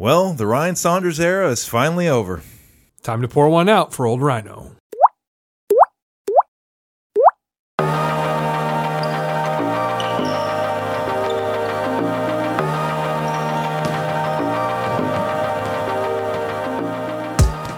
Well, 0.00 0.32
the 0.32 0.46
Ryan 0.46 0.76
Saunders 0.76 1.20
era 1.20 1.50
is 1.50 1.68
finally 1.68 2.08
over. 2.08 2.40
Time 3.02 3.20
to 3.20 3.28
pour 3.28 3.50
one 3.50 3.68
out 3.68 3.92
for 3.92 4.06
old 4.06 4.22
Rhino. 4.22 4.74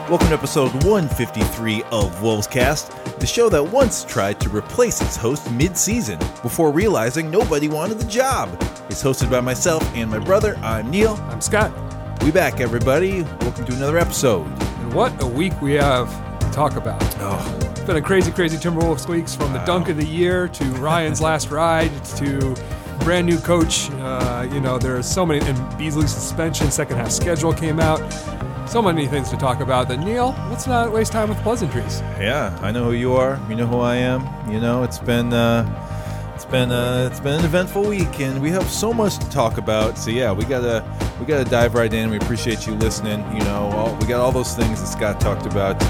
Welcome 0.09 0.29
to 0.29 0.35
episode 0.35 0.73
153 0.85 1.83
of 1.91 2.23
Wolves 2.23 2.47
Cast, 2.47 2.93
the 3.19 3.27
show 3.27 3.49
that 3.49 3.65
once 3.65 4.05
tried 4.05 4.41
to 4.43 4.49
replace 4.49 5.01
its 5.01 5.17
host 5.17 5.51
mid 5.51 5.77
season 5.77 6.21
before 6.41 6.71
realizing 6.71 7.33
nobody 7.33 7.67
wanted 7.67 7.99
the 7.99 8.07
job. 8.07 8.49
It's 8.89 9.03
hosted 9.03 9.29
by 9.29 9.41
myself 9.41 9.83
and 9.97 10.09
my 10.09 10.21
brother. 10.21 10.55
I'm 10.59 10.89
Neil. 10.89 11.15
I'm 11.29 11.41
Scott. 11.41 11.73
We 12.25 12.31
back, 12.31 12.61
everybody. 12.61 13.23
Welcome 13.23 13.65
to 13.67 13.73
another 13.75 13.99
episode. 13.99 14.47
And 14.47 14.95
what 14.95 15.21
a 15.23 15.27
week 15.27 15.61
we 15.61 15.73
have 15.73 16.09
to 16.41 16.51
talk 16.53 16.77
about. 16.77 17.03
Oh, 17.19 17.59
It's 17.71 17.81
been 17.81 17.97
a 17.97 18.01
crazy, 18.03 18.31
crazy 18.31 18.57
Timberwolves 18.57 19.09
weeks 19.09 19.35
from 19.35 19.53
the 19.53 19.59
dunk 19.65 19.89
of 19.89 19.97
the 19.97 20.05
year 20.07 20.47
to 20.49 20.65
Ryan's 20.75 21.21
last 21.29 21.51
ride 21.51 21.91
to 22.17 22.55
brand 23.01 23.27
new 23.27 23.39
coach. 23.39 23.91
Uh, 23.93 24.49
you 24.53 24.61
know, 24.61 24.79
there's 24.79 25.07
so 25.07 25.27
many, 25.27 25.45
and 25.47 25.79
Beasley's 25.79 26.13
suspension, 26.13 26.71
second 26.71 26.97
half 26.99 27.11
schedule 27.11 27.53
came 27.53 27.81
out. 27.81 28.01
So 28.69 28.81
many 28.81 29.07
things 29.07 29.29
to 29.31 29.37
talk 29.37 29.61
about 29.61 29.89
that, 29.89 29.99
Neil, 29.99 30.35
let's 30.49 30.67
not 30.69 30.93
waste 30.93 31.13
time 31.13 31.29
with 31.29 31.39
pleasantries. 31.39 32.01
yeah, 32.21 32.57
I 32.63 32.71
know 32.71 32.85
who 32.85 32.93
you 32.93 33.15
are. 33.15 33.41
You 33.49 33.57
know 33.57 33.67
who 33.67 33.81
I 33.81 33.97
am. 33.97 34.23
You 34.51 34.61
know, 34.61 34.85
it's 34.85 34.99
been 34.99 35.33
uh, 35.33 35.67
it's 36.35 36.45
been 36.47 36.71
uh, 36.71 37.09
it's 37.11 37.21
been 37.21 37.41
an 37.41 37.45
eventful 37.45 37.85
week, 37.85 38.21
and 38.21 38.41
we 38.41 38.51
have 38.51 38.65
so 38.69 38.93
much 38.93 39.19
to 39.19 39.29
talk 39.31 39.59
about. 39.59 39.99
So 39.99 40.11
yeah, 40.11 40.33
we 40.33 40.45
gotta 40.45 40.83
we 41.23 41.29
gotta 41.29 41.49
dive 41.49 41.75
right 41.75 41.93
in. 41.95 42.11
We 42.11 42.17
appreciate 42.17 42.67
you 42.67 42.75
listening. 42.75 43.21
You 43.33 43.45
know, 43.45 43.71
all, 43.75 43.95
we 43.95 44.07
got 44.09 44.21
all 44.21 44.33
those 44.33 44.57
things 44.57 44.81
that 44.81 44.89
Scott 44.89 45.21
talked 45.21 45.47
about. 45.47 45.81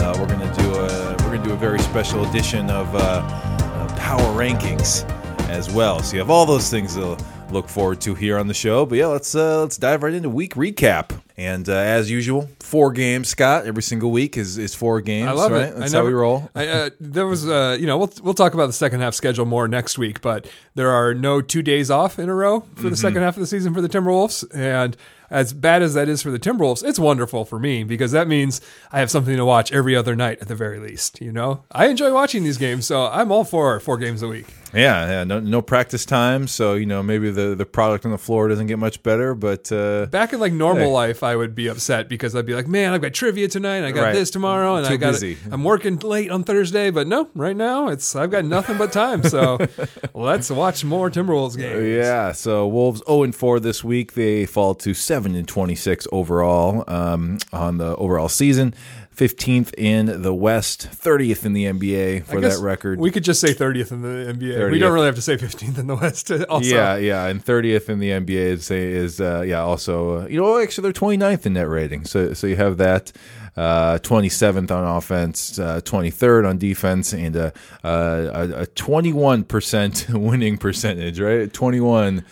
Uh, 0.00 0.16
we're 0.18 0.26
gonna 0.26 0.52
do 0.54 0.74
a 0.74 1.10
we're 1.22 1.36
gonna 1.36 1.44
do 1.44 1.52
a 1.52 1.56
very 1.56 1.78
special 1.80 2.26
edition 2.26 2.70
of 2.70 2.94
uh, 2.94 2.98
uh, 2.98 3.96
power 3.98 4.22
rankings 4.34 5.06
as 5.50 5.70
well. 5.70 6.02
So 6.02 6.14
you 6.14 6.20
have 6.20 6.30
all 6.30 6.46
those 6.46 6.70
things 6.70 6.94
to 6.94 7.18
look 7.50 7.68
forward 7.68 8.00
to 8.02 8.14
here 8.14 8.38
on 8.38 8.46
the 8.46 8.54
show. 8.54 8.86
But 8.86 8.96
yeah, 8.96 9.08
let's 9.08 9.34
uh, 9.34 9.60
let's 9.60 9.76
dive 9.76 10.02
right 10.02 10.14
into 10.14 10.30
week 10.30 10.54
recap. 10.54 11.10
And 11.40 11.66
uh, 11.70 11.72
as 11.72 12.10
usual, 12.10 12.50
four 12.60 12.92
games. 12.92 13.28
Scott, 13.28 13.64
every 13.64 13.82
single 13.82 14.10
week 14.10 14.36
is, 14.36 14.58
is 14.58 14.74
four 14.74 15.00
games. 15.00 15.26
I 15.26 15.32
love 15.32 15.52
right? 15.52 15.62
it. 15.70 15.76
That's 15.76 15.94
I 15.94 15.96
how 15.96 16.04
we 16.04 16.12
roll. 16.12 16.50
I, 16.54 16.66
uh, 16.66 16.90
there 17.00 17.26
was, 17.26 17.48
uh, 17.48 17.78
you 17.80 17.86
know, 17.86 17.96
we'll 17.96 18.12
we'll 18.22 18.34
talk 18.34 18.52
about 18.52 18.66
the 18.66 18.74
second 18.74 19.00
half 19.00 19.14
schedule 19.14 19.46
more 19.46 19.66
next 19.66 19.96
week, 19.96 20.20
but 20.20 20.46
there 20.74 20.90
are 20.90 21.14
no 21.14 21.40
two 21.40 21.62
days 21.62 21.90
off 21.90 22.18
in 22.18 22.28
a 22.28 22.34
row 22.34 22.60
for 22.60 22.66
Mm-hmm. 22.66 22.90
the 22.90 22.96
second 22.96 23.22
half 23.22 23.36
of 23.38 23.40
the 23.40 23.46
season 23.46 23.72
for 23.72 23.80
the 23.80 23.88
Timberwolves, 23.88 24.44
and 24.54 24.98
as 25.30 25.54
bad 25.54 25.80
as 25.80 25.94
that 25.94 26.08
is 26.10 26.20
for 26.22 26.30
the 26.30 26.38
Timberwolves, 26.38 26.84
it's 26.84 26.98
wonderful 26.98 27.46
for 27.46 27.58
me 27.58 27.84
because 27.84 28.12
that 28.12 28.28
means 28.28 28.60
I 28.92 28.98
have 28.98 29.10
something 29.10 29.36
to 29.36 29.44
watch 29.46 29.72
every 29.72 29.96
other 29.96 30.14
night 30.14 30.38
at 30.42 30.48
the 30.48 30.54
very 30.56 30.78
least. 30.78 31.22
You 31.22 31.32
know, 31.32 31.62
I 31.72 31.86
enjoy 31.86 32.12
watching 32.12 32.44
these 32.44 32.58
games, 32.58 32.84
so 32.86 33.06
I'm 33.06 33.32
all 33.32 33.44
for 33.44 33.80
four 33.80 33.96
games 33.96 34.22
a 34.22 34.28
week. 34.28 34.46
Yeah, 34.72 35.06
yeah. 35.08 35.24
No, 35.24 35.40
no 35.40 35.62
practice 35.62 36.04
time, 36.04 36.46
so 36.46 36.74
you 36.74 36.86
know 36.86 37.02
maybe 37.02 37.30
the, 37.30 37.54
the 37.54 37.66
product 37.66 38.04
on 38.04 38.10
the 38.12 38.18
floor 38.18 38.48
doesn't 38.48 38.66
get 38.68 38.78
much 38.78 39.02
better. 39.02 39.34
But 39.34 39.70
uh, 39.72 40.06
Back 40.06 40.32
in 40.32 40.40
like 40.40 40.52
normal 40.52 40.86
Hey. 40.88 40.92
life, 40.92 41.22
I 41.22 41.34
would 41.36 41.54
be 41.54 41.66
upset 41.68 42.08
because 42.08 42.36
I'd 42.36 42.46
be 42.46 42.54
like, 42.54 42.68
"Man, 42.68 42.92
I've 42.92 43.02
got 43.02 43.12
trivia 43.12 43.48
tonight. 43.48 43.84
I 43.84 43.90
got 43.90 44.02
Right. 44.02 44.14
this 44.14 44.30
tomorrow, 44.30 44.76
and 44.76 44.86
Too 44.86 44.94
I 44.94 44.96
got 44.96 45.12
busy. 45.12 45.36
I'm 45.50 45.64
working 45.64 45.98
late 45.98 46.30
on 46.30 46.44
Thursday." 46.44 46.90
But 46.90 47.06
no, 47.06 47.28
right 47.34 47.56
now 47.56 47.88
it's 47.88 48.14
I've 48.14 48.30
got 48.30 48.44
nothing 48.44 48.78
but 48.78 48.92
time. 48.92 49.22
So 49.24 49.58
let's 50.14 50.50
watch 50.50 50.84
more 50.84 51.10
Timberwolves 51.10 51.56
games. 51.56 51.86
yeah, 51.86 52.32
so 52.32 52.66
Wolves 52.68 53.02
zero 53.06 53.22
and 53.24 53.34
four 53.34 53.60
this 53.60 53.82
week. 53.82 54.12
They 54.14 54.46
fall 54.46 54.74
to 54.76 54.94
seven 54.94 55.34
and 55.34 55.48
twenty 55.48 55.74
six 55.74 56.06
overall 56.12 56.84
um, 56.86 57.38
on 57.52 57.78
the 57.78 57.96
overall 57.96 58.28
season. 58.28 58.74
Fifteenth 59.10 59.74
in 59.76 60.22
the 60.22 60.32
West, 60.32 60.82
thirtieth 60.88 61.44
in 61.44 61.52
the 61.52 61.66
NBA 61.66 62.24
for 62.24 62.40
that 62.40 62.58
record. 62.60 62.98
We 62.98 63.10
could 63.10 63.24
just 63.24 63.40
say 63.40 63.52
30th 63.52 63.92
in 63.92 64.00
the 64.00 64.32
NBA. 64.32 64.56
30th. 64.56 64.70
We 64.70 64.78
don't 64.78 64.92
really 64.94 65.06
have 65.06 65.16
to 65.16 65.22
say 65.22 65.36
15th 65.36 65.78
in 65.78 65.86
the 65.88 65.96
West. 65.96 66.30
Also, 66.48 66.74
yeah, 66.74 66.96
yeah, 66.96 67.26
and 67.26 67.44
thirtieth 67.44 67.90
in 67.90 67.98
the 67.98 68.10
NBA 68.10 68.30
is 68.30 68.70
is 68.70 69.20
uh, 69.20 69.42
yeah. 69.42 69.60
Also, 69.60 70.20
uh, 70.22 70.26
you 70.26 70.40
know, 70.40 70.58
actually 70.58 70.82
they're 70.82 70.92
29th 70.92 71.44
in 71.44 71.52
net 71.52 71.68
rating. 71.68 72.04
So 72.06 72.32
so 72.32 72.46
you 72.46 72.56
have 72.56 72.78
that. 72.78 73.12
Uh, 73.56 73.98
27th 73.98 74.70
on 74.70 74.96
offense, 74.96 75.58
uh, 75.58 75.80
23rd 75.80 76.48
on 76.48 76.58
defense, 76.58 77.12
and 77.12 77.34
a, 77.34 77.52
a 77.82 78.66
21% 78.66 80.14
winning 80.20 80.56
percentage, 80.56 81.20
right? 81.20 81.50
21% 81.52 82.22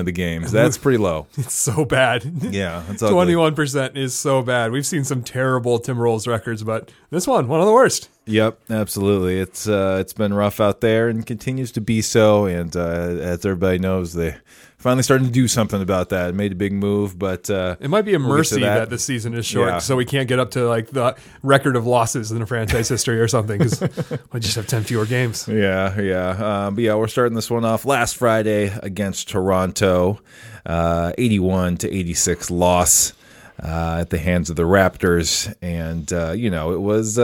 of 0.00 0.06
the 0.06 0.12
games. 0.12 0.50
That's 0.50 0.78
pretty 0.78 0.98
low. 0.98 1.26
it's 1.36 1.54
so 1.54 1.84
bad. 1.84 2.24
Yeah, 2.50 2.82
that's 2.88 3.02
ugly. 3.04 3.34
21% 3.34 3.96
is 3.96 4.14
so 4.14 4.42
bad. 4.42 4.72
We've 4.72 4.86
seen 4.86 5.04
some 5.04 5.22
terrible 5.22 5.78
Tim 5.78 5.98
Timberwolves 5.98 6.26
records, 6.26 6.62
but 6.62 6.90
this 7.10 7.26
one, 7.26 7.48
one 7.48 7.60
of 7.60 7.66
the 7.66 7.72
worst. 7.72 8.08
Yep, 8.28 8.58
absolutely. 8.70 9.40
It's 9.40 9.66
uh, 9.66 9.98
it's 10.00 10.12
been 10.12 10.34
rough 10.34 10.60
out 10.60 10.80
there 10.82 11.08
and 11.08 11.24
continues 11.26 11.72
to 11.72 11.80
be 11.80 12.02
so. 12.02 12.44
And 12.44 12.76
uh, 12.76 12.80
as 12.80 13.44
everybody 13.46 13.78
knows, 13.78 14.12
they 14.12 14.36
finally 14.76 15.02
starting 15.02 15.26
to 15.26 15.32
do 15.32 15.48
something 15.48 15.80
about 15.80 16.10
that. 16.10 16.34
Made 16.34 16.52
a 16.52 16.54
big 16.54 16.72
move, 16.74 17.18
but 17.18 17.48
uh, 17.48 17.76
It 17.80 17.88
might 17.88 18.02
be 18.02 18.12
a 18.14 18.18
We'll 18.18 18.28
mercy 18.28 18.60
that. 18.60 18.74
that. 18.78 18.90
the 18.90 18.98
season 18.98 19.32
is 19.34 19.46
short, 19.46 19.68
Yeah. 19.68 19.78
so 19.78 19.96
we 19.96 20.04
can't 20.04 20.28
get 20.28 20.38
up 20.38 20.50
to 20.52 20.68
like 20.68 20.90
the 20.90 21.16
record 21.42 21.74
of 21.74 21.86
losses 21.86 22.30
in 22.30 22.38
the 22.38 22.46
franchise 22.46 22.88
history 22.88 23.18
or 23.18 23.28
something 23.28 23.58
because 23.58 23.80
we 24.32 24.40
just 24.40 24.56
have 24.56 24.66
10 24.66 24.84
fewer 24.84 25.06
games. 25.06 25.48
Yeah, 25.48 25.98
yeah. 25.98 26.66
Um, 26.66 26.74
but 26.74 26.84
yeah, 26.84 26.94
we're 26.96 27.08
starting 27.08 27.34
this 27.34 27.50
one 27.50 27.64
off 27.64 27.86
last 27.86 28.16
Friday 28.18 28.66
against 28.82 29.30
Toronto, 29.30 30.20
uh, 30.66 31.12
81 31.16 31.78
to 31.78 31.90
86 31.92 32.50
loss 32.50 33.14
uh, 33.60 33.96
at 34.02 34.10
the 34.10 34.18
hands 34.18 34.48
of 34.50 34.54
the 34.56 34.62
Raptors. 34.64 35.52
And, 35.62 36.12
uh, 36.12 36.32
you 36.32 36.50
know, 36.50 36.72
it 36.72 36.80
was. 36.80 37.18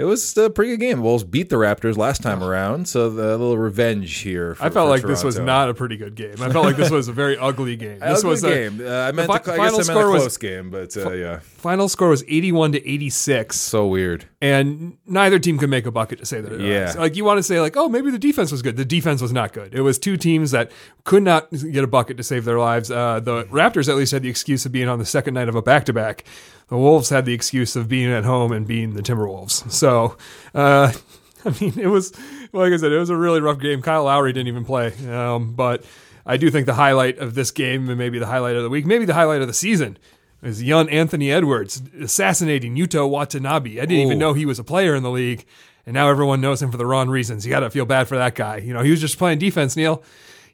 It 0.00 0.04
was 0.04 0.36
a 0.38 0.48
pretty 0.48 0.72
good 0.72 0.80
game. 0.80 1.02
Wolves 1.02 1.24
beat 1.24 1.50
the 1.50 1.56
Raptors 1.56 1.96
last 1.96 2.22
time 2.22 2.42
around, 2.42 2.88
so 2.88 3.10
the, 3.10 3.22
a 3.30 3.36
little 3.36 3.58
revenge 3.58 4.18
here. 4.18 4.54
For, 4.54 4.64
I 4.64 4.70
felt 4.70 4.88
like 4.88 5.02
this 5.02 5.22
was 5.22 5.38
not 5.38 5.68
a 5.68 5.74
pretty 5.74 5.96
good 5.98 6.14
game. 6.14 6.34
I 6.40 6.50
felt 6.50 6.64
like 6.64 6.76
this 6.76 6.90
was 6.90 7.08
a 7.08 7.12
very 7.12 7.36
ugly 7.36 7.76
game. 7.76 7.98
This 8.10 8.20
Ugly 8.20 8.30
was 8.30 8.44
a 8.44 8.48
game. 8.48 8.80
Uh, 8.84 8.90
I 8.90 9.12
meant, 9.12 9.26
fi- 9.28 9.38
to, 9.38 9.52
I 9.52 9.56
final 9.58 9.78
guess 9.78 9.88
I 9.90 9.92
meant 9.94 10.00
score 10.00 10.08
a 10.08 10.12
was- 10.12 10.22
close 10.22 10.36
game, 10.38 10.70
but 10.70 10.96
uh, 10.96 11.10
yeah, 11.12 11.38
final 11.40 11.88
score 11.88 12.08
was 12.08 12.22
81 12.26 12.72
to 12.72 12.88
86. 12.88 13.56
so 13.60 13.86
weird. 13.86 14.24
and 14.40 14.96
neither 15.06 15.38
team 15.38 15.58
could 15.58 15.68
make 15.70 15.84
a 15.86 15.90
bucket 15.90 16.18
to 16.20 16.24
say 16.26 16.40
that. 16.40 16.60
Yeah. 16.60 16.94
like 16.98 17.14
you 17.16 17.24
want 17.24 17.38
to 17.38 17.42
say 17.42 17.60
like, 17.60 17.76
oh, 17.76 17.88
maybe 17.88 18.10
the 18.10 18.18
defense 18.18 18.50
was 18.50 18.62
good. 18.62 18.76
The 18.76 18.84
defense 18.86 19.20
was 19.20 19.32
not 19.32 19.52
good. 19.52 19.74
It 19.74 19.82
was 19.82 19.98
two 19.98 20.16
teams 20.16 20.50
that 20.52 20.70
could 21.04 21.22
not 21.22 21.50
get 21.50 21.84
a 21.84 21.86
bucket 21.86 22.16
to 22.16 22.22
save 22.22 22.44
their 22.46 22.58
lives. 22.58 22.90
Uh, 22.90 23.20
the 23.20 23.44
Raptors 23.44 23.88
at 23.88 23.96
least 23.96 24.12
had 24.12 24.22
the 24.22 24.30
excuse 24.30 24.64
of 24.64 24.72
being 24.72 24.88
on 24.88 24.98
the 24.98 25.04
second 25.06 25.34
night 25.34 25.48
of 25.48 25.54
a 25.54 25.62
back 25.62 25.84
to 25.86 25.92
back. 25.92 26.24
The 26.70 26.76
Wolves 26.76 27.10
had 27.10 27.24
the 27.24 27.34
excuse 27.34 27.76
of 27.76 27.88
being 27.88 28.10
at 28.10 28.24
home 28.24 28.52
and 28.52 28.66
being 28.66 28.94
the 28.94 29.02
Timberwolves. 29.02 29.70
So, 29.70 30.16
uh, 30.54 30.92
I 31.44 31.54
mean, 31.60 31.78
it 31.78 31.88
was 31.88 32.12
like 32.52 32.72
I 32.72 32.76
said, 32.76 32.92
it 32.92 32.98
was 32.98 33.10
a 33.10 33.16
really 33.16 33.40
rough 33.40 33.60
game. 33.60 33.82
Kyle 33.82 34.04
Lowry 34.04 34.32
didn't 34.32 34.48
even 34.48 34.64
play, 34.64 34.92
um, 35.08 35.52
but 35.52 35.84
I 36.24 36.36
do 36.36 36.50
think 36.50 36.66
the 36.66 36.74
highlight 36.74 37.18
of 37.18 37.34
this 37.34 37.50
game 37.50 37.88
and 37.88 37.98
maybe 37.98 38.18
the 38.18 38.26
highlight 38.26 38.56
of 38.56 38.62
the 38.62 38.70
week, 38.70 38.86
maybe 38.86 39.04
the 39.04 39.14
highlight 39.14 39.42
of 39.42 39.46
the 39.46 39.54
season. 39.54 39.98
Is 40.42 40.62
young 40.62 40.88
Anthony 40.88 41.30
Edwards 41.30 41.82
assassinating 42.00 42.74
Yuta 42.74 43.06
Watanabe. 43.06 43.72
I 43.72 43.84
didn't 43.84 44.06
even 44.06 44.18
know 44.18 44.32
he 44.32 44.46
was 44.46 44.58
a 44.58 44.64
player 44.64 44.94
in 44.94 45.02
the 45.02 45.10
league, 45.10 45.44
and 45.84 45.92
now 45.92 46.08
everyone 46.08 46.40
knows 46.40 46.62
him 46.62 46.70
for 46.70 46.78
the 46.78 46.86
wrong 46.86 47.10
reasons. 47.10 47.44
You 47.44 47.50
got 47.50 47.60
to 47.60 47.68
feel 47.68 47.84
bad 47.84 48.08
for 48.08 48.16
that 48.16 48.36
guy. 48.36 48.56
You 48.56 48.72
know, 48.72 48.82
he 48.82 48.90
was 48.90 49.02
just 49.02 49.18
playing 49.18 49.38
defense, 49.38 49.76
Neil. 49.76 50.02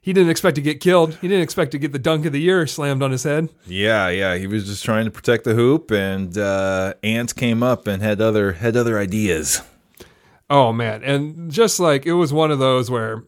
He 0.06 0.12
didn't 0.12 0.30
expect 0.30 0.54
to 0.54 0.62
get 0.62 0.78
killed. 0.78 1.16
He 1.16 1.26
didn't 1.26 1.42
expect 1.42 1.72
to 1.72 1.78
get 1.78 1.90
the 1.90 1.98
dunk 1.98 2.26
of 2.26 2.32
the 2.32 2.40
year 2.40 2.64
slammed 2.68 3.02
on 3.02 3.10
his 3.10 3.24
head. 3.24 3.48
Yeah, 3.66 4.08
yeah, 4.08 4.36
he 4.36 4.46
was 4.46 4.64
just 4.64 4.84
trying 4.84 5.04
to 5.04 5.10
protect 5.10 5.42
the 5.42 5.54
hoop, 5.54 5.90
and 5.90 6.38
uh, 6.38 6.94
Ant 7.02 7.34
came 7.34 7.60
up 7.60 7.88
and 7.88 8.00
had 8.00 8.20
other 8.20 8.52
had 8.52 8.76
other 8.76 9.00
ideas. 9.00 9.62
Oh 10.48 10.72
man, 10.72 11.02
and 11.02 11.50
just 11.50 11.80
like 11.80 12.06
it 12.06 12.12
was 12.12 12.32
one 12.32 12.52
of 12.52 12.60
those 12.60 12.88
where 12.88 13.24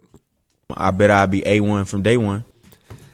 I 0.72 0.92
bet 0.92 1.10
I'd 1.10 1.32
be 1.32 1.40
A1 1.40 1.88
from 1.88 2.02
day 2.02 2.16
one. 2.16 2.44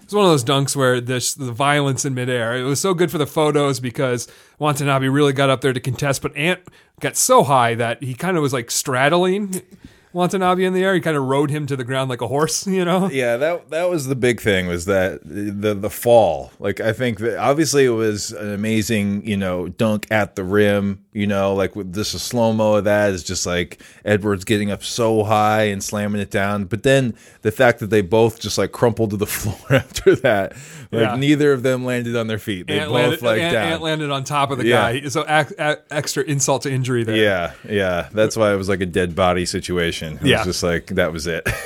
It's 0.02 0.12
one 0.12 0.26
of 0.26 0.30
those 0.30 0.44
dunks 0.44 0.76
where 0.76 1.00
this 1.00 1.32
the 1.32 1.50
violence 1.50 2.04
in 2.04 2.12
midair. 2.12 2.54
It 2.58 2.64
was 2.64 2.80
so 2.80 2.92
good 2.92 3.10
for 3.10 3.16
the 3.16 3.26
photos 3.26 3.80
because 3.80 4.28
Watanabe 4.58 5.08
really 5.08 5.32
got 5.32 5.48
up 5.48 5.62
there 5.62 5.72
to 5.72 5.80
contest, 5.80 6.20
but 6.20 6.36
Ant 6.36 6.60
got 7.00 7.16
so 7.16 7.42
high 7.42 7.74
that 7.76 8.02
he 8.02 8.12
kind 8.12 8.36
of 8.36 8.42
was 8.42 8.52
like 8.52 8.70
straddling 8.70 9.62
Watanabe 10.14 10.64
in 10.64 10.72
the 10.72 10.82
air. 10.84 10.94
He 10.94 11.00
kind 11.00 11.16
of 11.16 11.24
rode 11.24 11.50
him 11.50 11.66
to 11.66 11.76
the 11.76 11.84
ground 11.84 12.08
like 12.08 12.20
a 12.22 12.28
horse, 12.28 12.66
you 12.78 12.84
know? 12.84 13.10
Yeah, 13.10 13.36
that 13.36 13.70
that 13.70 13.90
was 13.90 14.06
the 14.06 14.14
big 14.14 14.40
thing 14.40 14.66
was 14.66 14.86
that 14.86 15.20
the 15.24 15.74
the 15.74 15.90
fall. 15.90 16.52
Like 16.58 16.80
I 16.80 16.92
think 16.92 17.18
that 17.18 17.38
obviously 17.38 17.84
it 17.84 17.90
was 17.90 18.30
an 18.32 18.52
amazing, 18.52 19.26
you 19.26 19.36
know, 19.36 19.68
dunk 19.68 20.06
at 20.10 20.36
the 20.36 20.44
rim, 20.44 21.04
you 21.12 21.26
know, 21.26 21.54
like 21.54 21.74
with 21.76 21.96
a 21.98 22.04
slow 22.04 22.52
mo 22.52 22.74
of 22.76 22.84
that 22.84 23.10
is 23.10 23.22
just 23.24 23.44
like 23.46 23.82
Edwards 24.04 24.44
getting 24.44 24.70
up 24.70 24.82
so 24.84 25.24
high 25.24 25.64
and 25.64 25.82
slamming 25.82 26.20
it 26.20 26.30
down. 26.30 26.64
But 26.64 26.82
then 26.84 27.14
the 27.42 27.50
fact 27.52 27.80
that 27.80 27.90
they 27.90 28.00
both 28.00 28.40
just 28.40 28.56
like 28.56 28.72
crumpled 28.72 29.10
to 29.10 29.16
the 29.16 29.26
floor 29.34 29.56
after 29.70 30.14
that, 30.16 30.52
like 30.92 31.02
Yeah. 31.02 31.16
neither 31.16 31.52
of 31.52 31.62
them 31.64 31.84
landed 31.84 32.14
on 32.16 32.28
their 32.28 32.38
feet. 32.38 32.68
They 32.68 32.78
Ant 32.78 32.90
both 32.90 32.94
landed, 32.94 33.22
like 33.22 33.40
Ant, 33.40 33.52
down. 33.52 33.72
Ant 33.72 33.82
landed 33.82 34.10
on 34.10 34.22
top 34.24 34.50
of 34.52 34.58
the 34.58 34.66
Yeah. 34.66 34.92
guy. 34.92 35.08
So 35.08 35.24
ac- 35.28 35.54
a- 35.58 35.78
extra 35.90 36.22
insult 36.22 36.62
to 36.62 36.70
injury 36.72 37.02
there. 37.02 37.16
yeah, 37.16 37.52
yeah. 37.68 38.08
That's 38.12 38.36
why 38.36 38.52
it 38.52 38.56
was 38.56 38.68
like 38.68 38.80
a 38.80 38.86
dead 38.86 39.16
body 39.16 39.44
situation. 39.44 40.03
It 40.12 40.22
Yeah. 40.26 40.38
was 40.38 40.46
just 40.46 40.62
like 40.62 40.86
that 40.88 41.12
was 41.12 41.26
it. 41.26 41.48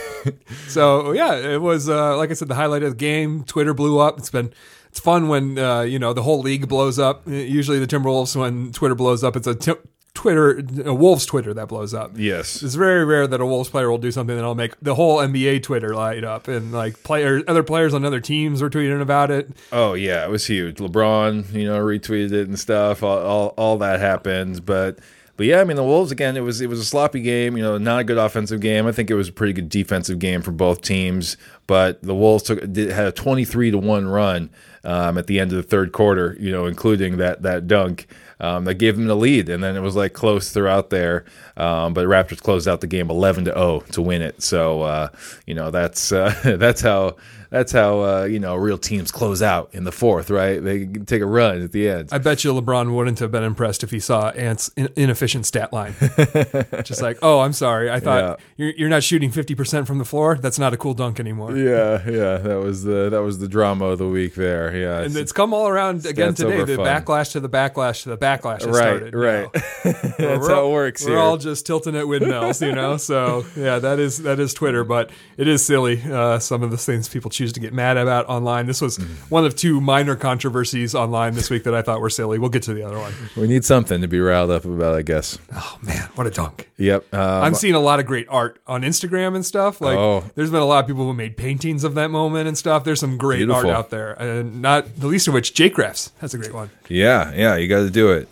So 0.67 1.13
yeah, 1.13 1.37
it 1.37 1.61
was 1.63 1.89
uh, 1.89 2.17
like 2.17 2.31
I 2.31 2.35
said, 2.35 2.49
the 2.49 2.55
highlight 2.55 2.83
of 2.83 2.91
the 2.91 2.97
game. 2.97 3.45
Twitter 3.45 3.73
blew 3.73 3.99
up. 3.99 4.19
It's 4.19 4.31
been 4.31 4.53
it's 4.89 5.01
fun 5.01 5.29
when 5.29 5.59
uh, 5.59 5.83
you 5.83 5.99
know 5.99 6.13
the 6.13 6.23
whole 6.23 6.41
league 6.41 6.69
blows 6.69 6.99
up. 6.99 7.23
Usually 7.27 7.79
the 7.79 7.87
Timberwolves 7.87 8.37
when 8.37 8.73
Twitter 8.73 8.95
blows 8.95 9.23
up, 9.25 9.37
it's 9.37 9.47
a 9.47 9.55
t- 9.55 9.73
Twitter, 10.15 10.61
a 10.85 10.93
Wolves 10.93 11.25
Twitter 11.25 11.55
that 11.55 11.69
blows 11.69 11.95
up. 11.95 12.11
Yes. 12.17 12.63
It's 12.63 12.75
very 12.75 13.05
rare 13.05 13.27
that 13.29 13.41
a 13.41 13.47
Wolves 13.47 13.69
player 13.71 13.89
will 13.89 13.99
do 13.99 14.11
something 14.11 14.35
that'll 14.35 14.57
make 14.57 14.75
the 14.83 14.97
whole 14.97 15.19
NBA 15.19 15.63
Twitter 15.63 15.95
light 15.95 16.25
up, 16.25 16.49
and 16.49 16.73
like 16.73 17.03
player, 17.05 17.43
other 17.47 17.63
players 17.63 17.95
on 17.95 18.05
other 18.05 18.21
teams 18.21 18.61
were 18.61 18.69
tweeting 18.71 19.01
about 19.01 19.31
it. 19.31 19.49
Oh 19.73 19.95
yeah, 19.95 20.25
it 20.27 20.31
was 20.31 20.47
huge. 20.47 20.79
LeBron, 20.79 21.53
you 21.55 21.67
know, 21.67 21.79
retweeted 21.83 22.33
it 22.33 22.49
and 22.49 22.59
stuff. 22.59 23.03
All, 23.03 23.19
all, 23.19 23.47
all 23.57 23.79
that 23.79 24.01
happens, 24.01 24.59
but 24.61 24.99
but 25.39 25.47
yeah, 25.47 25.61
I 25.61 25.65
mean 25.65 25.77
the 25.77 25.85
Wolves 25.85 26.11
again. 26.11 26.37
It 26.37 26.41
was 26.41 26.61
it 26.61 26.69
was 26.69 26.81
a 26.81 26.85
sloppy 26.85 27.21
game. 27.23 27.57
You 27.57 27.63
know, 27.63 27.79
not 27.79 28.01
a 28.01 28.05
good 28.05 28.19
offensive 28.19 28.61
game. 28.61 28.89
I 28.89 28.93
think 28.93 29.09
it 29.09 29.15
was 29.15 29.29
a 29.29 29.33
pretty 29.33 29.53
good 29.53 29.69
defensive 29.69 30.19
game 30.19 30.43
for 30.43 30.51
both 30.51 30.83
teams. 30.83 31.37
But 31.69 32.03
the 32.03 32.15
Wolves 32.15 32.43
took 32.43 32.73
did, 32.73 32.91
had 32.91 33.07
a 33.07 33.13
twenty 33.13 33.45
three 33.45 33.71
to 33.71 33.79
one 33.79 34.09
run 34.09 34.51
um, 34.83 35.17
at 35.17 35.29
the 35.29 35.39
end 35.39 35.53
of 35.53 35.57
the 35.57 35.63
third 35.63 35.93
quarter. 35.93 36.37
You 36.41 36.51
know, 36.51 36.67
including 36.67 37.19
that 37.19 37.43
that 37.43 37.69
dunk. 37.69 38.09
Um, 38.41 38.67
that 38.67 38.75
gave 38.75 38.95
them 38.95 39.09
the 39.09 39.17
lead, 39.17 39.49
and 39.49 39.65
then 39.65 39.75
it 39.75 39.81
was 39.81 39.97
like 39.97 40.13
close 40.13 40.53
throughout 40.53 40.91
there. 40.91 41.25
Um, 41.57 41.93
but 41.93 42.07
Raptors 42.07 42.41
closed 42.41 42.69
out 42.69 42.81
the 42.81 42.87
game 42.87 43.11
eleven 43.11 43.45
to 43.47 43.51
zero 43.51 43.81
to 43.91 44.01
win 44.01 44.23
it. 44.23 44.43
So 44.43 44.83
uh, 44.83 45.09
you 45.45 45.55
know 45.55 45.73
that's 45.73 46.13
uh, 46.13 46.33
that's 46.59 46.81
how 46.81 47.17
that's 47.51 47.73
how 47.73 48.01
uh, 48.01 48.25
you 48.25 48.39
know 48.39 48.55
real 48.57 48.79
teams 48.79 49.11
close 49.11 49.43
out 49.43 49.71
in 49.73 49.85
the 49.85 49.93
fourth, 49.93 50.31
right? 50.31 50.63
They 50.63 50.87
take 50.87 51.23
a 51.23 51.27
run 51.27 51.63
at 51.63 51.73
the 51.73 51.89
end. 51.89 52.11
I 52.13 52.19
bet 52.19 52.45
you 52.45 52.53
LeBron 52.53 52.95
wouldn't 52.95 53.19
have 53.21 53.31
been 53.31 53.45
impressed 53.45 53.83
if 53.83 53.91
he 53.91 54.01
saw 54.01 54.31
Ant's 54.31 54.71
in- 54.77 54.89
inefficient 54.97 55.47
stat 55.47 55.73
line. 55.73 55.95
Just 56.85 57.03
like, 57.03 57.19
oh, 57.23 57.41
I'm 57.41 57.53
sorry, 57.53 57.91
I 57.91 58.01
thought 58.01 58.39
Yeah. 58.41 58.45
you're, 58.57 58.75
you're 58.77 58.89
not 58.89 59.03
shooting 59.03 59.31
fifty 59.31 59.55
percent 59.55 59.87
from 59.87 59.99
the 59.99 60.05
floor. 60.05 60.37
That's 60.41 60.59
not 60.59 60.73
a 60.73 60.77
cool 60.77 60.95
dunk 60.95 61.21
anymore. 61.21 61.57
yeah, 61.57 62.03
yeah, 62.09 62.39
that 62.39 62.61
was 62.63 62.85
the 62.85 63.09
that 63.11 63.23
was 63.23 63.39
the 63.39 63.49
drama 63.49 63.87
of 63.87 63.99
the 63.99 64.09
week 64.09 64.35
there. 64.35 64.77
Yeah, 64.77 65.01
And 65.01 65.17
it's 65.17 65.33
come 65.33 65.53
all 65.55 65.69
around 65.69 66.07
again 66.07 66.35
today. 66.35 66.65
The 66.65 66.77
fun. 66.77 66.87
backlash 66.87 67.33
to 67.33 67.41
the 67.41 67.49
backlash 67.49 68.03
to 68.05 68.11
the 68.11 68.19
backlash 68.19 68.59
has 68.63 68.67
right, 68.67 68.75
started. 68.75 69.15
you 69.15 69.21
right. 69.21 69.55
know. 69.55 69.61
that's 70.19 70.49
how 70.49 70.67
it 70.69 70.73
works 70.73 71.05
We're 71.05 71.11
here. 71.13 71.19
all 71.19 71.37
just 71.39 71.67
tilting 71.67 71.97
at 71.97 72.07
windmills, 72.09 72.61
you 72.63 72.73
know. 72.73 72.97
So 72.97 73.45
yeah, 73.57 73.79
that 73.79 73.99
is 73.99 74.19
that 74.23 74.39
is 74.41 74.55
Twitter, 74.55 74.85
but 74.85 75.11
it 75.37 75.49
is 75.49 75.65
silly. 75.65 76.03
Uh, 76.03 76.39
some 76.39 76.63
of 76.63 76.71
the 76.71 76.77
things 76.77 77.09
people 77.09 77.31
choose 77.39 77.53
to 77.55 77.61
get 77.61 77.73
mad 77.73 77.97
about 77.97 78.27
online. 78.29 78.67
This 78.67 78.81
was 78.83 78.97
one 79.31 79.45
of 79.47 79.57
two 79.57 79.81
minor 79.81 80.17
controversies 80.17 80.95
online 80.95 81.35
this 81.35 81.49
week 81.49 81.65
that 81.65 81.75
I 81.75 81.81
thought 81.83 82.01
were 82.01 82.11
silly. 82.11 82.39
We'll 82.39 82.51
get 82.51 82.65
to 82.65 82.75
the 82.75 82.83
other 82.83 82.99
one. 82.99 83.13
we 83.37 83.47
need 83.47 83.65
something 83.65 84.01
to 84.03 84.09
be 84.09 84.21
riled 84.21 84.51
up 84.51 84.65
about, 84.65 84.95
I 84.95 85.03
guess. 85.03 85.39
Oh 85.55 85.79
man, 85.83 86.09
what 86.17 86.27
a 86.27 86.31
dunk! 86.31 86.69
Yep. 86.77 87.15
Um, 87.15 87.21
I'm 87.45 87.55
seeing 87.55 87.75
a 87.75 87.81
lot 87.81 88.01
of 88.01 88.07
great 88.07 88.27
art 88.29 88.61
on 88.67 88.83
Instagram 88.83 89.35
and 89.35 89.47
stuff. 89.47 89.81
Like, 89.81 89.97
Oh. 89.97 90.25
there's 90.35 90.51
been 90.51 90.61
a 90.61 90.67
lot 90.67 90.81
of 90.85 90.87
people 90.89 91.05
who 91.05 91.15
made 91.15 91.37
paintings 91.37 91.85
of 91.85 91.95
that 91.95 92.11
moment 92.11 92.49
and 92.49 92.59
stuff. 92.59 92.85
There's 92.85 93.01
some 93.01 93.17
great 93.17 93.39
Beautiful. 93.39 93.69
art 93.71 93.77
out 93.77 93.91
there, 93.91 94.13
and 94.13 94.61
not 94.61 94.97
the 94.97 95.07
least 95.07 95.29
of 95.29 95.35
which 95.35 95.55
Jake 95.55 95.75
Graffs. 95.75 96.11
That's 96.21 96.35
a 96.35 96.39
great 96.39 96.53
one 96.53 96.71
yeah, 96.89 97.33
yeah, 97.35 97.57
you 97.57 97.69
got 97.69 97.81
to 97.81 97.91
do 97.91 98.11
it. 98.13 98.29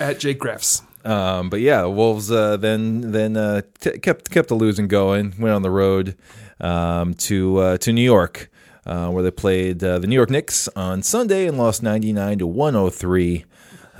at 0.00 0.18
Jake 0.18 0.38
Graffs. 0.40 0.82
Um, 1.04 1.48
but 1.48 1.60
yeah, 1.60 1.84
Wolves 1.84 2.30
uh, 2.30 2.56
then 2.56 3.12
then 3.12 3.36
uh, 3.36 3.62
t- 3.80 3.98
kept 3.98 4.30
kept 4.30 4.48
the 4.48 4.54
losing 4.56 4.88
going. 4.88 5.32
Went 5.38 5.54
on 5.54 5.62
the 5.62 5.70
road 5.70 6.16
um, 6.60 7.14
to 7.14 7.58
uh, 7.58 7.78
to 7.78 7.92
New 7.92 8.02
York, 8.02 8.50
uh, 8.86 9.08
where 9.10 9.22
they 9.22 9.30
played 9.30 9.82
uh, 9.82 9.98
the 9.98 10.06
New 10.06 10.14
York 10.16 10.30
Knicks 10.30 10.68
on 10.76 11.02
Sunday 11.02 11.46
and 11.46 11.58
lost 11.58 11.82
ninety 11.82 12.12
nine 12.12 12.38
to 12.38 12.46
one 12.46 12.74
hundred 12.74 12.90
three. 12.92 13.44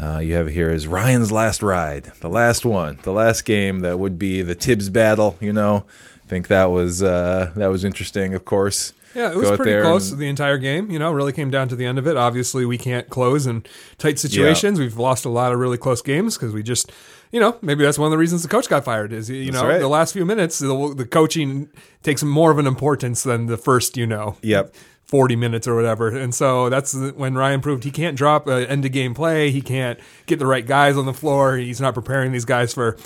Uh, 0.00 0.18
you 0.18 0.34
have 0.34 0.48
here 0.48 0.70
is 0.70 0.86
Ryan's 0.86 1.32
last 1.32 1.60
ride, 1.60 2.12
the 2.20 2.28
last 2.28 2.64
one, 2.64 3.00
the 3.02 3.10
last 3.12 3.44
game 3.44 3.80
that 3.80 3.98
would 3.98 4.16
be 4.16 4.42
the 4.42 4.54
Thibs 4.54 4.90
battle. 4.90 5.36
You 5.40 5.52
know, 5.52 5.86
I 6.24 6.28
think 6.28 6.46
that 6.48 6.66
was 6.66 7.02
uh, 7.02 7.52
that 7.56 7.66
was 7.66 7.84
interesting. 7.84 8.32
Of 8.32 8.44
course, 8.44 8.92
Yeah, 9.16 9.32
it 9.32 9.36
was 9.36 9.50
pretty 9.56 9.80
close 9.82 10.12
and- 10.12 10.20
the 10.20 10.28
entire 10.28 10.56
game. 10.56 10.88
You 10.88 11.00
know, 11.00 11.10
really 11.10 11.32
came 11.32 11.50
down 11.50 11.68
to 11.70 11.74
the 11.76 11.84
end 11.84 11.98
of 11.98 12.06
it. 12.06 12.16
Obviously, 12.16 12.64
we 12.64 12.78
can't 12.78 13.10
close 13.10 13.44
in 13.48 13.64
tight 13.98 14.20
situations. 14.20 14.78
We've 14.78 14.96
lost 14.96 15.24
a 15.24 15.30
lot 15.30 15.52
of 15.52 15.58
really 15.58 15.78
close 15.78 16.00
games 16.00 16.36
because 16.36 16.54
we 16.54 16.62
just, 16.62 16.92
you 17.32 17.40
know, 17.40 17.58
maybe 17.62 17.84
that's 17.84 17.98
one 17.98 18.06
of 18.06 18.10
the 18.12 18.18
reasons 18.18 18.42
the 18.42 18.48
coach 18.48 18.68
got 18.68 18.84
fired. 18.84 19.12
Is 19.12 19.28
you 19.30 19.52
know 19.52 19.66
right. 19.66 19.78
the 19.78 19.88
last 19.88 20.12
few 20.12 20.24
minutes 20.24 20.58
the, 20.58 20.94
the 20.96 21.06
coaching 21.06 21.68
takes 22.02 22.22
more 22.22 22.50
of 22.50 22.58
an 22.58 22.66
importance 22.66 23.22
than 23.22 23.46
the 23.46 23.56
first. 23.56 23.96
You 23.96 24.06
know, 24.06 24.36
Yep. 24.42 24.74
40 25.04 25.36
minutes 25.36 25.66
or 25.66 25.74
whatever. 25.74 26.08
And 26.08 26.34
so 26.34 26.68
that's 26.68 26.94
when 26.94 27.34
Ryan 27.34 27.62
proved 27.62 27.84
he 27.84 27.90
can't 27.90 28.14
drop 28.14 28.46
an 28.46 28.66
end 28.66 28.84
of 28.84 28.92
game 28.92 29.14
play. 29.14 29.50
He 29.50 29.62
can't 29.62 29.98
get 30.26 30.38
the 30.38 30.46
right 30.46 30.66
guys 30.66 30.98
on 30.98 31.06
the 31.06 31.14
floor. 31.14 31.56
He's 31.56 31.80
not 31.80 31.94
preparing 31.94 32.30
these 32.30 32.44
guys 32.44 32.74
for, 32.74 32.98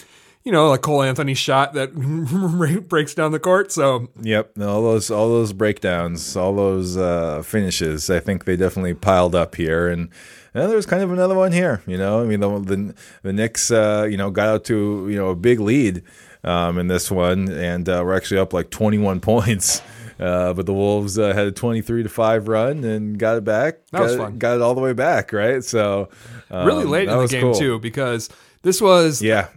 you 0.45 0.51
know, 0.51 0.71
like 0.71 0.83
Cole 0.83 1.03
Anthony 1.03 1.35
shot 1.35 1.75
that 1.75 1.95
breaks 2.89 3.15
down 3.15 3.33
the 3.33 3.39
court. 3.39 3.71
So 3.71 4.09
Yep, 4.21 4.59
all 4.61 4.83
those 4.83 5.11
all 5.11 5.29
those 5.29 5.53
breakdowns, 5.53 6.37
all 6.37 6.55
those 6.55 6.97
uh, 6.97 7.43
finishes. 7.43 8.11
I 8.11 8.21
think 8.21 8.45
they 8.45 8.57
definitely 8.57 8.95
piled 8.95 9.35
up 9.35 9.55
here, 9.55 9.89
and 9.89 10.09
uh, 10.55 10.67
there 10.67 10.77
was 10.77 10.87
kind 10.87 11.03
of 11.03 11.13
another 11.13 11.35
one 11.35 11.53
here. 11.53 11.83
You 11.87 11.97
know, 11.97 12.21
I 12.21 12.25
mean, 12.25 12.41
the 12.41 12.59
the, 12.59 12.95
the 13.23 13.33
Knicks, 13.33 13.71
uh, 13.71 14.07
you 14.11 14.17
know, 14.17 14.31
got 14.31 14.49
out 14.49 14.65
to 14.65 15.07
you 15.09 15.17
know 15.17 15.31
a 15.31 15.37
big 15.37 15.61
lead 15.61 16.03
um, 16.45 16.79
in 16.79 16.89
this 16.89 17.11
one, 17.11 17.49
and 17.51 17.89
uh, 17.89 18.03
we're 18.05 18.17
actually 18.17 18.41
up 18.41 18.53
like 18.53 18.71
twenty 18.71 18.99
one 18.99 19.21
points. 19.21 19.81
Uh, 20.19 20.53
but 20.53 20.67
the 20.67 20.75
Wolves 20.75 21.19
uh, 21.19 21.33
had 21.33 21.47
a 21.47 21.53
twenty-three 21.53 22.03
to 22.03 22.09
five 22.09 22.49
run 22.49 22.85
and 22.85 23.19
got 23.19 23.39
it 23.39 23.45
back. 23.45 23.87
That 23.91 23.99
got 23.99 24.05
was 24.05 24.15
it, 24.15 24.19
fun. 24.19 24.39
Got 24.39 24.57
it 24.57 24.63
all 24.63 24.75
the 24.75 24.81
way 24.81 24.93
back, 24.93 25.33
right? 25.33 25.65
So 25.65 26.11
um, 26.51 26.67
really 26.67 26.85
late 26.85 27.09
in 27.09 27.19
the 27.19 27.27
game 27.29 27.43
cool. 27.43 27.55
too, 27.55 27.79
because 27.79 28.29
this 28.63 28.81
was 28.81 29.23
Yeah, 29.23 29.49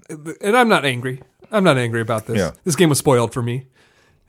and 0.42 0.56
I'm 0.58 0.70
not 0.70 0.86
angry. 0.86 1.22
I'm 1.52 1.64
not 1.64 1.78
angry 1.78 2.02
about 2.02 2.26
this. 2.26 2.38
Yeah. 2.38 2.52
This 2.64 2.76
game 2.76 2.90
was 2.90 2.98
spoiled 3.00 3.34
for 3.34 3.42
me. 3.42 3.68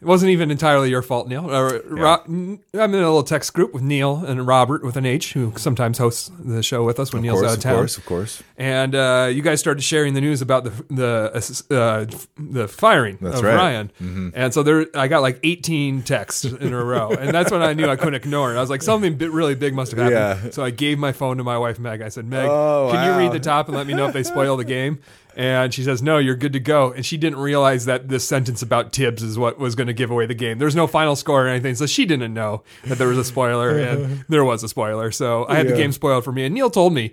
It 0.06 0.08
wasn't 0.08 0.30
even 0.30 0.52
entirely 0.52 0.88
your 0.88 1.02
fault, 1.02 1.26
Neil. 1.26 1.50
Uh, 1.50 1.80
Ro- 1.84 2.22
I'm 2.26 2.60
in 2.72 2.84
a 2.84 2.90
little 2.90 3.24
text 3.24 3.52
group 3.54 3.74
with 3.74 3.82
Neil 3.82 4.24
and 4.24 4.46
Robert 4.46 4.84
with 4.84 4.96
an 4.96 5.04
H, 5.04 5.32
who 5.32 5.52
sometimes 5.56 5.98
hosts 5.98 6.30
the 6.38 6.62
show 6.62 6.84
with 6.84 7.00
us 7.00 7.12
when 7.12 7.22
Neil's 7.22 7.40
course, 7.40 7.50
out 7.50 7.56
of 7.56 7.62
town. 7.64 7.72
of 7.72 7.78
course, 7.80 7.98
of 7.98 8.06
course. 8.06 8.42
And 8.56 8.94
uh, 8.94 9.28
you 9.32 9.42
guys 9.42 9.58
started 9.58 9.82
sharing 9.82 10.14
the 10.14 10.20
news 10.20 10.42
about 10.42 10.62
the 10.62 10.70
the 10.94 11.74
uh, 11.76 12.04
the 12.38 12.68
firing 12.68 13.18
That's 13.20 13.38
of 13.38 13.44
right. 13.44 13.90
Mm-hmm. 13.98 14.22
Ryan, 14.22 14.32
and 14.36 14.54
so 14.54 14.62
there 14.62 14.86
I 14.94 15.08
got 15.08 15.22
like 15.22 15.40
18 15.42 16.02
texts 16.02 16.44
in 16.44 16.72
a 16.72 16.84
row, 16.84 17.10
and 17.10 17.34
that's 17.34 17.50
when 17.50 17.62
I 17.62 17.72
knew 17.72 17.88
I 17.88 17.96
couldn't 17.96 18.14
ignore 18.14 18.54
it. 18.54 18.58
I 18.58 18.60
was 18.60 18.70
like, 18.70 18.82
something 18.82 19.18
bi- 19.18 19.24
really 19.26 19.56
big 19.56 19.74
must 19.74 19.90
have 19.90 19.98
happened. 19.98 20.44
Yeah. 20.44 20.50
So 20.52 20.62
I 20.62 20.70
gave 20.70 21.00
my 21.00 21.10
phone 21.10 21.38
to 21.38 21.42
my 21.42 21.58
wife 21.58 21.80
Meg. 21.80 22.00
I 22.00 22.10
said, 22.10 22.26
Meg, 22.26 22.46
Oh, 22.48 22.90
can 22.92 23.04
you 23.12 23.18
read 23.18 23.32
the 23.32 23.40
top 23.40 23.66
and 23.66 23.76
let 23.76 23.88
me 23.88 23.94
know 23.94 24.06
if 24.06 24.12
they 24.12 24.22
spoil 24.22 24.56
the 24.56 24.62
game? 24.64 25.00
And 25.36 25.72
she 25.72 25.82
says, 25.82 26.02
No, 26.02 26.16
you're 26.16 26.34
good 26.34 26.54
to 26.54 26.60
go. 26.60 26.92
And 26.92 27.04
she 27.04 27.18
didn't 27.18 27.38
realize 27.38 27.84
that 27.84 28.08
this 28.08 28.26
sentence 28.26 28.62
about 28.62 28.92
Thibs 28.92 29.22
is 29.22 29.38
what 29.38 29.58
was 29.58 29.74
going 29.74 29.86
to 29.86 29.92
give 29.92 30.10
away 30.10 30.24
the 30.24 30.34
game. 30.34 30.58
There's 30.58 30.74
no 30.74 30.86
final 30.86 31.14
score 31.14 31.44
or 31.44 31.48
anything. 31.48 31.74
So 31.74 31.86
she 31.86 32.06
didn't 32.06 32.32
know 32.32 32.64
that 32.84 32.96
there 32.96 33.08
was 33.08 33.18
a 33.18 33.24
spoiler, 33.24 33.78
and 33.78 34.24
there 34.28 34.44
was 34.44 34.62
a 34.62 34.68
spoiler. 34.68 35.10
So 35.10 35.46
I 35.46 35.56
had 35.56 35.68
the 35.68 35.76
game 35.76 35.92
spoiled 35.92 36.24
for 36.24 36.32
me. 36.32 36.46
And 36.46 36.54
Neil 36.54 36.70
told 36.70 36.94
me, 36.94 37.12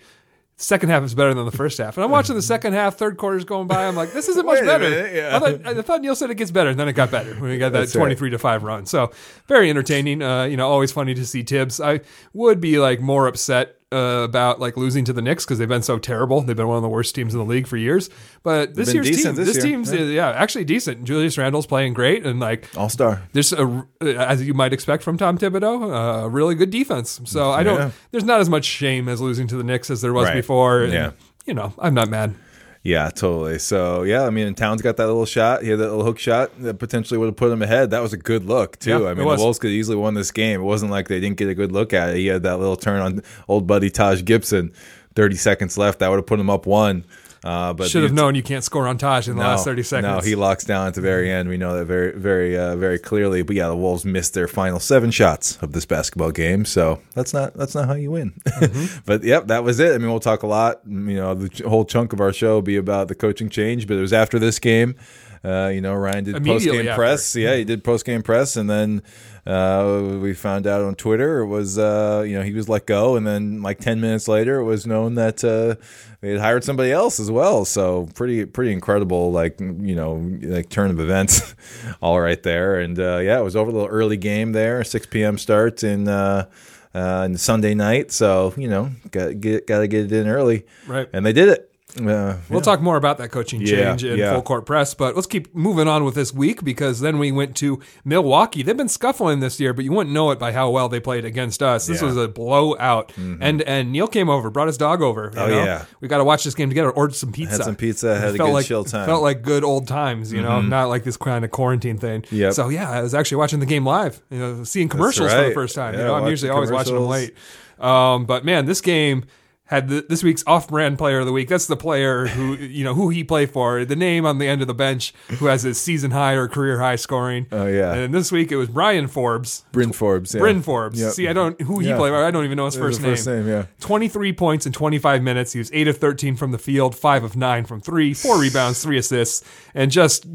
Second 0.55 0.89
half 0.89 1.03
is 1.03 1.15
better 1.15 1.33
than 1.33 1.45
the 1.45 1.51
first 1.51 1.79
half, 1.79 1.97
and 1.97 2.03
I'm 2.03 2.11
watching 2.11 2.35
the 2.35 2.41
second 2.41 2.73
half. 2.73 2.95
Third 2.95 3.17
quarter's 3.17 3.43
going 3.43 3.65
by. 3.65 3.87
I'm 3.87 3.95
like, 3.95 4.13
this 4.13 4.29
isn't 4.29 4.45
much 4.45 4.59
better. 4.59 4.87
minute, 4.87 5.15
yeah. 5.15 5.35
I, 5.35 5.39
thought, 5.39 5.65
I 5.65 5.81
thought 5.81 6.01
Neil 6.01 6.15
said 6.15 6.29
it 6.29 6.35
gets 6.35 6.51
better, 6.51 6.69
and 6.69 6.79
then 6.79 6.87
it 6.87 6.93
got 6.93 7.09
better 7.09 7.33
when 7.33 7.49
we 7.49 7.57
got 7.57 7.71
that 7.73 7.79
That's 7.79 7.95
right. 7.95 8.01
23 8.01 8.29
to 8.29 8.37
five 8.37 8.61
run. 8.61 8.85
So 8.85 9.11
very 9.47 9.71
entertaining. 9.71 10.21
Uh, 10.21 10.43
you 10.43 10.55
know, 10.55 10.69
always 10.69 10.91
funny 10.91 11.15
to 11.15 11.25
see 11.25 11.41
Thibs. 11.41 11.81
I 11.81 12.01
would 12.33 12.61
be 12.61 12.77
like 12.77 13.01
more 13.01 13.27
upset 13.27 13.77
uh, 13.93 14.23
about 14.23 14.59
like 14.59 14.75
losing 14.77 15.05
to 15.05 15.13
the 15.13 15.21
Knicks 15.21 15.45
because 15.45 15.59
they've 15.59 15.67
been 15.69 15.83
so 15.83 15.99
terrible. 15.99 16.41
They've 16.41 16.55
been 16.55 16.67
one 16.67 16.77
of 16.77 16.83
the 16.83 16.89
worst 16.89 17.13
teams 17.15 17.33
in 17.33 17.39
the 17.39 17.45
league 17.45 17.67
for 17.67 17.77
years. 17.77 18.09
But 18.41 18.75
this 18.75 18.93
year's 18.93 19.09
team, 19.09 19.35
this, 19.35 19.47
this 19.47 19.57
year, 19.57 19.65
team's 19.65 19.93
yeah. 19.93 20.01
yeah, 20.01 20.29
actually 20.31 20.65
decent. 20.65 21.03
Julius 21.03 21.37
Randle's 21.37 21.65
playing 21.67 21.93
great, 21.93 22.25
and 22.25 22.39
like 22.39 22.67
All 22.75 22.89
star. 22.89 23.21
there's 23.33 23.53
a, 23.53 23.87
as 24.01 24.41
you 24.45 24.53
might 24.53 24.73
expect 24.73 25.03
from 25.03 25.17
Tom 25.17 25.37
Thibodeau, 25.37 26.23
a 26.25 26.29
really 26.29 26.55
good 26.55 26.69
defense. 26.71 27.21
So 27.25 27.51
I 27.51 27.63
don't. 27.63 27.77
Yeah. 27.77 27.91
There's 28.11 28.23
not 28.25 28.39
as 28.41 28.49
much 28.49 28.65
shame 28.65 29.07
as 29.07 29.21
losing 29.21 29.47
to 29.47 29.55
the 29.55 29.63
Knicks 29.63 29.89
as 29.89 30.01
there 30.01 30.13
was 30.13 30.25
Right. 30.25 30.33
before. 30.35 30.83
And, 30.83 30.93
Yeah. 30.93 31.11
You 31.45 31.53
know, 31.53 31.73
I'm 31.77 31.93
not 31.93 32.09
mad. 32.09 32.35
Yeah, 32.83 33.09
totally. 33.09 33.59
So 33.59 34.03
yeah, 34.03 34.25
I 34.25 34.29
mean, 34.29 34.45
and 34.45 34.57
Towns 34.57 34.81
got 34.81 34.97
that 34.97 35.07
little 35.07 35.25
shot. 35.25 35.63
He 35.63 35.69
had 35.69 35.79
that 35.79 35.89
little 35.89 36.03
hook 36.03 36.19
shot 36.19 36.51
that 36.61 36.79
potentially 36.79 37.17
would 37.17 37.27
have 37.27 37.35
put 37.37 37.49
him 37.49 37.61
ahead. 37.61 37.91
That 37.91 38.01
was 38.01 38.11
a 38.11 38.17
good 38.17 38.45
look 38.45 38.77
too. 38.77 39.03
Yeah, 39.03 39.07
I 39.07 39.13
mean, 39.13 39.25
the 39.25 39.35
Wolves 39.37 39.57
could 39.57 39.71
easily 39.71 39.95
won 39.95 40.15
this 40.15 40.31
game. 40.31 40.59
It 40.59 40.65
wasn't 40.65 40.91
like 40.91 41.07
they 41.07 41.21
didn't 41.21 41.37
get 41.37 41.47
a 41.47 41.55
good 41.55 41.71
look 41.71 41.93
at 41.93 42.09
it. 42.09 42.17
He 42.17 42.27
had 42.27 42.43
that 42.43 42.59
little 42.59 42.75
turn 42.75 42.99
on 43.01 43.23
old 43.47 43.67
buddy 43.67 43.89
Taj 43.89 44.23
Gibson. 44.25 44.73
Thirty 45.15 45.35
seconds 45.37 45.77
left. 45.77 45.99
That 45.99 46.09
would 46.09 46.17
have 46.17 46.25
put 46.25 46.39
him 46.39 46.49
up 46.49 46.65
one. 46.65 47.05
Uh, 47.43 47.73
but 47.73 47.89
Should 47.89 48.03
have 48.03 48.13
known 48.13 48.35
you 48.35 48.43
can't 48.43 48.63
score 48.63 48.87
on 48.87 48.97
Taj 48.97 49.27
in 49.27 49.35
the 49.35 49.43
no, 49.43 49.49
last 49.49 49.65
30 49.65 49.83
seconds. 49.83 50.07
No, 50.07 50.19
he 50.21 50.35
locks 50.35 50.63
down 50.63 50.87
at 50.87 50.93
the 50.93 51.01
very 51.01 51.29
end. 51.29 51.49
We 51.49 51.57
know 51.57 51.77
that 51.77 51.85
very, 51.85 52.17
very, 52.17 52.57
uh, 52.57 52.77
very 52.77 52.97
clearly. 52.97 53.41
But 53.41 53.55
yeah, 53.57 53.67
the 53.67 53.75
Wolves 53.75 54.05
missed 54.05 54.33
their 54.33 54.47
final 54.47 54.79
seven 54.79 55.11
shots 55.11 55.57
of 55.57 55.73
this 55.73 55.85
basketball 55.85 56.31
game. 56.31 56.63
So 56.63 57.01
that's 57.13 57.33
not 57.33 57.53
that's 57.55 57.75
not 57.75 57.87
how 57.87 57.95
you 57.95 58.11
win. 58.11 58.33
Mm-hmm. 58.45 58.99
but 59.05 59.23
yep, 59.23 59.47
that 59.47 59.63
was 59.63 59.79
it. 59.79 59.93
I 59.93 59.97
mean, 59.97 60.09
we'll 60.09 60.21
talk 60.21 60.43
a 60.43 60.47
lot. 60.47 60.81
You 60.85 61.15
know, 61.15 61.33
the 61.33 61.67
whole 61.67 61.83
chunk 61.83 62.13
of 62.13 62.21
our 62.21 62.31
show 62.31 62.55
will 62.55 62.61
be 62.61 62.77
about 62.77 63.09
the 63.09 63.15
coaching 63.15 63.49
change. 63.49 63.87
But 63.87 63.97
it 63.97 64.01
was 64.01 64.13
after 64.13 64.39
this 64.39 64.59
game. 64.59 64.95
Uh, 65.43 65.69
you 65.73 65.81
know, 65.81 65.93
Ryan 65.93 66.23
did 66.23 66.45
post 66.45 66.65
game 66.65 66.95
press. 66.95 67.35
Yeah, 67.35 67.55
he 67.57 67.65
did 67.65 67.83
post 67.83 68.05
game 68.05 68.23
press, 68.23 68.55
and 68.55 68.69
then 68.69 69.03
uh, 69.45 70.17
we 70.21 70.33
found 70.33 70.67
out 70.67 70.81
on 70.81 70.95
Twitter 70.95 71.39
it 71.39 71.47
was 71.47 71.77
uh, 71.77 72.23
you 72.25 72.37
know 72.37 72.43
he 72.43 72.53
was 72.53 72.69
let 72.69 72.85
go, 72.85 73.15
and 73.15 73.27
then 73.27 73.61
like 73.61 73.79
ten 73.79 73.99
minutes 73.99 74.27
later, 74.27 74.59
it 74.59 74.63
was 74.63 74.87
known 74.87 75.15
that 75.15 75.43
uh, 75.43 75.75
they 76.21 76.31
had 76.31 76.39
hired 76.39 76.63
somebody 76.63 76.91
else 76.91 77.19
as 77.19 77.29
well. 77.29 77.65
So 77.65 78.07
pretty 78.15 78.45
pretty 78.45 78.71
incredible, 78.71 79.31
like 79.31 79.59
you 79.59 79.95
know, 79.95 80.13
like 80.41 80.69
turn 80.69 80.91
of 80.91 80.99
events, 80.99 81.55
all 82.01 82.21
right 82.21 82.41
there. 82.41 82.79
And 82.79 82.97
uh, 82.97 83.17
yeah, 83.17 83.39
it 83.39 83.43
was 83.43 83.55
over 83.55 83.71
the 83.71 83.85
early 83.85 84.17
game 84.17 84.53
there, 84.53 84.83
six 84.83 85.05
p.m. 85.05 85.37
start 85.37 85.83
in. 85.83 86.07
Uh, 86.07 86.49
uh, 86.95 87.23
and 87.25 87.39
Sunday 87.39 87.73
night. 87.73 88.11
So 88.11 88.53
you 88.55 88.67
know, 88.67 88.91
got 89.09 89.41
get 89.41 89.65
got 89.65 89.79
to 89.79 89.87
get 89.87 90.05
it 90.05 90.11
in 90.11 90.27
early, 90.27 90.65
Right. 90.85 91.09
And 91.11 91.25
they 91.25 91.33
did 91.33 91.49
it. 91.49 91.72
Uh, 91.99 92.37
We'll 92.49 92.61
talk 92.61 92.81
more 92.81 92.97
about 92.97 93.19
that 93.19 93.29
coaching 93.29 93.61
Yeah, 93.61 93.67
change 93.91 94.03
in 94.03 94.17
yeah. 94.17 94.33
full 94.33 94.41
court 94.41 94.65
press, 94.65 94.93
but 94.95 95.13
let's 95.15 95.27
keep 95.27 95.53
moving 95.53 95.87
on 95.87 96.03
with 96.03 96.15
this 96.15 96.33
week 96.33 96.63
because 96.63 97.01
then 97.01 97.19
we 97.19 97.31
went 97.31 97.55
to 97.57 97.79
Milwaukee. 98.03 98.63
They've 98.63 98.75
been 98.75 98.89
scuffling 98.89 99.41
this 99.41 99.59
year, 99.59 99.73
but 99.73 99.85
you 99.85 99.91
wouldn't 99.91 100.11
know 100.13 100.31
it 100.31 100.39
by 100.39 100.53
how 100.53 100.71
well 100.71 100.89
they 100.89 100.99
played 100.99 101.23
against 101.23 101.61
us. 101.61 101.85
This 101.85 102.01
Yeah. 102.01 102.07
Mm-hmm. 102.07 102.17
was 102.17 102.25
a 102.25 102.27
blowout. 102.29 103.13
And 103.17 103.61
and 103.61 103.91
Neil 103.91 104.07
came 104.07 104.27
over, 104.29 104.49
brought 104.49 104.67
his 104.67 104.77
dog 104.77 105.01
over. 105.03 105.31
you 105.35 105.39
Oh, 105.39 105.47
know? 105.47 105.63
yeah. 105.63 105.85
we 106.01 106.07
got 106.07 106.17
to 106.17 106.23
watch 106.23 106.43
this 106.43 106.55
game 106.55 106.69
together. 106.69 106.89
Ordered 106.89 107.15
some 107.15 107.31
pizza. 107.31 107.57
Had 107.57 107.63
some 107.65 107.75
pizza, 107.75 108.19
had 108.19 108.33
a 108.33 108.37
Felt 108.37 108.47
good 108.49 108.53
like, 108.53 108.65
chill 108.65 108.83
time. 108.83 109.01
Mm-hmm. 109.01 109.09
Felt 109.11 109.21
like 109.21 109.41
good 109.43 109.63
old 109.63 109.87
times, 109.87 110.33
you 110.33 110.41
know, 110.41 110.61
not 110.61 110.89
like 110.89 111.03
this 111.03 111.17
kind 111.17 111.45
of 111.45 111.51
quarantine 111.51 111.97
thing. 111.99 112.25
Yeah. 112.31 112.49
So 112.51 112.69
yeah, 112.69 112.89
I 112.89 113.01
was 113.01 113.13
actually 113.13 113.37
watching 113.37 113.59
the 113.59 113.65
game 113.67 113.85
live, 113.85 114.19
you 114.31 114.39
know, 114.39 114.63
seeing 114.63 114.89
commercials 114.89 115.31
for 115.31 115.43
the 115.47 115.51
first 115.53 115.75
time. 115.75 115.93
Yeah, 115.93 115.99
you 115.99 116.05
know, 116.07 116.15
I'm 116.15 116.27
usually 116.27 116.49
always 116.49 116.71
watching 116.71 116.95
them 116.95 117.05
late. 117.07 117.35
Um, 117.79 118.25
but 118.25 118.45
man, 118.45 118.65
this 118.65 118.81
game 118.81 119.25
had 119.73 119.87
the, 119.89 120.05
this 120.07 120.23
week's 120.23 120.43
off-brand 120.45 120.97
player 120.99 121.19
of 121.19 121.25
the 121.25 121.31
week. 121.31 121.49
That's 121.49 121.65
the 121.65 121.75
player 121.75 122.27
who 122.27 122.55
you 122.77 122.83
know 122.83 122.93
who 122.93 123.09
he 123.09 123.23
played 123.23 123.49
for. 123.51 123.83
The 123.85 123.95
name 123.95 124.25
on 124.25 124.37
the 124.37 124.47
end 124.47 124.61
of 124.61 124.67
the 124.67 124.73
bench 124.73 125.13
who 125.39 125.47
has 125.47 125.63
his 125.63 125.79
season 125.81 126.11
high 126.11 126.33
or 126.33 126.47
career 126.47 126.79
high 126.79 126.95
scoring. 126.95 127.47
Oh, 127.51 127.65
yeah. 127.65 127.93
And 127.93 128.13
this 128.13 128.31
week 128.31 128.51
it 128.51 128.57
was 128.57 128.69
Brian 128.69 129.07
Forbes. 129.07 129.65
Bryn 129.71 129.91
Forbes. 129.91 130.33
Yeah. 130.33 130.39
Bryn 130.41 130.61
Forbes. 130.61 130.99
Yep. 131.01 131.13
See, 131.13 131.27
I 131.27 131.33
don't 131.33 131.59
who 131.61 131.79
he 131.79 131.89
Yeah. 131.89 131.97
played. 131.97 132.11
for. 132.11 132.23
I 132.23 132.29
don't 132.31 132.45
even 132.45 132.57
know 132.57 132.65
his 132.65 132.75
first 132.77 133.01
name. 133.01 133.11
first 133.11 133.27
name, 133.27 133.47
yeah. 133.47 133.65
23 133.79 134.31
points 134.33 134.65
in 134.65 134.71
25 134.73 135.23
minutes. 135.23 135.53
He 135.53 135.59
was 135.59 135.71
8 135.73 135.87
of 135.87 135.97
13 135.97 136.35
from 136.35 136.51
the 136.51 136.57
field, 136.59 136.95
5 136.95 137.23
of 137.23 137.35
9 137.35 137.65
from 137.65 137.81
3, 137.81 138.13
4 138.13 138.39
rebounds, 138.39 138.83
3 138.83 138.97
assists, 138.97 139.43
and 139.73 139.89
just 139.91 140.25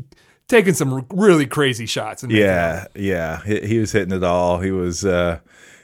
taking 0.48 0.74
some 0.74 1.06
really 1.12 1.46
crazy 1.46 1.86
shots. 1.86 2.22
And 2.22 2.32
Yeah, 2.32 2.86
yeah. 2.96 3.42
He, 3.44 3.60
he 3.60 3.78
was 3.78 3.92
hitting 3.92 4.12
it 4.16 4.24
all. 4.24 4.58
He 4.60 4.70
was 4.72 5.04
uh 5.04 5.38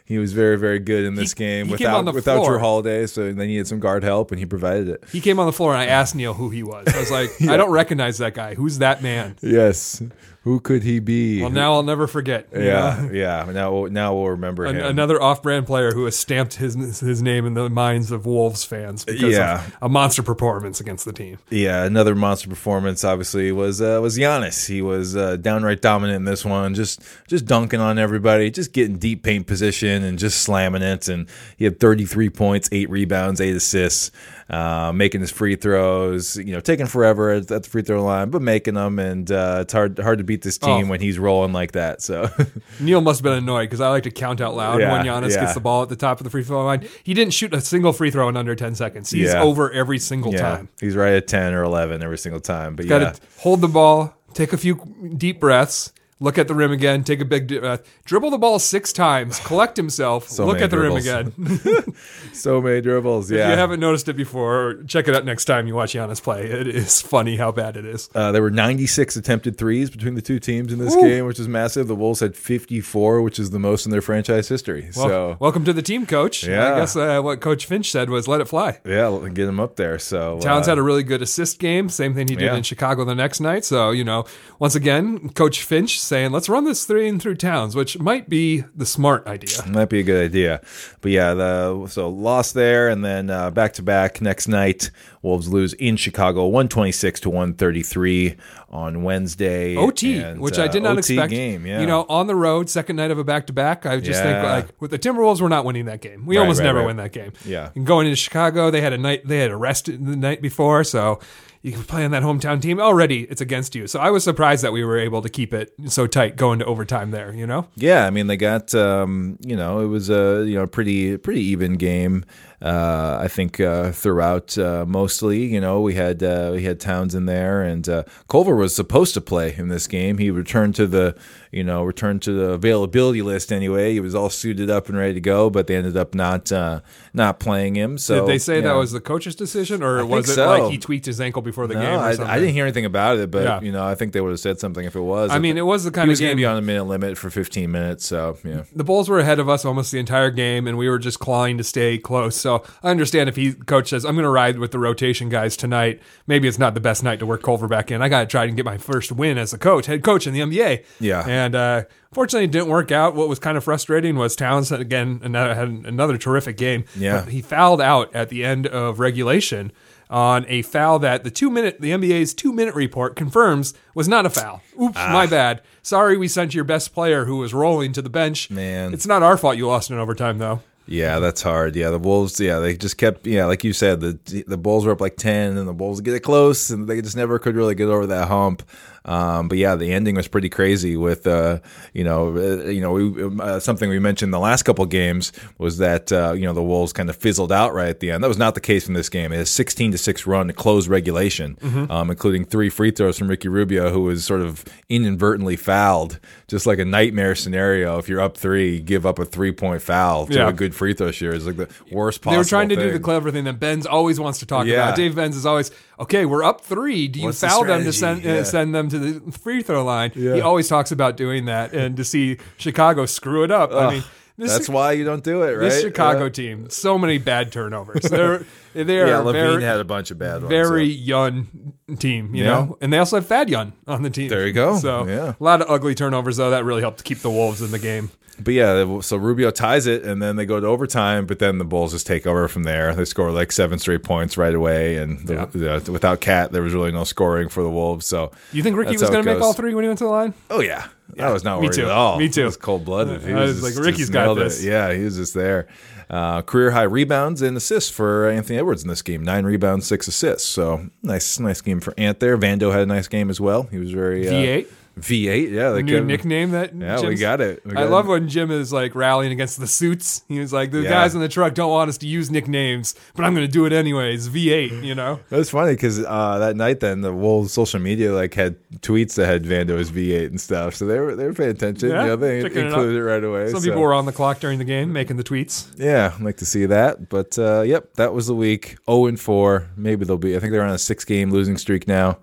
he 0.04 0.18
was 0.18 0.32
very, 0.34 0.58
very 0.58 0.78
good 0.78 1.04
in 1.04 1.14
this 1.14 1.32
He- 1.32 1.38
game 1.38 1.66
he 1.66 1.72
without 1.72 2.04
without 2.14 2.36
floor. 2.44 2.58
Jrue 2.58 2.60
Holiday. 2.60 3.06
So 3.06 3.32
they 3.32 3.46
needed 3.46 3.66
some 3.66 3.80
guard 3.80 4.02
help, 4.04 4.30
and 4.30 4.38
he 4.38 4.46
provided 4.46 4.88
it. 4.88 5.04
He 5.10 5.20
came 5.20 5.38
on 5.38 5.46
the 5.46 5.52
floor 5.52 5.72
and 5.72 5.80
I 5.80 5.86
asked 5.86 6.14
Neil 6.14 6.34
who 6.34 6.50
he 6.50 6.62
was. 6.62 6.86
I 6.88 6.98
was 7.00 7.10
like, 7.10 7.30
I 7.48 7.56
don't 7.56 7.70
recognize 7.70 8.18
that 8.18 8.34
guy. 8.34 8.54
Who's 8.54 8.78
that 8.78 9.02
man? 9.02 9.36
Yes. 9.40 10.02
Who 10.44 10.60
could 10.60 10.82
he 10.82 10.98
be? 11.00 11.40
Well, 11.40 11.48
now 11.50 11.72
I'll 11.72 11.82
never 11.82 12.06
forget. 12.06 12.48
yeah, 12.54 13.10
yeah. 13.10 13.46
Now, 13.50 13.72
we'll- 13.72 13.90
now 13.90 14.14
we'll 14.14 14.28
remember 14.28 14.66
An- 14.66 14.76
him. 14.76 14.84
another 14.84 15.20
off-brand 15.20 15.66
player 15.66 15.92
who 15.92 16.04
has 16.04 16.16
stamped 16.16 16.54
his 16.54 16.74
his 17.00 17.22
name 17.22 17.46
in 17.46 17.54
the 17.54 17.70
minds 17.70 18.10
of 18.10 18.26
Wolves 18.26 18.62
fans 18.62 19.06
because 19.06 19.32
Yeah. 19.34 19.64
of 19.64 19.72
a 19.80 19.88
monster 19.88 20.22
performance 20.22 20.80
against 20.80 21.06
the 21.06 21.14
team. 21.14 21.38
Yeah, 21.48 21.84
another 21.84 22.14
monster 22.14 22.48
performance. 22.50 23.04
Obviously, 23.04 23.52
was 23.52 23.80
uh, 23.80 23.98
was 24.02 24.18
Giannis. 24.18 24.66
He 24.68 24.82
was 24.82 25.16
uh, 25.16 25.36
downright 25.36 25.80
dominant 25.80 26.16
in 26.16 26.24
this 26.24 26.44
one. 26.44 26.74
Just 26.74 27.00
just 27.26 27.46
dunking 27.46 27.80
on 27.80 27.98
everybody, 27.98 28.50
just 28.50 28.72
getting 28.74 28.98
deep 28.98 29.22
paint 29.22 29.46
position 29.46 30.04
and 30.04 30.18
just 30.18 30.42
slamming 30.42 30.82
it. 30.82 31.08
And 31.08 31.26
he 31.56 31.64
had 31.64 31.80
33 31.80 32.28
points, 32.28 32.68
eight 32.70 32.90
rebounds, 32.90 33.40
eight 33.40 33.56
assists, 33.56 34.10
uh, 34.50 34.92
making 34.94 35.20
his 35.20 35.30
free 35.30 35.56
throws. 35.56 36.36
You 36.36 36.52
know, 36.52 36.60
taking 36.60 36.86
forever 36.86 37.30
at, 37.30 37.48
the 37.48 37.62
free 37.62 37.82
throw 37.82 38.04
line, 38.04 38.30
but 38.30 38.42
making 38.42 38.74
them. 38.74 38.98
And 38.98 39.30
uh, 39.30 39.58
it's 39.62 39.72
hard 39.72 39.98
hard 39.98 40.18
to 40.18 40.24
beat 40.24 40.42
this 40.42 40.58
team 40.58 40.86
Oh. 40.86 40.90
when 40.90 41.00
he's 41.00 41.18
rolling 41.18 41.52
like 41.52 41.72
that. 41.72 42.02
So 42.02 42.28
Neil 42.80 43.00
must 43.00 43.20
have 43.20 43.24
been 43.24 43.34
annoyed 43.42 43.64
because 43.64 43.80
I 43.80 43.88
like 43.88 44.02
to 44.04 44.10
count 44.10 44.40
out 44.40 44.54
loud 44.54 44.80
Yeah, 44.80 44.92
when 44.92 45.06
Giannis 45.06 45.30
yeah. 45.34 45.40
gets 45.42 45.54
the 45.54 45.60
ball 45.60 45.82
at 45.82 45.88
the 45.88 45.96
top 45.96 46.20
of 46.20 46.24
the 46.24 46.30
free 46.30 46.44
throw 46.44 46.64
line. 46.64 46.86
He 47.02 47.14
didn't 47.14 47.32
shoot 47.34 47.54
a 47.54 47.60
single 47.60 47.92
free 47.92 48.10
throw 48.10 48.28
in 48.28 48.36
under 48.36 48.54
10 48.54 48.74
seconds. 48.74 49.10
He's 49.10 49.32
Yeah. 49.32 49.42
over 49.42 49.70
every 49.72 49.98
single 49.98 50.32
time. 50.32 50.68
he's 50.80 50.94
right 50.96 51.14
at 51.14 51.26
10 51.26 51.54
or 51.54 51.62
11 51.62 52.02
every 52.02 52.18
single 52.18 52.40
time. 52.40 52.76
But 52.76 52.86
Got 52.88 53.00
yeah, 53.00 53.10
to 53.12 53.20
hold 53.38 53.60
the 53.62 53.68
ball, 53.68 54.14
take 54.34 54.52
a 54.52 54.56
few 54.58 55.14
deep 55.16 55.40
breaths, 55.40 55.92
look 56.20 56.38
at 56.38 56.48
the 56.48 56.54
rim 56.54 56.72
again, 56.72 57.04
take 57.04 57.20
a 57.20 57.24
big 57.24 57.48
breath, 57.48 57.82
dribble 58.04 58.30
the 58.30 58.38
ball 58.38 58.58
six 58.58 58.92
times, 58.92 59.38
collect 59.40 59.76
himself, 59.76 60.28
So 60.34 60.46
look 60.46 60.60
at 60.60 60.70
the 60.70 60.76
dribbles. 60.76 61.06
rim 61.06 61.32
again. 61.56 61.94
so 62.32 62.60
many 62.60 62.80
dribbles. 62.80 63.30
Yeah. 63.30 63.44
If 63.46 63.50
you 63.50 63.56
haven't 63.56 63.80
noticed 63.80 64.08
it 64.08 64.16
before, 64.16 64.82
check 64.86 65.08
it 65.08 65.14
out 65.14 65.24
next 65.24 65.44
time 65.46 65.66
you 65.66 65.74
watch 65.74 65.92
Giannis 65.94 66.22
play. 66.22 66.44
It 66.46 66.66
is 66.68 67.00
funny 67.00 67.36
how 67.36 67.52
bad 67.52 67.76
it 67.76 67.84
is. 67.84 68.08
Uh, 68.14 68.32
there 68.32 68.42
were 68.42 68.50
96 68.50 69.16
attempted 69.16 69.56
threes 69.58 69.90
between 69.90 70.14
the 70.14 70.22
two 70.22 70.38
teams 70.38 70.72
in 70.72 70.78
this 70.78 70.94
Woo. 70.94 71.02
game, 71.02 71.26
which 71.26 71.38
is 71.38 71.48
massive. 71.48 71.88
The 71.88 71.94
Wolves 71.94 72.20
had 72.20 72.36
54, 72.36 73.22
which 73.22 73.38
is 73.38 73.50
the 73.50 73.58
most 73.58 73.84
in 73.86 73.92
their 73.92 74.02
franchise 74.02 74.48
history. 74.48 74.90
Well, 74.96 75.08
so, 75.08 75.36
welcome 75.40 75.64
to 75.64 75.72
the 75.72 75.82
team, 75.82 76.06
coach. 76.06 76.44
Yeah. 76.46 76.74
I 76.74 76.78
guess 76.80 76.96
uh, 76.96 77.20
what 77.20 77.40
Coach 77.40 77.66
Finch 77.66 77.90
said 77.90 78.10
was 78.10 78.28
let 78.28 78.40
it 78.40 78.48
fly. 78.48 78.78
yeah, 78.84 79.28
get 79.32 79.48
him 79.48 79.60
up 79.60 79.76
there. 79.76 79.98
So, 79.98 80.38
Towns 80.40 80.68
uh, 80.68 80.72
had 80.72 80.78
a 80.78 80.82
really 80.82 81.02
good 81.02 81.22
assist 81.22 81.58
game, 81.58 81.88
same 81.88 82.14
thing 82.14 82.28
he 82.28 82.36
did 82.36 82.44
Yeah. 82.44 82.56
in 82.56 82.62
Chicago 82.62 83.04
the 83.04 83.14
next 83.14 83.40
night. 83.40 83.64
So, 83.64 83.90
you 83.90 84.04
know, 84.04 84.24
once 84.58 84.74
again, 84.74 85.28
Coach 85.30 85.62
Finch 85.62 86.00
saying, 86.06 86.32
let's 86.32 86.48
run 86.48 86.64
this 86.64 86.84
three 86.84 87.08
and 87.08 87.20
through 87.20 87.36
Towns, 87.36 87.74
which 87.74 87.98
might 87.98 88.28
be 88.28 88.64
the 88.74 88.86
smart 88.86 89.26
idea. 89.26 89.58
might 89.66 89.88
be 89.88 90.00
a 90.00 90.02
good 90.02 90.24
idea. 90.24 90.60
But 91.00 91.10
yeah, 91.12 91.34
the 91.34 91.86
so 91.88 92.08
lost 92.08 92.54
there, 92.54 92.88
and 92.88 93.04
then 93.04 93.26
back 93.52 93.72
to 93.74 93.82
back 93.82 94.20
next 94.20 94.48
night. 94.48 94.90
Wolves 95.22 95.48
lose 95.48 95.72
in 95.74 95.96
Chicago, 95.96 96.44
126 96.44 97.20
to 97.20 97.30
133 97.30 98.36
on 98.68 99.02
Wednesday. 99.02 99.74
OT, 99.74 100.18
And, 100.18 100.38
which 100.40 100.58
I 100.58 100.64
uh, 100.64 100.68
did 100.68 100.82
not 100.82 100.98
OT 100.98 101.14
expect. 101.14 101.30
game. 101.30 101.66
Yeah, 101.66 101.80
You 101.80 101.86
know, 101.86 102.04
on 102.10 102.26
the 102.26 102.34
road, 102.34 102.68
second 102.68 102.96
night 102.96 103.10
of 103.10 103.18
a 103.18 103.24
back 103.24 103.46
to 103.46 103.52
back. 103.54 103.86
I 103.86 103.98
just 104.00 104.22
think 104.22 104.42
like 104.42 104.68
with 104.80 104.90
the 104.90 104.98
Timberwolves, 104.98 105.40
we're 105.40 105.48
not 105.48 105.64
winning 105.64 105.86
that 105.86 106.02
game. 106.02 106.26
We 106.26 106.36
Right, 106.36 106.42
almost 106.42 106.58
right, 106.60 106.66
never 106.66 106.80
right. 106.80 106.86
win 106.88 106.96
that 106.98 107.12
game. 107.12 107.32
Yeah. 107.44 107.70
And 107.74 107.86
going 107.86 108.06
into 108.06 108.16
Chicago, 108.16 108.70
they 108.70 108.82
had 108.82 108.92
a 108.92 108.98
night 108.98 109.26
they 109.26 109.38
had 109.38 109.50
a 109.50 109.56
rest 109.56 109.86
the 109.86 109.92
night 110.16 110.42
before, 110.42 110.84
so 110.84 111.20
you 111.64 111.72
can 111.72 111.82
play 111.82 112.04
on 112.04 112.10
that 112.10 112.22
hometown 112.22 112.60
team. 112.60 112.78
Already 112.78 113.22
it's 113.22 113.40
against 113.40 113.74
you. 113.74 113.86
So 113.86 113.98
I 113.98 114.10
was 114.10 114.22
surprised 114.22 114.62
that 114.62 114.72
we 114.72 114.84
were 114.84 114.98
able 114.98 115.22
to 115.22 115.30
keep 115.30 115.54
it 115.54 115.72
so 115.88 116.06
tight 116.06 116.36
going 116.36 116.58
to 116.58 116.64
overtime 116.66 117.10
there, 117.10 117.32
you 117.32 117.46
know? 117.46 117.68
Yeah, 117.74 118.06
I 118.06 118.10
mean 118.10 118.26
they 118.26 118.36
got 118.36 118.74
um, 118.74 119.38
you 119.40 119.56
know 119.56 119.80
it 119.80 119.86
was 119.86 120.10
a 120.10 120.44
you 120.46 120.56
know 120.56 120.66
pretty 120.66 121.16
pretty 121.16 121.40
even 121.40 121.78
game. 121.78 122.26
Uh, 122.62 123.18
I 123.20 123.28
think 123.28 123.60
uh, 123.60 123.92
throughout 123.92 124.56
uh, 124.56 124.84
mostly 124.86 125.44
you 125.44 125.60
know 125.60 125.80
we 125.80 125.94
had 125.94 126.22
uh, 126.22 126.50
we 126.52 126.62
had 126.64 126.80
Towns 126.80 127.14
in 127.14 127.26
there 127.26 127.62
and 127.62 127.86
uh, 127.88 128.04
Culver 128.28 128.54
was 128.56 128.74
supposed 128.74 129.14
to 129.14 129.20
play 129.20 129.54
in 129.56 129.68
this 129.68 129.86
game. 129.86 130.18
He 130.18 130.30
returned 130.30 130.74
to 130.76 130.86
the 130.86 131.16
you 131.52 131.62
know 131.64 131.82
returned 131.82 132.22
to 132.22 132.32
the 132.32 132.50
availability 132.52 133.22
list 133.22 133.52
anyway. 133.52 133.92
He 133.92 134.00
was 134.00 134.14
all 134.14 134.30
suited 134.30 134.70
up 134.70 134.88
and 134.88 134.96
ready 134.96 135.14
to 135.14 135.20
go, 135.20 135.50
but 135.50 135.66
they 135.66 135.76
ended 135.76 135.96
up 135.96 136.14
not 136.14 136.50
uh, 136.52 136.80
not 137.12 137.38
playing 137.40 137.74
him. 137.76 137.98
So 137.98 138.20
Did 138.20 138.28
they 138.28 138.38
say 138.38 138.60
that 138.60 138.68
yeah. 138.68 138.74
was 138.74 138.92
the 138.92 139.00
coach's 139.00 139.34
decision, 139.36 139.82
or 139.82 140.04
was 140.06 140.28
it 140.28 140.34
so. 140.34 140.46
like 140.46 140.70
he 140.72 140.78
tweaked 140.78 141.06
his 141.06 141.20
ankle 141.20 141.42
before 141.42 141.66
the 141.66 141.74
No, 141.74 141.80
game? 141.80 141.90
Or 141.94 142.02
I, 142.02 142.14
something? 142.14 142.30
I 142.34 142.38
didn't 142.38 142.54
hear 142.54 142.64
anything 142.64 142.84
about 142.84 143.18
it, 143.18 143.30
but 143.30 143.42
Yeah. 143.44 143.60
you 143.60 143.72
know 143.72 143.84
I 143.84 143.94
think 143.94 144.12
they 144.12 144.20
would 144.20 144.30
have 144.30 144.40
said 144.40 144.58
something 144.58 144.84
if 144.84 144.94
it 144.96 145.00
was. 145.00 145.30
I 145.30 145.38
mean, 145.38 145.58
it 145.58 145.66
was 145.66 145.84
the 145.84 145.90
kind 145.90 146.06
he 146.06 146.10
of 146.10 146.12
was 146.12 146.20
going 146.20 146.30
to 146.30 146.34
game. 146.34 146.36
be 146.42 146.46
on 146.46 146.56
a 146.56 146.62
minute 146.62 146.84
limit 146.84 147.18
for 147.18 147.30
15 147.30 147.70
minutes, 147.70 148.06
so 148.06 148.38
yeah. 148.44 148.62
the 148.74 148.84
Bulls 148.84 149.08
were 149.08 149.18
ahead 149.18 149.38
of 149.38 149.48
us 149.48 149.64
almost 149.64 149.92
the 149.92 149.98
entire 149.98 150.30
game, 150.30 150.66
and 150.66 150.78
we 150.78 150.88
were 150.88 150.98
just 150.98 151.18
clawing 151.18 151.58
to 151.58 151.64
stay 151.64 151.98
close. 151.98 152.36
So 152.44 152.62
I 152.82 152.90
understand 152.90 153.28
if 153.28 153.36
he 153.36 153.54
coach 153.54 153.88
says 153.88 154.04
I'm 154.04 154.14
going 154.14 154.22
to 154.24 154.28
ride 154.30 154.58
with 154.58 154.70
the 154.70 154.78
rotation 154.78 155.28
guys 155.30 155.56
tonight. 155.56 156.00
Maybe 156.26 156.46
it's 156.46 156.58
not 156.58 156.74
the 156.74 156.80
best 156.80 157.02
night 157.02 157.18
to 157.20 157.26
work 157.26 157.42
Culver 157.42 157.66
back 157.66 157.90
in. 157.90 158.02
I 158.02 158.08
got 158.10 158.20
to 158.20 158.26
try 158.26 158.44
and 158.44 158.54
get 158.54 158.64
my 158.66 158.76
first 158.78 159.10
win 159.10 159.38
as 159.38 159.52
a 159.54 159.58
coach, 159.58 159.86
head 159.86 160.04
coach 160.04 160.26
in 160.26 160.34
the 160.34 160.40
NBA. 160.40 160.84
Yeah. 161.00 161.24
and 161.26 161.54
uh, 161.54 161.84
fortunately, 162.12 162.44
it 162.44 162.50
didn't 162.52 162.68
work 162.68 162.92
out. 162.92 163.14
What 163.14 163.28
was 163.28 163.38
kind 163.38 163.56
of 163.56 163.64
frustrating 163.64 164.16
was 164.16 164.36
Towns 164.36 164.70
again 164.70 165.20
another, 165.24 165.54
had 165.54 165.68
another 165.68 166.18
terrific 166.18 166.56
game. 166.58 166.84
Yeah. 166.94 167.22
But 167.24 167.32
he 167.32 167.40
fouled 167.42 167.80
out 167.80 168.14
at 168.14 168.28
the 168.28 168.44
end 168.44 168.66
of 168.66 169.00
regulation. 169.00 169.72
On 170.10 170.44
a 170.48 170.60
foul 170.62 170.98
that 170.98 171.24
the 171.24 171.30
two 171.30 171.50
minute 171.50 171.80
the 171.80 171.90
NBA's 171.90 172.34
two 172.34 172.52
minute 172.52 172.74
report 172.74 173.16
confirms 173.16 173.72
was 173.94 174.06
not 174.06 174.26
a 174.26 174.30
foul. 174.30 174.60
Oops, 174.80 174.96
Ah. 174.98 175.10
my 175.12 175.26
bad. 175.26 175.62
Sorry, 175.82 176.18
we 176.18 176.28
sent 176.28 176.54
your 176.54 176.62
best 176.62 176.92
player 176.94 177.24
who 177.24 177.38
was 177.38 177.54
rolling 177.54 177.92
to 177.94 178.02
the 178.02 178.10
bench. 178.10 178.50
Man. 178.50 178.92
it's 178.92 179.06
not 179.06 179.22
our 179.22 179.36
fault 179.38 179.56
you 179.56 179.66
lost 179.66 179.90
in 179.90 179.98
overtime 179.98 180.36
though. 180.38 180.60
Yeah, 180.86 181.18
that's 181.18 181.40
hard. 181.40 181.76
Yeah, 181.76 181.90
the 181.90 181.98
Wolves. 181.98 182.38
Yeah, 182.38 182.58
they 182.58 182.76
just 182.76 182.98
kept. 182.98 183.26
Yeah, 183.26 183.46
like 183.46 183.64
you 183.64 183.72
said, 183.72 184.00
the 184.00 184.44
the 184.46 184.58
Bulls 184.58 184.84
were 184.84 184.92
up 184.92 185.00
like 185.00 185.16
ten, 185.16 185.56
and 185.56 185.66
the 185.66 185.72
Bulls 185.72 186.00
get 186.02 186.14
it 186.14 186.20
close, 186.20 186.68
and 186.70 186.86
they 186.86 187.00
just 187.00 187.16
never 187.16 187.38
could 187.38 187.56
really 187.56 187.74
get 187.74 187.88
over 187.88 188.06
that 188.06 188.28
hump. 188.28 188.62
Um, 189.06 189.48
but 189.48 189.58
yeah, 189.58 189.74
the 189.76 189.92
ending 189.92 190.14
was 190.16 190.28
pretty 190.28 190.48
crazy. 190.48 190.96
With 190.96 191.26
uh, 191.26 191.58
you 191.92 192.04
know, 192.04 192.36
uh, 192.36 192.64
you 192.70 192.80
know, 192.80 192.92
we, 192.92 193.40
uh, 193.40 193.60
something 193.60 193.90
we 193.90 193.98
mentioned 193.98 194.32
the 194.32 194.38
last 194.38 194.62
couple 194.62 194.84
games 194.86 195.30
was 195.58 195.78
that 195.78 196.10
uh, 196.10 196.32
you 196.32 196.44
know 196.46 196.54
the 196.54 196.62
Wolves 196.62 196.92
kind 196.92 197.10
of 197.10 197.16
fizzled 197.16 197.52
out 197.52 197.74
right 197.74 197.88
at 197.88 198.00
the 198.00 198.10
end. 198.10 198.24
That 198.24 198.28
was 198.28 198.38
not 198.38 198.54
the 198.54 198.60
case 198.62 198.88
in 198.88 198.94
this 198.94 199.08
game. 199.08 199.32
It 199.32 199.38
was 199.38 199.50
sixteen 199.50 199.90
to 199.92 199.98
six 199.98 200.26
run 200.26 200.46
to 200.46 200.52
close 200.54 200.88
regulation, 200.88 201.58
um, 201.90 202.10
including 202.10 202.44
three 202.46 202.70
free 202.70 202.90
throws 202.90 203.18
from 203.18 203.28
Ricky 203.28 203.48
Rubio, 203.48 203.90
who 203.90 204.02
was 204.04 204.24
sort 204.24 204.40
of 204.40 204.64
inadvertently 204.88 205.56
fouled, 205.56 206.18
just 206.48 206.66
like 206.66 206.78
a 206.78 206.84
nightmare 206.84 207.34
scenario. 207.34 207.98
If 207.98 208.08
you're 208.08 208.20
up 208.20 208.36
three, 208.36 208.80
give 208.80 209.04
up 209.04 209.18
a 209.18 209.24
three 209.26 209.52
point 209.52 209.82
foul 209.82 210.26
to 210.28 210.32
Yeah. 210.34 210.48
a 210.48 210.52
good 210.52 210.74
free 210.74 210.94
throw 210.94 211.10
shooter. 211.10 211.34
It's 211.34 211.44
like 211.46 211.56
the 211.56 211.68
worst 211.92 212.22
possible. 212.22 212.32
They 212.32 212.38
were 212.38 212.44
trying 212.44 212.68
to 212.70 212.76
do 212.76 212.90
the 212.90 213.00
clever 213.00 213.30
thing 213.30 213.44
that 213.44 213.60
Benz 213.60 213.84
always 213.86 214.18
wants 214.18 214.38
to 214.38 214.46
talk 214.46 214.66
Yeah. 214.66 214.84
about. 214.84 214.96
Dave 214.96 215.14
Benz 215.14 215.36
is 215.36 215.44
always, 215.44 215.70
okay, 216.00 216.24
we're 216.24 216.42
up 216.44 216.62
three. 216.62 217.08
Do 217.08 217.20
you 217.20 217.26
What's 217.26 217.40
the 217.40 217.48
foul 217.48 217.64
them 217.64 217.84
to 217.84 217.92
send 217.92 218.24
uh, 218.24 218.28
Yeah. 218.28 218.42
send 218.44 218.74
them 218.74 218.88
to 218.88 218.93
the 218.98 219.32
free 219.32 219.62
throw 219.62 219.84
line? 219.84 220.12
Yeah. 220.14 220.34
He 220.34 220.40
always 220.40 220.68
talks 220.68 220.90
about 220.92 221.16
doing 221.16 221.44
that, 221.46 221.72
and 221.72 221.96
to 221.96 222.04
see 222.04 222.38
Chicago 222.56 223.06
screw 223.06 223.44
it 223.44 223.50
up. 223.50 223.72
I 223.72 223.90
mean, 223.94 224.04
this 224.36 224.50
That's 224.52 224.68
why 224.68 224.92
you 224.92 225.04
don't 225.04 225.22
do 225.22 225.42
it, 225.42 225.52
right? 225.52 225.60
this 225.70 225.80
Chicago 225.80 226.24
Yeah. 226.24 226.28
team, 226.30 226.68
so 226.70 226.98
many 226.98 227.18
bad 227.18 227.52
turnovers. 227.52 228.02
They're 228.02 228.44
they 228.74 228.98
are 229.00 229.06
Yeah, 229.06 229.18
LaVine 229.20 229.32
very, 229.32 229.62
had 229.62 229.78
a 229.78 229.84
bunch 229.84 230.10
of 230.10 230.18
bad 230.18 230.38
ones. 230.42 230.48
very 230.48 230.90
so. 230.92 231.00
young 231.02 231.74
team, 231.98 232.34
you 232.34 232.42
Yeah. 232.42 232.50
know, 232.50 232.78
and 232.80 232.92
they 232.92 232.98
also 232.98 233.16
had 233.16 233.26
Thad 233.26 233.48
Young 233.48 233.74
on 233.86 234.02
the 234.02 234.10
team. 234.10 234.28
There 234.28 234.44
you 234.44 234.52
go. 234.52 234.76
So 234.78 235.06
Yeah. 235.06 235.34
a 235.38 235.42
lot 235.44 235.62
of 235.62 235.70
ugly 235.70 235.94
turnovers 235.94 236.36
though. 236.38 236.50
That 236.50 236.64
really 236.64 236.80
helped 236.82 237.04
keep 237.04 237.18
the 237.20 237.30
Wolves 237.30 237.62
in 237.62 237.70
the 237.70 237.78
game. 237.78 238.10
But 238.42 238.54
yeah, 238.54 239.00
so 239.00 239.16
Rubio 239.16 239.50
ties 239.50 239.86
it, 239.86 240.02
and 240.04 240.20
then 240.22 240.36
they 240.36 240.44
go 240.46 240.58
to 240.58 240.66
overtime. 240.66 241.26
But 241.26 241.38
then 241.38 241.58
the 241.58 241.64
Bulls 241.64 241.92
just 241.92 242.06
take 242.06 242.26
over 242.26 242.48
from 242.48 242.64
there. 242.64 242.94
They 242.94 243.04
score 243.04 243.30
like 243.30 243.52
seven 243.52 243.78
straight 243.78 244.02
points 244.02 244.36
right 244.36 244.54
away, 244.54 244.96
and 244.96 245.26
the, 245.26 245.34
Yeah. 245.54 245.78
the- 245.78 245.92
without 245.92 246.20
KAT, 246.20 246.52
there 246.52 246.62
was 246.62 246.74
really 246.74 246.92
no 246.92 247.04
scoring 247.04 247.48
for 247.48 247.62
the 247.62 247.70
Wolves. 247.70 248.06
So 248.06 248.30
You 248.52 248.62
think 248.62 248.76
Ricky 248.76 248.92
was 248.92 249.02
going 249.02 249.24
to 249.24 249.34
make 249.34 249.42
all 249.42 249.52
three 249.52 249.74
when 249.74 249.84
he 249.84 249.88
went 249.88 249.98
to 249.98 250.04
the 250.04 250.10
line? 250.10 250.34
Oh 250.50 250.60
yeah, 250.60 250.86
I 251.18 251.30
was 251.32 251.44
not 251.44 251.60
me 251.60 251.66
worried 251.68 251.76
too. 251.76 251.84
at 251.84 251.90
all. 251.90 252.18
Me 252.18 252.28
too. 252.28 252.42
It 252.42 252.46
was 252.46 252.56
cold 252.56 252.84
blooded. 252.84 253.24
I 253.28 253.40
was 253.42 253.62
like, 253.62 253.76
Ricky's 253.84 254.10
got 254.10 254.34
this. 254.34 254.62
Yeah, 254.64 254.92
he 254.92 255.04
was 255.04 255.16
just 255.16 255.34
there. 255.34 255.68
Uh, 256.10 256.42
career 256.42 256.70
high 256.70 256.82
rebounds 256.82 257.40
and 257.40 257.56
assists 257.56 257.90
for 257.90 258.28
Anthony 258.28 258.58
Edwards 258.58 258.82
in 258.82 258.88
this 258.88 259.00
game. 259.00 259.22
Nine 259.22 259.46
rebounds, 259.46 259.86
six 259.86 260.06
assists. 260.06 260.46
So 260.46 260.88
nice, 261.02 261.38
nice 261.40 261.62
game 261.62 261.80
for 261.80 261.94
Ant 261.96 262.20
there. 262.20 262.36
Vando 262.36 262.70
had 262.72 262.82
a 262.82 262.86
nice 262.86 263.08
game 263.08 263.30
as 263.30 263.40
well. 263.40 263.62
He 263.70 263.78
was 263.78 263.90
very 263.90 264.28
uh, 264.28 264.32
V8? 264.32 264.66
V8, 264.98 265.50
yeah. 265.50 265.70
They 265.70 265.82
New 265.82 266.04
nickname 266.04 266.52
that. 266.52 266.74
Yeah, 266.74 267.00
we 267.00 267.16
got 267.16 267.40
it. 267.40 267.64
We 267.66 267.74
I 267.76 267.84
love 267.84 268.06
it. 268.06 268.10
when 268.10 268.28
Jim 268.28 268.50
is 268.50 268.72
like 268.72 268.94
rallying 268.94 269.32
against 269.32 269.58
the 269.58 269.66
suits. 269.66 270.22
He 270.28 270.38
was 270.38 270.52
like, 270.52 270.70
the 270.70 270.82
Yeah. 270.82 270.90
guys 270.90 271.14
in 271.14 271.20
the 271.20 271.28
truck 271.28 271.54
don't 271.54 271.70
want 271.70 271.88
us 271.88 271.98
to 271.98 272.06
use 272.06 272.30
nicknames, 272.30 272.94
but 273.16 273.24
I'm 273.24 273.34
going 273.34 273.46
to 273.46 273.52
do 273.52 273.66
it 273.66 273.72
anyways. 273.72 274.28
V8, 274.28 274.84
you 274.84 274.94
know. 274.94 275.18
Was 275.30 275.50
funny 275.50 275.72
because 275.72 275.98
uh, 276.04 276.38
that 276.38 276.56
night, 276.56 276.78
then 276.80 277.00
the 277.00 277.12
whole 277.12 277.46
social 277.48 277.80
media 277.80 278.12
like 278.14 278.34
had 278.34 278.56
tweets 278.78 279.14
that 279.16 279.26
had 279.26 279.44
Vando 279.44 279.78
as 279.78 279.90
V8 279.90 280.26
and 280.26 280.40
stuff, 280.40 280.74
so 280.76 280.86
they 280.86 281.00
were 281.00 281.16
they 281.16 281.24
were 281.26 281.34
paying 281.34 281.50
attention. 281.50 281.90
Yeah, 281.90 282.02
you 282.02 282.08
know, 282.08 282.16
they 282.16 282.42
picking 282.42 282.58
it 282.58 282.66
included 282.66 282.96
it, 282.96 283.02
right 283.02 283.24
away. 283.24 283.50
Some 283.50 283.60
so- 283.60 283.66
people 283.66 283.82
were 283.82 283.94
on 283.94 284.06
the 284.06 284.12
clock 284.12 284.38
during 284.38 284.58
the 284.58 284.64
game 284.64 284.92
making 284.92 285.16
the 285.16 285.24
tweets. 285.24 285.72
Yeah, 285.76 286.12
I'd 286.14 286.22
like 286.24 286.36
to 286.38 286.46
see 286.46 286.66
that. 286.66 287.08
But 287.08 287.36
uh, 287.38 287.62
yep, 287.62 287.94
that 287.94 288.14
was 288.14 288.28
the 288.28 288.34
week. 288.34 288.76
0 288.88 289.06
and 289.06 289.18
4. 289.20 289.70
Maybe 289.76 290.04
they'll 290.04 290.18
be, 290.18 290.36
I 290.36 290.38
think 290.38 290.52
they're 290.52 290.62
on 290.64 290.70
a 290.70 290.78
six 290.78 291.04
game 291.04 291.30
losing 291.30 291.56
streak 291.56 291.88
now. 291.88 292.18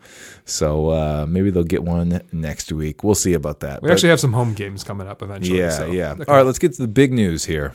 So 0.52 0.90
uh, 0.90 1.26
maybe 1.28 1.50
they'll 1.50 1.64
get 1.64 1.84
one 1.84 2.22
next 2.32 2.72
week. 2.72 3.04
We'll 3.04 3.16
see 3.16 3.34
about 3.34 3.62
that. 3.62 3.82
We 3.82 3.88
But- 3.88 3.94
actually 3.94 4.10
have 4.10 4.20
some 4.20 4.34
home 4.34 4.54
games 4.54 4.84
coming 4.84 5.08
up 5.08 5.22
eventually. 5.22 5.58
yeah, 5.60 5.70
so- 5.72 5.86
yeah. 5.92 6.12
Okay. 6.12 6.26
All 6.28 6.36
right, 6.36 6.46
let's 6.46 6.60
get 6.60 6.74
to 6.74 6.82
the 6.82 6.88
big 6.88 7.14
news 7.14 7.46
here. 7.46 7.74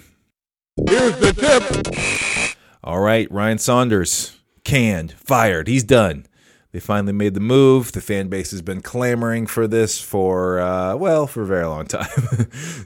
Here's 0.89 1.17
the 1.19 1.33
tip. 1.33 2.57
All 2.85 3.01
right, 3.01 3.31
Ryan 3.33 3.59
Saunders 3.59 4.37
canned, 4.65 5.13
fired. 5.13 5.69
He's 5.69 5.85
done. 5.85 6.26
They 6.77 6.81
finally 6.81 7.15
made 7.15 7.33
the 7.33 7.41
move. 7.41 7.93
The 7.93 8.03
fan 8.03 8.29
base 8.29 8.51
has 8.51 8.61
been 8.61 8.83
clamoring 8.83 9.47
for 9.47 9.67
this 9.67 9.99
for 9.99 10.61
uh, 10.61 10.95
well 10.95 11.27
for 11.27 11.41
a 11.41 11.47
very 11.47 11.65
long 11.65 11.87
time, 11.87 12.07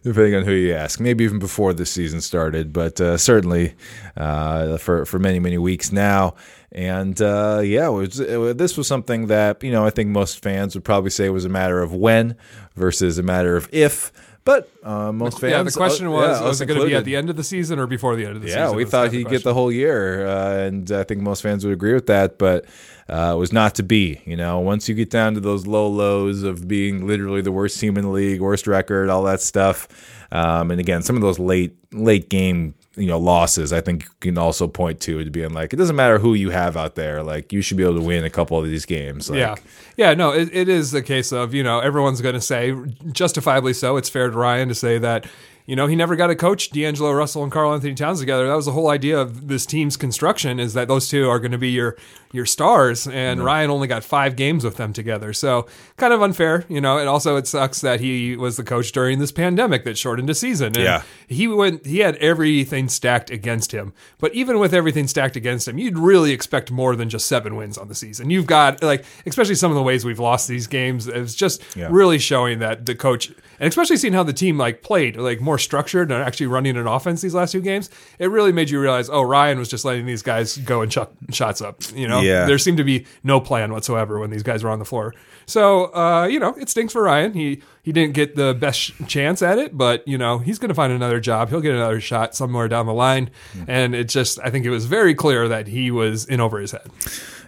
depending 0.05 0.37
on 0.37 0.45
who 0.45 0.53
you 0.53 0.75
ask. 0.75 1.01
Maybe 1.01 1.25
even 1.25 1.41
before 1.41 1.75
this 1.75 1.91
season 1.91 2.21
started, 2.21 2.73
but 2.73 3.01
uh, 3.01 3.19
certainly 3.19 3.75
uh, 4.17 4.77
for 4.77 5.05
for 5.07 5.19
many 5.19 5.41
many 5.41 5.59
weeks 5.59 5.91
now. 5.91 6.37
And 6.71 7.21
uh, 7.21 7.63
yeah, 7.65 7.89
it 7.89 7.91
was, 7.91 8.21
it 8.21 8.59
this 8.59 8.77
was 8.77 8.87
something 8.87 9.27
that 9.27 9.61
you 9.65 9.73
know 9.73 9.85
I 9.85 9.91
think 9.91 10.11
most 10.11 10.41
fans 10.41 10.77
would 10.77 10.85
probably 10.85 11.11
say 11.11 11.27
it 11.27 11.31
was 11.31 11.45
a 11.45 11.49
matter 11.49 11.83
of 11.83 11.93
when 11.93 12.37
versus 12.77 13.19
a 13.19 13.25
matter 13.25 13.57
of 13.57 13.69
if. 13.73 14.13
But 14.45 14.71
uh, 14.83 15.13
most 15.13 15.39
fans, 15.39 15.53
yeah, 15.53 15.63
the 15.63 15.71
question 15.71 16.07
uh, 16.07 16.13
was, 16.13 16.41
yeah, 16.41 16.47
was 16.47 16.61
it 16.61 16.67
going 16.67 16.81
to 16.81 16.87
be 16.87 16.95
at 16.95 17.05
the 17.05 17.15
end 17.15 17.29
of 17.29 17.37
the 17.37 17.45
season 17.45 17.79
or 17.79 17.87
before 17.87 18.17
the 18.17 18.25
end 18.25 18.37
of 18.37 18.43
the 18.43 18.49
season? 18.49 18.63
Yeah, 18.63 18.71
we 18.71 18.87
thought 18.87 19.13
he'd 19.13 19.27
the 19.27 19.31
get 19.31 19.45
the 19.45 19.53
whole 19.53 19.71
year, 19.71 20.27
uh, 20.27 20.57
and 20.57 20.91
I 20.91 21.03
think 21.03 21.21
most 21.21 21.43
fans 21.43 21.65
would 21.65 21.75
agree 21.75 21.93
with 21.93 22.07
that. 22.07 22.39
But 22.39 22.65
uh, 23.11 23.35
was 23.37 23.53
not 23.53 23.75
to 23.75 23.83
be. 23.83 24.21
You 24.25 24.37
know, 24.37 24.61
once 24.61 24.89
you 24.89 24.95
get 24.95 25.11
down 25.11 25.35
to 25.35 25.41
those 25.41 25.67
low 25.67 25.89
lows 25.89 26.43
of 26.43 26.69
being 26.69 27.07
literally 27.07 27.43
the 27.43 27.53
worst 27.53 27.79
team 27.81 27.97
in 27.99 28.05
the 28.05 28.11
league, 28.11 28.41
worst 28.41 28.67
record, 28.67 29.11
all 29.11 29.25
that 29.25 29.41
stuff, 29.41 29.89
um, 30.33 30.71
and 30.71 30.81
again, 30.81 31.03
some 31.03 31.17
of 31.17 31.23
those 31.23 31.39
late 31.39 31.77
late 31.93 32.29
game 32.29 32.75
you 32.97 33.07
know 33.07 33.19
losses, 33.19 33.73
I 33.73 33.81
think 33.81 34.05
you 34.05 34.11
can 34.21 34.39
also 34.39 34.69
point 34.69 35.01
to 35.01 35.19
it 35.19 35.33
being 35.33 35.53
like 35.53 35.73
it 35.73 35.77
doesn't 35.77 35.97
matter 35.97 36.19
who 36.19 36.35
you 36.35 36.51
have 36.51 36.77
out 36.77 36.95
there, 36.95 37.23
like 37.23 37.53
you 37.53 37.63
should 37.63 37.77
be 37.77 37.83
able 37.83 37.97
to 37.97 38.05
win 38.05 38.25
a 38.25 38.31
couple 38.31 38.59
of 38.59 38.67
these 38.67 38.87
games. 38.87 39.29
Like, 39.29 39.39
yeah, 39.39 39.57
yeah, 39.97 40.15
no, 40.15 40.33
it, 40.33 40.49
it 40.53 40.69
is 40.69 40.91
the 40.91 41.03
case 41.03 41.33
of 41.33 41.53
you 41.53 41.63
know 41.63 41.81
everyone's 41.81 42.21
going 42.21 42.35
to 42.35 42.41
say, 42.41 42.75
justifiably 43.11 43.73
so. 43.73 43.97
It's 43.97 44.09
fair 44.09 44.31
to 44.31 44.37
Ryan 44.37 44.69
to 44.69 44.75
say 44.75 44.99
that 44.99 45.27
you 45.67 45.77
know 45.77 45.87
he 45.87 45.97
never 45.97 46.17
got 46.17 46.29
to 46.29 46.35
coach 46.37 46.71
D'Angelo 46.71 47.13
Russell 47.13 47.43
and 47.43 47.53
Karl-Anthony 47.53 47.95
Towns 47.95 48.21
together. 48.21 48.47
That 48.49 48.55
was 48.57 48.67
the 48.67 48.73
whole 48.73 48.89
idea 48.89 49.19
of 49.19 49.49
this 49.49 49.67
team's 49.67 49.97
construction 49.97 50.59
is 50.61 50.75
that 50.75 50.89
those 50.89 51.09
two 51.09 51.29
are 51.29 51.39
going 51.39 51.53
to 51.53 51.59
be 51.59 51.71
your 51.71 51.97
your 52.33 52.47
stars, 52.47 53.09
and 53.09 53.45
Ryan 53.45 53.71
only 53.71 53.89
got 53.89 54.05
five 54.05 54.37
games 54.37 54.63
with 54.63 54.77
them 54.77 54.93
together. 54.93 55.33
So 55.33 55.67
kind 55.97 56.13
of 56.13 56.23
unfair, 56.23 56.65
you 56.69 56.81
know. 56.81 56.97
And 56.99 57.09
also 57.09 57.37
it 57.37 57.49
sucks 57.49 57.81
that 57.81 57.99
he 57.99 58.37
was 58.37 58.57
the 58.57 58.63
coach 58.63 58.93
during 58.93 59.19
this 59.19 59.33
pandemic 59.33 59.83
that 59.85 59.99
shortened 59.99 60.31
a 60.31 60.35
season. 60.35 60.69
And 60.69 60.77
Yeah. 60.85 61.03
he 61.27 61.49
went 61.49 61.85
he 61.87 61.99
had 61.99 62.15
everything 62.17 62.89
stacked 62.89 63.31
against 63.31 63.73
him 63.73 63.93
but 64.19 64.33
even 64.35 64.59
with 64.59 64.73
everything 64.75 65.07
stacked 65.09 65.35
against 65.37 65.67
him 65.67 65.79
you'd 65.79 65.99
really 65.99 66.33
expect 66.33 66.71
more 66.71 66.95
than 66.97 67.09
just 67.09 67.27
seven 67.27 67.57
wins 67.57 67.77
on 67.79 67.89
the 67.89 67.95
season 67.95 68.31
you've 68.31 68.47
got 68.47 68.83
like 68.83 69.05
especially 69.27 69.55
some 69.55 69.71
of 69.71 69.75
the 69.77 69.83
ways 69.83 70.05
we've 70.05 70.19
lost 70.21 70.47
these 70.49 70.67
games 70.67 71.07
it's 71.09 71.35
just 71.35 71.63
Yeah. 71.77 71.89
really 71.91 72.19
showing 72.19 72.59
that 72.61 72.87
the 72.87 72.95
coach 72.95 73.29
and 73.59 73.69
especially 73.69 73.97
seeing 73.97 74.13
how 74.15 74.23
the 74.23 74.33
team 74.33 74.59
like 74.59 74.83
played 74.83 75.17
like 75.17 75.41
more 75.41 75.50
structured 75.59 76.11
and 76.11 76.23
actually 76.23 76.47
running 76.47 76.77
an 76.77 76.87
offense 76.87 77.21
these 77.21 77.35
last 77.35 77.53
two 77.53 77.61
games 77.61 77.91
it 78.19 78.27
really 78.31 78.53
made 78.53 78.71
you 78.71 78.81
realize 78.81 79.09
oh 79.11 79.23
ryan 79.23 79.59
was 79.59 79.69
just 79.69 79.85
letting 79.85 80.07
these 80.07 80.23
guys 80.23 80.57
go 80.59 80.83
and 80.83 80.91
chuck 80.93 81.11
shots 81.31 81.61
up 81.61 81.81
you 81.95 82.07
know 82.09 82.21
Yeah. 82.21 82.47
there 82.47 82.59
seemed 82.59 82.79
to 82.79 82.85
be 82.85 83.07
no 83.23 83.41
plan 83.41 83.73
whatsoever 83.73 84.19
when 84.19 84.31
these 84.31 84.43
guys 84.43 84.63
were 84.65 84.71
on 84.71 84.79
the 84.79 84.85
floor 84.85 85.15
so 85.47 85.95
uh, 85.95 86.27
you 86.27 86.39
know 86.39 86.55
it 86.57 86.69
stinks 86.69 86.93
for 86.93 87.03
ryan 87.03 87.33
he 87.35 87.63
he 87.83 87.93
didn't 87.93 88.13
get 88.13 88.37
the 88.37 88.53
best 88.55 88.79
sh- 88.79 88.93
chance 89.09 89.41
at 89.41 89.59
it, 89.59 89.75
but 89.77 90.07
you 90.07 90.19
know 90.19 90.37
he's 90.39 90.59
going 90.59 90.69
to 90.69 90.75
find 90.75 90.93
another 90.93 91.19
job. 91.19 91.49
He'll 91.49 91.63
get 91.63 91.75
another 91.75 91.99
shot 91.99 92.35
somewhere 92.35 92.69
down 92.69 92.85
the 92.85 92.93
line, 92.93 93.31
and 93.67 93.95
it 93.95 94.11
just 94.11 94.39
I 94.45 94.51
think 94.51 94.67
it 94.67 94.71
was 94.71 94.85
very 94.85 95.15
clear 95.15 95.49
that 95.49 95.67
he 95.67 95.91
was 95.91 96.27
in 96.27 96.41
over 96.41 96.59
his 96.61 96.73
head. 96.73 96.91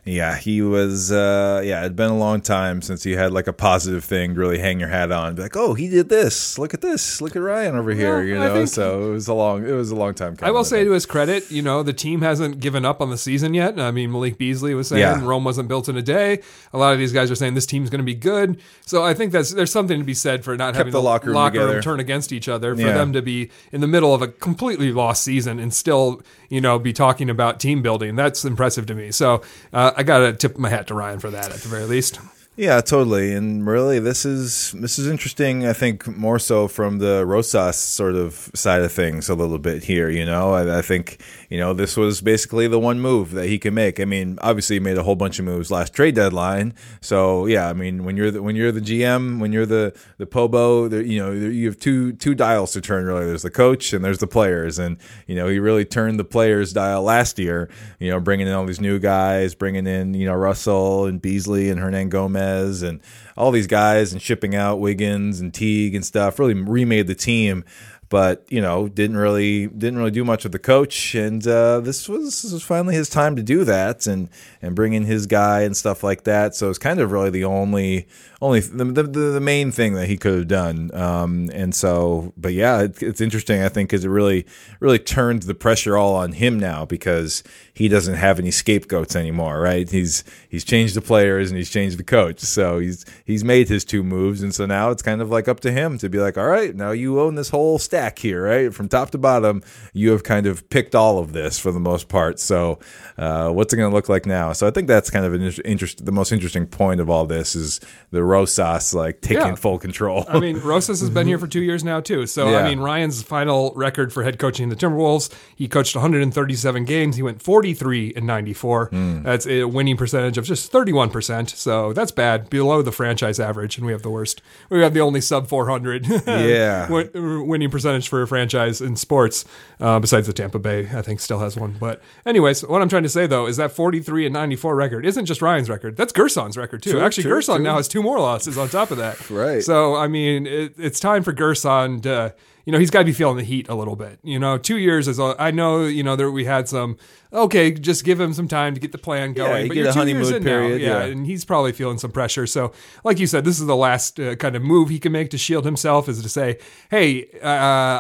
Yeah, 0.05 0.37
he 0.37 0.63
was. 0.63 1.13
Uh, 1.13 1.63
yeah, 1.65 1.81
it'd 1.83 1.95
been 1.95 2.11
a 2.11 2.19
long 2.19 2.41
time 2.41 2.83
since 2.83 3.07
you 3.07 3.17
had 3.17 3.31
like 3.33 3.47
a 3.47 3.53
positive 3.53 4.03
thing 4.03 4.35
to 4.35 4.41
really 4.41 4.59
hang 4.59 4.81
your 4.81 4.89
hat 4.89 5.13
on. 5.13 5.37
Be 5.37 5.43
like, 5.43 5.57
oh, 5.57 5.75
he 5.75 5.89
did 5.89 6.09
this. 6.09 6.59
Look 6.59 6.75
at 6.75 6.81
this. 6.81 7.21
Look 7.21 7.37
at 7.37 7.39
Ryan 7.39 7.77
over 7.77 7.93
here. 7.95 8.17
Well, 8.17 8.25
You 8.25 8.35
know. 8.35 8.65
so 8.65 9.11
it 9.11 9.13
was 9.13 9.29
a 9.29 9.35
long. 9.35 9.65
It 9.65 9.71
was 9.71 9.93
a 9.93 9.95
long 9.95 10.15
time. 10.15 10.37
I 10.43 10.51
will 10.51 10.65
say 10.65 10.83
to 10.83 10.91
his 10.91 11.07
credit, 11.07 11.49
you 11.53 11.63
know, 11.63 11.85
the 11.85 11.93
team 11.93 12.21
hasn't 12.23 12.59
given 12.59 12.85
up 12.85 13.01
on 13.01 13.11
the 13.11 13.17
season 13.17 13.55
yet. 13.55 13.79
I 13.79 13.93
mean, 13.93 14.11
Malik 14.11 14.39
Beasley 14.39 14.75
was 14.75 14.89
saying 14.89 15.01
Yeah. 15.03 15.21
Rome 15.25 15.45
wasn't 15.45 15.69
built 15.69 15.89
in 15.89 15.97
a 15.97 16.03
day. 16.03 16.41
A 16.73 16.79
lot 16.79 16.93
of 16.93 16.99
these 16.99 17.13
guys 17.13 17.31
are 17.31 17.37
saying 17.37 17.55
this 17.55 17.67
team's 17.67 17.89
going 17.89 18.01
to 18.01 18.05
be 18.05 18.17
good. 18.17 18.61
So 18.85 19.05
I 19.05 19.15
think 19.15 19.31
that's 19.31 19.53
there's 19.53 19.71
something 19.71 20.01
to 20.01 20.05
be 20.05 20.15
said 20.15 20.43
for 20.45 20.57
not 20.57 20.75
having 20.75 20.93
the 20.93 21.01
locker 21.01 21.31
room 21.31 21.45
together. 21.45 21.81
turn 21.81 22.01
against 22.01 22.33
each 22.33 22.49
other. 22.49 22.75
For 22.75 22.81
Yeah. 22.83 22.95
them 22.95 23.13
to 23.13 23.23
be 23.23 23.51
in 23.71 23.81
the 23.81 23.87
middle 23.87 24.13
of 24.13 24.21
a 24.21 24.27
completely 24.27 24.91
lost 24.91 25.23
season 25.23 25.61
and 25.61 25.73
still, 25.73 26.23
you 26.53 26.61
know, 26.61 26.79
be 26.79 26.93
talking 26.93 27.31
about 27.31 27.59
team 27.59 27.81
building. 27.81 28.15
That's 28.15 28.45
impressive 28.45 28.85
to 28.87 28.95
me. 28.95 29.11
So 29.11 29.41
uh, 29.73 29.93
I 29.97 30.03
got 30.03 30.19
to 30.19 30.35
tip 30.35 30.59
my 30.59 30.69
hat 30.69 30.87
to 30.89 30.95
Ryan 30.95 31.19
for 31.19 31.31
that 31.31 31.47
at 31.47 31.61
the 31.61 31.69
very 31.69 31.87
least. 31.87 32.21
Yeah, 32.55 32.83
totally. 32.83 33.33
And 33.33 33.67
really, 33.67 33.99
this 33.99 34.27
is 34.27 34.73
this 34.73 34.99
is 34.99 35.07
interesting. 35.07 35.67
I 35.67 35.73
think 35.73 36.07
more 36.07 36.39
so 36.39 36.69
from 36.69 36.99
the 36.99 37.25
Rosas 37.25 37.77
sort 37.79 38.15
of 38.15 38.51
side 38.55 38.83
of 38.83 38.93
things 38.93 39.31
a 39.31 39.35
little 39.35 39.59
bit 39.59 39.85
here. 39.85 40.11
You 40.11 40.27
know, 40.27 40.53
I, 40.53 40.81
I 40.81 40.83
think 40.83 41.23
you 41.49 41.57
know 41.59 41.73
this 41.73 41.97
was 41.97 42.21
basically 42.21 42.69
the 42.69 42.79
one 42.79 43.01
move 43.01 43.31
that 43.31 43.47
he 43.47 43.59
can 43.59 43.73
make. 43.73 43.99
I 43.99 44.05
mean, 44.05 44.39
obviously, 44.43 44.77
he 44.77 44.81
made 44.81 44.99
a 44.99 45.03
whole 45.03 45.17
bunch 45.17 45.39
of 45.39 45.47
moves 45.47 45.71
last 45.71 45.95
trade 45.95 46.15
deadline. 46.15 46.75
So 47.01 47.47
yeah, 47.47 47.71
I 47.71 47.73
mean, 47.73 48.05
when 48.05 48.19
you're 48.19 48.31
the, 48.31 48.43
when 48.43 48.55
you're 48.55 48.71
the 48.71 48.83
GM, 48.83 49.41
when 49.41 49.51
you're 49.51 49.65
the 49.65 49.99
the 50.19 50.27
Pobo, 50.27 50.89
there, 50.89 51.01
you 51.01 51.21
know, 51.21 51.33
you 51.33 51.67
have 51.69 51.79
two 51.79 52.13
two 52.13 52.35
dials 52.35 52.73
to 52.73 52.83
turn. 52.83 53.07
Really, 53.07 53.25
there's 53.25 53.45
the 53.45 53.51
coach 53.51 53.95
and 53.95 54.05
there's 54.05 54.19
the 54.19 54.27
players. 54.27 54.79
And 54.79 54.99
you 55.27 55.37
know, 55.37 55.49
he 55.49 55.59
really 55.59 55.87
turned 55.87 56.21
the 56.21 56.25
players 56.25 56.75
dial 56.75 57.03
last 57.03 57.39
year. 57.39 57.71
You 57.99 58.11
know, 58.11 58.21
bringing 58.21 58.47
in 58.47 58.53
all 58.53 58.67
these 58.67 58.79
new 58.79 58.99
guys, 58.99 59.55
bringing 59.55 59.87
in 59.87 60.13
you 60.13 60.27
know 60.27 60.35
Russell 60.35 61.07
and 61.07 61.19
Beasley 61.21 61.71
and 61.71 61.81
Hernangomez 61.81 62.42
and 62.83 63.01
all 63.37 63.51
these 63.51 63.67
guys 63.67 64.13
and 64.13 64.21
shipping 64.21 64.55
out 64.55 64.81
Wiggins 64.81 65.41
and 65.41 65.53
Teague 65.55 65.95
and 65.95 66.05
stuff 66.05 66.39
really 66.39 66.55
remade 66.55 67.07
the 67.07 67.15
team 67.15 67.65
but 68.13 68.45
you 68.51 68.61
know 68.61 68.89
didn't 68.89 69.17
really 69.17 69.69
didn't 69.69 69.97
really 69.99 70.11
do 70.11 70.23
much 70.23 70.43
with 70.43 70.53
the 70.53 70.59
coach. 70.59 71.15
And 71.15 71.45
uh, 71.47 71.81
this 71.81 72.11
was 72.11 72.43
this 72.43 72.53
was 72.53 72.63
finally 72.63 72.95
his 72.95 73.09
time 73.09 73.37
to 73.37 73.43
do 73.43 73.65
that 73.65 74.07
and 74.07 74.29
and 74.61 74.77
bring 74.77 74.93
in 74.93 75.05
his 75.05 75.27
guy 75.27 75.63
and 75.63 75.75
stuff 75.75 76.05
like 76.05 76.25
that. 76.25 76.55
So 76.55 76.69
it's 76.69 76.79
kind 76.79 77.01
of 77.01 77.11
really 77.11 77.31
the 77.31 77.45
only 77.45 78.07
only 78.43 78.59
the, 78.59 78.85
the, 78.85 79.03
the 79.05 79.41
main 79.41 79.71
thing 79.71 79.95
that 79.95 80.07
he 80.07 80.17
could 80.17 80.37
have 80.37 80.49
done 80.49 80.91
um, 80.95 81.49
and 81.55 81.73
so 81.75 82.33
but 82.37 82.53
yeah 82.53 82.83
it, 82.83 83.01
it's 83.01 83.21
interesting 83.21 83.63
I 83.63 83.69
think 83.69 83.89
because 83.89 84.05
it 84.05 84.09
really 84.09 84.45
really 84.81 84.99
turned 84.99 85.45
the 85.45 85.55
pressure 85.55 85.97
all 85.97 86.17
on 86.17 86.33
him 86.33 86.59
now 86.59 86.85
because 86.85 87.45
he 87.73 87.87
doesn't 87.87 88.17
have 88.17 88.41
any 88.41 88.51
scapegoats 88.51 89.15
anymore 89.15 89.61
right? 89.61 89.89
He's 89.89 90.25
he's 90.49 90.65
changed 90.65 90.97
the 90.97 91.01
players 91.01 91.51
and 91.51 91.57
he's 91.57 91.71
changed 91.71 91.99
the 91.99 92.05
coach 92.05 92.41
so 92.41 92.81
he's 92.81 93.07
he's 93.25 93.45
made 93.45 93.69
his 93.69 93.85
two 93.85 94.03
moves 94.03 94.43
and 94.43 94.53
so 94.53 94.67
now 94.67 94.91
it's 94.91 95.03
kind 95.03 95.23
of 95.23 95.31
like 95.31 95.47
up 95.47 95.61
to 95.61 95.71
him 95.71 95.97
to 95.99 96.09
be 96.09 96.19
like 96.19 96.37
all 96.37 96.49
right 96.49 96.75
now 96.75 96.91
you 96.91 97.21
own 97.21 97.37
this 97.37 97.51
whole 97.51 97.79
stack 97.79 98.19
here 98.19 98.43
right? 98.43 98.75
From 98.75 98.89
top 98.89 99.11
to 99.11 99.19
bottom 99.19 99.63
you 99.93 100.11
have 100.11 100.25
kind 100.25 100.47
of 100.47 100.69
picked 100.69 100.97
all 100.97 101.19
of 101.19 101.33
this 101.33 101.61
for 101.61 101.71
the 101.71 101.81
most 101.81 102.09
part. 102.09 102.41
So 102.41 102.81
uh, 103.17 103.51
what's 103.51 103.73
it 103.73 103.77
going 103.77 103.91
to 103.91 103.95
look 103.95 104.09
like 104.09 104.27
now? 104.27 104.53
So 104.53 104.67
I 104.67 104.73
think 104.73 104.89
that's 104.89 105.11
kind 105.11 105.25
of 105.25 105.33
an 105.33 105.43
inter- 105.43 105.63
interest 105.65 106.05
the 106.05 106.13
most 106.13 106.33
interesting 106.33 106.67
point 106.67 107.01
of 107.01 107.09
all 107.09 107.25
this 107.25 107.55
is 107.55 107.81
the 108.11 108.25
Rosas 108.33 108.95
like 108.95 109.21
taking 109.21 109.47
Yeah. 109.47 109.55
full 109.57 109.79
control 109.79 110.25
I 110.29 110.41
mean, 110.41 110.59
Rosas 110.61 111.01
has 111.01 111.11
been 111.11 111.27
here 111.27 111.39
for 111.39 111.47
two 111.57 111.61
years 111.63 111.85
now 111.85 112.01
too. 112.01 112.27
So 112.27 112.49
Yeah. 112.51 112.59
I 112.59 112.69
mean, 112.69 112.81
Ryan's 112.81 113.23
final 113.23 113.73
record 113.77 114.13
for 114.13 114.23
head 114.23 114.39
coaching 114.39 114.69
the 114.71 114.77
Timberwolves, 114.77 115.31
he 115.55 115.69
coached 115.69 115.95
137 115.95 116.85
games. 116.87 117.17
He 117.17 117.23
went 117.23 117.43
43 117.43 118.15
and 118.17 118.27
94. 118.27 118.87
Hmm. 118.87 119.23
That's 119.23 119.47
a 119.47 119.65
winning 119.65 119.97
percentage 119.99 120.39
of 120.39 120.45
just 120.47 120.73
31 120.73 121.11
percent. 121.11 121.51
So 121.51 121.93
that's 121.93 122.11
bad, 122.11 122.49
below 122.49 122.81
the 122.83 122.93
franchise 122.93 123.39
average, 123.39 123.77
and 123.77 123.85
we 123.87 123.93
have 123.93 124.03
the 124.03 124.11
worst. 124.11 124.41
We 124.71 124.81
have 124.81 124.95
the 124.95 125.01
only 125.01 125.21
sub 125.21 125.47
400 125.49 126.07
Yeah. 126.27 126.89
winning 126.89 127.69
percentage 127.71 127.83
percentage 127.83 128.09
for 128.09 128.23
a 128.23 128.29
franchise 128.29 128.81
in 128.81 128.95
sports, 128.95 129.45
uh, 129.81 129.99
besides 129.99 130.29
the 130.29 130.33
Tampa 130.33 130.59
Bay, 130.61 130.89
I 130.95 131.03
think 131.03 131.19
still 131.19 131.41
has 131.41 131.57
one. 131.57 131.75
But 131.81 132.01
anyways, 132.25 132.65
what 132.65 132.81
I'm 132.81 132.89
trying 132.89 133.03
to 133.03 133.09
say 133.09 133.27
though 133.27 133.47
is 133.47 133.57
that 133.57 133.73
43 133.73 134.27
and 134.27 134.33
94 134.33 134.77
record 134.77 135.05
isn't 135.05 135.27
just 135.27 135.43
Ryan's 135.43 135.69
record. 135.69 135.97
That's 135.97 136.13
Gersson's 136.13 136.57
record 136.57 136.81
too. 136.83 136.93
True, 136.93 137.01
Actually, 137.01 137.25
true, 137.25 137.39
Gersson 137.41 137.57
true. 137.57 137.65
now 137.65 137.77
has 137.77 137.89
two 137.89 138.01
more 138.03 138.21
losses 138.23 138.57
on 138.57 138.69
top 138.69 138.91
of 138.91 138.99
that. 138.99 139.19
Right. 139.31 139.63
So 139.63 139.95
I 139.97 140.09
mean, 140.09 140.47
it, 140.47 140.75
it's 140.79 141.01
time 141.01 141.23
for 141.23 141.33
Gersson 141.33 142.03
to. 142.05 142.35
You 142.65 142.71
know, 142.73 142.79
he's 142.79 142.91
got 142.91 143.01
to 143.01 143.05
be 143.05 143.13
feeling 143.13 143.37
the 143.39 143.43
heat 143.43 143.69
a 143.69 143.75
little 143.75 143.97
bit. 143.97 144.21
You 144.23 144.39
know, 144.39 144.57
two 144.57 144.77
years 144.79 145.09
is. 145.09 145.19
all- 145.19 145.35
I 145.37 145.51
know. 145.51 145.85
You 145.85 146.05
know, 146.05 146.15
there 146.15 146.31
we 146.31 146.45
had 146.45 146.69
some. 146.69 146.97
Okay, 147.33 147.73
just 147.73 148.05
give 148.05 148.21
him 148.21 148.33
some 148.33 148.47
time 148.47 148.75
to 148.75 148.81
get 148.81 148.93
the 148.93 148.99
plan 148.99 149.33
going. 149.33 149.63
you 149.65 149.69
but 149.69 149.77
you're 149.77 149.93
two 149.93 150.07
years 150.07 150.29
honeymoon 150.31 150.35
in 150.37 150.43
period, 150.45 150.81
Now. 150.83 150.99
yeah. 150.99 151.05
and 151.07 151.27
he's 151.27 151.45
probably 151.45 151.73
feeling 151.73 151.99
some 151.99 152.13
pressure. 152.13 152.47
So, 152.47 152.71
like 153.03 153.19
you 153.19 153.27
said, 153.27 153.45
this 153.45 153.59
is 153.59 153.67
the 153.67 153.75
last 153.75 154.21
uh, 154.21 154.37
kind 154.37 154.55
of 154.55 154.63
move 154.63 154.91
he 154.91 155.01
can 155.01 155.11
make 155.11 155.31
to 155.31 155.39
shield 155.39 155.65
himself 155.65 156.09
is 156.09 156.23
to 156.23 156.29
say, 156.29 156.59
"Hey, 156.89 157.27
uh, 157.43 157.49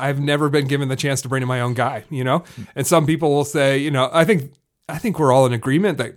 I've 0.00 0.20
never 0.20 0.48
been 0.48 0.68
given 0.68 0.86
the 0.88 0.94
chance 0.96 1.20
to 1.22 1.28
bring 1.28 1.42
in 1.42 1.48
my 1.48 1.60
own 1.60 1.74
guy." 1.74 2.04
You 2.08 2.22
know, 2.22 2.44
and 2.76 2.86
some 2.86 3.04
people 3.04 3.30
will 3.30 3.44
say, 3.44 3.78
you 3.78 3.90
know, 3.90 4.10
I 4.12 4.24
think. 4.24 4.52
I 4.88 4.98
think 4.98 5.18
we're 5.18 5.32
all 5.32 5.46
in 5.46 5.52
agreement 5.52 5.98
that 5.98 6.14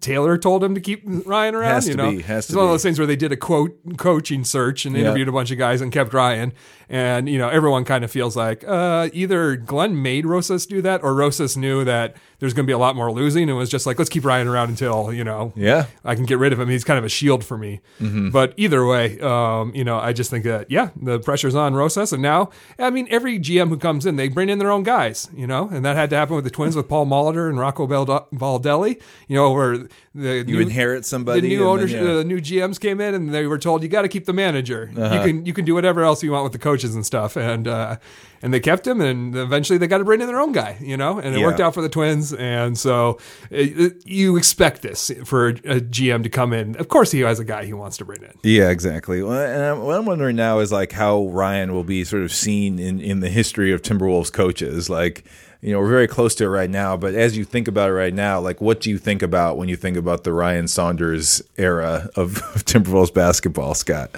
Taylor 0.00 0.36
told 0.36 0.62
him 0.64 0.74
to 0.74 0.80
keep 0.80 1.02
Ryan 1.04 1.54
around. 1.54 1.70
Has 1.70 1.86
you 1.88 1.94
to 1.96 2.02
know, 2.02 2.10
be, 2.10 2.22
has 2.22 2.46
it's 2.46 2.54
one 2.54 2.64
of 2.64 2.70
those 2.70 2.82
things 2.82 2.98
where 2.98 3.06
they 3.06 3.16
did 3.16 3.30
a 3.32 3.36
quote 3.36 3.78
coaching 3.96 4.44
search 4.44 4.84
and 4.84 4.94
Yeah. 4.96 5.02
interviewed 5.02 5.28
a 5.28 5.32
bunch 5.32 5.50
of 5.50 5.58
guys 5.58 5.80
and 5.80 5.92
kept 5.92 6.12
Ryan. 6.12 6.52
And 6.90 7.28
you 7.28 7.38
know, 7.38 7.48
everyone 7.48 7.84
kind 7.84 8.02
of 8.04 8.10
feels 8.10 8.36
like 8.36 8.64
uh, 8.66 9.08
either 9.12 9.56
Glen 9.56 10.00
made 10.02 10.24
Rosas 10.24 10.64
do 10.66 10.80
that, 10.82 11.02
or 11.02 11.14
Rosas 11.14 11.56
knew 11.56 11.84
that 11.84 12.16
there's 12.38 12.54
going 12.54 12.64
to 12.64 12.68
be 12.68 12.72
a 12.72 12.78
lot 12.78 12.94
more 12.96 13.10
losing, 13.12 13.48
and 13.48 13.58
was 13.58 13.68
just 13.68 13.84
like, 13.84 13.98
let's 13.98 14.08
keep 14.08 14.24
Ryan 14.24 14.46
around 14.48 14.68
until 14.70 15.12
you 15.12 15.24
know, 15.24 15.52
Yeah. 15.56 15.86
I 16.04 16.14
can 16.14 16.24
get 16.24 16.38
rid 16.38 16.52
of 16.52 16.60
him. 16.60 16.68
He's 16.68 16.84
kind 16.84 16.98
of 16.98 17.04
a 17.04 17.08
shield 17.08 17.44
for 17.44 17.58
me. 17.58 17.80
Mm-hmm. 18.00 18.30
But 18.30 18.54
either 18.56 18.86
way, 18.86 19.18
um, 19.20 19.72
you 19.74 19.84
know, 19.84 19.98
I 19.98 20.12
just 20.12 20.30
think 20.30 20.44
that 20.44 20.70
yeah, 20.70 20.90
the 20.96 21.18
pressure's 21.20 21.54
on 21.54 21.74
Rosas, 21.74 22.12
and 22.12 22.22
now 22.22 22.50
I 22.78 22.90
mean, 22.90 23.06
every 23.10 23.38
GM 23.38 23.68
who 23.68 23.76
comes 23.76 24.06
in, 24.06 24.16
they 24.16 24.28
bring 24.28 24.48
in 24.48 24.58
their 24.58 24.70
own 24.70 24.82
guys, 24.82 25.28
you 25.34 25.46
know, 25.46 25.68
and 25.70 25.84
that 25.84 25.96
had 25.96 26.10
to 26.10 26.16
happen 26.16 26.36
with 26.36 26.44
the 26.44 26.50
Twins 26.50 26.74
with 26.78 26.88
Paul 26.88 27.06
Molitor 27.06 27.48
and 27.50 27.58
Rocco 27.58 27.86
Baldelli, 27.86 29.00
you 29.28 29.36
know, 29.36 29.52
where 29.52 29.78
the 30.14 30.44
You 30.46 30.60
inherit 30.60 31.04
somebody. 31.04 31.40
the 31.40 31.48
new 31.48 31.66
owners, 31.68 31.92
yeah. 31.92 32.02
the 32.02 32.24
new 32.24 32.40
GMs 32.40 32.80
came 32.80 33.00
in, 33.00 33.14
and 33.14 33.32
they 33.34 33.46
were 33.46 33.58
told 33.58 33.82
you 33.82 33.88
got 33.88 34.02
to 34.02 34.08
keep 34.08 34.24
the 34.26 34.32
manager. 34.32 34.90
Uh-huh. 34.96 35.14
You 35.14 35.20
can 35.20 35.46
you 35.46 35.52
can 35.52 35.64
do 35.64 35.74
whatever 35.74 36.02
else 36.02 36.22
you 36.22 36.32
want 36.32 36.44
with 36.44 36.52
the 36.52 36.58
coaches 36.78 36.94
and 36.94 37.04
stuff, 37.04 37.36
and 37.36 37.66
uh, 37.66 37.96
and 38.42 38.54
they 38.54 38.60
kept 38.60 38.86
him, 38.86 39.00
and 39.00 39.34
eventually 39.34 39.78
they 39.78 39.86
got 39.88 39.98
to 39.98 40.04
bring 40.04 40.20
in 40.20 40.26
their 40.28 40.38
own 40.38 40.52
guy, 40.52 40.76
you 40.80 40.96
know, 40.96 41.18
and 41.18 41.34
it 41.34 41.40
Yeah. 41.40 41.46
worked 41.46 41.58
out 41.60 41.74
for 41.74 41.82
the 41.82 41.88
Twins, 41.88 42.32
and 42.32 42.78
so 42.78 43.18
it, 43.50 43.78
it- 43.80 44.06
you 44.06 44.36
expect 44.36 44.82
this 44.82 45.10
for 45.24 45.48
a 45.48 45.80
GM 45.80 46.22
to 46.22 46.28
come 46.28 46.52
in. 46.52 46.76
Of 46.76 46.88
course, 46.88 47.10
he 47.10 47.20
has 47.20 47.40
a 47.40 47.44
guy 47.44 47.64
he 47.64 47.72
wants 47.72 47.96
to 47.96 48.04
bring 48.04 48.22
in. 48.22 48.32
Yeah, 48.44 48.70
exactly. 48.70 49.22
Well, 49.22 49.32
and 49.40 49.62
I'm, 49.64 49.82
what 49.82 49.96
I'm 49.96 50.04
wondering 50.06 50.36
now 50.36 50.60
is 50.60 50.70
like 50.70 50.92
how 50.92 51.26
Ryan 51.28 51.72
will 51.72 51.84
be 51.84 52.04
sort 52.04 52.22
of 52.22 52.32
seen 52.32 52.78
in, 52.78 53.00
in 53.00 53.20
the 53.20 53.28
history 53.30 53.72
of 53.72 53.82
Timberwolves 53.82 54.32
coaches. 54.32 54.88
Like, 54.88 55.24
you 55.60 55.72
know, 55.72 55.80
we're 55.80 55.88
very 55.88 56.06
close 56.06 56.36
to 56.36 56.44
it 56.44 56.48
right 56.48 56.70
now, 56.70 56.96
but 56.96 57.14
as 57.14 57.36
you 57.36 57.44
think 57.44 57.66
about 57.66 57.90
it 57.90 57.94
right 57.94 58.14
now, 58.14 58.38
like, 58.38 58.60
what 58.60 58.80
do 58.80 58.90
you 58.90 58.98
think 58.98 59.22
about 59.22 59.56
when 59.56 59.68
you 59.68 59.74
think 59.74 59.96
about 59.96 60.22
the 60.22 60.32
Ryan 60.32 60.68
Saunders 60.68 61.42
era 61.56 62.08
of, 62.14 62.36
of 62.54 62.64
Timberwolves 62.64 63.12
basketball, 63.12 63.74
Scott? 63.74 64.10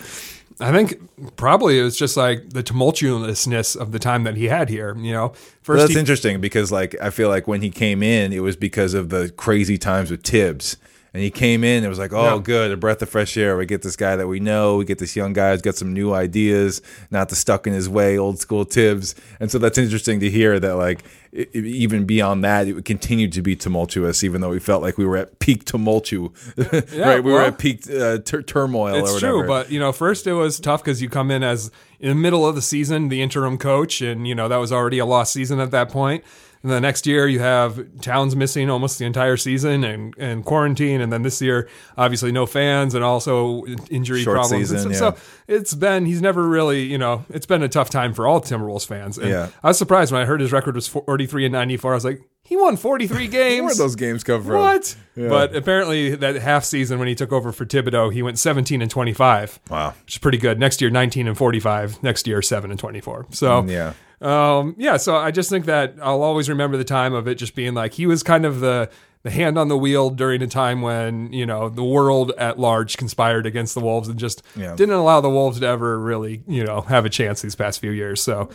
I 0.61 0.73
think 0.73 1.37
probably 1.37 1.79
it 1.79 1.83
was 1.83 1.97
just 1.97 2.17
like 2.17 2.51
the 2.51 2.63
tumultuousness 2.63 3.77
of 3.77 3.93
the 3.93 3.99
time 3.99 4.25
that 4.25 4.37
he 4.37 4.47
had 4.47 4.69
here. 4.69 4.95
You 4.97 5.13
know, 5.13 5.33
Well, 5.67 5.79
that's 5.79 5.93
he, 5.93 5.99
interesting 5.99 6.41
because, 6.41 6.71
like, 6.71 6.95
I 7.01 7.11
feel 7.11 7.29
like 7.29 7.49
when 7.49 7.63
he 7.63 7.71
came 7.71 8.03
in, 8.03 8.33
it 8.33 8.41
was 8.41 8.57
because 8.57 8.95
of 8.95 9.09
the 9.09 9.31
crazy 9.37 9.79
times 9.79 10.11
with 10.11 10.23
Thibs. 10.23 10.77
And 11.13 11.23
he 11.23 11.31
came 11.31 11.65
in, 11.65 11.83
it 11.83 11.89
was 11.89 11.99
like, 11.99 12.13
oh, 12.13 12.37
Yeah. 12.37 12.41
good, 12.43 12.71
a 12.71 12.77
breath 12.77 13.03
of 13.03 13.09
fresh 13.09 13.37
air. 13.37 13.57
We 13.57 13.67
get 13.67 13.83
this 13.83 13.97
guy 13.97 14.15
that 14.15 14.29
we 14.29 14.39
know. 14.39 14.77
We 14.77 14.85
get 14.85 14.99
this 14.99 15.17
young 15.17 15.33
guy 15.33 15.51
who's 15.51 15.61
got 15.63 15.75
some 15.75 15.93
new 15.93 16.13
ideas, 16.15 16.83
not 17.11 17.31
the 17.31 17.35
stuck 17.37 17.67
in 17.67 17.73
his 17.73 17.89
way, 17.89 18.17
old 18.17 18.39
school 18.39 18.63
Thibs. 18.63 19.17
And 19.41 19.51
so 19.51 19.59
that's 19.59 19.77
interesting 19.77 20.21
to 20.21 20.31
hear 20.31 20.61
that, 20.61 20.75
like, 20.77 21.03
i 21.37 21.41
i- 21.55 21.59
even 21.59 22.05
beyond 22.07 22.45
that, 22.45 22.69
it 22.69 22.75
would 22.75 22.85
continue 22.85 23.29
to 23.29 23.43
be 23.43 23.57
tumultuous, 23.57 24.23
even 24.23 24.41
though 24.41 24.51
we 24.51 24.61
felt 24.61 24.83
like 24.83 24.99
we 24.99 25.05
were 25.05 25.17
at 25.17 25.39
peak 25.41 25.65
tumultu. 25.65 26.31
right? 27.01 27.23
We 27.25 27.33
were 27.33 27.43
at 27.43 27.59
peak 27.59 27.91
uh, 27.91 28.19
tur- 28.19 28.43
turmoil 28.43 28.95
It's 28.97 29.19
true, 29.19 29.47
but 29.47 29.71
you 29.71 29.81
know, 29.81 29.91
first 29.93 30.27
it 30.29 30.35
was 30.35 30.61
tough 30.61 30.83
because 30.85 31.03
you 31.03 31.09
come 31.09 31.31
in 31.33 31.43
as 31.43 31.71
in 31.99 32.09
the 32.09 32.15
middle 32.15 32.47
of 32.47 32.55
the 32.55 32.63
season, 32.63 33.09
the 33.11 33.21
interim 33.21 33.59
coach, 33.59 34.01
and 34.01 34.27
you 34.29 34.35
know 34.35 34.49
that 34.49 34.57
was 34.59 34.73
already 34.73 34.99
a 34.99 35.07
lost 35.07 35.33
season 35.33 35.59
at 35.61 35.71
that 35.73 35.89
point. 35.89 36.23
And 36.63 36.71
the 36.71 36.81
next 36.81 37.07
year 37.07 37.27
you 37.27 37.39
have 37.41 38.01
Towns 38.03 38.37
missing 38.37 38.69
almost 38.69 38.99
the 38.99 39.07
entire 39.07 39.39
season 39.39 39.83
and, 39.83 40.15
and 40.19 40.45
quarantine, 40.45 41.01
and 41.01 41.11
then 41.11 41.23
this 41.23 41.41
year 41.41 41.69
obviously 41.97 42.33
no 42.33 42.45
fans 42.45 42.95
and 42.95 43.03
also 43.03 43.65
injury 43.91 44.23
Short 44.23 44.35
problems. 44.37 44.69
season, 44.69 44.79
and 44.89 44.91
yeah. 44.93 44.99
so, 44.99 45.11
so 45.13 45.19
it's 45.49 45.73
been 45.75 46.05
he's 46.05 46.21
never 46.21 46.47
really 46.47 46.83
you 46.83 46.99
know 46.99 47.25
it's 47.31 47.47
been 47.47 47.63
a 47.63 47.69
tough 47.69 47.89
time 47.89 48.13
for 48.13 48.27
all 48.27 48.41
Timberwolves 48.43 48.87
fans. 48.87 49.17
And 49.17 49.29
Yeah. 49.31 49.49
I 49.63 49.69
was 49.69 49.79
surprised 49.79 50.13
when 50.13 50.21
I 50.21 50.27
heard 50.27 50.41
his 50.41 50.53
record 50.53 50.75
was 50.75 50.87
forty 50.87 51.27
three 51.27 51.47
and 51.47 51.53
ninety 51.53 51.79
four. 51.79 51.93
I 51.93 51.95
was 51.95 52.05
like, 52.05 52.21
he 52.45 52.57
won 52.57 52.77
forty 52.77 53.07
three 53.07 53.27
games. 53.41 53.65
Where'd 53.65 53.79
those 53.79 53.97
games 53.97 54.23
come 54.23 54.43
from? 54.45 54.57
What? 54.61 54.97
Yeah. 55.17 55.29
But 55.29 55.57
apparently, 55.57 56.15
that 56.17 56.37
half 56.37 56.65
season 56.65 56.99
when 56.99 57.09
he 57.09 57.15
took 57.15 57.33
over 57.33 57.53
for 57.53 57.65
Thibodeau, 57.65 58.13
he 58.13 58.23
went 58.23 58.39
17 58.39 58.83
and 58.83 58.91
25. 58.91 59.61
Wow. 59.71 59.95
Which 60.05 60.15
is 60.15 60.19
pretty 60.19 60.39
good. 60.39 60.59
Next 60.59 60.81
year, 60.83 60.91
19 60.91 61.27
and 61.29 61.37
45. 61.39 62.03
Next 62.03 62.27
year, 62.27 62.41
7 62.43 62.71
and 62.71 62.79
24. 62.81 63.27
So, 63.31 63.65
Yeah. 63.65 63.93
Um, 64.21 64.75
yeah. 64.79 64.97
So 64.97 65.17
I 65.17 65.31
just 65.31 65.49
think 65.51 65.65
that 65.67 65.95
I'll 66.03 66.23
always 66.23 66.49
remember 66.49 66.77
the 66.77 66.85
time 66.85 67.15
of 67.15 67.27
it 67.29 67.37
just 67.37 67.55
being 67.55 67.75
like 67.75 67.95
he 67.95 68.07
was 68.07 68.23
kind 68.23 68.45
of 68.45 68.61
the 68.61 68.91
the 69.23 69.31
hand 69.31 69.59
on 69.59 69.69
the 69.69 69.77
wheel 69.77 70.09
during 70.11 70.41
a 70.43 70.47
time 70.47 70.81
when 70.83 71.33
you 71.33 71.45
know 71.47 71.69
the 71.69 71.85
world 71.85 72.33
at 72.39 72.59
large 72.59 72.97
conspired 72.97 73.47
against 73.47 73.75
the 73.75 73.81
Wolves 73.81 74.09
and 74.09 74.19
just 74.19 74.43
Yeah. 74.57 74.75
didn't 74.77 74.95
allow 74.95 75.21
the 75.21 75.29
Wolves 75.31 75.61
to 75.61 75.67
ever 75.67 75.99
really 75.99 76.43
you 76.47 76.65
know 76.65 76.81
have 76.83 77.05
a 77.05 77.11
chance 77.11 77.43
these 77.43 77.55
past 77.57 77.81
few 77.81 77.91
years. 77.91 78.23
So. 78.23 78.49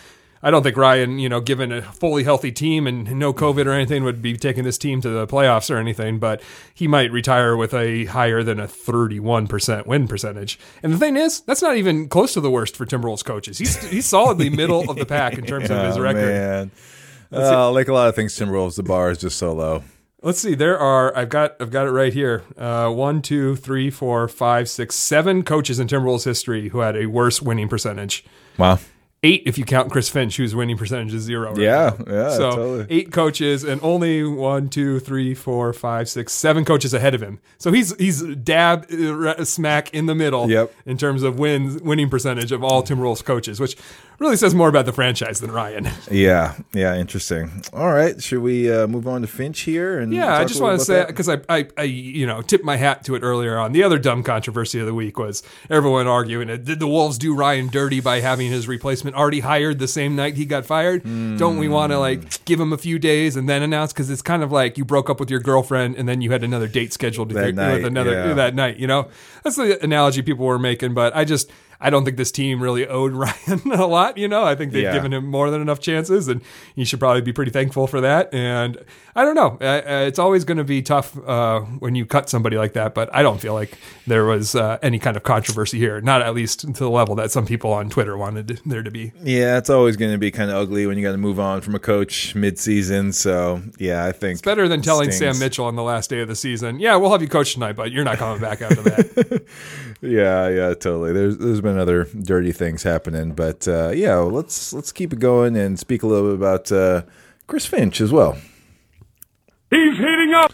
I 0.46 0.52
don't 0.52 0.62
think 0.62 0.78
Ryan, 0.78 1.18
you 1.18 1.28
know, 1.28 1.42
given 1.42 1.72
a 1.72 1.82
fully 1.82 2.24
healthy 2.24 2.52
team 2.52 2.86
and 2.86 3.18
no 3.20 3.34
COVID 3.34 3.66
or 3.66 3.72
anything, 3.72 4.04
would 4.04 4.22
be 4.22 4.38
taking 4.38 4.64
this 4.64 4.78
team 4.78 5.02
to 5.02 5.10
the 5.10 5.26
playoffs 5.26 5.70
or 5.74 5.78
anything. 5.78 6.20
But 6.20 6.42
he 6.74 6.88
might 6.88 7.12
retire 7.12 7.58
with 7.58 7.74
a 7.74 8.06
higher 8.06 8.44
than 8.44 8.60
a 8.60 8.68
31% 8.68 9.88
win 9.88 10.08
percentage. 10.08 10.60
And 10.84 10.94
the 10.94 10.98
thing 10.98 11.18
is, 11.18 11.42
that's 11.42 11.62
not 11.64 11.78
even 11.78 12.08
close 12.08 12.34
to 12.36 12.42
the 12.42 12.52
worst 12.52 12.78
for 12.78 12.86
Timberwolves 12.86 13.26
coaches. 13.26 13.58
He's 13.58 13.76
he's 13.90 14.06
solidly 14.06 14.50
middle 14.52 14.88
of 14.90 14.98
the 14.98 15.06
pack 15.06 15.38
in 15.38 15.46
terms 15.46 15.70
of 15.72 15.84
his 15.84 15.98
Oh, 15.98 16.02
record. 16.02 16.26
man. 16.28 16.72
Uh, 17.34 17.72
like 17.72 17.88
a 17.88 17.94
lot 17.94 18.08
of 18.08 18.16
things, 18.16 18.38
Timberwolves, 18.38 18.76
the 18.76 18.84
bar 18.84 19.10
is 19.10 19.18
just 19.18 19.38
so 19.38 19.52
low. 19.52 19.84
Let's 20.22 20.40
see. 20.40 20.54
There 20.56 20.78
are 20.78 21.16
I've 21.18 21.30
got 21.30 21.56
I've 21.60 21.72
got 21.72 21.88
it 21.88 21.92
right 21.92 22.14
here. 22.14 22.44
Uh, 22.58 22.90
one, 22.92 23.22
two, 23.22 23.56
three, 23.56 23.90
four, 23.90 24.28
five, 24.28 24.70
six, 24.70 24.96
seven 24.96 25.42
coaches 25.44 25.80
in 25.80 25.88
Timberwolves 25.88 26.24
history 26.26 26.70
who 26.70 26.80
had 26.80 26.96
a 26.96 27.08
worse 27.08 27.42
winning 27.42 27.68
percentage. 27.68 28.24
Wow. 28.60 28.78
Eight 29.26 29.44
if 29.46 29.58
you 29.58 29.66
count 29.66 29.92
Chris 29.92 30.10
Finch, 30.10 30.38
whose 30.38 30.54
winning 30.54 30.78
percentage 30.78 31.14
is 31.14 31.24
zero. 31.24 31.50
right 31.50 31.58
Yeah, 31.58 31.94
now. 32.06 32.14
yeah, 32.14 32.30
So 32.30 32.50
totally. 32.52 32.86
eight 32.90 33.12
coaches 33.12 33.64
and 33.64 33.80
only 33.84 34.24
one, 34.24 34.70
two, 34.70 35.00
three, 35.00 35.34
four, 35.34 35.72
five, 35.74 36.08
six, 36.10 36.34
seven 36.34 36.64
coaches 36.66 36.94
ahead 36.94 37.14
of 37.16 37.22
him. 37.22 37.40
So 37.58 37.72
he's 37.72 37.96
he's 37.98 38.22
dab 38.22 38.86
uh, 38.92 39.44
smack 39.46 39.94
in 39.94 40.06
the 40.06 40.16
middle. 40.16 40.50
Yep. 40.50 40.74
In 40.86 40.98
terms 40.98 41.24
of 41.24 41.40
wins 41.40 41.82
winning 41.82 42.10
percentage 42.10 42.52
of 42.52 42.64
all 42.64 42.84
Tim 42.84 42.96
Timberwolves 42.96 43.24
coaches, 43.24 43.60
which 43.60 43.76
really 44.20 44.38
says 44.38 44.56
more 44.56 44.70
about 44.70 44.86
the 44.86 44.94
franchise 44.94 45.40
than 45.42 45.52
Ryan. 45.52 45.90
Yeah, 46.12 46.56
yeah, 46.74 46.96
interesting. 46.96 47.64
All 47.74 47.92
right, 47.92 48.22
should 48.22 48.40
we 48.42 48.72
uh, 48.72 48.88
move 48.88 49.08
on 49.08 49.22
to 49.22 49.28
Finch 49.28 49.62
here? 49.62 50.00
And 50.00 50.14
Yeah, 50.14 50.34
I 50.38 50.46
just 50.46 50.62
want 50.62 50.80
to 50.80 50.86
say 50.86 51.04
because 51.06 51.28
I, 51.28 51.40
I, 51.50 51.68
I, 51.78 51.84
you 51.84 52.26
know, 52.28 52.42
tipped 52.42 52.64
my 52.64 52.78
hat 52.78 53.04
to 53.06 53.16
it 53.16 53.24
earlier 53.24 53.58
on. 53.58 53.72
The 53.74 53.84
other 53.84 53.98
dumb 54.00 54.24
controversy 54.24 54.80
of 54.80 54.86
the 54.86 54.94
week 54.94 55.18
was 55.18 55.42
everyone 55.70 56.08
arguing. 56.08 56.48
Did 56.48 56.80
the 56.80 56.88
Wolves 56.88 57.18
do 57.18 57.36
Ryan 57.36 57.68
dirty 57.68 58.00
by 58.00 58.20
having 58.22 58.50
his 58.52 58.68
replacement 58.68 59.15
already 59.16 59.40
hired 59.40 59.80
the 59.80 59.88
same 59.88 60.16
night 60.16 60.36
he 60.36 60.46
got 60.46 60.66
fired? 60.66 61.04
Don't 61.04 61.58
we 61.58 61.68
want 61.68 61.92
to 61.92 62.00
like 62.00 62.22
hmm. 62.22 62.44
give 62.46 62.60
him 62.60 62.74
a 62.74 62.78
few 62.78 63.00
days 63.00 63.36
and 63.36 63.50
then 63.50 63.64
announce? 63.64 63.94
Because 63.94 64.10
it's 64.10 64.22
kind 64.22 64.44
of 64.44 64.52
like 64.52 64.78
you 64.78 64.86
broke 64.86 65.10
up 65.10 65.20
with 65.20 65.30
your 65.30 65.40
girlfriend 65.40 65.96
and 65.96 66.08
then 66.08 66.22
you 66.22 66.32
had 66.32 66.44
another 66.44 66.68
date 66.68 66.94
scheduled 66.94 67.32
That 67.32 67.56
night, 67.56 67.74
with 67.76 67.86
another 67.86 68.12
yeah. 68.12 68.34
that 68.34 68.56
night. 68.56 68.78
You 68.78 68.88
know, 68.88 69.10
that's 69.44 69.56
the 69.56 69.84
analogy 69.84 70.22
people 70.22 70.46
were 70.46 70.60
making. 70.60 70.94
But 70.94 71.16
I 71.16 71.26
just. 71.26 71.52
I 71.86 71.90
don't 71.92 72.04
think 72.04 72.18
this 72.18 72.32
team 72.32 72.62
really 72.62 72.88
owed 72.88 73.14
Ryan 73.24 73.72
a 73.72 73.86
lot. 73.86 74.18
You 74.18 74.28
know, 74.28 74.44
I 74.44 74.56
think 74.56 74.72
they've 74.72 74.84
Yeah. 74.84 74.94
given 74.94 75.14
him 75.14 75.26
more 75.28 75.50
than 75.52 75.62
enough 75.62 75.80
chances, 75.80 76.28
and 76.28 76.42
he 76.76 76.84
should 76.84 77.00
probably 77.00 77.22
be 77.22 77.32
pretty 77.34 77.52
thankful 77.52 77.86
for 77.88 78.02
that. 78.02 78.34
And 78.34 78.78
I 79.16 79.24
don't 79.24 79.36
know. 79.36 79.58
It's 79.62 80.20
always 80.20 80.44
going 80.44 80.58
to 80.58 80.64
be 80.64 80.82
tough 80.82 81.18
uh, 81.28 81.62
when 81.80 81.96
you 81.96 82.06
cut 82.06 82.30
somebody 82.30 82.58
like 82.58 82.74
that, 82.74 82.94
but 82.94 83.10
I 83.14 83.22
don't 83.24 83.40
feel 83.40 83.54
like 83.54 83.78
there 84.08 84.26
was 84.26 84.56
uh, 84.56 84.78
any 84.82 85.00
kind 85.00 85.16
of 85.16 85.24
controversy 85.24 85.78
here. 85.78 86.02
Not 86.02 86.22
at 86.22 86.34
least 86.36 86.62
to 86.62 86.72
the 86.74 86.90
level 86.90 87.16
that 87.16 87.32
some 87.32 87.46
people 87.46 87.72
on 87.72 87.90
Twitter 87.90 88.18
wanted 88.18 88.60
there 88.66 88.84
to 88.84 88.92
be. 88.92 89.14
yeah, 89.24 89.58
it's 89.58 89.70
always 89.70 89.96
going 89.96 90.12
to 90.12 90.18
be 90.18 90.32
kind 90.32 90.50
of 90.52 90.58
ugly 90.58 90.86
when 90.88 90.98
you 90.98 91.04
got 91.04 91.12
to 91.14 91.18
move 91.18 91.40
on 91.40 91.62
from 91.62 91.76
a 91.76 91.80
coach 91.80 92.36
mid-season. 92.36 93.14
So 93.14 93.62
yeah, 93.78 94.04
I 94.06 94.12
think 94.12 94.34
It's 94.34 94.42
better 94.42 94.68
than 94.68 94.82
telling 94.82 95.12
stings. 95.12 95.36
Sam 95.38 95.40
Mitchell 95.40 95.66
on 95.66 95.76
the 95.76 95.84
last 95.84 96.10
day 96.10 96.20
of 96.22 96.28
the 96.28 96.36
season, 96.36 96.80
"Yeah, 96.80 96.96
we'll 96.98 97.12
have 97.12 97.22
you 97.22 97.30
coach 97.30 97.54
tonight, 97.54 97.74
but 97.78 97.92
you're 97.92 98.04
not 98.04 98.18
coming 98.18 98.42
back 98.42 98.62
after 98.62 98.82
that." 98.82 99.46
Yeah, 100.02 100.50
yeah, 100.50 100.74
totally. 100.74 101.14
There's 101.14 101.38
there's 101.38 101.62
been 101.62 101.75
other 101.78 102.06
dirty 102.06 102.52
things 102.52 102.84
happening, 102.84 103.34
but 103.34 103.68
uh, 103.68 103.90
yeah, 103.96 104.16
let's 104.18 104.74
let's 104.74 104.92
keep 104.92 105.14
it 105.14 105.20
going 105.20 105.56
and 105.56 105.78
speak 105.80 106.04
a 106.04 106.08
little 106.08 106.30
bit 106.30 106.36
about 106.36 106.72
uh, 106.72 107.04
Chris 107.48 107.66
Finch 107.66 108.02
as 108.02 108.12
well. 108.12 108.38
He's 109.70 109.98
heating 109.98 110.34
up. 110.36 110.54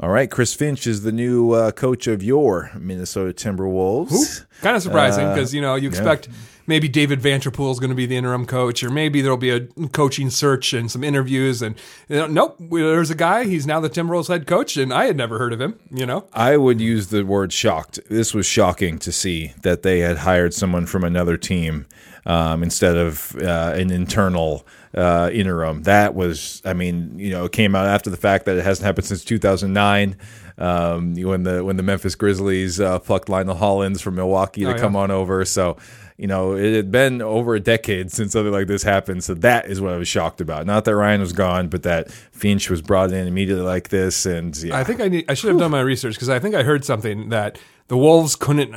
All 0.00 0.10
right, 0.10 0.28
Chris 0.30 0.54
Finch 0.54 0.86
is 0.86 1.02
the 1.02 1.12
new 1.12 1.52
uh, 1.52 1.70
coach 1.70 2.06
of 2.06 2.22
your 2.22 2.70
Minnesota 2.78 3.32
Timberwolves. 3.32 4.44
kind 4.60 4.76
of 4.76 4.82
surprising 4.82 5.24
Uh, 5.26 5.34
because 5.34 5.54
you 5.54 5.60
know 5.60 5.76
you 5.76 5.88
expect 5.88 6.28
maybe 6.66 6.88
David 6.88 7.20
Vanterpool 7.20 7.70
is 7.72 7.78
going 7.78 7.90
to 7.90 7.96
be 7.96 8.06
the 8.06 8.16
interim 8.16 8.46
coach, 8.46 8.82
or 8.82 8.90
maybe 8.90 9.20
there'll 9.20 9.36
be 9.36 9.50
a 9.50 9.60
coaching 9.92 10.30
search 10.30 10.72
and 10.72 10.90
some 10.90 11.04
interviews. 11.04 11.62
And 11.62 11.76
you 12.08 12.16
know, 12.16 12.26
nope, 12.26 12.56
there's 12.58 13.10
a 13.10 13.14
guy. 13.14 13.44
He's 13.44 13.66
now 13.66 13.80
the 13.80 13.90
Timberwolves 13.90 14.28
head 14.28 14.46
coach, 14.46 14.76
and 14.76 14.92
I 14.92 15.04
had 15.06 15.16
never 15.16 15.38
heard 15.38 15.52
of 15.52 15.60
him. 15.60 15.78
You 15.90 16.06
know, 16.06 16.26
I 16.32 16.56
would 16.56 16.80
use 16.80 17.08
the 17.08 17.24
word 17.24 17.52
shocked. 17.52 17.98
This 18.08 18.34
was 18.34 18.46
shocking 18.46 18.98
to 19.00 19.12
see 19.12 19.52
that 19.62 19.82
they 19.82 20.00
had 20.00 20.18
hired 20.18 20.54
someone 20.54 20.86
from 20.86 21.04
another 21.04 21.36
team 21.36 21.86
um, 22.26 22.62
instead 22.62 22.96
of 22.96 23.36
uh, 23.36 23.72
an 23.76 23.90
internal 23.90 24.66
uh, 24.94 25.28
interim. 25.32 25.82
That 25.82 26.14
was, 26.14 26.62
I 26.64 26.72
mean, 26.72 27.18
you 27.18 27.30
know, 27.30 27.44
it 27.46 27.52
came 27.52 27.74
out 27.74 27.86
after 27.86 28.10
the 28.10 28.16
fact 28.16 28.44
that 28.46 28.56
it 28.56 28.64
hasn't 28.64 28.86
happened 28.86 29.06
since 29.06 29.24
2009. 29.24 30.16
Um, 30.56 31.14
when 31.16 31.42
the 31.42 31.64
when 31.64 31.76
the 31.76 31.82
Memphis 31.82 32.14
Grizzlies 32.14 32.80
uh, 32.80 33.00
plucked 33.00 33.28
Lionel 33.28 33.56
Hollins 33.56 34.00
from 34.00 34.14
Milwaukee 34.14 34.60
to 34.60 34.68
Oh, 34.68 34.70
yeah. 34.70 34.78
come 34.78 34.94
on 34.94 35.10
over, 35.10 35.44
so 35.44 35.76
you 36.16 36.26
know 36.26 36.54
it 36.56 36.74
had 36.74 36.90
been 36.90 37.20
over 37.22 37.54
a 37.54 37.60
decade 37.60 38.10
since 38.12 38.32
something 38.32 38.52
like 38.52 38.66
this 38.66 38.82
happened. 38.82 39.24
So 39.24 39.34
that 39.34 39.66
is 39.66 39.80
what 39.80 39.92
I 39.92 39.96
was 39.96 40.08
shocked 40.08 40.40
about. 40.40 40.66
Not 40.66 40.84
that 40.84 40.94
Ryan 40.94 41.20
was 41.20 41.32
gone, 41.32 41.68
but 41.68 41.82
that 41.82 42.10
Finch 42.10 42.70
was 42.70 42.82
brought 42.82 43.12
in 43.12 43.26
immediately 43.26 43.64
like 43.64 43.88
this, 43.88 44.24
and 44.26 44.56
yeah, 44.62 44.78
I 44.78 44.84
think 44.84 45.00
I 45.00 45.08
need. 45.08 45.24
I 45.28 45.34
should 45.34 45.50
have 45.50 45.58
done 45.58 45.70
my 45.70 45.80
research 45.80 46.14
because 46.14 46.28
I 46.28 46.38
think 46.38 46.54
I 46.54 46.62
heard 46.62 46.84
something 46.84 47.30
that 47.30 47.58
the 47.88 47.96
Wolves 47.96 48.36
couldn't 48.36 48.76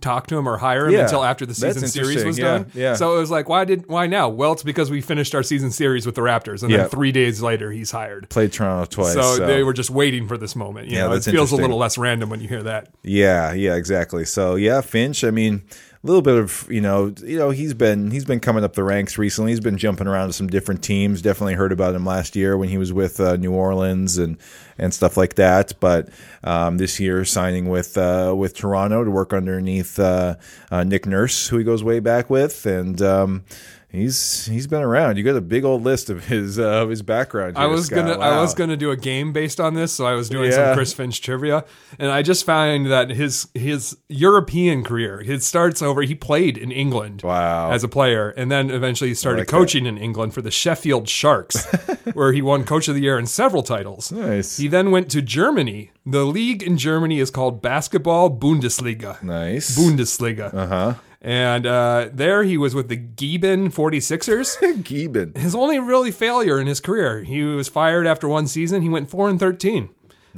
talk 0.00 0.28
to 0.28 0.38
him 0.38 0.48
or 0.48 0.56
hire 0.58 0.86
him 0.86 0.92
Yeah, 0.94 1.00
until 1.02 1.24
after 1.24 1.44
the 1.44 1.52
season 1.52 1.88
series 1.88 2.24
was 2.24 2.38
Yeah, 2.38 2.44
done. 2.58 2.70
yeah. 2.74 2.94
So 2.94 3.16
it 3.16 3.18
was 3.18 3.28
like, 3.32 3.48
why 3.48 3.64
did 3.64 3.88
why 3.88 4.06
now? 4.06 4.28
Well, 4.28 4.52
it's 4.52 4.62
because 4.62 4.88
we 4.88 5.00
finished 5.00 5.34
our 5.34 5.42
season 5.42 5.72
series 5.72 6.06
with 6.06 6.14
the 6.14 6.20
Raptors, 6.20 6.62
and 6.62 6.70
Yeah. 6.70 6.76
then 6.82 6.90
three 6.90 7.10
days 7.10 7.42
later 7.42 7.72
he's 7.72 7.90
hired. 7.90 8.28
played 8.30 8.52
Toronto 8.52 8.84
twice. 8.88 9.14
So, 9.14 9.38
so 9.38 9.46
they 9.46 9.64
were 9.64 9.72
just 9.72 9.90
waiting 9.90 10.28
for 10.28 10.38
this 10.38 10.54
moment. 10.54 10.86
You 10.86 10.98
Yeah, 10.98 11.06
know, 11.08 11.14
it 11.14 11.24
feels 11.24 11.50
a 11.50 11.56
little 11.56 11.76
less 11.76 11.98
random 11.98 12.30
when 12.30 12.40
you 12.40 12.46
hear 12.46 12.62
that. 12.62 12.90
Yeah, 13.02 13.52
yeah, 13.52 13.74
exactly. 13.74 14.24
So 14.24 14.54
yeah, 14.54 14.80
Finch. 14.80 15.24
I 15.24 15.32
mean, 15.32 15.62
a 16.02 16.06
little 16.06 16.22
bit 16.22 16.36
of 16.36 16.66
you 16.70 16.80
know, 16.80 17.14
you 17.22 17.38
know, 17.38 17.50
he's 17.50 17.74
been 17.74 18.10
he's 18.10 18.24
been 18.24 18.40
coming 18.40 18.64
up 18.64 18.72
the 18.72 18.82
ranks 18.82 19.18
recently. 19.18 19.52
He's 19.52 19.60
been 19.60 19.76
jumping 19.76 20.06
around 20.06 20.28
to 20.28 20.32
some 20.32 20.46
different 20.46 20.82
teams. 20.82 21.20
Definitely 21.20 21.54
heard 21.54 21.72
about 21.72 21.94
him 21.94 22.06
last 22.06 22.34
year 22.34 22.56
when 22.56 22.70
he 22.70 22.78
was 22.78 22.92
with 22.92 23.20
uh, 23.20 23.36
New 23.36 23.52
Orleans 23.52 24.16
and 24.16 24.38
and 24.78 24.94
stuff 24.94 25.18
like 25.18 25.34
that. 25.34 25.74
But 25.78 26.08
um, 26.42 26.78
this 26.78 27.00
year, 27.00 27.24
signing 27.26 27.68
with 27.68 27.98
uh, 27.98 28.34
with 28.36 28.54
Toronto 28.54 29.04
to 29.04 29.10
work 29.10 29.34
underneath 29.34 29.98
uh, 29.98 30.36
uh, 30.70 30.84
Nick 30.84 31.04
Nurse, 31.04 31.48
who 31.48 31.58
he 31.58 31.64
goes 31.64 31.84
way 31.84 32.00
back 32.00 32.30
with, 32.30 32.66
and. 32.66 33.00
Um, 33.02 33.44
He's 33.92 34.46
he's 34.46 34.68
been 34.68 34.82
around. 34.82 35.16
You 35.16 35.24
got 35.24 35.34
a 35.34 35.40
big 35.40 35.64
old 35.64 35.82
list 35.82 36.10
of 36.10 36.26
his 36.26 36.60
uh, 36.60 36.82
of 36.82 36.90
his 36.90 37.02
background. 37.02 37.58
I 37.58 37.66
was 37.66 37.86
Scott. 37.86 38.06
gonna 38.06 38.18
I 38.20 38.40
was 38.40 38.54
gonna 38.54 38.76
do 38.76 38.92
a 38.92 38.96
game 38.96 39.32
based 39.32 39.58
on 39.58 39.74
this, 39.74 39.92
so 39.92 40.06
I 40.06 40.12
was 40.12 40.28
doing 40.28 40.50
Yeah. 40.50 40.68
some 40.68 40.74
Chris 40.76 40.92
Finch 40.92 41.20
trivia, 41.20 41.64
and 41.98 42.10
I 42.12 42.22
just 42.22 42.46
found 42.46 42.86
that 42.90 43.10
his 43.10 43.48
his 43.52 43.96
European 44.08 44.84
career, 44.84 45.20
it 45.26 45.42
starts 45.42 45.82
over. 45.82 46.02
He 46.02 46.14
played 46.14 46.56
in 46.56 46.70
England, 46.70 47.22
Wow. 47.24 47.72
as 47.72 47.82
a 47.82 47.88
player, 47.88 48.28
and 48.30 48.48
then 48.50 48.70
eventually 48.70 49.08
he 49.10 49.14
started 49.14 49.40
like 49.40 49.48
that. 49.48 49.52
coaching 49.56 49.86
in 49.86 49.98
England 49.98 50.34
for 50.34 50.42
the 50.42 50.52
Sheffield 50.52 51.08
Sharks, 51.08 51.64
where 52.14 52.32
he 52.32 52.42
won 52.42 52.62
Coach 52.62 52.86
of 52.86 52.94
the 52.94 53.00
Year 53.02 53.18
and 53.18 53.28
several 53.28 53.64
titles. 53.64 54.12
Nice. 54.12 54.56
He 54.58 54.68
then 54.68 54.92
went 54.92 55.10
to 55.10 55.20
Germany. 55.20 55.90
The 56.06 56.24
league 56.24 56.62
in 56.62 56.78
Germany 56.78 57.18
is 57.18 57.30
called 57.32 57.60
Basketball 57.60 58.30
Bundesliga. 58.30 59.20
nice. 59.22 59.76
Bundesliga. 59.76 60.54
Uh 60.54 60.66
huh. 60.68 60.94
And 61.22 61.66
uh, 61.66 62.08
there 62.12 62.44
he 62.44 62.56
was 62.56 62.74
with 62.74 62.88
the 62.88 62.96
Gieben 62.96 63.72
46ers. 63.72 64.56
Gieben. 64.82 65.36
his 65.36 65.54
only 65.54 65.78
really 65.78 66.10
failure 66.10 66.58
in 66.58 66.66
his 66.66 66.80
career. 66.80 67.22
He 67.22 67.42
was 67.42 67.68
fired 67.68 68.06
after 68.06 68.26
one 68.28 68.46
season. 68.46 68.82
He 68.82 68.88
went 68.88 69.10
four 69.10 69.28
and 69.28 69.38
thirteen. 69.38 69.90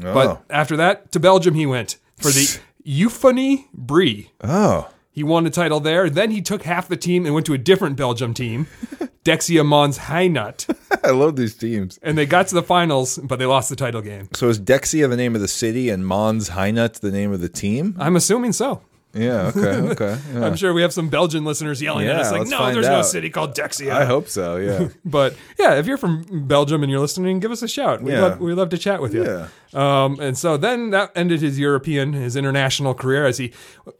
Oh. 0.02 0.14
But 0.14 0.44
after 0.50 0.76
that, 0.78 1.12
to 1.12 1.20
Belgium 1.20 1.54
he 1.54 1.66
went 1.66 1.98
for 2.16 2.30
the 2.30 2.58
Euphony 2.82 3.68
Bree. 3.72 4.32
Oh. 4.42 4.90
He 5.12 5.22
won 5.22 5.46
a 5.46 5.50
title 5.50 5.78
there. 5.78 6.08
Then 6.08 6.30
he 6.30 6.40
took 6.40 6.62
half 6.62 6.88
the 6.88 6.96
team 6.96 7.26
and 7.26 7.34
went 7.34 7.44
to 7.46 7.52
a 7.52 7.58
different 7.58 7.96
Belgium 7.96 8.32
team, 8.32 8.66
Dexia 9.24 9.64
Mons 9.64 9.98
Hainaut, 9.98 10.74
I 11.04 11.10
love 11.10 11.36
these 11.36 11.54
teams. 11.54 11.98
and 12.02 12.16
they 12.16 12.24
got 12.26 12.48
to 12.48 12.54
the 12.54 12.62
finals, 12.62 13.18
but 13.22 13.38
they 13.38 13.44
lost 13.44 13.68
the 13.68 13.76
title 13.76 14.00
game. 14.00 14.28
So 14.32 14.48
is 14.48 14.58
Dexia 14.58 15.08
the 15.10 15.16
name 15.16 15.34
of 15.34 15.42
the 15.42 15.48
city 15.48 15.90
and 15.90 16.06
Mons 16.06 16.48
Hainaut 16.50 16.94
the 17.00 17.12
name 17.12 17.30
of 17.32 17.40
the 17.40 17.48
team? 17.50 17.94
I'm 18.00 18.16
assuming 18.16 18.52
so. 18.52 18.82
Yeah, 19.14 19.52
okay, 19.56 19.60
okay. 19.92 20.18
Yeah. 20.32 20.46
I'm 20.46 20.56
sure 20.56 20.72
we 20.72 20.82
have 20.82 20.92
some 20.92 21.08
Belgian 21.08 21.44
listeners 21.44 21.82
yelling 21.82 22.08
at 22.08 22.16
us 22.16 22.32
like, 22.32 22.46
"No, 22.48 22.72
there's 22.72 22.86
no 22.88 23.02
city 23.02 23.28
called 23.30 23.54
Dexia." 23.54 23.92
I 23.92 24.04
hope 24.06 24.28
so, 24.28 24.56
yeah. 24.56 24.88
But 25.04 25.36
yeah, 25.58 25.74
if 25.74 25.86
you're 25.86 25.98
from 25.98 26.46
Belgium 26.46 26.82
and 26.82 26.90
you're 26.90 27.00
listening, 27.00 27.38
give 27.40 27.50
us 27.50 27.62
a 27.62 27.68
shout. 27.68 28.02
We 28.02 28.12
Yeah. 28.12 28.22
love 28.22 28.40
we 28.40 28.54
love 28.54 28.70
to 28.70 28.78
chat 28.78 29.02
with 29.02 29.14
you. 29.14 29.24
Yeah. 29.24 29.48
Um, 29.74 30.20
and 30.20 30.36
so 30.36 30.58
then 30.58 30.90
that 30.90 31.12
ended 31.16 31.40
his 31.40 31.58
European, 31.58 32.12
his 32.12 32.36
international 32.36 32.92
career 32.92 33.24
as 33.24 33.38
he, 33.38 33.52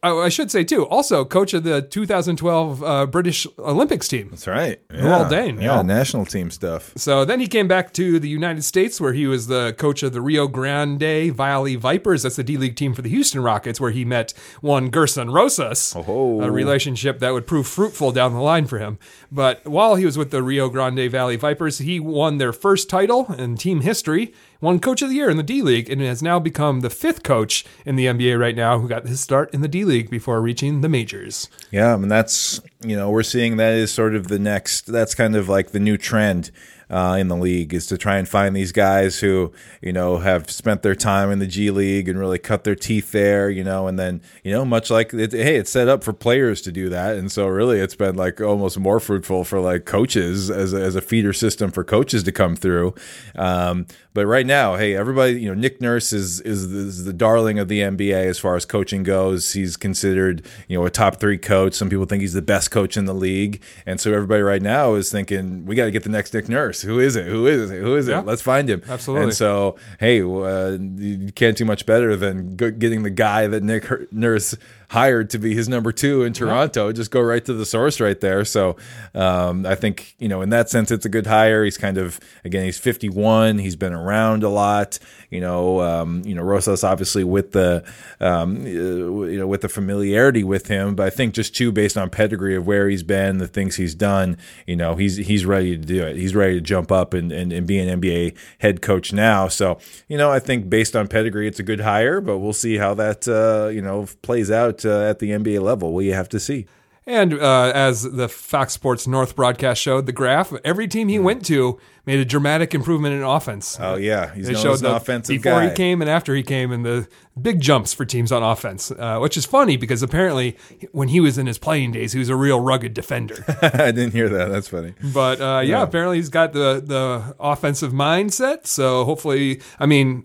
I, 0.03 0.11
I 0.11 0.29
should 0.29 0.51
say 0.51 0.65
too, 0.65 0.87
also 0.87 1.25
coach 1.25 1.55
of 1.55 1.65
the 1.65 1.81
2012 1.81 2.83
uh, 2.85 3.07
British 3.07 3.47
Olympics 3.59 4.07
team. 4.07 4.29
That's 4.31 4.47
right. 4.47 4.81
Well 4.93 5.29
done, 5.31 5.61
Yeah, 5.63 5.77
y'all. 5.77 5.85
national 5.85 6.27
team 6.27 6.51
stuff. 6.51 6.93
So 6.97 7.25
then 7.25 7.41
he 7.41 7.47
came 7.47 7.69
back 7.69 7.95
to 7.95 8.21
the 8.21 8.29
United 8.29 8.65
States 8.65 9.01
where 9.01 9.15
he 9.15 9.27
was 9.27 9.47
the 9.47 9.75
coach 9.79 10.03
of 10.03 10.13
the 10.13 10.21
Rio 10.21 10.47
Grande 10.47 11.33
Valley 11.35 11.77
Vipers. 11.77 12.23
That's 12.25 12.37
the 12.37 12.45
D 12.45 12.59
League 12.59 12.77
team 12.77 12.93
for 12.93 13.01
the 13.01 13.09
Houston 13.09 13.43
Rockets, 13.43 13.81
where 13.81 13.91
he 13.93 14.05
met 14.05 14.35
one 14.61 14.91
Gersson 15.03 15.33
Rosas, 15.33 15.95
Oh. 15.97 16.41
a 16.43 16.51
relationship 16.51 17.19
that 17.19 17.33
would 17.33 17.47
prove 17.47 17.67
fruitful 17.67 18.13
down 18.13 18.33
the 18.33 18.41
line 18.41 18.67
for 18.67 18.79
him. 18.79 18.99
But 19.31 19.67
while 19.67 19.97
he 19.97 20.05
was 20.05 20.17
with 20.17 20.31
the 20.31 20.43
Rio 20.43 20.69
Grande 20.69 21.11
Valley 21.11 21.37
Vipers, 21.37 21.79
he 21.79 21.99
won 21.99 22.39
their 22.39 22.53
first 22.53 22.89
title 22.89 23.33
in 23.37 23.57
team 23.57 23.81
history, 23.81 24.33
won 24.61 24.79
Coach 24.79 25.03
of 25.03 25.09
the 25.09 25.17
Year 25.17 25.29
in 25.31 25.37
the 25.37 25.43
D 25.43 25.61
League, 25.63 25.91
and 25.91 26.01
has 26.01 26.23
now 26.23 26.39
become 26.39 26.81
the 26.81 26.91
fifth 26.91 27.23
coach 27.23 27.65
in 27.85 27.97
the 27.97 28.07
NBA 28.07 28.39
right 28.39 28.55
now 28.57 28.79
who 28.79 28.89
got 28.89 29.07
his 29.07 29.21
start 29.21 29.53
in 29.53 29.61
the 29.61 29.69
D 29.69 29.85
League 29.85 30.09
before 30.11 30.41
reaching 30.41 30.81
the 30.83 30.89
majors. 30.89 31.49
Yeah, 31.71 31.95
I 31.95 31.97
mean 31.97 32.09
that's 32.09 32.61
you 32.85 32.97
know 32.97 33.11
we're 33.11 33.23
seeing 33.25 33.57
that 33.57 33.73
is 33.73 33.91
sort 33.93 34.15
of 34.15 34.29
the 34.29 34.39
next. 34.39 34.93
That's 34.93 35.15
kind 35.15 35.35
of 35.35 35.49
like 35.49 35.73
the 35.73 35.81
new 35.81 35.97
trend 35.97 36.51
uh, 36.93 37.17
in 37.19 37.29
the 37.29 37.37
league 37.37 37.73
is 37.73 37.87
to 37.87 37.97
try 37.97 38.19
and 38.19 38.29
find 38.29 38.55
these 38.55 38.71
guys 38.71 39.21
who 39.21 39.51
you 39.81 39.93
know 39.93 40.19
have 40.19 40.51
spent 40.51 40.83
their 40.83 40.95
time 40.95 41.31
in 41.31 41.39
the 41.39 41.47
G 41.47 41.71
League 41.71 42.09
and 42.09 42.19
really 42.19 42.39
cut 42.39 42.65
their 42.65 42.75
teeth 42.77 43.13
there. 43.13 43.49
You 43.49 43.65
know, 43.65 43.89
and 43.89 43.99
then 43.99 44.21
you 44.45 44.53
know 44.53 44.65
much 44.65 44.91
like 44.91 45.15
it, 45.15 45.33
hey, 45.33 45.57
it's 45.57 45.71
set 45.71 45.89
up 45.89 46.05
for 46.05 46.13
players 46.13 46.61
to 46.63 46.73
do 46.73 46.91
that, 46.91 47.17
and 47.17 47.33
so 47.33 47.47
really 47.47 47.81
it's 47.81 47.97
been 47.97 48.15
like 48.15 48.41
almost 48.41 48.79
more 48.79 49.01
fruitful 49.01 49.45
for 49.45 49.59
like 49.59 49.87
coaches 49.87 50.51
as 50.51 50.75
a, 50.75 50.83
as 50.83 50.95
a 50.95 51.01
feeder 51.01 51.33
system 51.33 51.71
for 51.71 51.83
coaches 51.83 52.23
to 52.25 52.33
come 52.33 52.55
through. 52.55 52.95
Um, 53.35 53.87
but 54.15 54.27
right 54.27 54.45
now, 54.45 54.77
hey, 54.77 54.95
everybody, 54.95 55.41
you 55.41 55.49
know, 55.49 55.55
Nick 55.55 55.81
Nurse 55.81 56.13
is 56.13 56.41
is 56.41 56.65
is 56.65 57.05
the 57.05 57.15
darling 57.15 57.59
of 57.59 57.69
the 57.69 57.81
NBA 57.81 58.27
as 58.27 58.39
far 58.39 58.57
as 58.57 58.67
coaching 58.67 59.03
goes. 59.03 59.55
He's 59.55 59.79
considered, 59.79 60.47
you 60.69 60.79
know, 60.79 60.85
a 60.85 60.91
top 60.91 61.19
three 61.19 61.39
coach. 61.39 61.73
Some 61.73 61.89
people 61.89 62.05
think 62.05 62.21
he's 62.21 62.35
the 62.35 62.43
best 62.43 62.71
coach 62.71 62.99
in 62.99 63.07
the 63.07 63.15
league, 63.15 63.63
and 63.87 63.99
so 63.99 64.13
everybody 64.13 64.43
right 64.43 64.61
now 64.61 64.95
is 64.95 65.11
thinking 65.11 65.65
we 65.65 65.75
got 65.75 65.87
to 65.87 65.91
get 65.91 66.03
the 66.03 66.11
next 66.11 66.35
Nick 66.35 66.51
Nurse. 66.51 66.82
Who 66.83 67.01
is 67.01 67.17
it? 67.17 67.27
Who 67.27 67.47
is 67.47 67.71
it? 67.71 67.81
Who 67.81 67.97
is 67.97 68.09
it? 68.09 68.13
Yeah. 68.13 68.21
Let's 68.21 68.43
find 68.43 68.69
him. 68.69 68.83
Absolutely. 68.89 69.25
And 69.25 69.35
so, 69.35 69.77
hey, 69.99 70.21
uh, 70.23 70.79
you 70.79 71.33
can't 71.33 71.57
do 71.57 71.65
much 71.65 71.87
better 71.87 72.17
than 72.17 72.57
getting 72.57 73.03
the 73.03 73.11
guy 73.11 73.47
that 73.47 73.63
Nick 73.63 74.13
Nurse 74.13 74.57
hired 74.93 75.31
to 75.31 75.39
be 75.39 75.55
his 75.55 75.71
number 75.71 75.91
two 75.91 76.23
in 76.23 76.35
Toronto. 76.35 76.93
Just 76.93 77.11
go 77.11 77.23
right 77.23 77.43
to 77.47 77.55
the 77.55 77.65
source 77.65 77.99
right 77.99 78.21
there. 78.21 78.45
So 78.45 78.77
um, 79.15 79.65
I 79.65 79.75
think 79.75 80.15
you 80.19 80.29
know 80.29 80.43
in 80.43 80.51
that 80.51 80.69
sense 80.69 80.91
it's 80.91 81.07
a 81.07 81.09
good 81.09 81.27
hire. 81.27 81.65
He's 81.65 81.79
kind 81.79 81.97
of 81.97 82.21
again 82.45 82.65
he's 82.65 82.79
51. 82.79 83.59
He's 83.59 83.75
been 83.75 83.95
around 83.95 84.43
a 84.43 84.51
lot. 84.51 84.99
You 85.31 85.41
know, 85.41 85.81
um, 85.81 86.23
you 86.27 86.35
know 86.35 86.43
Rosas 86.43 86.85
obviously 86.85 87.25
with 87.25 87.53
the 87.53 87.83
um, 88.21 88.65
uh, 88.65 88.69
you 88.69 89.39
know 89.39 89.47
with 89.47 89.63
the 89.63 89.71
familiarity 89.71 90.45
with 90.45 90.67
him, 90.67 90.95
but 90.95 91.07
I 91.07 91.11
think 91.11 91.33
just 91.33 91.57
too 91.57 91.73
based 91.73 91.97
on 91.97 92.11
pedigree 92.11 92.55
of 92.55 92.67
where 92.67 92.87
he's 92.91 93.03
been, 93.03 93.39
the 93.39 93.49
things 93.49 93.77
he's 93.77 93.95
done. 93.95 94.37
You 94.67 94.77
know, 94.77 94.97
he's 94.97 95.17
he's 95.17 95.47
ready 95.47 95.75
to 95.79 95.83
do 95.83 96.03
it. 96.05 96.17
He's 96.17 96.35
ready 96.35 96.57
to 96.57 96.61
jump 96.61 96.93
up 96.93 97.15
and, 97.15 97.33
and, 97.33 97.51
and 97.51 97.67
be 97.67 97.79
an 97.79 97.99
NBA 97.99 98.37
head 98.59 98.83
coach 98.83 99.11
now. 99.11 99.49
So 99.49 99.79
you 100.07 100.19
know, 100.19 100.31
I 100.31 100.39
think 100.39 100.69
based 100.69 100.95
on 100.95 101.09
pedigree, 101.09 101.49
it's 101.49 101.61
a 101.61 101.63
good 101.63 101.81
hire, 101.81 102.21
but 102.21 102.41
we'll 102.41 102.53
see 102.53 102.77
how 102.77 102.93
that 102.93 103.27
uh, 103.27 103.69
you 103.69 103.81
know 103.81 104.07
plays 104.21 104.51
out 104.51 104.82
uh, 104.85 105.01
at 105.03 105.19
the 105.19 105.31
NBA 105.31 105.61
level. 105.63 105.93
We 105.95 106.09
have 106.09 106.29
to 106.31 106.41
see. 106.41 106.67
And 107.05 107.35
uh, 107.35 107.73
as 107.75 108.05
the 108.05 108.29
Fox 108.29 108.75
Sports 108.75 109.09
North 109.09 109.35
broadcast 109.35 109.83
showed, 109.83 110.07
the 110.07 110.13
graph, 110.13 110.53
every 110.65 110.87
team 110.87 111.09
he 111.09 111.19
went 111.19 111.45
to 111.47 111.81
made 112.07 112.21
a 112.21 112.25
dramatic 112.25 112.77
improvement 112.77 113.13
in 113.17 113.23
offense. 113.25 113.77
Oh 113.81 113.97
yeah, 113.97 114.33
he's 114.33 114.47
They 114.47 114.53
known 114.53 114.63
showed 114.63 114.73
as 114.75 114.83
an 114.83 114.91
the 114.91 114.97
offensive 114.97 115.43
before 115.43 115.61
guy. 115.63 115.71
he 115.71 115.75
came 115.75 116.01
and 116.01 116.09
after 116.09 116.33
he 116.33 116.45
came, 116.45 116.71
and 116.71 116.87
the 116.87 117.09
big 117.41 117.61
jumps 117.61 117.93
for 117.93 118.05
teams 118.05 118.31
on 118.31 118.45
offense, 118.45 118.93
uh, 118.93 119.19
which 119.19 119.37
is 119.37 119.45
funny 119.45 119.77
because 119.77 120.01
apparently 120.01 120.57
when 120.93 121.09
he 121.09 121.19
was 121.19 121.39
in 121.39 121.49
his 121.49 121.59
playing 121.59 121.91
days, 121.91 122.13
he 122.13 122.21
was 122.21 122.29
a 122.29 122.37
real 122.37 122.61
rugged 122.61 122.95
defender. 122.95 123.45
I 123.63 123.91
didn't 123.91 124.13
hear 124.13 124.29
that. 124.29 124.49
That's 124.51 124.69
funny. 124.69 124.95
But 125.13 125.41
uh, 125.41 125.59
yeah, 125.65 125.79
Yeah. 125.79 125.83
apparently 125.83 126.19
he's 126.19 126.29
got 126.29 126.53
the 126.53 126.81
the 126.87 127.35
offensive 127.41 127.91
mindset. 127.93 128.69
So 128.69 129.05
hopefully, 129.05 129.61
I 129.81 129.87
mean. 129.87 130.25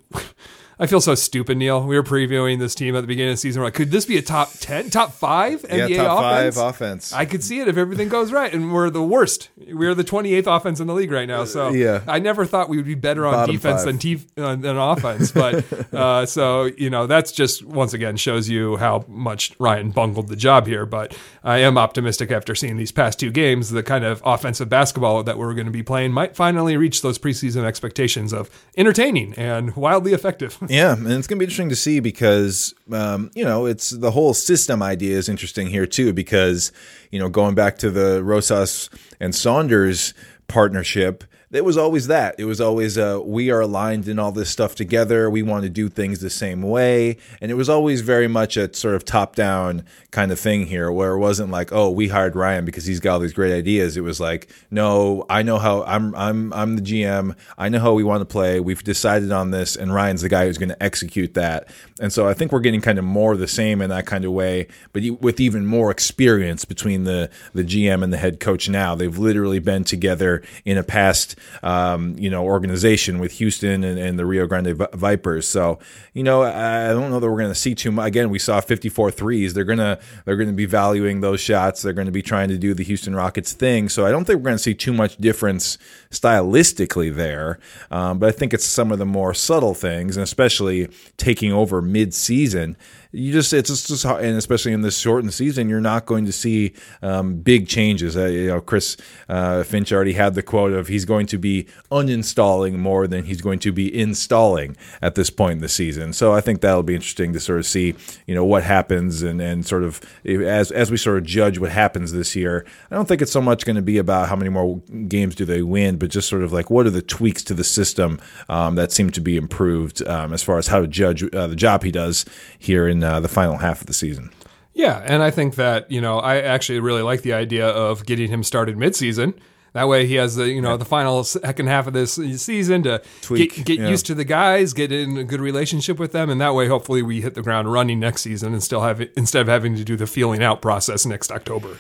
I 0.80 0.86
feel 0.86 1.02
so 1.02 1.16
stupid, 1.16 1.58
Neil. 1.58 1.84
We 1.84 1.96
were 1.96 2.04
previewing 2.04 2.60
this 2.60 2.76
team 2.76 2.96
at 2.96 3.02
the 3.02 3.08
beginning 3.08 3.32
of 3.32 3.38
the 3.38 3.42
season. 3.42 3.62
We're 3.62 3.68
like, 3.68 3.74
could 3.74 3.90
this 3.90 4.06
be 4.06 4.18
a 4.18 4.22
top 4.22 4.52
ten, 4.60 4.92
top 4.92 5.12
five 5.13 5.63
NBA 5.63 5.90
yeah, 5.90 6.04
top 6.04 6.24
offense? 6.24 6.56
five 6.56 6.70
offense. 6.70 7.13
I 7.13 7.26
could 7.26 7.44
see 7.44 7.60
it 7.60 7.68
if 7.68 7.78
everything 7.78 8.10
goes 8.10 8.32
right, 8.32 8.54
and 8.54 8.72
we're 8.72 8.92
the 8.92 9.02
worst. 9.02 9.50
We're 9.58 9.96
the 9.96 10.04
28th 10.04 10.46
offense 10.56 10.80
in 10.80 10.86
the 10.86 10.94
league 10.94 11.12
right 11.12 11.28
now. 11.28 11.46
So 11.46 11.70
Yeah. 11.70 12.02
I 12.08 12.20
never 12.20 12.46
thought 12.46 12.70
we 12.70 12.78
would 12.78 12.86
be 12.86 12.94
better 12.96 13.26
on 13.26 13.34
Bottom 13.34 13.56
defense 13.56 13.80
five. 13.80 13.86
than 13.86 13.98
te- 13.98 14.26
uh, 14.38 14.56
than 14.56 14.78
offense. 14.78 15.32
But 15.32 15.66
uh, 15.94 16.26
so 16.28 16.66
you 16.66 16.92
know, 16.92 17.08
that's 17.08 17.32
just 17.32 17.63
once 17.66 17.94
again 17.94 18.16
shows 18.16 18.48
you 18.48 18.78
how 18.78 19.04
much 19.08 19.54
Ryan 19.58 19.90
bungled 19.90 20.28
the 20.28 20.36
job 20.36 20.68
here. 20.68 20.86
But 20.86 21.18
I 21.44 21.58
am 21.60 21.78
optimistic 21.80 22.30
after 22.30 22.54
seeing 22.54 22.78
these 22.78 22.92
past 22.92 23.20
two 23.20 23.32
games. 23.32 23.72
The 23.72 23.82
kind 23.82 24.06
of 24.06 24.22
offensive 24.24 24.70
basketball 24.70 25.24
that 25.24 25.40
we're 25.40 25.56
going 25.56 25.66
to 25.66 25.72
be 25.72 25.84
playing 25.84 26.12
might 26.12 26.36
finally 26.36 26.78
reach 26.78 27.02
those 27.02 27.18
preseason 27.18 27.63
expectations 27.63 28.32
of 28.32 28.50
entertaining 28.78 29.34
and 29.34 29.76
wildly 29.76 30.13
effective. 30.13 30.56
Yeah, 30.69 30.93
and 30.93 31.08
it's 31.08 31.27
going 31.27 31.38
to 31.38 31.39
be 31.39 31.45
interesting 31.45 31.69
to 31.69 31.75
see 31.75 31.99
because 31.99 32.73
um, 32.91 33.32
you 33.36 33.43
know 33.43 33.65
it's 33.65 33.89
the 33.91 34.12
whole 34.12 34.34
system 34.34 34.82
idea 34.82 35.17
is 35.17 35.30
interesting 35.30 35.67
here 35.67 35.86
too 35.86 36.13
because 36.13 36.71
you 37.12 37.19
know 37.19 37.30
going 37.30 37.56
back 37.56 37.77
to 37.80 37.91
the 37.91 38.23
Rosas 38.23 38.89
and 39.19 39.34
Saunders 39.34 40.13
partnership. 40.47 41.23
It 41.58 41.65
was 41.65 41.78
always 41.78 42.08
that. 42.08 42.36
It 42.38 42.46
was 42.46 42.62
always 42.62 42.98
uh, 42.98 43.20
we 43.24 43.50
are 43.50 43.62
aligned 43.62 44.08
in 44.08 44.20
all 44.20 44.32
this 44.32 44.50
stuff 44.50 44.76
together. 44.76 45.30
We 45.30 45.41
want 45.41 45.63
to 45.63 45.70
do 45.70 45.89
things 45.89 46.20
the 46.20 46.30
same 46.30 46.62
way, 46.62 47.17
and 47.41 47.52
it 47.52 47.56
was 47.56 47.67
always 47.70 48.02
very 48.02 48.28
much 48.28 48.58
a 48.58 48.74
sort 48.74 48.96
of 48.96 49.04
top-down 49.04 49.84
kind 50.12 50.32
of 50.32 50.39
thing 50.39 50.67
here, 50.67 50.91
where 50.91 51.13
it 51.13 51.20
wasn't 51.20 51.52
like, 51.52 51.72
oh, 51.72 51.89
we 51.89 52.10
hired 52.10 52.36
Ryan 52.36 52.63
because 52.63 52.86
he's 52.86 53.00
got 53.00 53.13
all 53.13 53.20
these 53.20 53.34
great 53.34 53.54
ideas. 53.54 53.98
It 53.98 54.02
was 54.02 54.20
like, 54.20 54.50
no, 54.72 55.26
I 55.30 55.43
know 55.43 55.58
how 55.58 55.84
I'm. 55.84 56.15
I'm. 56.15 56.54
I'm 56.54 56.76
the 56.76 56.82
GM. 56.82 57.36
I 57.58 57.70
know 57.70 57.80
how 57.80 57.93
we 57.93 58.04
want 58.04 58.22
to 58.22 58.26
play. 58.26 58.60
We've 58.60 58.84
decided 58.84 59.32
on 59.32 59.52
this, 59.52 59.76
and 59.76 59.93
Ryan's 59.93 60.22
the 60.22 60.30
guy 60.30 60.46
who's 60.46 60.58
going 60.58 60.70
to 60.70 60.84
execute 60.84 61.34
that. 61.34 61.67
And 62.00 62.13
so 62.13 62.28
I 62.28 62.34
think 62.34 62.52
we're 62.52 62.60
getting 62.60 62.82
kind 62.82 63.00
of 63.00 63.06
more 63.06 63.36
the 63.36 63.48
same 63.48 63.82
in 63.82 63.89
that 63.89 64.06
kind 64.06 64.26
of 64.26 64.32
way, 64.32 64.67
but 64.93 65.04
with 65.20 65.39
even 65.39 65.65
more 65.65 65.89
experience 65.89 66.65
between 66.65 67.04
the 67.04 67.30
the 67.54 67.63
GM 67.63 68.04
and 68.04 68.13
the 68.13 68.17
head 68.17 68.39
coach. 68.39 68.70
Now 68.70 68.96
they've 68.96 69.17
literally 69.17 69.60
been 69.60 69.84
together 69.84 70.43
in 70.65 70.78
a 70.78 70.84
past, 70.84 71.36
um, 71.63 72.15
you 72.17 72.29
know, 72.29 72.43
organization 72.43 73.19
with 73.19 73.33
Houston 73.33 73.83
and, 73.83 73.99
and 73.99 74.17
the 74.19 74.25
Rio 74.25 74.47
Grande 74.47 74.75
Vi- 74.75 74.88
Vipers. 74.93 75.47
So 75.47 75.79
you 76.13 76.23
know, 76.23 76.43
I 76.43 76.88
don't 76.89 77.12
know 77.12 77.19
that 77.19 77.29
we're 77.29 77.38
going 77.38 77.49
to 77.51 77.55
see 77.55 77.75
too 77.75 77.91
much. 77.91 78.07
Again, 78.07 78.29
we 78.29 78.39
saw 78.39 78.60
54 78.60 79.12
threes. 79.12 79.53
They're 79.53 79.63
gonna 79.63 79.99
they're 80.25 80.36
going 80.36 80.49
to 80.49 80.55
be 80.55 80.65
valuing 80.65 81.21
those 81.21 81.39
shots. 81.39 81.81
They're 81.81 81.93
going 81.93 82.07
to 82.07 82.12
be 82.12 82.21
trying 82.21 82.49
to 82.49 82.57
do 82.57 82.73
the 82.73 82.83
Houston 82.83 83.15
Rockets 83.15 83.53
thing. 83.53 83.89
So 83.89 84.05
I 84.05 84.12
don't 84.12 84.25
think 84.25 84.38
we're 84.38 84.45
going 84.45 84.57
to 84.57 84.63
see 84.63 84.73
too 84.73 84.93
much 84.93 85.17
difference 85.17 85.77
stylistically 86.10 87.13
there. 87.13 87.60
Um, 87.91 88.19
but 88.19 88.29
I 88.29 88.31
think 88.31 88.53
it's 88.53 88.65
some 88.65 88.91
of 88.91 88.99
the 88.99 89.05
more 89.05 89.33
subtle 89.33 89.73
things, 89.73 90.17
and 90.17 90.23
especially 90.23 90.89
taking 91.17 91.51
over 91.51 91.81
mid-season. 91.81 92.77
You 93.12 93.32
just 93.32 93.54
it's 93.54 93.70
just, 93.70 93.88
just 93.88 94.06
and 94.06 94.38
especially 94.38 94.74
in 94.74 94.82
this 94.82 94.98
shortened 94.98 95.34
season, 95.34 95.70
you're 95.70 95.82
not 95.82 96.06
going 96.06 96.26
to 96.26 96.32
see 96.32 96.74
um, 97.02 97.38
big 97.38 97.67
changes. 97.67 98.17
Uh, 98.17 98.26
you 98.26 98.48
know, 98.48 98.62
Chris 98.62 98.98
uh, 99.30 99.63
Finch 99.63 99.91
already 99.91 100.13
had 100.13 100.36
the 100.36 100.43
quote 100.43 100.74
of 100.74 100.88
he's 100.88 101.06
going 101.06 101.26
to 101.28 101.38
be 101.38 101.67
uninstalling 101.91 102.78
more 102.78 103.08
than 103.08 103.26
he's 103.26 103.41
going 103.41 103.60
to 103.60 103.72
be 103.72 103.93
installing 103.98 104.76
at 105.02 105.15
this 105.15 105.30
point 105.30 105.54
in 105.54 105.62
the 105.62 105.70
season. 105.70 106.13
So 106.13 106.34
I 106.34 106.41
think 106.41 106.62
that'll 106.62 106.84
be 106.84 106.96
interesting 106.96 107.34
to 107.34 107.39
sort 107.39 107.60
of 107.60 107.65
see, 107.65 107.96
you 108.26 108.36
know, 108.36 108.46
what 108.46 108.63
happens 108.63 109.24
and 109.24 109.41
and 109.41 109.65
sort 109.65 109.84
of 109.84 110.02
as 110.26 110.72
as 110.72 110.91
we 110.91 110.98
sort 110.98 111.17
of 111.17 111.24
judge 111.24 111.60
what 111.60 111.72
happens 111.72 112.12
this 112.12 112.36
year. 112.36 112.65
I 112.91 112.96
don't 112.96 113.08
think 113.08 113.22
it's 113.22 113.32
so 113.32 113.41
much 113.41 113.65
going 113.65 113.78
to 113.78 113.82
be 113.82 113.98
about 113.98 114.30
how 114.30 114.36
many 114.36 114.50
more 114.50 114.82
games 115.08 115.36
do 115.36 115.46
they 115.46 115.62
win, 115.62 115.98
but 115.98 116.10
just 116.10 116.28
sort 116.28 116.43
of 116.43 116.52
like 116.52 116.70
what 116.70 116.86
are 116.86 116.91
the 116.91 117.02
tweaks 117.02 117.43
to 117.46 117.54
the 117.54 117.63
system 117.63 118.20
um, 118.50 118.76
that 118.76 118.91
seem 118.91 119.10
to 119.12 119.22
be 119.22 119.38
improved 119.38 120.06
um, 120.08 120.34
as 120.34 120.43
far 120.43 120.58
as 120.58 120.67
how 120.67 120.82
to 120.82 120.88
judge 120.88 121.24
uh, 121.34 121.48
the 121.48 121.56
job 121.56 121.84
he 121.84 121.91
does 121.91 122.26
here 122.60 122.88
in 122.88 122.96
uh, 123.03 123.19
the 123.19 123.27
final 123.27 123.57
half 123.57 123.81
of 123.81 123.88
the 123.88 123.93
season. 123.93 124.31
Yeah, 124.73 125.01
and 125.05 125.23
I 125.23 125.31
think 125.31 125.55
that 125.55 125.89
you 125.89 126.01
know 126.01 126.19
I 126.19 126.39
actually 126.39 126.79
really 126.79 127.01
like 127.01 127.23
the 127.23 127.33
idea 127.33 127.67
of 127.67 128.05
getting 128.05 128.29
him 128.29 128.43
started 128.43 128.77
midseason. 128.77 129.33
That 129.73 129.88
way, 129.88 130.07
he 130.07 130.15
has 130.15 130.36
the 130.36 130.49
you 130.49 130.62
know 130.62 130.77
the 130.77 130.86
final 130.86 131.23
second 131.23 131.67
half 131.67 131.88
of 131.88 131.93
this 131.93 132.13
season 132.13 132.83
to 132.83 133.01
Tweak, 133.21 133.55
get, 133.55 133.65
get 133.65 133.79
yeah. 133.79 133.89
used 133.89 134.05
to 134.07 134.15
the 134.15 134.23
guys, 134.23 134.73
get 134.73 134.91
in 134.91 135.17
a 135.17 135.23
good 135.23 135.41
relationship 135.41 135.99
with 135.99 136.12
them, 136.12 136.29
and 136.29 136.39
that 136.41 136.53
way, 136.53 136.67
hopefully, 136.67 137.01
we 137.01 137.21
hit 137.21 137.33
the 137.33 137.41
ground 137.41 137.71
running 137.71 137.99
next 137.99 138.21
season 138.21 138.53
and 138.53 138.63
still 138.63 138.81
have 138.81 139.01
instead 139.15 139.41
of 139.41 139.47
having 139.47 139.75
to 139.75 139.83
do 139.83 139.95
the 139.95 140.07
feeling 140.07 140.43
out 140.43 140.62
process 140.62 141.05
next 141.05 141.31
October. 141.31 141.77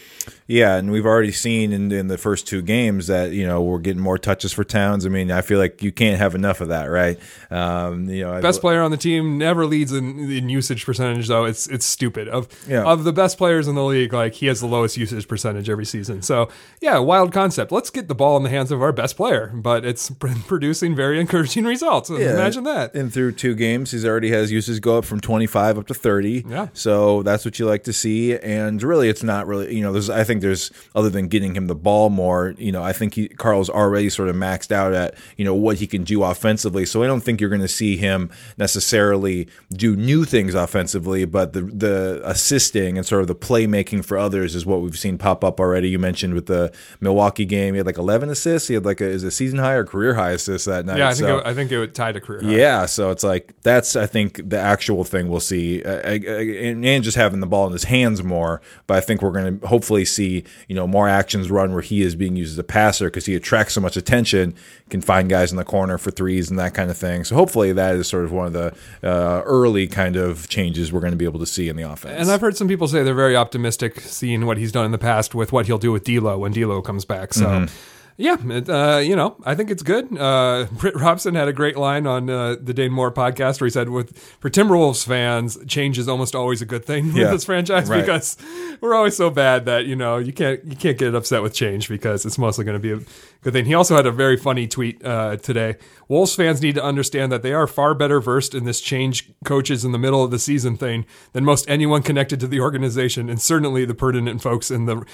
Yeah, 0.47 0.75
and 0.77 0.91
we've 0.91 1.05
already 1.05 1.31
seen 1.31 1.73
in, 1.73 1.91
in 1.91 2.07
the 2.07 2.17
first 2.17 2.47
two 2.47 2.61
games 2.61 3.07
that 3.07 3.31
you 3.31 3.45
know 3.45 3.61
we're 3.61 3.79
getting 3.79 4.01
more 4.01 4.17
touches 4.17 4.53
for 4.53 4.63
Towns. 4.63 5.05
I 5.05 5.09
mean, 5.09 5.31
I 5.31 5.41
feel 5.41 5.59
like 5.59 5.81
you 5.83 5.91
can't 5.91 6.17
have 6.17 6.35
enough 6.35 6.61
of 6.61 6.69
that, 6.69 6.85
right? 6.85 7.19
Um, 7.51 8.09
you 8.09 8.23
know, 8.23 8.33
I- 8.33 8.41
Best 8.41 8.61
player 8.61 8.81
on 8.81 8.91
the 8.91 8.97
team 8.97 9.37
never 9.37 9.65
leads 9.65 9.91
in, 9.91 10.31
in 10.31 10.49
usage 10.49 10.85
percentage, 10.85 11.27
though. 11.27 11.45
It's 11.45 11.67
it's 11.67 11.85
stupid. 11.85 12.27
Of 12.27 12.47
Yeah. 12.67 12.83
of 12.83 13.03
the 13.03 13.13
best 13.13 13.37
players 13.37 13.67
in 13.67 13.75
the 13.75 13.83
league, 13.83 14.13
like 14.13 14.33
he 14.35 14.47
has 14.47 14.59
the 14.59 14.67
lowest 14.67 14.97
usage 14.97 15.27
percentage 15.27 15.69
every 15.69 15.85
season. 15.85 16.21
So 16.21 16.49
yeah, 16.81 16.97
wild 16.99 17.31
concept. 17.31 17.71
Let's 17.71 17.89
get 17.89 18.07
the 18.07 18.15
ball 18.15 18.37
in 18.37 18.43
the 18.43 18.49
hands 18.49 18.71
of 18.71 18.81
our 18.81 18.91
best 18.91 19.15
player, 19.17 19.51
but 19.53 19.85
it's 19.85 20.09
producing 20.47 20.95
very 20.95 21.19
encouraging 21.19 21.65
results. 21.65 22.09
Yeah, 22.09 22.33
Imagine 22.33 22.63
that. 22.65 22.93
And 22.95 23.11
through 23.13 23.33
two 23.33 23.55
games, 23.55 23.91
he's 23.91 24.05
already 24.05 24.31
has 24.31 24.51
uses 24.51 24.79
go 24.79 24.97
up 24.99 25.05
from 25.05 25.19
25 25.19 25.77
up 25.77 25.87
to 25.87 25.93
30. 25.93 26.45
Yeah. 26.47 26.67
So 26.73 27.23
that's 27.23 27.45
what 27.45 27.59
you 27.59 27.65
like 27.65 27.83
to 27.85 27.93
see. 27.93 28.37
And 28.37 28.81
really, 28.83 29.09
it's 29.09 29.23
not 29.23 29.47
really, 29.47 29.75
you 29.75 29.81
know, 29.81 29.91
there's, 29.91 30.09
I 30.17 30.23
think 30.23 30.41
there's, 30.41 30.71
other 30.95 31.09
than 31.09 31.27
getting 31.27 31.55
him 31.55 31.67
the 31.67 31.75
ball 31.75 32.09
more, 32.09 32.53
you 32.57 32.71
know, 32.71 32.83
I 32.83 32.93
think 32.93 33.13
he, 33.13 33.27
Karl's 33.29 33.69
already 33.69 34.09
sort 34.09 34.29
of 34.29 34.35
maxed 34.35 34.71
out 34.71 34.93
at, 34.93 35.15
you 35.37 35.45
know, 35.45 35.53
what 35.55 35.77
he 35.77 35.87
can 35.87 36.03
do 36.03 36.23
offensively. 36.23 36.85
So 36.85 37.03
I 37.03 37.07
don't 37.07 37.21
think 37.21 37.39
you're 37.39 37.49
going 37.49 37.61
to 37.61 37.67
see 37.67 37.97
him 37.97 38.29
necessarily 38.57 39.47
do 39.71 39.95
new 39.95 40.25
things 40.25 40.53
offensively, 40.53 41.25
but 41.25 41.53
the, 41.53 41.61
the 41.61 42.21
assisting 42.25 42.97
and 42.97 43.05
sort 43.05 43.21
of 43.21 43.27
the 43.27 43.35
playmaking 43.35 44.03
for 44.05 44.17
others 44.17 44.55
is 44.55 44.65
what 44.65 44.81
we've 44.81 44.97
seen 44.97 45.17
pop 45.17 45.43
up 45.43 45.59
already. 45.59 45.89
You 45.89 45.99
mentioned 45.99 46.33
with 46.33 46.47
the 46.47 46.73
Milwaukee 46.99 47.45
game, 47.45 47.73
he 47.73 47.77
had 47.77 47.85
like 47.85 47.97
11 47.97 48.29
assists. 48.29 48.67
He 48.67 48.73
had 48.73 48.85
like 48.85 48.99
a, 49.01 49.05
is 49.05 49.23
it 49.23 49.31
season 49.31 49.59
high 49.59 49.73
or 49.73 49.85
career 49.85 50.13
high 50.15 50.31
assists 50.31 50.65
that 50.67 50.85
night. 50.85 50.97
yeah, 50.97 51.07
I 51.09 51.13
think 51.13 51.27
So- 51.27 51.37
it, 51.39 51.45
I 51.47 51.53
think 51.53 51.71
it 51.71 51.79
would 51.79 51.95
tie 51.95 52.11
to 52.11 52.19
career. 52.19 52.41
high. 52.41 52.49
yeah, 52.55 52.85
so 52.85 53.09
it's 53.11 53.23
like 53.23 53.53
that's 53.63 53.95
I 53.95 54.05
think 54.05 54.49
the 54.49 54.59
actual 54.59 55.03
thing 55.03 55.29
we'll 55.29 55.39
see, 55.39 55.83
uh, 55.83 55.89
and, 56.01 56.85
and 56.85 57.03
just 57.03 57.15
having 57.17 57.39
the 57.39 57.47
ball 57.47 57.67
in 57.67 57.73
his 57.73 57.85
hands 57.85 58.23
more. 58.23 58.61
But 58.85 58.97
I 58.97 59.01
think 59.01 59.21
we're 59.21 59.31
going 59.31 59.59
to 59.59 59.67
hopefully 59.67 60.05
see 60.07 60.43
you 60.67 60.75
know 60.75 60.87
more 60.87 61.07
actions 61.07 61.51
run 61.51 61.73
where 61.73 61.81
he 61.81 62.01
is 62.01 62.15
being 62.15 62.35
used 62.35 62.53
as 62.53 62.57
a 62.57 62.63
passer 62.63 63.05
because 63.07 63.25
he 63.25 63.35
attracts 63.35 63.73
so 63.73 63.81
much 63.81 63.95
attention, 63.95 64.55
can 64.89 65.01
find 65.01 65.29
guys 65.29 65.51
in 65.51 65.57
the 65.57 65.63
corner 65.63 65.97
for 65.97 66.11
threes 66.11 66.49
and 66.49 66.57
that 66.57 66.73
kind 66.73 66.89
of 66.89 66.97
thing. 66.97 67.23
So 67.23 67.35
hopefully 67.35 67.71
that 67.73 67.95
is 67.95 68.07
sort 68.07 68.23
of 68.23 68.31
one 68.31 68.47
of 68.47 68.53
the 68.53 68.75
uh, 69.03 69.41
early 69.45 69.87
kind 69.87 70.15
of 70.15 70.47
changes 70.49 70.91
we're 70.91 71.01
going 71.01 71.11
to 71.11 71.17
be 71.17 71.25
able 71.25 71.39
to 71.39 71.45
see 71.45 71.69
in 71.69 71.75
the 71.75 71.83
offense. 71.83 72.19
And 72.19 72.31
I've 72.31 72.41
heard 72.41 72.57
some 72.57 72.67
people 72.67 72.87
say 72.87 73.03
they're 73.03 73.13
very 73.13 73.35
optimistic 73.35 73.99
seeing 74.01 74.45
what 74.45 74.57
he's 74.57 74.71
done 74.71 74.85
in 74.85 74.91
the 74.91 74.97
past 74.97 75.35
with 75.35 75.51
what 75.51 75.67
he'll 75.67 75.77
do 75.77 75.91
with 75.91 76.03
D'Lo 76.03 76.39
when 76.39 76.51
D'Lo 76.51 76.81
comes 76.81 77.05
back. 77.05 77.33
So. 77.33 77.45
Mm-hmm. 77.45 77.93
Yeah, 78.19 78.37
it, 78.49 78.67
uh, 78.67 78.97
you 78.97 79.15
know, 79.15 79.35
I 79.45 79.53
think 79.53 79.69
it's 79.69 79.83
good. 79.83 80.17
Uh, 80.17 80.65
Britt 80.71 80.95
Robson 80.95 81.35
had 81.35 81.47
a 81.47 81.53
great 81.53 81.77
line 81.77 82.07
on 82.07 82.27
uh, 82.31 82.55
the 82.59 82.73
Dane 82.73 82.91
Moore 82.91 83.11
podcast 83.11 83.61
where 83.61 83.67
he 83.67 83.71
said, 83.71 83.89
"With 83.89 84.17
for 84.39 84.49
Timberwolves 84.49 85.05
fans, 85.05 85.55
change 85.67 85.99
is 85.99 86.07
almost 86.07 86.33
always 86.33 86.59
a 86.61 86.65
good 86.65 86.83
thing 86.83 87.05
Yeah, 87.07 87.23
with 87.25 87.31
this 87.31 87.43
franchise 87.45 87.89
right. 87.89 88.01
because 88.01 88.35
we're 88.81 88.95
always 88.95 89.15
so 89.15 89.29
bad 89.29 89.65
that 89.65 89.85
you 89.85 89.95
know 89.95 90.17
you 90.17 90.33
can't 90.33 90.63
you 90.65 90.75
can't 90.75 90.97
get 90.97 91.13
upset 91.13 91.43
with 91.43 91.53
change 91.53 91.87
because 91.89 92.25
it's 92.25 92.39
mostly 92.39 92.65
going 92.65 92.73
to 92.73 92.79
be 92.79 92.91
a 92.91 93.05
good 93.43 93.53
thing." 93.53 93.65
He 93.65 93.75
also 93.75 93.95
had 93.95 94.07
a 94.07 94.11
very 94.11 94.35
funny 94.35 94.65
tweet 94.67 95.05
uh, 95.05 95.37
today. 95.37 95.75
Wolves 96.07 96.33
fans 96.33 96.59
need 96.59 96.73
to 96.73 96.83
understand 96.83 97.31
that 97.31 97.43
they 97.43 97.53
are 97.53 97.67
far 97.67 97.93
better 97.93 98.19
versed 98.19 98.55
in 98.55 98.63
this 98.65 98.81
change 98.81 99.29
coaches 99.45 99.85
in 99.85 99.91
the 99.91 99.99
middle 99.99 100.23
of 100.23 100.31
the 100.31 100.39
season 100.39 100.75
thing 100.75 101.05
than 101.33 101.45
most 101.45 101.69
anyone 101.69 102.01
connected 102.01 102.39
to 102.39 102.47
the 102.47 102.61
organization, 102.61 103.29
and 103.29 103.39
certainly 103.39 103.85
the 103.85 103.93
pertinent 103.93 104.41
folks 104.41 104.71
in 104.71 104.85
the 104.85 105.05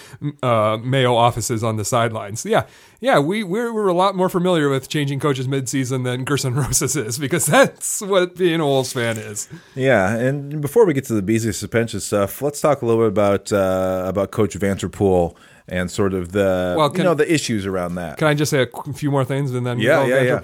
uh, 0.42 0.78
Mayo 0.78 1.16
offices 1.16 1.66
on 1.66 1.76
the 1.76 1.84
sidelines. 1.84 2.46
Yeah, 2.46 2.66
yeah, 3.04 3.20
we 3.20 3.44
we're, 3.44 3.74
we're 3.74 3.88
a 3.88 3.94
lot 3.94 4.16
more 4.16 4.30
familiar 4.30 4.70
with 4.70 4.88
changing 4.88 5.20
coaches 5.20 5.46
midseason 5.46 6.06
than 6.06 6.24
Gersson 6.24 6.56
Rosas 6.66 6.96
is 6.96 7.20
because 7.20 7.46
that's 7.46 8.00
what 8.00 8.38
being 8.38 8.62
a 8.62 8.66
Wolves 8.66 8.94
fan 8.94 9.18
is. 9.18 9.50
Yeah, 9.76 10.16
and 10.16 10.62
before 10.62 10.86
we 10.86 10.94
get 10.94 11.04
to 11.06 11.14
the 11.14 11.22
Beasley 11.22 11.52
suspension 11.52 12.00
stuff, 12.00 12.42
let's 12.42 12.62
talk 12.62 12.82
a 12.82 12.86
little 12.86 13.02
bit 13.04 13.10
about 13.10 13.52
uh, 13.52 14.06
about 14.08 14.32
Coach 14.32 14.58
Vanterpool 14.58 15.36
and 15.68 15.92
sort 15.92 16.14
of 16.14 16.32
the 16.32 16.76
Well, 16.78 16.96
you 16.96 17.04
know 17.04 17.14
the 17.14 17.30
issues 17.32 17.66
around 17.66 17.96
that. 17.96 18.20
Can 18.20 18.28
I 18.30 18.36
just 18.36 18.50
say 18.50 18.66
a 18.74 18.94
few 18.94 19.12
more 19.12 19.26
things 19.26 19.54
and 19.54 19.68
then 19.68 19.80
Yeah, 19.80 20.06
yeah, 20.06 20.22
yeah. 20.22 20.40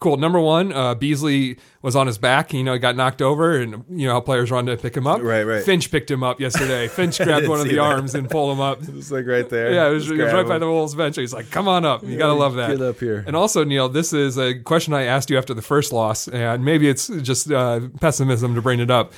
Cool. 0.00 0.16
Number 0.16 0.40
one, 0.40 0.72
uh, 0.72 0.94
Beasley 0.94 1.56
was 1.82 1.96
on 1.96 2.06
his 2.06 2.18
back. 2.18 2.52
You 2.52 2.62
know, 2.64 2.72
he 2.72 2.78
got 2.78 2.96
knocked 2.96 3.22
over, 3.22 3.56
and 3.56 3.84
you 3.88 4.06
know 4.06 4.14
how 4.14 4.20
players 4.20 4.50
run 4.50 4.66
to 4.66 4.76
pick 4.76 4.96
him 4.96 5.06
up. 5.06 5.22
Right, 5.22 5.44
right. 5.44 5.62
Finch 5.64 5.90
picked 5.90 6.10
him 6.10 6.22
up 6.22 6.40
yesterday. 6.40 6.88
Finch 6.94 7.18
grabbed 7.18 7.48
one 7.48 7.60
of 7.60 7.66
the 7.66 7.76
that. 7.76 7.80
arms 7.80 8.14
and 8.14 8.28
pulled 8.28 8.52
him 8.52 8.60
up. 8.60 8.80
It's 8.94 9.10
like 9.10 9.26
right 9.26 9.48
there. 9.48 9.72
Yeah, 9.72 9.88
it 9.88 9.92
was, 9.92 10.10
it 10.10 10.16
was 10.16 10.32
right 10.32 10.46
by 10.46 10.58
the 10.58 10.66
Wolves 10.66 10.94
bench. 10.94 11.16
He's 11.16 11.32
like, 11.32 11.50
"Come 11.50 11.68
on 11.68 11.84
up! 11.84 12.02
You 12.02 12.16
gotta 12.16 12.32
love 12.34 12.54
that." 12.54 12.70
get 12.70 12.82
up 12.82 12.98
here. 12.98 13.24
And 13.26 13.34
also, 13.36 13.64
Neil, 13.64 13.88
this 13.88 14.12
is 14.12 14.38
a 14.38 14.54
question 14.54 14.94
I 14.94 15.02
asked 15.04 15.30
you 15.30 15.38
after 15.38 15.54
the 15.54 15.62
first 15.62 15.92
loss, 15.92 16.28
and 16.28 16.64
maybe 16.64 16.88
it's 16.88 17.08
just 17.08 17.50
uh, 17.50 17.80
pessimism 18.00 18.54
to 18.54 18.62
bring 18.62 18.80
it 18.80 18.90
up. 18.90 19.12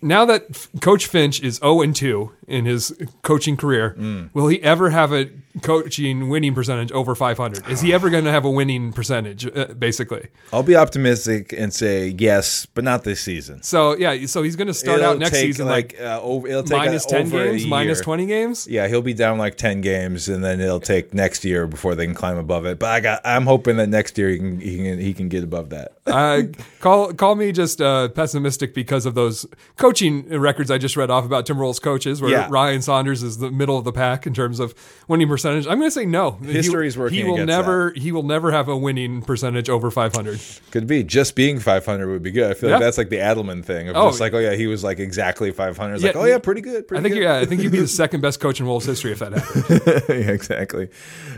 Now 0.00 0.24
that 0.24 0.68
Coach 0.80 1.06
Finch 1.06 1.40
is 1.42 1.56
0 1.56 1.82
and 1.82 1.94
2 1.96 2.30
in 2.48 2.64
his 2.66 2.92
coaching 3.22 3.56
career, 3.56 3.94
Mm. 3.98 4.30
will 4.34 4.48
he 4.48 4.62
ever 4.62 4.90
have 4.90 5.12
a 5.12 5.28
coaching 5.62 6.28
winning 6.28 6.54
percentage 6.54 6.90
over 6.92 7.14
500? 7.14 7.68
Is 7.68 7.80
he 7.80 7.92
ever 7.92 8.08
going 8.10 8.24
to 8.24 8.30
have 8.30 8.44
a 8.44 8.50
winning 8.50 8.92
percentage, 8.92 9.46
uh, 9.46 9.66
basically? 9.78 10.28
I'll 10.52 10.62
be 10.62 10.76
optimistic 10.76 11.52
and 11.56 11.72
say 11.72 12.08
yes, 12.18 12.66
but 12.66 12.84
not 12.84 13.04
this 13.04 13.20
season. 13.20 13.62
So, 13.62 13.96
yeah, 13.96 14.26
so 14.26 14.42
he's 14.42 14.56
going 14.56 14.68
to 14.68 14.74
start 14.74 14.98
It'll 15.00 15.12
out 15.12 15.18
next 15.18 15.38
season 15.38 15.66
like, 15.66 15.96
uh, 16.00 16.20
over, 16.22 16.48
it'll 16.48 16.62
take 16.62 16.80
uh, 16.80 16.98
10 16.98 17.26
over 17.26 17.56
games, 17.56 18.00
20 18.00 18.26
games? 18.26 18.66
Yeah, 18.66 18.88
he'll 18.88 19.02
be 19.02 19.14
down 19.14 19.38
like 19.38 19.56
ten 19.56 19.80
games, 19.80 20.28
and 20.28 20.42
then 20.44 20.60
it'll 20.60 20.80
take 20.80 21.12
next 21.14 21.44
year 21.44 21.66
before 21.66 21.94
they 21.94 22.06
can 22.06 22.14
climb 22.14 22.38
above 22.38 22.64
it. 22.66 22.78
But 22.78 22.90
I 22.90 23.00
got, 23.00 23.20
I'm 23.24 23.44
hoping 23.46 23.76
that 23.76 23.88
next 23.88 24.16
year 24.18 24.28
he 24.30 24.38
can 24.38 24.60
he 24.60 24.76
can 24.78 24.98
he 24.98 25.14
can 25.14 25.28
get 25.28 25.44
above 25.44 25.70
that. 25.70 25.92
uh, 26.06 26.42
call 26.80 27.12
call 27.12 27.34
me 27.34 27.52
just 27.52 27.80
uh, 27.80 28.08
pessimistic 28.08 28.74
because 28.74 29.06
of 29.06 29.14
those 29.14 29.46
coaching 29.76 30.28
records 30.28 30.70
I 30.70 30.78
just 30.78 30.96
read 30.96 31.10
off 31.10 31.24
about 31.24 31.46
Tim 31.46 31.56
Timberwolves 31.56 31.80
coaches, 31.82 32.20
where 32.22 32.30
Yeah. 32.30 32.46
Ryan 32.50 32.82
Saunders 32.82 33.22
is 33.22 33.38
the 33.38 33.50
middle 33.50 33.76
of 33.78 33.84
the 33.84 33.92
pack 33.92 34.26
in 34.26 34.34
terms 34.34 34.60
of 34.60 34.74
winning 35.08 35.28
percentage. 35.28 35.66
I'm 35.66 35.78
going 35.78 35.86
to 35.88 35.90
say 35.90 36.04
no. 36.06 36.32
History's 36.32 36.94
he, 36.94 37.00
working 37.00 37.18
He 37.18 37.24
will 37.24 37.44
never 37.44 37.92
he 37.96 38.12
will 38.12 38.22
never 38.22 38.52
have 38.52 38.68
a 38.68 38.76
winning 38.76 39.22
percentage 39.22 39.68
over 39.68 39.90
500. 39.90 40.40
Could 40.70 40.86
be 40.86 41.02
just 41.04 41.34
being 41.34 41.58
500 41.58 42.08
would 42.08 42.22
be 42.22 42.30
good. 42.30 42.50
I 42.50 42.54
feel 42.54 42.70
Yeah. 42.70 42.76
like 42.76 42.84
that's 42.84 42.98
like 42.98 43.08
the 43.10 43.16
Adelman 43.18 43.64
thing 43.64 43.88
of 43.88 43.96
Oh. 43.96 44.08
just 44.08 44.20
like, 44.20 44.32
oh 44.34 44.38
yeah, 44.38 44.54
he 44.54 44.66
was 44.66 44.82
like 44.84 44.98
exactly 44.98 45.50
500. 45.52 45.94
It's 45.94 46.02
Yeah. 46.04 46.08
like, 46.10 46.16
oh 46.16 46.24
yeah, 46.24 46.38
pretty 46.38 46.60
good. 46.60 46.86
Pretty 46.88 47.00
I 47.00 47.02
think 47.02 47.14
good. 47.14 47.22
yeah, 47.22 47.36
I 47.38 47.44
think 47.44 47.62
you'd 47.62 47.72
be 47.72 47.80
the 47.80 47.88
second 48.02 48.20
best 48.20 48.40
coach 48.40 48.60
in 48.60 48.66
Wolves 48.66 48.86
history 48.86 49.12
if 49.12 49.18
that 49.20 49.32
happened. 49.32 50.02
yeah, 50.08 50.32
exactly. 50.32 50.88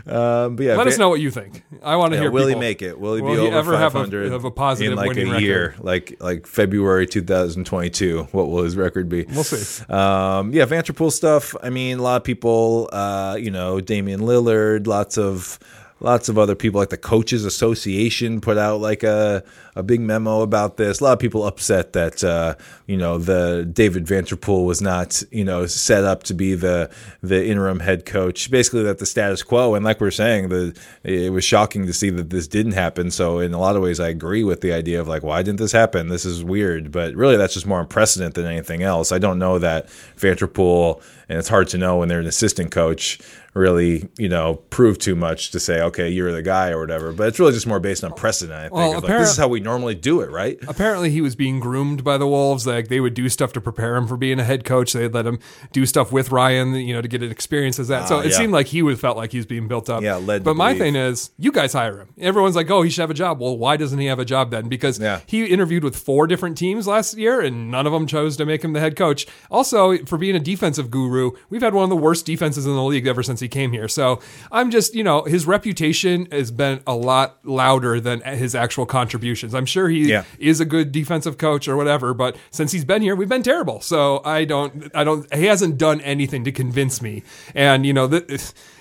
Um, 0.05 0.55
but 0.55 0.63
yeah, 0.65 0.75
Let 0.75 0.87
us 0.87 0.97
know 0.97 1.09
what 1.09 1.19
you 1.19 1.31
think. 1.31 1.63
I 1.83 1.95
want 1.95 2.13
to 2.13 2.19
hear. 2.19 2.31
will 2.31 2.47
he 2.47 2.55
make 2.55 2.81
it? 2.81 2.99
Will 2.99 3.15
he 3.15 3.21
Will 3.21 3.35
be 3.35 3.41
he 3.41 3.47
over 3.47 3.57
ever 3.57 3.77
have 3.77 3.95
a- 3.95 3.99
500 3.99 4.31
have 4.31 4.45
a 4.45 4.51
positive 4.51 4.91
in 4.93 4.97
like 4.97 5.07
winning 5.09 5.27
a 5.27 5.31
record? 5.31 5.43
year, 5.43 5.75
like 5.81 6.17
like 6.19 6.47
February 6.47 7.07
2022? 7.07 8.24
What 8.31 8.49
will 8.49 8.63
his 8.63 8.75
record 8.75 9.09
be? 9.09 9.23
We'll 9.23 9.43
see. 9.43 9.83
Um, 9.91 10.51
yeah, 10.51 10.65
Vanterpool 10.65 11.11
stuff. 11.11 11.55
I 11.63 11.69
mean, 11.69 11.99
a 11.99 12.01
lot 12.01 12.17
of 12.17 12.23
people, 12.23 12.89
uh, 12.91 13.37
you 13.39 13.51
know, 13.51 13.79
Damian 13.79 14.21
Lillard, 14.21 14.87
lots 14.87 15.17
of 15.17 15.59
lots 16.05 16.29
of 16.29 16.37
other 16.37 16.55
people 16.55 16.79
like 16.79 16.89
the 16.89 16.97
coaches 16.97 17.43
association 17.43 18.39
put 18.39 18.57
out 18.59 18.79
like 18.79 19.01
a 19.01 19.43
a 19.75 19.83
big 19.83 19.99
memo 19.99 20.41
about 20.41 20.77
this. 20.77 21.01
A 21.01 21.03
lot 21.03 21.13
of 21.13 21.19
people 21.19 21.45
upset 21.45 21.93
that 21.93 22.23
uh, 22.23 22.55
you 22.85 22.95
know 22.95 23.17
the 23.17 23.67
David 23.71 24.05
Vanterpool 24.05 24.65
was 24.65 24.81
not 24.81 25.21
you 25.31 25.43
know 25.43 25.65
set 25.65 26.03
up 26.03 26.23
to 26.23 26.33
be 26.33 26.53
the 26.53 26.89
the 27.21 27.45
interim 27.45 27.79
head 27.79 28.05
coach. 28.05 28.49
Basically, 28.49 28.83
that 28.83 28.99
the 28.99 29.05
status 29.05 29.43
quo. 29.43 29.73
And 29.73 29.83
like 29.83 29.99
we're 29.99 30.11
saying, 30.11 30.49
the 30.49 30.77
it 31.03 31.33
was 31.33 31.43
shocking 31.43 31.87
to 31.87 31.93
see 31.93 32.11
that 32.11 32.29
this 32.29 32.47
didn't 32.47 32.73
happen. 32.73 33.09
So 33.09 33.39
in 33.39 33.53
a 33.53 33.59
lot 33.59 33.75
of 33.75 33.81
ways, 33.81 33.99
I 33.99 34.09
agree 34.09 34.43
with 34.43 34.61
the 34.61 34.71
idea 34.71 35.01
of 35.01 35.07
like, 35.07 35.23
why 35.23 35.41
didn't 35.41 35.59
this 35.59 35.71
happen? 35.71 36.07
This 36.07 36.23
is 36.23 36.43
weird. 36.43 36.91
But 36.91 37.15
really, 37.15 37.35
that's 37.35 37.55
just 37.55 37.65
more 37.65 37.79
on 37.79 37.87
precedent 37.87 38.35
than 38.35 38.45
anything 38.45 38.83
else. 38.83 39.11
I 39.11 39.17
don't 39.17 39.39
know 39.39 39.57
that 39.59 39.87
Vanterpool, 40.17 41.01
and 41.27 41.39
it's 41.39 41.49
hard 41.49 41.67
to 41.69 41.77
know 41.79 41.97
when 41.97 42.09
they're 42.09 42.19
an 42.19 42.27
assistant 42.27 42.71
coach 42.71 43.19
really, 43.55 44.09
you 44.17 44.27
know, 44.29 44.55
prove 44.69 44.99
too 44.99 45.15
much 45.15 45.51
to 45.51 45.59
say, 45.59 45.81
okay, 45.81 46.09
you're 46.09 46.31
the 46.31 46.41
guy 46.41 46.69
or 46.71 46.79
whatever. 46.79 47.11
But 47.13 47.29
it's 47.29 47.39
really 47.39 47.53
just 47.53 47.65
more 47.65 47.79
based 47.79 48.03
on 48.03 48.11
precedent. 48.13 48.57
I 48.59 48.61
think 48.63 48.73
Well, 48.73 48.97
of, 48.97 49.03
like, 49.03 49.17
this 49.17 49.31
is 49.31 49.37
how 49.37 49.47
we 49.47 49.61
normally 49.61 49.95
do 49.95 50.19
it, 50.21 50.29
right? 50.29 50.59
apparently 50.67 51.09
he 51.09 51.21
was 51.21 51.35
being 51.35 51.59
groomed 51.61 52.03
by 52.03 52.17
the 52.17 52.27
Wolves. 52.27 52.67
Like 52.67 52.89
they 52.89 52.99
would 52.99 53.13
do 53.13 53.29
stuff 53.29 53.53
to 53.53 53.61
prepare 53.61 53.95
him 53.95 54.07
for 54.07 54.17
being 54.17 54.39
a 54.39 54.43
head 54.43 54.65
coach. 54.65 54.91
They'd 54.93 55.13
let 55.13 55.25
him 55.25 55.39
do 55.71 55.85
stuff 55.85 56.11
with 56.11 56.31
Ryan, 56.31 56.73
you 56.75 56.93
know, 56.93 57.01
to 57.01 57.07
get 57.07 57.23
an 57.23 57.31
experience 57.31 57.79
as 57.79 57.87
that. 57.87 58.09
so 58.09 58.17
Ah, 58.17 58.21
it 58.21 58.31
yeah. 58.31 58.37
seemed 58.37 58.51
like 58.53 58.67
he 58.67 58.81
would 58.81 58.99
felt 58.99 59.15
like 59.15 59.31
he 59.31 59.37
was 59.37 59.45
being 59.45 59.67
built 59.69 59.89
up. 59.89 60.03
Yeah, 60.03 60.15
led 60.17 60.43
But 60.43 60.55
my 60.57 60.73
believe. 60.73 60.81
thing 60.81 60.95
is, 60.97 61.31
you 61.37 61.51
guys 61.53 61.71
hire 61.73 61.97
him. 61.99 62.09
Everyone's 62.19 62.55
like, 62.57 62.69
oh, 62.69 62.81
he 62.81 62.89
should 62.89 63.01
have 63.01 63.09
a 63.09 63.13
job. 63.15 63.39
Well, 63.39 63.57
why 63.57 63.77
doesn't 63.77 63.99
he 63.99 64.07
have 64.07 64.19
a 64.19 64.25
job 64.25 64.51
then? 64.51 64.67
Because 64.67 64.99
Yeah. 64.99 65.21
he 65.25 65.45
interviewed 65.45 65.83
with 65.85 65.95
four 65.95 66.27
different 66.27 66.57
teams 66.57 66.87
last 66.87 67.17
year, 67.17 67.39
and 67.39 67.71
none 67.71 67.87
of 67.87 67.93
them 67.93 68.05
chose 68.05 68.35
to 68.37 68.45
make 68.45 68.63
him 68.65 68.73
the 68.73 68.81
head 68.81 68.97
coach. 68.97 69.25
Also, 69.49 69.97
for 70.05 70.17
being 70.17 70.35
a 70.35 70.39
defensive 70.39 70.91
guru, 70.91 71.31
we've 71.49 71.61
had 71.61 71.73
one 71.73 71.85
of 71.85 71.89
the 71.89 71.95
worst 71.95 72.25
defenses 72.25 72.65
in 72.65 72.75
the 72.75 72.83
league 72.83 73.07
ever 73.07 73.23
since 73.23 73.39
he 73.39 73.44
came 73.47 73.71
here. 73.71 73.87
So 73.87 74.19
I'm 74.51 74.71
just, 74.71 74.93
you 74.95 75.03
know, 75.03 75.23
his 75.23 75.45
reputation 75.47 76.27
has 76.31 76.51
been 76.51 76.81
a 76.87 76.95
lot 76.95 77.37
louder 77.43 77.99
than 77.99 78.21
his 78.21 78.55
actual 78.55 78.85
contributions. 78.85 79.53
I'm 79.55 79.65
sure 79.65 79.89
he 79.89 80.09
Yeah. 80.09 80.23
is 80.39 80.59
a 80.59 80.65
good 80.65 80.91
defensive 80.91 81.37
coach 81.37 81.67
or 81.67 81.75
whatever, 81.77 82.13
but 82.13 82.35
since 82.51 82.71
he's 82.71 82.85
been 82.85 83.01
here, 83.01 83.15
we've 83.15 83.29
been 83.29 83.43
terrible. 83.43 83.81
So 83.81 84.21
I 84.25 84.45
don't, 84.45 84.89
I 84.95 85.03
don't, 85.03 85.31
he 85.33 85.45
hasn't 85.45 85.77
done 85.77 86.01
anything 86.01 86.43
to 86.45 86.51
convince 86.51 87.01
me. 87.01 87.23
And 87.53 87.85
you 87.85 87.93
know, 87.93 88.07
th- 88.07 88.23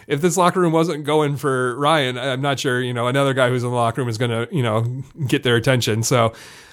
if 0.06 0.20
this 0.20 0.36
locker 0.36 0.60
room 0.60 0.72
wasn't 0.72 1.04
going 1.04 1.36
for 1.36 1.76
Ryan, 1.78 2.18
I'm 2.18 2.42
not 2.42 2.58
sure, 2.60 2.80
you 2.82 2.92
know, 2.92 3.08
another 3.08 3.32
guy 3.34 3.48
who's 3.48 3.62
in 3.64 3.70
the 3.70 3.74
locker 3.76 4.02
room 4.02 4.08
is 4.08 4.18
going 4.18 4.30
to, 4.30 4.54
you 4.54 4.62
know, 4.62 5.02
get 5.26 5.42
their 5.42 5.56
attention. 5.56 6.02
So. 6.02 6.32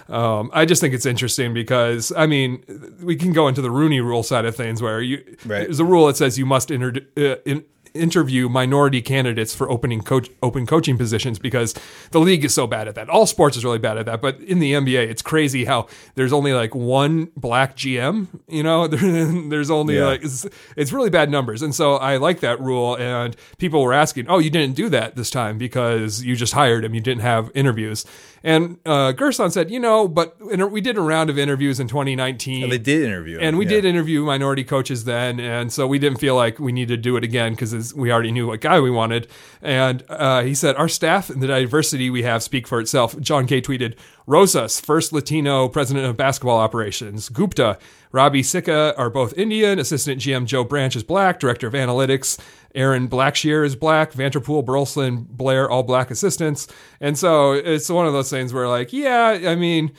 Um, 0.10 0.50
I 0.52 0.66
just 0.66 0.82
think 0.82 0.94
it's 0.94 1.06
interesting 1.06 1.54
because 1.54 2.12
I 2.18 2.26
mean 2.28 2.66
we 3.02 3.16
can 3.16 3.32
go 3.32 3.48
into 3.48 3.62
the 3.62 3.72
Rooney 3.72 4.02
Rule 4.02 4.24
side 4.24 4.44
of 4.44 4.54
things 4.58 4.82
where 4.82 5.00
you 5.00 5.18
Right. 5.46 5.64
there's 5.64 5.80
a 5.80 5.86
rule 5.86 6.08
that 6.08 6.18
says 6.18 6.38
you 6.38 6.46
must 6.46 6.70
inter- 6.70 7.00
uh, 7.16 7.36
in, 7.46 7.64
interview 7.94 8.48
minority 8.50 9.02
candidates 9.02 9.54
for 9.54 9.70
opening 9.70 10.02
coach 10.02 10.30
open 10.42 10.66
coaching 10.66 10.98
positions 10.98 11.38
because 11.40 11.74
the 12.12 12.20
league 12.20 12.46
is 12.46 12.54
so 12.54 12.66
bad 12.68 12.88
at 12.88 12.96
that. 12.96 13.10
All 13.10 13.26
sports 13.26 13.58
is 13.58 13.66
really 13.66 13.80
bad 13.80 13.98
at 13.98 14.06
that, 14.06 14.22
but 14.22 14.40
in 14.42 14.60
the 14.60 14.74
NBA, 14.74 15.08
it's 15.10 15.22
crazy 15.22 15.66
how 15.66 15.88
there's 16.16 16.32
only 16.34 16.54
like 16.54 16.74
one 16.74 17.30
black 17.36 17.76
GM. 17.76 18.28
You 18.48 18.64
know, 18.64 18.88
there's 19.50 19.70
only 19.70 19.98
Yeah. 19.98 20.06
like 20.06 20.24
it's, 20.24 20.46
it's 20.78 20.92
really 20.92 21.10
bad 21.10 21.30
numbers, 21.30 21.62
and 21.62 21.76
so 21.76 21.96
I 21.96 22.18
like 22.18 22.40
that 22.42 22.60
rule. 22.62 22.96
And 22.98 23.36
people 23.58 23.82
were 23.84 23.94
asking, 23.94 24.28
"Oh, 24.30 24.40
you 24.40 24.50
didn't 24.50 24.76
do 24.76 24.90
that 24.90 25.16
this 25.16 25.30
time 25.30 25.58
because 25.58 26.24
you 26.24 26.36
just 26.36 26.54
hired 26.54 26.86
him. 26.86 26.94
You 26.94 27.02
didn't 27.02 27.22
have 27.24 27.52
interviews." 27.54 28.06
And 28.44 28.80
uh, 28.86 29.14
Gersson 29.14 29.52
said, 29.52 29.70
"You 29.70 29.80
know, 29.80 30.08
but 30.08 30.36
we 30.40 30.82
did 30.82 30.98
a 30.98 31.02
round 31.02 31.30
of 31.30 31.38
interviews 31.38 31.80
in 31.80 31.88
2019." 31.88 32.64
And 32.64 32.72
they 32.72 32.80
did 32.80 33.04
interview 33.04 33.38
him, 33.38 33.44
and 33.44 33.58
we 33.58 33.66
yeah. 33.66 33.72
did 33.72 33.86
interview 33.86 34.26
minority 34.26 34.64
coaches 34.64 35.04
then, 35.04 35.40
and 35.40 35.72
so 35.72 35.86
we 35.86 36.00
didn't 36.00 36.20
feel 36.20 36.36
like 36.36 36.58
we 36.58 36.72
needed 36.72 36.96
to 36.96 37.02
do 37.02 37.16
it 37.18 37.24
again 37.24 37.54
because 37.54 37.94
we 37.94 38.12
already 38.12 38.32
knew 38.32 38.48
what 38.48 38.62
guy 38.62 38.80
we 38.80 38.90
wanted. 38.90 39.28
And 39.62 40.04
uh, 40.10 40.42
he 40.42 40.56
said, 40.56 40.76
"Our 40.76 40.88
staff 40.88 41.30
and 41.30 41.42
the 41.42 41.48
diversity 41.48 42.10
we 42.10 42.24
have 42.24 42.42
speak 42.42 42.68
for 42.68 42.80
itself." 42.80 43.20
John 43.20 43.46
Kay 43.46 43.62
tweeted, 43.62 43.96
"Rosas, 44.26 44.80
first 44.80 45.14
Latino 45.14 45.68
president 45.68 46.08
of 46.08 46.18
basketball 46.18 46.58
operations. 46.58 47.30
Gupta, 47.30 47.78
Robby 48.12 48.42
Sikka 48.42 48.96
are 48.98 49.12
both 49.12 49.38
Indian. 49.38 49.78
Assistant 49.78 50.20
GM 50.20 50.46
Joe 50.46 50.64
Branch 50.64 50.96
is 50.96 51.04
black. 51.04 51.40
Director 51.40 51.68
of 51.68 51.74
analytics." 51.74 52.40
Aaron 52.76 53.08
Blackshear 53.08 53.66
is 53.66 53.76
black, 53.76 54.14
Vanterpool, 54.14 54.66
Burleson, 54.66 55.28
Blair, 55.30 55.70
all 55.70 55.84
black 55.84 56.12
assistants. 56.12 56.68
And 57.00 57.18
so 57.18 57.54
it's 57.54 57.90
one 57.90 58.08
of 58.08 58.14
those 58.14 58.30
things 58.30 58.54
where, 58.54 58.68
like, 58.68 58.94
yeah, 58.94 59.40
I 59.46 59.56
mean, 59.56 59.92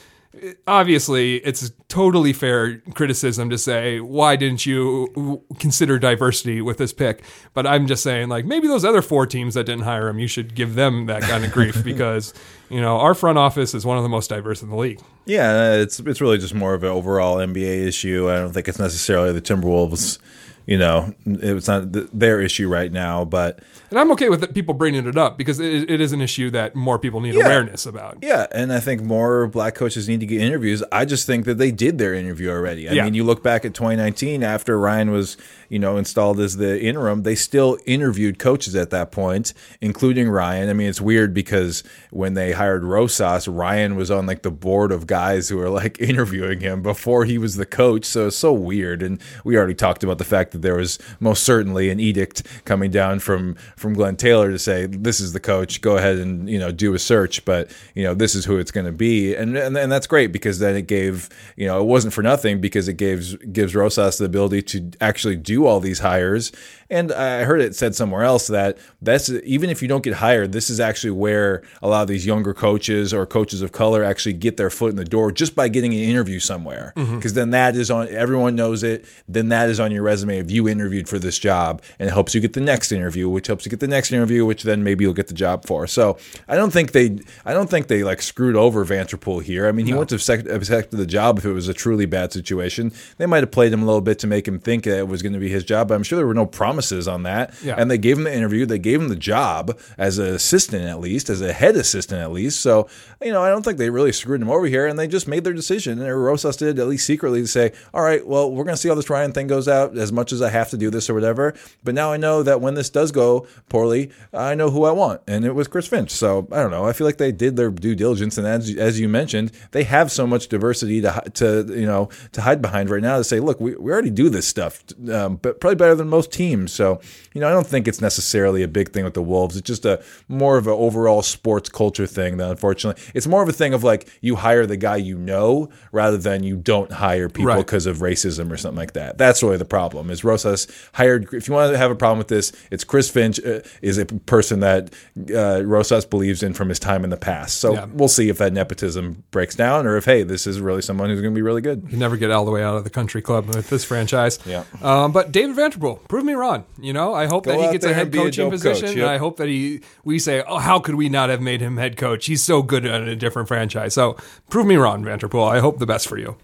obviously 0.66 1.36
it's 1.36 1.70
totally 1.88 2.32
fair 2.32 2.78
criticism 2.94 3.50
to 3.50 3.58
say 3.58 4.00
why 4.00 4.34
didn't 4.34 4.64
you 4.64 5.44
consider 5.58 5.98
diversity 5.98 6.62
with 6.62 6.78
this 6.78 6.90
pick 6.90 7.22
but 7.52 7.66
i'm 7.66 7.86
just 7.86 8.02
saying 8.02 8.30
like 8.30 8.46
maybe 8.46 8.66
those 8.66 8.82
other 8.82 9.02
four 9.02 9.26
teams 9.26 9.52
that 9.52 9.64
didn't 9.64 9.84
hire 9.84 10.08
him 10.08 10.18
you 10.18 10.26
should 10.26 10.54
give 10.54 10.74
them 10.74 11.04
that 11.04 11.20
kind 11.20 11.44
of 11.44 11.52
grief 11.52 11.84
because 11.84 12.32
you 12.70 12.80
know 12.80 12.98
our 12.98 13.12
front 13.12 13.36
office 13.36 13.74
is 13.74 13.84
one 13.84 13.98
of 13.98 14.02
the 14.02 14.08
most 14.08 14.30
diverse 14.30 14.62
in 14.62 14.70
the 14.70 14.76
league 14.76 15.02
Yeah, 15.24 15.74
it's 15.74 16.00
it's 16.00 16.20
really 16.20 16.38
just 16.38 16.54
more 16.54 16.74
of 16.74 16.82
an 16.82 16.90
overall 16.90 17.36
NBA 17.36 17.86
issue. 17.86 18.28
I 18.28 18.36
don't 18.36 18.52
think 18.52 18.66
it's 18.68 18.78
necessarily 18.78 19.32
the 19.32 19.40
Timberwolves. 19.40 20.18
You 20.66 20.78
know, 20.78 21.14
it's 21.26 21.66
not 21.68 21.92
th- 21.92 22.08
their 22.12 22.40
issue 22.40 22.68
right 22.68 22.92
now, 22.92 23.24
but 23.24 23.60
and 23.92 24.00
i'm 24.00 24.10
okay 24.10 24.28
with 24.28 24.52
people 24.54 24.74
bringing 24.74 25.06
it 25.06 25.16
up 25.16 25.38
because 25.38 25.60
it, 25.60 25.88
it 25.88 26.00
is 26.00 26.12
an 26.12 26.20
issue 26.20 26.50
that 26.50 26.74
more 26.74 26.98
people 26.98 27.20
need 27.20 27.34
Yeah. 27.34 27.44
awareness 27.46 27.86
about 27.86 28.18
yeah, 28.22 28.46
and 28.52 28.72
I 28.72 28.80
think 28.80 29.02
more 29.02 29.46
black 29.46 29.74
coaches 29.74 30.08
need 30.08 30.20
to 30.20 30.26
get 30.26 30.40
interviews. 30.40 30.82
I 30.90 31.04
just 31.04 31.26
think 31.26 31.44
that 31.44 31.58
they 31.58 31.70
did 31.70 31.98
their 31.98 32.14
interview 32.14 32.50
already. 32.50 32.88
I 32.88 32.92
Yeah. 32.92 33.04
mean, 33.04 33.14
you 33.14 33.22
look 33.24 33.42
back 33.42 33.64
at 33.64 33.74
2019 33.74 34.42
after 34.42 34.78
Ryan 34.78 35.10
was, 35.10 35.36
you 35.68 35.78
know, 35.78 35.96
installed 35.96 36.40
as 36.40 36.56
the 36.56 36.80
interim, 36.82 37.22
they 37.22 37.34
still 37.34 37.78
interviewed 37.86 38.38
coaches 38.38 38.74
at 38.74 38.90
that 38.90 39.10
point, 39.12 39.52
including 39.80 40.28
Ryan. 40.28 40.68
I 40.68 40.72
mean, 40.72 40.88
it's 40.88 41.00
weird 41.00 41.32
because 41.34 41.82
when 42.10 42.34
they 42.34 42.52
hired 42.52 42.84
Rosas, 42.84 43.46
Ryan 43.48 43.94
was 43.96 44.10
on 44.10 44.26
like 44.26 44.42
the 44.42 44.50
board 44.50 44.92
of 44.92 45.06
guys 45.06 45.48
who 45.48 45.56
were 45.58 45.70
like 45.70 46.00
interviewing 46.10 46.60
him 46.60 46.82
before 46.82 47.24
he 47.24 47.38
was 47.38 47.56
the 47.56 47.66
coach. 47.66 48.04
So 48.04 48.28
it's 48.28 48.36
so 48.36 48.52
weird. 48.52 49.02
And 49.02 49.18
we 49.44 49.56
already 49.56 49.74
talked 49.74 50.02
about 50.04 50.18
the 50.18 50.24
fact 50.24 50.52
that 50.52 50.62
there 50.62 50.76
was 50.76 50.98
most 51.20 51.42
certainly 51.42 51.90
an 51.90 51.98
edict 52.00 52.42
coming 52.64 52.90
down 52.90 53.18
from 53.20 53.56
from 53.82 53.92
Glen 53.94 54.16
Taylor 54.16 54.50
to 54.50 54.58
say 54.58 54.86
this 54.86 55.20
is 55.20 55.34
the 55.34 55.40
coach. 55.40 55.82
Go 55.82 55.98
ahead 55.98 56.16
and 56.16 56.48
you 56.48 56.58
know 56.58 56.72
do 56.72 56.94
a 56.94 56.98
search, 56.98 57.44
but 57.44 57.70
you 57.94 58.04
know 58.04 58.14
this 58.14 58.34
is 58.34 58.46
who 58.46 58.56
it's 58.56 58.70
going 58.70 58.86
to 58.86 58.92
be, 58.92 59.34
and, 59.34 59.56
and 59.56 59.76
and 59.76 59.92
that's 59.92 60.06
great 60.06 60.32
because 60.32 60.60
then 60.60 60.76
it 60.76 60.86
gave 60.86 61.28
you 61.56 61.66
know 61.66 61.80
it 61.80 61.84
wasn't 61.84 62.14
for 62.14 62.22
nothing 62.22 62.60
because 62.60 62.88
it 62.88 62.94
gives 62.94 63.36
gives 63.36 63.74
Rosas 63.74 64.16
the 64.18 64.24
ability 64.24 64.62
to 64.62 64.90
actually 65.00 65.36
do 65.36 65.66
all 65.66 65.80
these 65.80 65.98
hires. 65.98 66.52
And 66.88 67.10
I 67.10 67.44
heard 67.44 67.62
it 67.62 67.74
said 67.74 67.94
somewhere 67.94 68.22
else 68.22 68.48
that 68.48 68.76
that's 69.00 69.30
even 69.30 69.70
if 69.70 69.80
you 69.80 69.88
don't 69.88 70.04
get 70.04 70.14
hired, 70.14 70.52
this 70.52 70.68
is 70.68 70.78
actually 70.78 71.12
where 71.12 71.62
a 71.80 71.88
lot 71.88 72.02
of 72.02 72.08
these 72.08 72.26
younger 72.26 72.52
coaches 72.52 73.14
or 73.14 73.24
coaches 73.24 73.62
of 73.62 73.72
color 73.72 74.04
actually 74.04 74.34
get 74.34 74.58
their 74.58 74.68
foot 74.68 74.90
in 74.90 74.96
the 74.96 75.04
door 75.04 75.32
just 75.32 75.56
by 75.56 75.68
getting 75.68 75.94
an 75.94 76.00
interview 76.00 76.38
somewhere. 76.38 76.92
Mm-hmm. 76.96 77.16
Because 77.16 77.32
then 77.32 77.50
that 77.50 77.76
is 77.76 77.90
on 77.90 78.08
everyone 78.08 78.56
knows 78.56 78.82
it. 78.82 79.06
Then 79.26 79.48
that 79.48 79.70
is 79.70 79.80
on 79.80 79.90
your 79.90 80.02
resume 80.02 80.38
if 80.38 80.50
you 80.50 80.68
interviewed 80.68 81.08
for 81.08 81.18
this 81.18 81.38
job, 81.38 81.82
and 81.98 82.10
it 82.10 82.12
helps 82.12 82.34
you 82.34 82.42
get 82.42 82.52
the 82.52 82.60
next 82.60 82.92
interview, 82.92 83.26
which 83.26 83.46
helps 83.46 83.64
you 83.64 83.70
get 83.72 83.80
the 83.80 83.88
next 83.88 84.12
interview, 84.12 84.44
which 84.44 84.62
then 84.62 84.84
maybe 84.84 85.04
you'll 85.04 85.14
get 85.14 85.28
the 85.28 85.34
job 85.34 85.66
for. 85.66 85.86
So 85.86 86.18
I 86.46 86.56
don't 86.56 86.72
think 86.72 86.92
they, 86.92 87.18
I 87.44 87.52
don't 87.52 87.68
think 87.68 87.88
they 87.88 88.04
like 88.04 88.22
screwed 88.22 88.54
over 88.54 88.84
Vanterpool 88.84 89.42
here. 89.42 89.66
I 89.66 89.72
mean, 89.72 89.86
he 89.86 89.92
wouldn't 89.92 90.10
have 90.10 90.20
accepted 90.20 90.96
the 90.96 91.06
job 91.06 91.38
if 91.38 91.44
it 91.44 91.52
was 91.52 91.68
a 91.68 91.74
truly 91.74 92.06
bad 92.06 92.32
situation. 92.32 92.92
They 93.18 93.26
might 93.26 93.42
have 93.42 93.50
played 93.50 93.72
him 93.72 93.82
a 93.82 93.86
little 93.86 94.00
bit 94.00 94.18
to 94.20 94.26
make 94.26 94.46
him 94.46 94.58
think 94.58 94.84
that 94.84 94.98
it 94.98 95.08
was 95.08 95.22
going 95.22 95.32
to 95.32 95.38
be 95.38 95.48
his 95.48 95.64
job, 95.64 95.88
but 95.88 95.94
I'm 95.94 96.02
sure 96.02 96.16
there 96.16 96.26
were 96.26 96.34
no 96.34 96.46
promises 96.46 97.08
on 97.08 97.22
that. 97.24 97.54
Yeah. 97.62 97.74
And 97.78 97.90
they 97.90 97.98
gave 97.98 98.18
him 98.18 98.24
the 98.24 98.34
interview, 98.34 98.66
they 98.66 98.78
gave 98.78 99.00
him 99.00 99.08
the 99.08 99.16
job 99.16 99.78
as 99.98 100.18
an 100.18 100.26
assistant 100.26 100.84
at 100.84 101.00
least, 101.00 101.30
as 101.30 101.40
a 101.40 101.52
head 101.52 101.76
assistant 101.76 102.20
at 102.20 102.30
least. 102.30 102.60
So 102.60 102.88
you 103.22 103.32
know, 103.32 103.42
I 103.42 103.50
don't 103.50 103.62
think 103.62 103.78
they 103.78 103.90
really 103.90 104.12
screwed 104.12 104.42
him 104.42 104.50
over 104.50 104.66
here, 104.66 104.86
and 104.86 104.98
they 104.98 105.08
just 105.08 105.28
made 105.28 105.44
their 105.44 105.52
decision. 105.52 106.00
And 106.00 106.24
Rosas 106.24 106.56
did 106.56 106.78
at 106.78 106.86
least 106.86 107.06
secretly 107.06 107.40
to 107.40 107.46
say, 107.46 107.72
"All 107.94 108.02
right, 108.02 108.26
well, 108.26 108.50
we're 108.50 108.64
going 108.64 108.76
to 108.76 108.80
see 108.80 108.88
how 108.88 108.94
this 108.94 109.10
Ryan 109.10 109.32
thing 109.32 109.46
goes 109.46 109.68
out. 109.68 109.96
As 109.96 110.12
much 110.12 110.32
as 110.32 110.42
I 110.42 110.50
have 110.50 110.70
to 110.70 110.76
do 110.76 110.90
this 110.90 111.08
or 111.08 111.14
whatever, 111.14 111.54
but 111.84 111.94
now 111.94 112.12
I 112.12 112.16
know 112.16 112.42
that 112.42 112.60
when 112.60 112.74
this 112.74 112.90
does 112.90 113.12
go 113.12 113.46
poorly, 113.68 114.10
I 114.34 114.54
know 114.54 114.70
who 114.70 114.84
I 114.84 114.90
want, 114.92 115.22
and 115.26 115.44
it 115.44 115.54
was 115.54 115.66
Chris 115.68 115.86
Finch. 115.86 116.10
So 116.10 116.46
I 116.52 116.56
don't 116.62 116.70
know. 116.70 116.84
I 116.84 116.92
feel 116.92 117.06
like 117.06 117.18
they 117.18 117.32
did 117.32 117.56
their 117.56 117.70
due 117.70 117.94
diligence, 117.94 118.36
and 118.38 118.46
as 118.46 118.74
as 118.76 119.00
you 119.00 119.08
mentioned, 119.08 119.52
they 119.70 119.84
have 119.84 120.12
so 120.12 120.26
much 120.26 120.48
diversity 120.48 121.00
to 121.00 121.22
to 121.34 121.66
you 121.68 121.86
know 121.86 122.08
to 122.32 122.42
hide 122.42 122.60
behind 122.60 122.90
right 122.90 123.02
now 123.02 123.16
to 123.18 123.24
say, 123.24 123.40
look, 123.40 123.60
we, 123.60 123.74
we 123.76 123.90
already 123.92 124.10
do 124.10 124.28
this 124.28 124.46
stuff, 124.46 124.84
um, 125.10 125.36
but 125.36 125.60
probably 125.60 125.76
better 125.76 125.94
than 125.94 126.08
most 126.08 126.32
teams. 126.32 126.72
So 126.72 127.00
you 127.32 127.40
know, 127.40 127.48
I 127.48 127.52
don't 127.52 127.66
think 127.66 127.88
it's 127.88 128.00
necessarily 128.00 128.62
a 128.62 128.68
big 128.68 128.90
thing 128.90 129.04
with 129.04 129.14
the 129.14 129.22
Wolves. 129.22 129.56
It's 129.56 129.66
just 129.66 129.84
a 129.84 130.02
more 130.28 130.58
of 130.58 130.66
an 130.66 130.74
overall 130.74 131.22
sports 131.22 131.68
culture 131.68 132.06
thing. 132.06 132.36
That 132.36 132.50
unfortunately, 132.50 133.02
it's 133.14 133.26
more 133.26 133.42
of 133.42 133.48
a 133.48 133.52
thing 133.52 133.72
of 133.74 133.82
like 133.84 134.08
you 134.20 134.36
hire 134.36 134.66
the 134.66 134.76
guy 134.76 134.96
you 134.96 135.16
know 135.18 135.70
rather 135.92 136.16
than 136.18 136.42
you 136.42 136.56
don't 136.56 136.92
hire 136.92 137.28
people 137.28 137.42
Right. 137.46 137.58
because 137.58 137.86
of 137.86 137.98
racism 137.98 138.50
or 138.52 138.56
something 138.56 138.76
like 138.78 138.92
that. 138.92 139.18
That's 139.18 139.42
really 139.42 139.56
the 139.56 139.64
problem. 139.64 140.10
Is 140.10 140.24
Rosas 140.24 140.66
hired? 140.92 141.32
If 141.32 141.48
you 141.48 141.54
want 141.54 141.72
to 141.72 141.78
have 141.78 141.90
a 141.90 141.94
problem 141.94 142.18
with 142.18 142.28
this, 142.28 142.52
it's 142.70 142.84
Chris 142.84 143.10
Finch 143.10 143.38
is 143.82 143.98
a 143.98 144.06
person 144.06 144.60
that 144.60 144.92
uh, 145.34 145.62
Rosas 145.64 146.04
believes 146.04 146.42
in 146.42 146.54
from 146.54 146.68
his 146.68 146.78
time 146.78 147.04
in 147.04 147.10
the 147.10 147.16
past. 147.16 147.58
So 147.58 147.74
Yeah. 147.74 147.86
we'll 147.92 148.08
see 148.08 148.28
if 148.28 148.38
that 148.38 148.52
nepotism 148.52 149.24
breaks 149.30 149.54
down 149.54 149.86
or 149.86 149.96
if 149.96 150.04
hey, 150.04 150.22
this 150.22 150.46
is 150.46 150.60
really 150.60 150.82
someone 150.82 151.08
who's 151.10 151.20
going 151.20 151.32
to 151.32 151.38
be 151.38 151.42
really 151.42 151.60
good. 151.60 151.86
You 151.90 151.96
never 151.96 152.16
get 152.16 152.30
all 152.30 152.44
the 152.44 152.50
way 152.50 152.62
out 152.62 152.76
of 152.76 152.84
the 152.84 152.90
country 152.90 153.22
club 153.22 153.46
with 153.46 153.70
this 153.70 153.84
franchise. 153.84 154.38
Yeah. 154.46 154.64
Um, 154.82 155.12
but 155.12 155.32
David 155.32 155.56
Vanterpool, 155.56 156.06
prove 156.08 156.24
me 156.24 156.34
wrong. 156.34 156.64
You 156.80 156.92
know, 156.92 157.14
I 157.14 157.26
hope 157.26 157.44
Go 157.44 157.52
that 157.52 157.66
he 157.66 157.72
gets 157.72 157.84
a 157.84 157.92
head 157.94 158.04
and 158.04 158.12
be 158.12 158.18
a 158.18 158.22
coaching 158.22 158.50
position. 158.50 158.80
coach, 158.82 158.90
and 158.90 158.98
yep. 158.98 159.08
I 159.08 159.18
hope 159.18 159.36
that 159.38 159.48
he 159.48 159.80
we 160.04 160.18
say, 160.18 160.42
oh, 160.46 160.58
how 160.58 160.78
could 160.78 160.94
we 160.96 161.08
not 161.08 161.30
have 161.30 161.40
made 161.40 161.60
him 161.60 161.76
head 161.76 161.96
coach? 161.96 162.26
He's 162.26 162.42
so 162.42 162.62
good 162.62 162.84
at 162.86 163.02
a 163.02 163.16
different 163.16 163.48
franchise. 163.48 163.94
So 163.94 164.16
prove 164.50 164.66
me 164.66 164.76
wrong, 164.76 165.02
Vanterpool. 165.04 165.50
I 165.50 165.60
hope 165.60 165.78
the 165.78 165.86
best 165.86 166.08
for 166.08 166.18
you. 166.18 166.36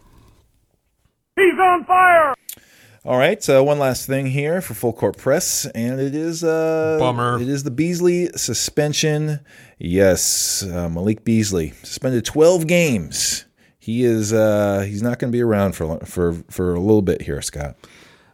He's 1.36 1.58
on 1.58 1.84
fire! 1.84 2.34
All 3.04 3.16
right, 3.16 3.48
uh, 3.48 3.62
one 3.62 3.78
last 3.78 4.06
thing 4.06 4.26
here 4.26 4.60
for 4.60 4.74
full 4.74 4.92
court 4.92 5.16
press, 5.16 5.66
and 5.66 6.00
it 6.00 6.14
is 6.14 6.42
uh, 6.44 6.96
Bummer. 6.98 7.40
It 7.40 7.48
is 7.48 7.62
the 7.62 7.70
Beasley 7.70 8.26
suspension. 8.34 9.40
Yes, 9.78 10.64
uh, 10.64 10.88
Malik 10.88 11.24
Beasley 11.24 11.72
suspended 11.84 12.24
12 12.24 12.66
games. 12.66 13.44
He 13.78 14.04
is 14.04 14.32
uh, 14.32 14.84
he's 14.86 15.00
not 15.00 15.18
going 15.18 15.32
to 15.32 15.36
be 15.36 15.42
around 15.42 15.72
for 15.74 15.98
for 16.00 16.34
for 16.50 16.74
a 16.74 16.80
little 16.80 17.00
bit 17.02 17.22
here, 17.22 17.40
Scott. 17.40 17.76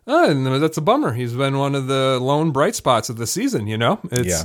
Uh, 0.07 0.27
and 0.29 0.47
that's 0.63 0.77
a 0.77 0.83
bummer. 0.83 1.13
He's 1.13 1.35
been 1.35 1.57
one 1.59 1.75
of 1.75 1.87
the 1.87 2.19
lone 2.21 2.51
bright 2.51 2.75
spots 2.75 3.09
of 3.09 3.17
the 3.17 3.27
season. 3.27 3.67
You 3.67 3.79
know, 3.79 4.01
it's 4.11 4.29
Yeah. 4.29 4.45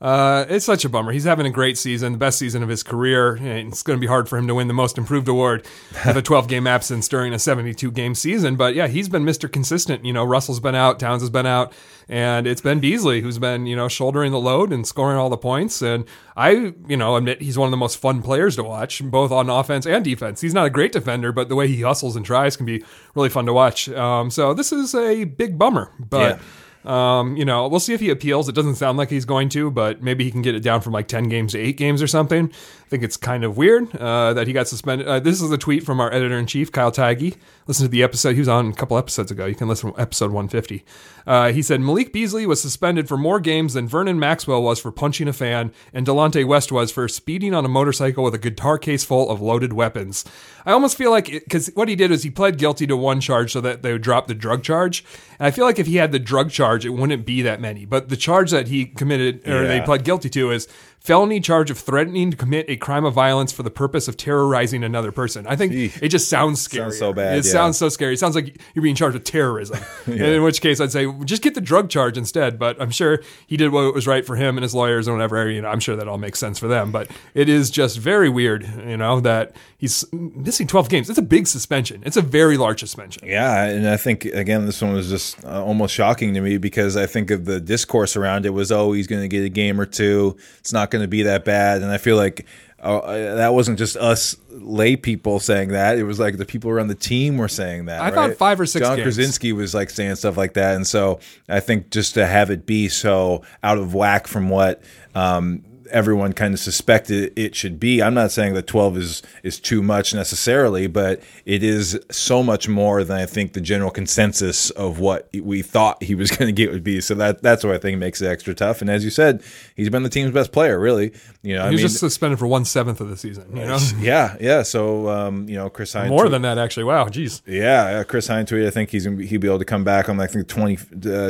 Uh, 0.00 0.46
it's 0.48 0.64
such 0.64 0.86
a 0.86 0.88
bummer. 0.88 1.12
He's 1.12 1.24
having 1.24 1.44
a 1.44 1.50
great 1.50 1.76
season, 1.76 2.12
the 2.12 2.18
best 2.18 2.38
season 2.38 2.62
of 2.62 2.70
his 2.70 2.82
career. 2.82 3.34
And 3.34 3.70
it's 3.70 3.82
going 3.82 3.98
to 3.98 4.00
be 4.00 4.06
hard 4.06 4.30
for 4.30 4.38
him 4.38 4.46
to 4.46 4.54
win 4.54 4.66
the 4.66 4.74
Most 4.74 4.96
Improved 4.96 5.28
award 5.28 5.66
with 6.06 6.16
a 6.16 6.22
12 6.30 6.48
game 6.48 6.66
absence 6.66 7.06
during 7.06 7.34
a 7.34 7.38
72 7.38 7.90
game 7.90 8.14
season. 8.14 8.56
But 8.56 8.74
yeah, 8.74 8.86
he's 8.86 9.10
been 9.10 9.24
Mr. 9.24 9.50
Consistent. 9.50 10.06
You 10.06 10.14
know, 10.14 10.24
Russell's 10.24 10.60
been 10.60 10.74
out, 10.74 10.98
Towns 10.98 11.20
has 11.20 11.28
been 11.28 11.44
out, 11.44 11.74
and 12.08 12.46
it's 12.46 12.62
been 12.62 12.80
Beasley 12.80 13.20
who's 13.20 13.38
been 13.38 13.66
you 13.66 13.76
know 13.76 13.88
shouldering 13.88 14.32
the 14.32 14.40
load 14.40 14.72
and 14.72 14.86
scoring 14.86 15.18
all 15.18 15.28
the 15.28 15.36
points. 15.36 15.82
And 15.82 16.06
I 16.34 16.72
you 16.88 16.96
know 16.96 17.16
admit 17.16 17.42
he's 17.42 17.58
one 17.58 17.66
of 17.66 17.70
the 17.70 17.76
most 17.76 17.96
fun 17.98 18.22
players 18.22 18.56
to 18.56 18.62
watch, 18.62 19.02
both 19.04 19.30
on 19.30 19.50
offense 19.50 19.86
and 19.86 20.02
defense. 20.02 20.40
He's 20.40 20.54
not 20.54 20.66
a 20.66 20.70
great 20.70 20.92
defender, 20.92 21.30
but 21.30 21.50
the 21.50 21.56
way 21.56 21.68
he 21.68 21.82
hustles 21.82 22.16
and 22.16 22.24
tries 22.24 22.56
can 22.56 22.64
be 22.64 22.82
really 23.14 23.28
fun 23.28 23.44
to 23.44 23.52
watch. 23.52 23.90
Um, 23.90 24.30
so 24.30 24.54
this 24.54 24.72
is 24.72 24.94
a 24.94 25.24
big 25.24 25.58
bummer, 25.58 25.92
but. 25.98 26.40
Um, 26.84 27.36
you 27.36 27.44
know, 27.44 27.68
we'll 27.68 27.80
see 27.80 27.92
if 27.92 28.00
he 28.00 28.10
appeals. 28.10 28.48
It 28.48 28.54
doesn't 28.54 28.76
sound 28.76 28.96
like 28.96 29.10
he's 29.10 29.24
going 29.24 29.50
to, 29.50 29.70
but 29.70 30.02
maybe 30.02 30.24
he 30.24 30.30
can 30.30 30.42
get 30.42 30.54
it 30.54 30.60
down 30.60 30.80
from 30.80 30.92
like 30.92 31.08
10 31.08 31.24
games 31.28 31.52
to 31.52 31.58
8 31.58 31.76
games 31.76 32.02
or 32.02 32.06
something. 32.06 32.52
I 32.90 32.94
think 32.98 33.04
it's 33.04 33.16
kind 33.16 33.44
of 33.44 33.56
weird 33.56 33.94
uh, 33.94 34.34
that 34.34 34.48
he 34.48 34.52
got 34.52 34.66
suspended. 34.66 35.06
Uh, 35.06 35.20
this 35.20 35.40
is 35.40 35.48
a 35.52 35.56
tweet 35.56 35.84
from 35.84 36.00
our 36.00 36.12
editor 36.12 36.36
in 36.36 36.46
chief, 36.46 36.72
Kyle 36.72 36.90
Tigey. 36.90 37.36
Listen 37.68 37.84
to 37.86 37.88
the 37.88 38.02
episode. 38.02 38.32
He 38.32 38.40
was 38.40 38.48
on 38.48 38.66
a 38.70 38.72
couple 38.72 38.98
episodes 38.98 39.30
ago. 39.30 39.46
You 39.46 39.54
can 39.54 39.68
listen 39.68 39.92
to 39.92 40.00
episode 40.00 40.32
150. 40.32 40.84
Uh, 41.24 41.52
he 41.52 41.62
said 41.62 41.80
Malik 41.80 42.12
Beasley 42.12 42.46
was 42.46 42.60
suspended 42.60 43.06
for 43.06 43.16
more 43.16 43.38
games 43.38 43.74
than 43.74 43.86
Vernon 43.86 44.18
Maxwell 44.18 44.60
was 44.60 44.80
for 44.80 44.90
punching 44.90 45.28
a 45.28 45.32
fan, 45.32 45.70
and 45.94 46.04
Delonte 46.04 46.44
West 46.44 46.72
was 46.72 46.90
for 46.90 47.06
speeding 47.06 47.54
on 47.54 47.64
a 47.64 47.68
motorcycle 47.68 48.24
with 48.24 48.34
a 48.34 48.38
guitar 48.38 48.76
case 48.76 49.04
full 49.04 49.30
of 49.30 49.40
loaded 49.40 49.72
weapons. 49.72 50.24
I 50.66 50.72
almost 50.72 50.98
feel 50.98 51.12
like 51.12 51.26
because 51.26 51.68
what 51.74 51.88
he 51.88 51.94
did 51.94 52.10
is 52.10 52.24
he 52.24 52.30
pled 52.30 52.58
guilty 52.58 52.88
to 52.88 52.96
one 52.96 53.20
charge 53.20 53.52
so 53.52 53.60
that 53.60 53.82
they 53.82 53.92
would 53.92 54.02
drop 54.02 54.26
the 54.26 54.34
drug 54.34 54.64
charge. 54.64 55.04
And 55.38 55.46
I 55.46 55.52
feel 55.52 55.64
like 55.64 55.78
if 55.78 55.86
he 55.86 55.96
had 55.96 56.10
the 56.10 56.18
drug 56.18 56.50
charge, 56.50 56.84
it 56.84 56.90
wouldn't 56.90 57.24
be 57.24 57.40
that 57.42 57.60
many. 57.60 57.84
But 57.84 58.08
the 58.08 58.16
charge 58.16 58.50
that 58.50 58.66
he 58.66 58.86
committed 58.86 59.46
or 59.48 59.68
they 59.68 59.76
Yeah. 59.76 59.84
pled 59.84 60.02
guilty 60.04 60.28
to 60.30 60.50
is 60.50 60.66
felony 61.00 61.40
charge 61.40 61.70
of 61.70 61.78
threatening 61.78 62.30
to 62.30 62.36
commit 62.36 62.66
a 62.68 62.76
crime 62.76 63.04
of 63.06 63.14
violence 63.14 63.50
for 63.52 63.62
the 63.62 63.70
purpose 63.70 64.06
of 64.06 64.16
terrorizing 64.16 64.84
another 64.84 65.10
person. 65.10 65.46
I 65.46 65.56
think 65.56 65.72
Gee. 65.72 65.92
it 66.02 66.08
just 66.10 66.28
sounds 66.28 66.60
scary. 66.60 66.90
Sounds 66.90 66.98
so 66.98 67.12
bad, 67.14 67.38
It 67.38 67.46
yeah. 67.46 67.52
sounds 67.52 67.78
so 67.78 67.88
scary. 67.88 68.14
It 68.14 68.18
sounds 68.18 68.34
like 68.34 68.60
you're 68.74 68.82
being 68.82 68.94
charged 68.94 69.14
with 69.14 69.24
terrorism. 69.24 69.78
And 70.06 70.20
in 70.20 70.42
which 70.42 70.60
case, 70.60 70.80
I'd 70.80 70.92
say 70.92 71.10
just 71.24 71.40
get 71.42 71.54
the 71.54 71.60
drug 71.60 71.88
charge 71.88 72.18
instead. 72.18 72.58
But 72.58 72.80
I'm 72.80 72.90
sure 72.90 73.22
he 73.46 73.56
did 73.56 73.70
what 73.72 73.94
was 73.94 74.06
right 74.06 74.24
for 74.26 74.36
him 74.36 74.56
and 74.56 74.62
his 74.62 74.74
lawyers 74.74 75.06
and 75.08 75.16
whatever. 75.16 75.48
You 75.48 75.62
know, 75.62 75.68
I'm 75.68 75.80
sure 75.80 75.96
that 75.96 76.06
all 76.08 76.18
makes 76.18 76.38
sense 76.38 76.58
for 76.58 76.68
them. 76.68 76.90
But 76.92 77.10
it 77.32 77.48
is 77.48 77.70
just 77.70 77.96
very 77.98 78.28
weird, 78.28 78.64
you 78.86 78.96
know, 78.96 79.20
that 79.20 79.54
he's 79.80 80.04
missing 80.12 80.66
12 80.66 80.90
games. 80.90 81.08
It's 81.08 81.18
a 81.18 81.22
big 81.22 81.46
suspension. 81.46 82.02
It's 82.04 82.18
a 82.18 82.22
very 82.22 82.58
large 82.58 82.80
suspension. 82.80 83.26
Yeah, 83.26 83.64
and 83.64 83.88
I 83.88 83.96
think 83.96 84.26
again 84.26 84.66
this 84.66 84.80
one 84.82 84.92
was 84.92 85.08
just 85.08 85.42
uh, 85.44 85.64
almost 85.64 85.94
shocking 85.94 86.34
to 86.34 86.40
me 86.40 86.58
because 86.58 86.96
I 86.96 87.06
think 87.06 87.30
of 87.30 87.46
the 87.46 87.60
discourse 87.60 88.14
around 88.14 88.44
it 88.44 88.50
was, 88.50 88.70
oh, 88.70 88.92
he's 88.92 89.06
going 89.06 89.22
to 89.22 89.28
get 89.28 89.42
a 89.42 89.48
game 89.48 89.80
or 89.80 89.86
two. 89.86 90.36
It's 90.58 90.72
not 90.72 90.90
going 90.90 91.02
to 91.02 91.08
be 91.08 91.22
that 91.22 91.44
bad, 91.44 91.82
and 91.82 91.90
I 91.90 91.98
feel 91.98 92.16
like. 92.16 92.46
Uh, 92.82 93.34
that 93.34 93.52
wasn't 93.52 93.76
just 93.76 93.94
us 93.98 94.36
lay 94.52 94.96
people 94.96 95.38
saying 95.38 95.68
that. 95.68 95.98
It 95.98 96.04
was 96.04 96.18
like 96.18 96.38
the 96.38 96.46
people 96.46 96.70
around 96.70 96.88
the 96.88 96.94
team 96.94 97.36
were 97.36 97.46
saying 97.46 97.84
that. 97.84 98.00
I 98.00 98.10
thought 98.10 98.36
five 98.36 98.58
or 98.58 98.64
six 98.64 98.86
John 98.86 98.96
games. 98.96 99.18
Krawczynski 99.18 99.52
was 99.54 99.74
like 99.74 99.90
saying 99.90 100.14
stuff 100.14 100.38
like 100.38 100.54
that, 100.54 100.76
and 100.76 100.86
so 100.86 101.20
I 101.46 101.60
think 101.60 101.90
just 101.90 102.14
to 102.14 102.26
have 102.26 102.48
it 102.48 102.64
be 102.64 102.88
so 102.88 103.42
out 103.62 103.76
of 103.76 103.92
whack 103.92 104.26
from 104.26 104.48
what 104.48 104.82
um, 105.14 105.62
everyone 105.90 106.32
kind 106.32 106.54
of 106.54 106.60
suspected 106.60 107.32
it 107.36 107.54
should 107.54 107.78
be. 107.80 108.02
I'm 108.02 108.14
not 108.14 108.30
saying 108.30 108.54
that 108.54 108.66
12 108.66 108.96
is 108.96 109.22
is 109.42 109.60
too 109.60 109.82
much 109.82 110.14
necessarily, 110.14 110.86
but 110.86 111.22
it 111.44 111.62
is 111.62 111.98
so 112.10 112.42
much 112.42 112.68
more 112.68 113.04
than 113.04 113.18
I 113.18 113.26
think 113.26 113.52
the 113.52 113.60
general 113.60 113.90
consensus 113.90 114.70
of 114.70 114.98
what 114.98 115.28
we 115.34 115.62
thought 115.62 116.02
he 116.02 116.14
was 116.14 116.30
going 116.36 116.46
to 116.46 116.52
get 116.52 116.70
would 116.72 116.84
be. 116.84 117.00
So 117.00 117.14
that 117.16 117.42
that's 117.42 117.64
what 117.64 117.74
I 117.74 117.78
think 117.78 117.98
makes 117.98 118.20
it 118.22 118.26
extra 118.26 118.54
tough. 118.54 118.80
And 118.80 118.90
as 118.90 119.04
you 119.04 119.10
said, 119.10 119.42
he's 119.76 119.90
been 119.90 120.02
the 120.02 120.08
team's 120.08 120.32
best 120.32 120.52
player, 120.52 120.78
really. 120.78 121.12
You 121.42 121.56
know, 121.56 121.64
I 121.64 121.68
He 121.68 121.72
was 121.74 121.80
mean, 121.82 121.88
just 121.88 122.00
suspended 122.00 122.38
for 122.38 122.46
one 122.46 122.64
seventh 122.64 123.00
of 123.00 123.08
the 123.08 123.16
season. 123.16 123.56
You 123.56 123.66
know, 123.66 123.78
yeah, 123.98 124.36
yeah. 124.40 124.62
So 124.62 125.08
um, 125.08 125.48
you 125.48 125.56
know, 125.56 125.70
Chris 125.70 125.92
Hines 125.92 126.10
more 126.10 126.28
than 126.28 126.42
that 126.42 126.58
actually. 126.58 126.84
Wow, 126.84 127.06
jeez. 127.06 127.40
yeah, 127.46 128.02
Chris 128.04 128.26
Hine 128.28 128.46
tweeted. 128.46 128.66
I 128.66 128.70
think 128.70 128.90
he's 128.90 129.04
gonna 129.04 129.16
be, 129.16 129.26
he'll 129.26 129.40
be 129.40 129.48
able 129.48 129.58
to 129.58 129.64
come 129.64 129.84
back 129.84 130.08
on 130.08 130.20
I 130.20 130.26
think 130.26 130.46
the 130.46 130.54
20, 130.54 130.74
uh, 130.74 130.78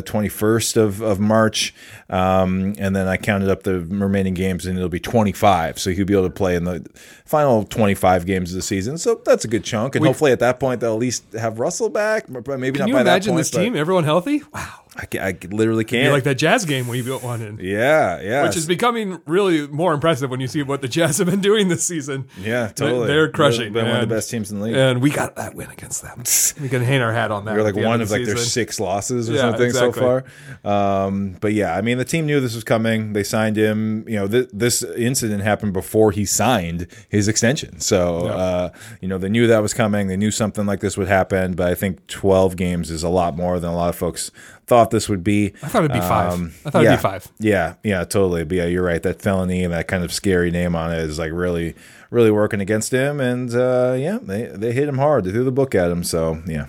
21st 0.03 0.77
of 0.77 1.01
of 1.01 1.21
March, 1.21 1.73
um, 2.09 2.75
and 2.79 2.95
then 2.97 3.07
I 3.07 3.17
counted 3.17 3.49
up 3.49 3.63
the 3.63 3.81
remaining 3.81 4.35
games, 4.35 4.50
and 4.51 4.77
it'll 4.77 4.89
be 4.89 5.01
twenty 5.01 5.33
five. 5.33 5.79
So 5.79 5.91
he'll 5.91 6.05
be 6.07 6.15
able 6.15 6.25
to 6.25 6.31
play 6.31 6.57
in 6.57 6.65
the 6.65 6.85
final 7.25 7.65
twenty 7.65 7.95
five 7.95 8.27
games 8.27 8.51
of 8.51 8.57
the 8.57 8.63
season. 8.63 8.99
So 8.99 9.21
that's 9.25 9.45
a 9.45 9.49
good 9.49 9.65
chunk, 9.65 9.95
and 9.95 10.05
hopefully 10.05 10.33
at 10.33 10.41
that 10.41 10.59
point 10.61 10.81
they'll 10.81 10.95
at 10.95 10.99
least 10.99 11.33
have 11.33 11.59
Russell 11.61 11.89
back. 11.89 12.25
But 12.29 12.47
maybe 12.59 12.79
Can 12.79 12.81
not 12.81 12.89
you 12.89 12.95
by 12.95 13.01
imagine 13.03 13.33
that 13.33 13.37
point, 13.37 13.41
this 13.41 13.51
but 13.51 13.63
team? 13.63 13.77
Everyone 13.77 14.05
healthy? 14.05 14.43
Wow. 14.53 14.81
I, 14.97 15.07
ca- 15.07 15.21
I 15.21 15.39
literally 15.51 15.85
can't. 15.85 16.13
like 16.13 16.25
that 16.25 16.35
Jazz 16.35 16.65
game 16.65 16.89
we 16.89 17.01
built 17.01 17.23
one 17.23 17.41
in. 17.43 17.59
yeah, 17.63 18.21
yeah. 18.21 18.43
Which 18.43 18.57
is 18.57 18.67
becoming 18.67 19.21
really 19.25 19.69
more 19.69 19.95
impressive 19.95 20.31
when 20.31 20.41
you 20.41 20.49
see 20.49 20.63
what 20.65 20.83
the 20.83 20.89
Jazz 20.89 21.19
have 21.19 21.29
been 21.31 21.41
doing 21.41 21.69
this 21.69 21.85
season. 21.85 22.27
yeah, 22.41 22.69
totally. 22.69 23.07
They're 23.07 23.31
crushing. 23.31 23.73
They're, 23.73 23.85
been 23.85 23.93
one 23.93 24.03
of 24.03 24.09
the 24.09 24.15
best 24.15 24.31
teams 24.31 24.51
in 24.51 24.59
the 24.59 24.65
league. 24.65 24.75
And 24.77 25.01
we 25.01 25.11
got 25.11 25.37
that 25.37 25.55
win 25.55 25.71
against 25.71 26.03
them. 26.03 26.25
We 26.61 26.69
can 26.69 26.83
hang 26.83 27.01
our 27.01 27.13
hat 27.13 27.31
on 27.31 27.45
that. 27.45 27.55
You're 27.55 27.63
like 27.63 27.77
one 27.77 28.01
of 28.01 28.09
the 28.09 28.19
like 28.19 28.27
their 28.27 28.37
six 28.37 28.81
losses 28.81 29.31
or 29.31 29.35
Yeah, 29.35 29.41
something 29.43 29.67
exactly. 29.67 30.01
so 30.01 30.23
far. 30.63 30.65
Um, 30.65 31.37
but 31.41 31.53
yeah, 31.53 31.75
I 31.77 31.81
mean 31.81 31.97
the 31.99 32.05
team 32.05 32.27
knew 32.27 32.41
this 32.41 32.55
was 32.55 32.65
coming. 32.65 33.13
They 33.13 33.23
signed 33.23 33.57
him. 33.57 34.05
You 34.09 34.17
know, 34.17 34.29
th- 34.29 34.51
this 34.53 34.83
incident 34.83 35.43
happened 35.43 35.73
before 35.73 36.11
he 36.13 36.25
signed 36.25 36.87
his 37.09 37.29
extension. 37.29 37.81
So 37.81 38.25
Yeah. 38.27 38.33
uh, 38.35 38.69
you 39.01 39.09
know 39.09 39.19
they 39.19 39.29
knew 39.29 39.47
that 39.47 39.63
was 39.63 39.73
coming. 39.73 40.09
They 40.09 40.17
knew 40.17 40.31
something 40.31 40.67
like 40.67 40.81
this 40.81 40.97
would 40.99 41.09
happen. 41.09 41.55
But 41.55 41.69
I 41.71 41.75
think 41.75 42.07
12 42.09 42.57
games 42.57 42.91
is 42.91 43.03
a 43.03 43.09
lot 43.09 43.37
more 43.37 43.59
than 43.61 43.71
a 43.71 43.75
lot 43.77 43.89
of 43.89 43.97
folks 43.97 44.31
thought 44.71 44.93
this 44.93 45.09
would 45.09 45.25
be. 45.25 45.53
I 45.65 45.69
thought 45.69 45.83
it'd 45.83 45.93
be 45.93 45.99
five. 45.99 46.33
I 46.65 46.71
thought 46.71 46.85
yeah, 46.85 46.91
it'd 46.91 47.01
be 47.01 47.03
five. 47.03 47.29
Yeah, 47.41 47.75
yeah, 47.83 48.05
totally. 48.05 48.45
But 48.45 48.57
yeah, 48.57 48.67
you're 48.67 48.85
right. 48.85 49.03
That 49.03 49.21
felony 49.21 49.65
and 49.65 49.75
that 49.75 49.89
kind 49.89 50.05
of 50.05 50.13
scary 50.13 50.53
name 50.53 50.77
on 50.77 50.93
it 50.93 51.01
is 51.01 51.19
like 51.19 51.33
really, 51.33 51.75
really 52.11 52.31
working 52.31 52.61
against 52.61 52.93
him. 52.93 53.21
And 53.21 53.53
uh, 53.53 53.97
yeah, 53.99 54.21
they 54.23 54.45
they 54.45 54.73
hit 54.73 54.89
him 54.89 54.99
hard. 54.99 55.25
They 55.25 55.33
threw 55.33 55.43
the 55.43 55.51
book 55.51 55.75
at 55.75 55.91
him. 55.91 56.05
So 56.05 56.41
yeah. 56.47 56.67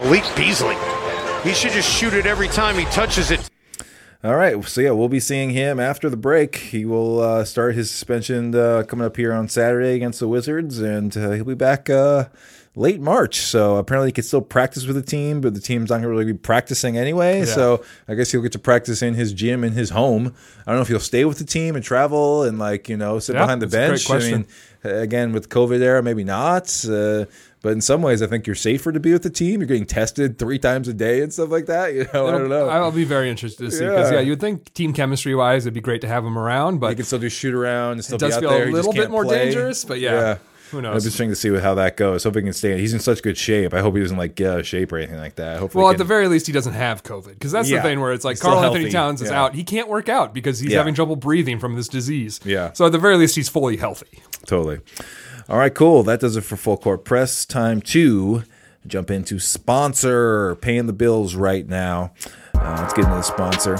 Malik 0.00 0.24
Beasley 0.34 0.74
He 1.44 1.54
should 1.54 1.70
just 1.70 1.88
shoot 1.88 2.14
it 2.14 2.26
every 2.26 2.48
time 2.48 2.76
he 2.76 2.84
touches 2.86 3.30
it. 3.30 3.48
All 4.24 4.34
right, 4.34 4.62
so 4.64 4.80
yeah, 4.80 4.90
we'll 4.90 5.08
be 5.08 5.20
seeing 5.20 5.50
him 5.50 5.78
after 5.80 6.10
the 6.10 6.16
break. 6.16 6.56
He 6.56 6.84
will 6.84 7.20
uh, 7.20 7.44
start 7.44 7.74
his 7.74 7.90
suspension 7.90 8.54
uh, 8.54 8.82
coming 8.86 9.06
up 9.06 9.16
here 9.16 9.32
on 9.32 9.48
Saturday 9.48 9.94
against 9.94 10.20
the 10.20 10.28
Wizards, 10.28 10.78
and 10.80 11.16
uh, 11.16 11.30
he'll 11.30 11.44
be 11.44 11.54
back 11.54 11.88
uh, 11.88 12.24
late 12.76 13.00
March. 13.00 13.40
So 13.40 13.76
apparently, 13.76 14.08
he 14.08 14.12
can 14.12 14.24
still 14.24 14.40
practice 14.40 14.86
with 14.86 14.96
the 14.96 15.02
team, 15.02 15.40
but 15.40 15.54
the 15.54 15.60
team's 15.60 15.90
not 15.90 15.96
going 15.96 16.04
to 16.04 16.08
really 16.08 16.24
be 16.32 16.34
practicing 16.38 16.96
anyway. 16.96 17.44
So 17.44 17.84
I 18.08 18.14
guess 18.14 18.30
he'll 18.32 18.42
get 18.42 18.52
to 18.52 18.58
practice 18.58 19.02
in 19.02 19.14
his 19.14 19.32
gym 19.32 19.64
in 19.64 19.72
his 19.72 19.90
home. 19.90 20.34
I 20.66 20.70
don't 20.70 20.76
know 20.76 20.82
if 20.82 20.88
he'll 20.88 21.00
stay 21.00 21.24
with 21.24 21.38
the 21.38 21.44
team 21.44 21.74
and 21.76 21.84
travel 21.84 22.42
and 22.44 22.58
like 22.58 22.88
you 22.88 22.96
know 22.96 23.18
sit 23.18 23.34
Yeah, 23.34 23.42
behind 23.42 23.62
the 23.62 23.66
that's 23.66 24.04
a 24.04 24.08
great 24.08 24.20
bench. 24.20 24.46
I 24.84 24.90
mean, 24.92 25.00
again 25.02 25.32
with 25.32 25.48
COVID 25.48 25.80
era, 25.80 26.02
maybe 26.02 26.24
not. 26.24 26.84
Uh, 26.88 27.26
but 27.62 27.72
in 27.72 27.82
some 27.82 28.00
ways, 28.00 28.22
I 28.22 28.26
think 28.26 28.46
you're 28.46 28.56
safer 28.56 28.90
to 28.90 29.00
be 29.00 29.12
with 29.12 29.22
the 29.22 29.28
team. 29.28 29.60
You're 29.60 29.66
getting 29.66 29.84
tested 29.84 30.38
three 30.38 30.58
times 30.58 30.88
a 30.88 30.94
day 30.94 31.20
and 31.20 31.30
stuff 31.30 31.50
like 31.50 31.66
that. 31.66 31.92
You 31.92 32.06
know, 32.14 32.26
I 32.28 32.30
don't 32.30 32.48
know. 32.48 32.68
I'll 32.70 32.90
be 32.90 33.04
very 33.04 33.28
interested 33.28 33.64
to 33.64 33.70
see 33.70 33.84
because 33.84 34.10
Yeah. 34.10 34.16
yeah. 34.18 34.20
you 34.22 34.30
would 34.32 34.40
think 34.40 34.72
team 34.72 34.94
chemistry 34.94 35.34
wise, 35.34 35.64
it'd 35.66 35.74
be 35.74 35.82
great 35.82 36.00
to 36.02 36.08
have 36.08 36.24
him 36.24 36.38
around, 36.38 36.74
He 36.74 36.78
but 36.78 36.96
can 36.96 37.04
still 37.04 37.18
do 37.18 37.28
shoot 37.28 37.52
around 37.52 37.92
and 37.94 38.04
still 38.04 38.16
it 38.16 38.20
does 38.20 38.38
feel 38.38 38.48
there. 38.48 38.68
a 38.68 38.72
little 38.72 38.94
bit 38.94 39.10
more 39.10 39.24
play. 39.24 39.44
dangerous. 39.44 39.84
But 39.84 40.00
yeah, 40.00 40.38
who 40.70 40.78
It'll 40.78 40.92
knows? 40.92 41.02
be 41.04 41.08
interesting 41.08 41.28
to 41.30 41.34
see 41.36 41.54
how 41.58 41.74
that 41.74 41.96
goes. 41.96 42.24
Hope 42.24 42.36
he 42.36 42.42
can 42.42 42.52
stay. 42.52 42.78
He's 42.78 42.92
in 42.94 43.00
such 43.00 43.22
good 43.22 43.36
shape. 43.36 43.74
I 43.74 43.80
hope 43.80 43.94
he 43.96 44.00
doesn't 44.02 44.16
like 44.16 44.34
get 44.34 44.50
out 44.52 44.60
of 44.60 44.66
shape 44.66 44.92
or 44.92 44.98
anything 44.98 45.18
like 45.18 45.36
that. 45.36 45.58
Hopefully, 45.58 45.82
Well, 45.82 45.90
at 45.92 45.98
the 45.98 46.04
very 46.04 46.28
least, 46.28 46.46
he 46.46 46.52
doesn't 46.52 46.72
have 46.74 47.02
COVID 47.02 47.30
because 47.34 47.52
that's 47.52 47.68
Yeah. 47.68 47.78
the 47.78 47.82
thing 47.88 48.00
where 48.00 48.12
it's 48.12 48.24
like 48.24 48.36
He's 48.36 48.42
Karl 48.42 48.58
Anthony. 48.64 48.90
Towns 48.90 49.20
is 49.22 49.30
Yeah. 49.30 49.42
out. 49.42 49.54
He 49.54 49.64
can't 49.64 49.88
work 49.88 50.08
out 50.08 50.32
because 50.34 50.58
he's 50.60 50.72
Yeah. 50.72 50.78
having 50.78 50.94
trouble 50.94 51.16
breathing 51.16 51.58
from 51.58 51.76
this 51.76 51.88
disease. 51.88 52.40
Yeah. 52.44 52.72
So 52.72 52.86
at 52.86 52.92
the 52.92 52.98
very 52.98 53.16
least, 53.16 53.36
he's 53.36 53.48
fully 53.48 53.76
healthy. 53.76 54.22
totally. 54.46 54.80
All 55.48 55.58
right, 55.58 55.74
cool. 55.74 56.02
That 56.04 56.20
does 56.20 56.36
it 56.36 56.42
for 56.44 56.56
full 56.56 56.76
court 56.76 57.04
press. 57.04 57.44
Time 57.44 57.80
to 57.82 58.44
jump 58.86 59.10
into 59.10 59.38
sponsor 59.38 60.54
paying 60.56 60.86
the 60.86 60.92
bills 60.92 61.34
right 61.34 61.68
now. 61.68 62.12
Uh, 62.54 62.76
let's 62.80 62.92
get 62.94 63.04
into 63.04 63.16
the 63.16 63.22
sponsor. 63.22 63.74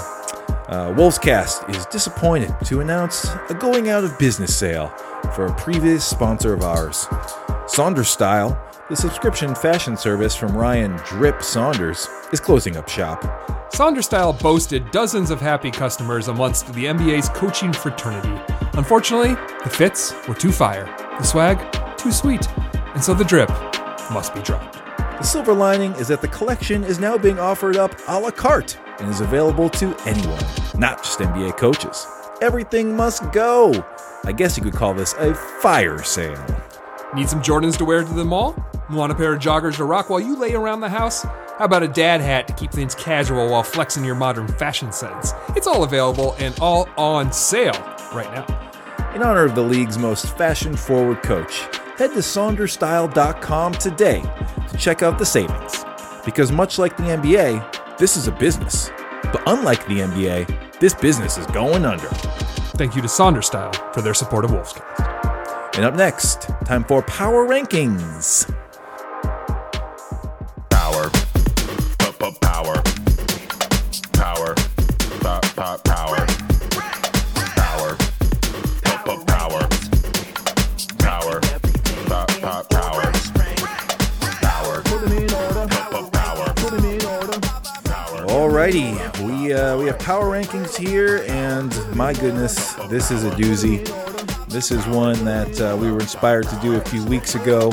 Uh, 0.67 0.93
Wolvescast 0.93 1.69
is 1.75 1.85
disappointed 1.87 2.53
to 2.65 2.79
announce 2.81 3.27
a 3.49 3.53
going 3.53 3.89
out 3.89 4.03
of 4.03 4.17
business 4.19 4.55
sale 4.55 4.91
for 5.33 5.45
a 5.45 5.55
previous 5.55 6.05
sponsor 6.05 6.53
of 6.53 6.63
ours. 6.63 7.07
Saunders 7.67 8.09
Style, 8.09 8.59
the 8.89 8.95
subscription 8.95 9.55
fashion 9.55 9.95
service 9.95 10.35
from 10.35 10.55
Ryan 10.55 10.97
Drip 11.05 11.41
Saunders, 11.41 12.07
is 12.33 12.39
closing 12.39 12.77
up 12.77 12.89
shop. 12.89 13.23
Saunders 13.73 14.05
Style 14.05 14.33
boasted 14.33 14.91
dozens 14.91 15.31
of 15.31 15.39
happy 15.39 15.71
customers 15.71 16.27
amongst 16.27 16.67
the 16.73 16.85
NBA's 16.85 17.29
coaching 17.29 17.71
fraternity. 17.71 18.41
Unfortunately, 18.73 19.35
the 19.63 19.69
fits 19.69 20.13
were 20.27 20.35
too 20.35 20.51
fire, 20.51 20.85
the 21.17 21.23
swag 21.23 21.57
too 21.97 22.11
sweet, 22.11 22.47
and 22.93 23.03
so 23.03 23.13
the 23.13 23.23
drip 23.23 23.49
must 24.11 24.33
be 24.33 24.41
dropped. 24.41 24.73
The 25.21 25.23
silver 25.23 25.53
lining 25.53 25.93
is 25.93 26.07
that 26.07 26.21
the 26.21 26.27
collection 26.27 26.83
is 26.83 26.99
now 26.99 27.17
being 27.17 27.39
offered 27.39 27.77
up 27.77 27.93
a 28.07 28.19
la 28.19 28.31
carte 28.31 28.77
and 28.99 29.09
is 29.09 29.21
available 29.21 29.69
to 29.69 29.95
anyone, 30.05 30.43
not 30.75 31.03
just 31.03 31.19
NBA 31.19 31.57
coaches. 31.57 32.07
Everything 32.41 32.95
must 32.95 33.31
go. 33.31 33.71
I 34.23 34.31
guess 34.31 34.55
you 34.55 34.63
could 34.63 34.73
call 34.75 34.93
this 34.93 35.13
a 35.13 35.33
fire 35.33 36.03
sale. 36.03 36.45
Need 37.15 37.27
some 37.27 37.41
Jordans 37.41 37.75
to 37.77 37.85
wear 37.85 38.03
to 38.03 38.13
the 38.13 38.23
mall? 38.23 38.55
Want 38.91 39.11
a 39.11 39.15
pair 39.15 39.33
of 39.33 39.39
joggers 39.39 39.77
to 39.77 39.83
rock 39.83 40.09
while 40.11 40.19
you 40.19 40.35
lay 40.35 40.53
around 40.53 40.81
the 40.81 40.89
house? 40.89 41.23
How 41.23 41.65
about 41.65 41.81
a 41.81 41.87
dad 41.87 42.21
hat 42.21 42.47
to 42.47 42.53
keep 42.53 42.71
things 42.71 42.93
casual 42.93 43.49
while 43.49 43.63
flexing 43.63 44.05
your 44.05 44.13
modern 44.15 44.47
fashion 44.47 44.91
sense? 44.91 45.33
It's 45.55 45.65
all 45.65 45.83
available 45.83 46.35
and 46.37 46.57
all 46.59 46.87
on 46.97 47.31
sale 47.31 47.73
right 48.13 48.31
now. 48.31 49.13
In 49.15 49.23
honor 49.23 49.43
of 49.43 49.55
the 49.55 49.63
league's 49.63 49.97
most 49.97 50.37
fashion 50.37 50.75
forward 50.75 51.23
coach, 51.23 51.61
head 51.97 52.11
to 52.11 52.19
saunderstyle.com 52.19 53.73
today 53.73 54.21
to 54.69 54.77
check 54.77 55.01
out 55.01 55.17
the 55.17 55.25
savings. 55.25 55.83
Because 56.23 56.51
much 56.51 56.77
like 56.77 56.95
the 56.95 57.03
NBA, 57.03 57.97
this 57.97 58.15
is 58.15 58.27
a 58.27 58.31
business. 58.31 58.91
But 59.23 59.41
unlike 59.47 59.85
the 59.87 59.99
NBA, 59.99 60.79
this 60.79 60.93
business 60.93 61.39
is 61.39 61.47
going 61.47 61.85
under. 61.85 62.09
Thank 62.81 62.95
you 62.95 63.01
to 63.03 63.07
Saunders 63.07 63.45
Style 63.45 63.71
for 63.93 64.01
their 64.01 64.15
support 64.15 64.43
of 64.43 64.49
Wolvescast. 64.49 65.75
And 65.75 65.85
up 65.85 65.93
next, 65.93 66.49
time 66.65 66.83
for 66.83 67.03
Power 67.03 67.47
Rankings. 67.47 68.51
Power. 70.71 71.11
P- 71.11 72.37
Power. 72.41 72.81
Power. 74.13 74.55
Pop, 75.21 75.43
pop, 75.55 75.83
power. 75.83 76.25
Power. 77.53 77.95
P- 78.81 79.25
Power. 79.27 79.61
Power. 80.97 81.39
Pop, 82.07 82.27
pop, 82.41 82.67
power. 82.71 83.11
Power. 84.41 84.81
P- 84.81 85.27
Power. 87.83 88.25
Alrighty, 88.25 88.97
we 89.51 89.57
uh, 89.57 89.77
we 89.77 89.85
have 89.85 89.99
power 89.99 90.25
rankings 90.25 90.77
here, 90.77 91.25
and 91.27 91.73
my 91.95 92.13
goodness, 92.13 92.73
this 92.89 93.11
is 93.11 93.25
a 93.25 93.31
doozy. 93.31 93.85
This 94.47 94.71
is 94.71 94.85
one 94.87 95.25
that 95.25 95.59
uh, 95.61 95.75
we 95.77 95.91
were 95.91 95.99
inspired 95.99 96.47
to 96.49 96.55
do 96.61 96.75
a 96.75 96.81
few 96.81 97.03
weeks 97.05 97.35
ago, 97.35 97.71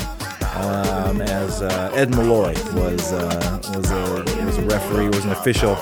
um, 0.57 1.21
as 1.21 1.63
uh, 1.63 1.93
Ed 1.95 2.11
Malloy 2.11 2.55
was 2.75 3.13
uh, 3.13 3.61
was 3.77 3.91
a 3.91 4.45
was 4.45 4.59
a 4.59 4.63
referee, 4.63 5.07
was 5.09 5.25
an 5.25 5.31
official 5.31 5.77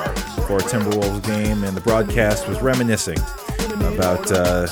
for 0.46 0.58
a 0.58 0.62
Timberwolves 0.62 1.24
game, 1.24 1.64
and 1.64 1.74
the 1.76 1.80
broadcast 1.80 2.46
was 2.46 2.60
reminiscing 2.60 3.18
about 3.88 4.30
uh, 4.30 4.66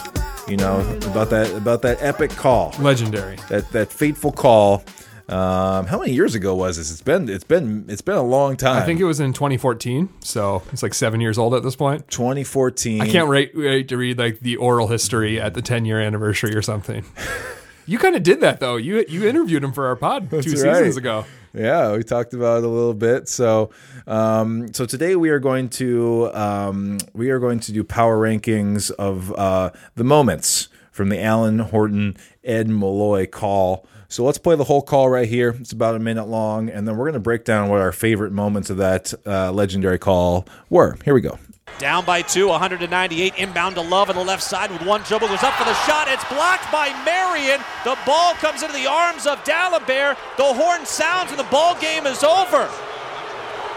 you 0.46 0.58
know 0.58 0.80
about 1.06 1.30
that 1.30 1.50
about 1.54 1.80
that 1.82 2.02
epic 2.02 2.30
call 2.32 2.74
Legendary. 2.78 3.36
that 3.48 3.70
that 3.70 3.90
fateful 3.90 4.32
call. 4.32 4.84
Um, 5.28 5.86
how 5.86 5.98
many 5.98 6.12
years 6.12 6.34
ago 6.34 6.54
was 6.54 6.76
this? 6.76 6.90
It's 6.90 7.00
been 7.00 7.30
it's 7.30 7.44
been 7.44 7.86
it's 7.88 8.02
been 8.02 8.16
a 8.16 8.22
long 8.22 8.56
time. 8.56 8.76
I 8.76 8.84
think 8.84 9.00
it 9.00 9.04
was 9.04 9.20
in 9.20 9.32
2014, 9.32 10.10
so 10.20 10.62
it's 10.70 10.82
like 10.82 10.92
seven 10.92 11.20
years 11.20 11.38
old 11.38 11.54
at 11.54 11.62
this 11.62 11.76
point. 11.76 12.08
2014. 12.08 13.00
I 13.00 13.08
can't 13.10 13.28
wait, 13.28 13.56
wait 13.56 13.88
to 13.88 13.96
read 13.96 14.18
like 14.18 14.40
the 14.40 14.56
oral 14.56 14.88
history 14.88 15.40
at 15.40 15.54
the 15.54 15.62
10 15.62 15.86
year 15.86 15.98
anniversary 15.98 16.54
or 16.54 16.60
something. 16.60 17.04
you 17.86 17.98
kind 17.98 18.16
of 18.16 18.22
did 18.22 18.40
that 18.40 18.60
though. 18.60 18.76
You 18.76 19.04
you 19.08 19.26
interviewed 19.26 19.64
him 19.64 19.72
for 19.72 19.86
our 19.86 19.96
pod 19.96 20.28
two 20.28 20.36
That's 20.36 20.60
seasons 20.60 20.96
ago. 20.98 21.24
Yeah, 21.54 21.96
we 21.96 22.02
talked 22.02 22.34
about 22.34 22.58
it 22.58 22.64
a 22.64 22.68
little 22.68 22.94
bit. 22.94 23.28
So, 23.28 23.70
um, 24.08 24.74
so 24.74 24.86
today 24.86 25.14
we 25.14 25.30
are 25.30 25.38
going 25.38 25.68
to 25.70 26.30
um, 26.34 26.98
we 27.14 27.30
are 27.30 27.38
going 27.38 27.60
to 27.60 27.72
do 27.72 27.84
power 27.84 28.18
rankings 28.18 28.90
of 28.90 29.32
uh, 29.34 29.70
the 29.94 30.04
moments 30.04 30.68
from 30.90 31.08
the 31.08 31.22
Alan 31.22 31.60
Horton 31.60 32.16
Ed 32.42 32.68
Malloy 32.68 33.26
call. 33.26 33.86
So 34.14 34.22
let's 34.22 34.38
play 34.38 34.54
the 34.54 34.62
whole 34.62 34.80
call 34.80 35.08
right 35.08 35.28
here. 35.28 35.56
It's 35.58 35.72
about 35.72 35.96
a 35.96 35.98
minute 35.98 36.28
long, 36.28 36.70
and 36.70 36.86
then 36.86 36.96
we're 36.96 37.06
going 37.06 37.14
to 37.14 37.18
break 37.18 37.44
down 37.44 37.68
what 37.68 37.80
our 37.80 37.90
favorite 37.90 38.30
moments 38.30 38.70
of 38.70 38.76
that 38.76 39.12
uh, 39.26 39.50
legendary 39.50 39.98
call 39.98 40.46
were. 40.70 40.96
Here 41.04 41.14
we 41.14 41.20
go. 41.20 41.36
Down 41.80 42.04
by 42.04 42.22
two, 42.22 42.46
198, 42.46 43.34
inbound 43.36 43.74
to 43.74 43.80
Love 43.80 44.10
on 44.10 44.14
the 44.14 44.22
left 44.22 44.44
side 44.44 44.70
with 44.70 44.82
one 44.82 45.02
dribble, 45.02 45.26
goes 45.26 45.42
up 45.42 45.54
for 45.54 45.64
the 45.64 45.74
shot. 45.74 46.06
It's 46.06 46.22
blocked 46.26 46.70
by 46.70 46.90
Marion. 47.04 47.60
The 47.82 47.98
ball 48.06 48.34
comes 48.34 48.62
into 48.62 48.76
the 48.76 48.86
arms 48.86 49.26
of 49.26 49.42
Dalembert. 49.42 50.16
The 50.36 50.44
horn 50.44 50.86
sounds 50.86 51.32
and 51.32 51.40
the 51.40 51.50
ball 51.50 51.74
game 51.80 52.06
is 52.06 52.22
over. 52.22 52.70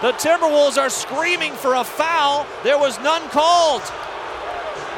The 0.03 0.11
Timberwolves 0.21 0.77
are 0.77 0.91
screaming 0.91 1.53
for 1.53 1.73
a 1.73 1.83
foul. 1.83 2.45
There 2.63 2.77
was 2.77 2.99
none 2.99 3.27
called. 3.29 3.81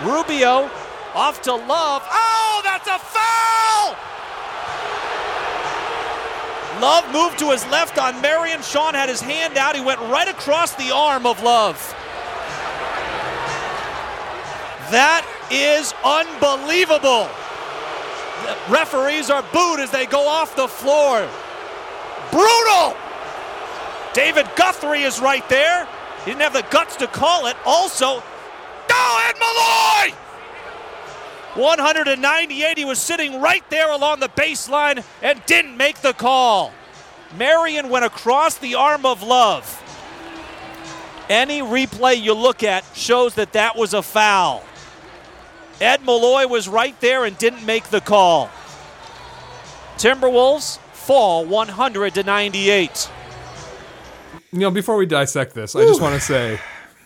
Rubio 0.03 0.69
off 1.15 1.41
to 1.43 1.55
Love. 1.55 2.03
Oh, 2.11 2.61
that's 2.65 2.89
a 2.89 2.99
foul! 2.99 3.95
Love 6.81 7.11
moved 7.11 7.39
to 7.39 7.51
his 7.51 7.65
left 7.67 7.97
on 7.97 8.21
Marion. 8.21 8.61
Shawn 8.61 8.93
had 8.93 9.09
his 9.09 9.21
hand 9.21 9.57
out. 9.57 9.75
He 9.75 9.81
went 9.81 9.99
right 10.01 10.27
across 10.27 10.73
the 10.75 10.91
arm 10.93 11.25
of 11.25 11.41
Love. 11.43 11.77
That 14.91 15.25
is 15.51 15.93
unbelievable. 16.03 17.29
The 18.45 18.73
referees 18.73 19.29
are 19.29 19.43
booed 19.53 19.79
as 19.79 19.91
they 19.91 20.05
go 20.05 20.27
off 20.27 20.55
the 20.55 20.67
floor. 20.67 21.27
Brutal! 22.31 22.95
David 24.13 24.49
Guthrie 24.55 25.03
is 25.03 25.19
right 25.19 25.47
there. 25.49 25.87
He 26.25 26.31
didn't 26.31 26.41
have 26.41 26.53
the 26.53 26.65
guts 26.71 26.95
to 26.97 27.07
call 27.07 27.47
it. 27.47 27.55
Also, 27.65 28.23
Ed 29.29 29.37
Malloy! 29.39 30.28
198. 31.55 32.77
He 32.77 32.85
was 32.85 32.99
sitting 32.99 33.41
right 33.41 33.67
there 33.69 33.91
along 33.91 34.19
the 34.19 34.29
baseline 34.29 35.03
and 35.21 35.41
didn't 35.45 35.77
make 35.77 36.01
the 36.01 36.13
call. 36.13 36.71
Marion 37.37 37.89
went 37.89 38.05
across 38.05 38.57
the 38.57 38.75
arm 38.75 39.05
of 39.05 39.23
Love. 39.23 39.75
Any 41.29 41.61
replay 41.61 42.19
you 42.19 42.33
look 42.33 42.63
at 42.63 42.83
shows 42.95 43.35
that 43.35 43.53
that 43.53 43.75
was 43.75 43.93
a 43.93 44.01
foul. 44.01 44.63
Ed 45.79 46.03
Malloy 46.03 46.47
was 46.47 46.67
right 46.67 46.99
there 47.01 47.25
and 47.25 47.37
didn't 47.37 47.65
make 47.65 47.85
the 47.89 48.01
call. 48.01 48.49
Timberwolves 49.97 50.79
fall 50.93 51.45
100 51.45 52.15
to 52.15 52.23
98. 52.23 53.09
You 54.51 54.59
know, 54.59 54.71
before 54.71 54.97
we 54.97 55.05
dissect 55.05 55.53
this, 55.53 55.75
I 55.75 55.85
just 55.85 56.01
want 56.01 56.15
to 56.15 56.21
say 56.21 56.59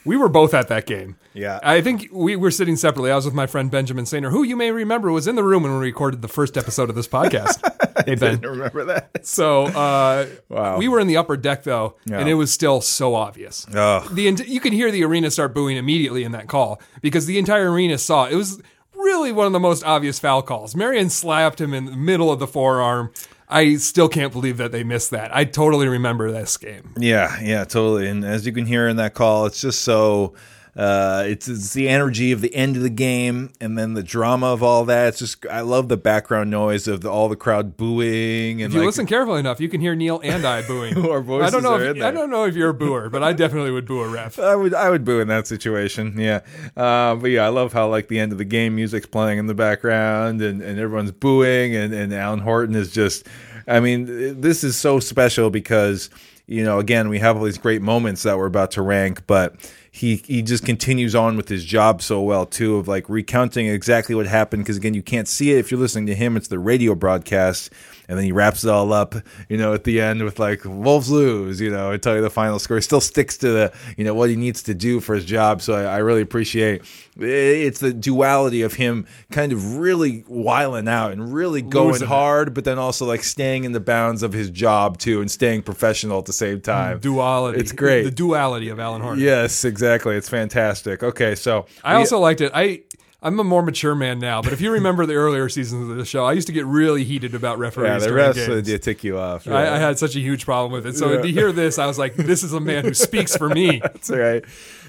we 0.06 0.18
were 0.18 0.30
both 0.30 0.54
at 0.54 0.68
that 0.68 0.86
game. 0.86 1.16
Yeah. 1.34 1.60
I 1.64 1.82
think 1.82 2.10
we 2.12 2.36
were 2.36 2.52
sitting 2.52 2.76
separately. 2.76 3.12
I 3.12 3.16
was 3.16 3.26
with 3.26 3.34
my 3.34 3.48
friend 3.48 3.72
Benjamin 3.72 4.06
Sainer, 4.06 4.30
who 4.32 4.44
you 4.44 4.56
may 4.56 4.72
remember 4.72 5.12
was 5.12 5.28
in 5.28 5.36
the 5.36 5.44
room 5.44 5.64
when 5.64 5.72
we 5.74 5.80
recorded 5.80 6.22
the 6.22 6.28
first 6.28 6.58
episode 6.58 6.90
of 6.90 6.96
this 6.96 7.08
podcast. 7.08 7.62
Hey 8.06 8.16
Ben. 8.16 8.40
Didn't 8.40 8.50
remember 8.50 8.86
that. 8.86 9.26
So 9.26 9.66
uh, 9.68 10.26
Wow. 10.50 10.78
we 10.78 10.88
were 10.88 11.00
in 11.00 11.06
the 11.08 11.16
upper 11.16 11.38
deck 11.38 11.64
though, 11.64 11.96
Yeah. 12.06 12.20
and 12.20 12.28
it 12.28 12.34
was 12.34 12.52
still 12.52 12.82
so 12.82 13.14
obvious. 13.14 13.68
Ugh. 13.74 14.10
The 14.14 14.24
you 14.48 14.60
can 14.60 14.74
hear 14.74 14.90
the 14.92 15.04
arena 15.06 15.30
start 15.30 15.54
booing 15.54 15.78
immediately 15.78 16.24
in 16.24 16.32
that 16.34 16.48
call 16.48 16.82
because 17.02 17.28
the 17.28 17.38
entire 17.38 17.72
arena 17.72 17.98
saw. 18.00 18.26
It 18.26 18.36
was 18.36 18.62
really 18.96 19.32
one 19.32 19.46
of 19.46 19.54
the 19.54 19.60
most 19.60 19.86
obvious 19.86 20.18
foul 20.20 20.42
calls. 20.42 20.76
Marion 20.76 21.10
slapped 21.12 21.62
him 21.62 21.74
in 21.74 21.86
the 21.86 21.96
middle 21.96 22.32
of 22.32 22.40
the 22.40 22.48
forearm. 22.48 23.14
I 23.54 23.76
still 23.76 24.10
can't 24.10 24.34
believe 24.34 24.58
that 24.58 24.72
they 24.72 24.84
missed 24.84 25.12
that. 25.12 25.34
I 25.36 25.46
totally 25.46 25.88
remember 25.88 26.32
this 26.32 26.58
game. 26.58 26.94
Yeah, 26.98 27.40
yeah, 27.40 27.64
totally. 27.66 28.10
And 28.10 28.26
as 28.26 28.48
you 28.48 28.52
can 28.52 28.66
hear 28.66 28.88
in 28.88 28.96
that 28.98 29.14
call, 29.14 29.46
it's 29.46 29.62
just 29.62 29.82
so 29.82 30.34
uh, 30.76 31.24
it's, 31.28 31.48
it's 31.48 31.74
the 31.74 31.88
energy 31.88 32.32
of 32.32 32.42
the 32.42 32.54
end 32.56 32.76
of 32.76 32.82
the 32.82 32.90
game, 32.90 33.52
and 33.62 33.78
then 33.78 33.94
the 33.94 34.02
drama 34.02 34.48
of 34.48 34.64
all 34.64 34.86
that. 34.86 35.10
It's 35.10 35.20
just 35.20 35.46
I 35.46 35.62
love 35.62 35.88
the 35.88 35.98
background 35.98 36.50
noise 36.50 36.88
of 36.88 37.02
the, 37.02 37.12
all 37.12 37.30
the 37.30 37.36
crowd 37.36 37.78
booing 37.78 38.62
and 38.62 38.72
If 38.72 38.74
you 38.74 38.80
like, 38.80 38.88
listen 38.88 39.06
carefully 39.06 39.40
enough, 39.40 39.60
you 39.60 39.70
can 39.70 39.82
hear 39.82 39.94
Neil 39.94 40.20
and 40.24 40.46
I 40.46 40.66
booing. 40.66 40.98
Our 41.10 41.20
I 41.44 41.52
don't 41.52 41.62
know. 41.62 41.76
are 41.76 41.84
If, 41.84 42.02
I 42.02 42.10
don't 42.10 42.32
know 42.32 42.46
if 42.46 42.56
you're 42.56 42.70
a 42.70 42.74
booer, 42.74 43.10
but 43.10 43.22
I 43.22 43.34
definitely 43.34 43.70
would 43.70 43.86
boo 43.86 44.02
a 44.02 44.08
ref. 44.08 44.40
I 44.40 44.56
would 44.56 44.74
I 44.74 44.90
would 44.90 45.06
boo 45.06 45.20
in 45.20 45.28
that 45.28 45.46
situation. 45.46 46.20
Yeah, 46.20 46.42
uh, 46.76 47.16
but 47.16 47.30
yeah, 47.30 47.46
I 47.46 47.50
love 47.50 47.74
how 47.74 47.88
like 47.88 48.08
the 48.08 48.20
end 48.20 48.32
of 48.32 48.40
the 48.40 48.46
game 48.46 48.76
music's 48.76 49.06
playing 49.06 49.38
in 49.38 49.46
the 49.46 49.54
background 49.54 50.42
and, 50.42 50.60
and 50.62 50.80
everyone's 50.80 51.12
booing 51.12 51.76
and 51.76 51.94
and 51.94 52.14
Alan 52.14 52.40
Horton 52.40 52.76
is 52.76 52.92
just. 52.92 53.28
I 53.66 53.80
mean, 53.80 54.42
this 54.42 54.66
is 54.66 54.76
so 54.76 55.00
special 55.00 55.50
because 55.50 56.10
you 56.46 56.64
know 56.64 56.80
again 56.80 57.10
we 57.10 57.20
have 57.20 57.38
all 57.38 57.44
these 57.44 57.58
great 57.58 57.82
moments 57.82 58.24
that 58.24 58.38
we're 58.38 58.46
about 58.46 58.72
to 58.72 58.82
rank, 58.82 59.26
but. 59.28 59.56
He, 59.96 60.16
he 60.26 60.42
just 60.42 60.66
continues 60.66 61.14
on 61.14 61.38
with 61.38 61.50
his 61.50 61.64
job 61.64 62.02
so 62.02 62.20
well 62.20 62.48
too 62.48 62.78
of 62.78 62.88
like 62.88 63.08
recounting 63.10 63.68
exactly 63.68 64.16
what 64.16 64.26
happened 64.26 64.64
because 64.64 64.76
again 64.76 64.96
you 64.96 65.04
can't 65.04 65.28
see 65.28 65.52
it 65.52 65.60
if 65.60 65.70
you're 65.70 65.80
listening 65.80 66.08
to 66.08 66.16
him 66.16 66.36
it's 66.36 66.48
the 66.48 66.58
radio 66.58 66.96
broadcast 66.96 67.72
and 68.08 68.18
then 68.18 68.26
he 68.26 68.32
wraps 68.32 68.64
it 68.64 68.70
all 68.70 68.92
up 68.94 69.16
you 69.50 69.58
know 69.58 69.74
at 69.74 69.84
the 69.84 70.02
end 70.02 70.24
with 70.24 70.40
like 70.40 70.62
wolves 70.66 71.10
lose 71.10 71.60
you 71.62 71.70
know 71.70 71.92
and 71.92 72.02
tell 72.04 72.16
you 72.16 72.22
the 72.22 72.30
final 72.30 72.60
score 72.60 72.78
he 72.78 72.82
still 72.82 73.02
sticks 73.02 73.38
to 73.38 73.50
the 73.52 73.74
you 73.98 74.04
know 74.04 74.14
what 74.14 74.30
he 74.30 74.36
needs 74.36 74.64
to 74.64 74.74
do 74.74 75.00
for 75.00 75.16
his 75.16 75.26
job 75.26 75.62
so 75.62 75.74
i, 75.74 75.84
I 75.84 75.98
really 75.98 76.22
appreciate 76.22 76.82
it's 77.18 77.80
the 77.80 77.94
duality 77.94 78.64
of 78.64 78.74
him 78.74 79.06
kind 79.32 79.52
of 79.52 79.78
really 79.78 80.24
wiling 80.28 80.88
out 80.88 81.12
and 81.12 81.34
really 81.34 81.62
going 81.62 81.90
Losing 81.94 82.06
it. 82.06 82.10
hard 82.10 82.54
but 82.54 82.64
then 82.66 82.80
also 82.80 83.06
like 83.06 83.24
staying 83.24 83.64
in 83.66 83.72
the 83.72 83.80
bounds 83.80 84.24
of 84.24 84.34
his 84.34 84.50
job 84.50 84.98
too 84.98 85.22
and 85.22 85.30
staying 85.30 85.62
professional 85.62 86.20
at 86.20 86.26
the 86.26 86.34
same 86.34 86.58
mm, 86.60 86.64
time 86.64 87.00
Duality. 87.00 87.60
it's 87.60 87.72
great 87.72 88.04
The 88.04 88.12
duality 88.12 88.70
of 88.70 88.80
Alan 88.80 89.02
Horton. 89.02 89.22
yes 89.24 89.64
exactly 89.64 90.16
it's 90.16 90.30
fantastic 90.30 91.04
okay 91.04 91.36
so 91.36 91.66
I 91.84 91.96
also 91.96 92.20
liked 92.20 92.42
it. 92.42 92.52
I 92.54 92.82
I'm 93.26 93.40
a 93.40 93.44
more 93.44 93.62
mature 93.64 93.96
man 93.96 94.20
now, 94.20 94.42
but 94.42 94.52
if 94.52 94.60
you 94.60 94.70
remember 94.72 95.06
the 95.06 95.14
earlier 95.14 95.48
seasons 95.48 95.90
of 95.90 95.96
the 95.96 96.04
show, 96.04 96.26
I 96.26 96.34
used 96.34 96.48
to 96.48 96.54
get 96.54 96.66
really 96.66 97.06
heated 97.06 97.34
about 97.34 97.58
referees. 97.58 97.88
yeah 97.88 98.00
the 98.00 98.06
during 98.08 98.26
rest 98.26 98.36
games. 98.48 98.64
did 98.64 98.84
tick 98.84 99.04
you 99.06 99.18
off 99.18 99.48
I, 99.48 99.64
yeah. 99.64 99.74
I 99.76 99.78
had 99.78 99.98
such 99.98 100.18
a 100.18 100.20
huge 100.20 100.44
problem 100.44 100.74
with 100.74 100.86
it. 100.86 100.98
So 100.98 101.14
Yeah. 101.14 101.22
to 101.22 101.28
hear 101.32 101.52
this, 101.54 101.80
I 101.80 101.86
was 101.88 101.98
like, 101.98 102.16
"This 102.18 102.44
is 102.44 102.52
a 102.52 102.60
man 102.60 102.84
who 102.84 102.94
speaks 102.94 103.38
for 103.38 103.48
me." 103.48 103.80
That's 103.84 104.10
all 104.12 104.18
right. 104.20 104.44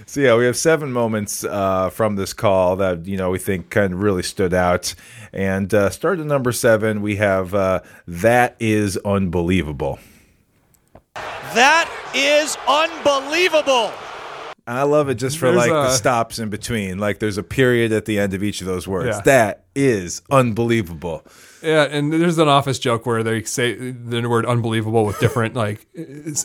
So 0.07 0.20
yeah, 0.20 0.37
we 0.37 0.45
have 0.47 0.57
seven 0.57 0.93
moments 0.93 1.45
uh, 1.45 1.91
from 1.91 2.16
this 2.16 2.32
call 2.32 2.74
that 2.76 3.07
you 3.07 3.16
know 3.16 3.30
we 3.30 3.39
think 3.39 3.70
kind 3.70 3.93
of 3.95 4.03
really 4.03 4.24
stood 4.24 4.53
out. 4.53 4.95
And 5.32 5.72
uh, 5.72 5.91
start 5.91 6.18
at 6.18 6.26
number 6.26 6.51
seven, 6.53 7.03
we 7.03 7.16
have 7.16 7.55
uh, 7.55 7.80
that 8.09 8.57
is 8.59 8.97
unbelievable. 9.05 9.99
That 11.14 11.89
is 12.14 12.57
unbelievable. 12.66 13.93
I 14.67 14.85
love 14.85 15.11
it 15.11 15.17
just 15.17 15.37
for 15.37 15.47
There's 15.47 15.57
like 15.57 15.71
the 15.71 15.91
stops 15.91 16.39
in 16.39 16.49
between. 16.49 16.99
Like 16.99 17.19
there's 17.19 17.37
a 17.37 17.43
period 17.43 17.93
at 17.93 18.07
the 18.07 18.19
end 18.19 18.33
of 18.33 18.43
each 18.43 18.62
of 18.62 18.67
those 18.67 18.89
words. 18.89 19.17
Yeah. 19.17 19.23
That 19.23 19.65
is 19.75 20.23
unbelievable. 20.31 21.23
Yeah, 21.62 21.85
and 21.85 22.12
there's 22.12 22.39
an 22.39 22.49
office 22.49 22.79
joke 22.79 23.05
where 23.07 23.23
they 23.23 23.43
say 23.45 23.75
the 23.75 24.27
word 24.29 24.47
"unbelievable" 24.47 25.05
with 25.05 25.19
different 25.21 25.55
like 25.55 25.87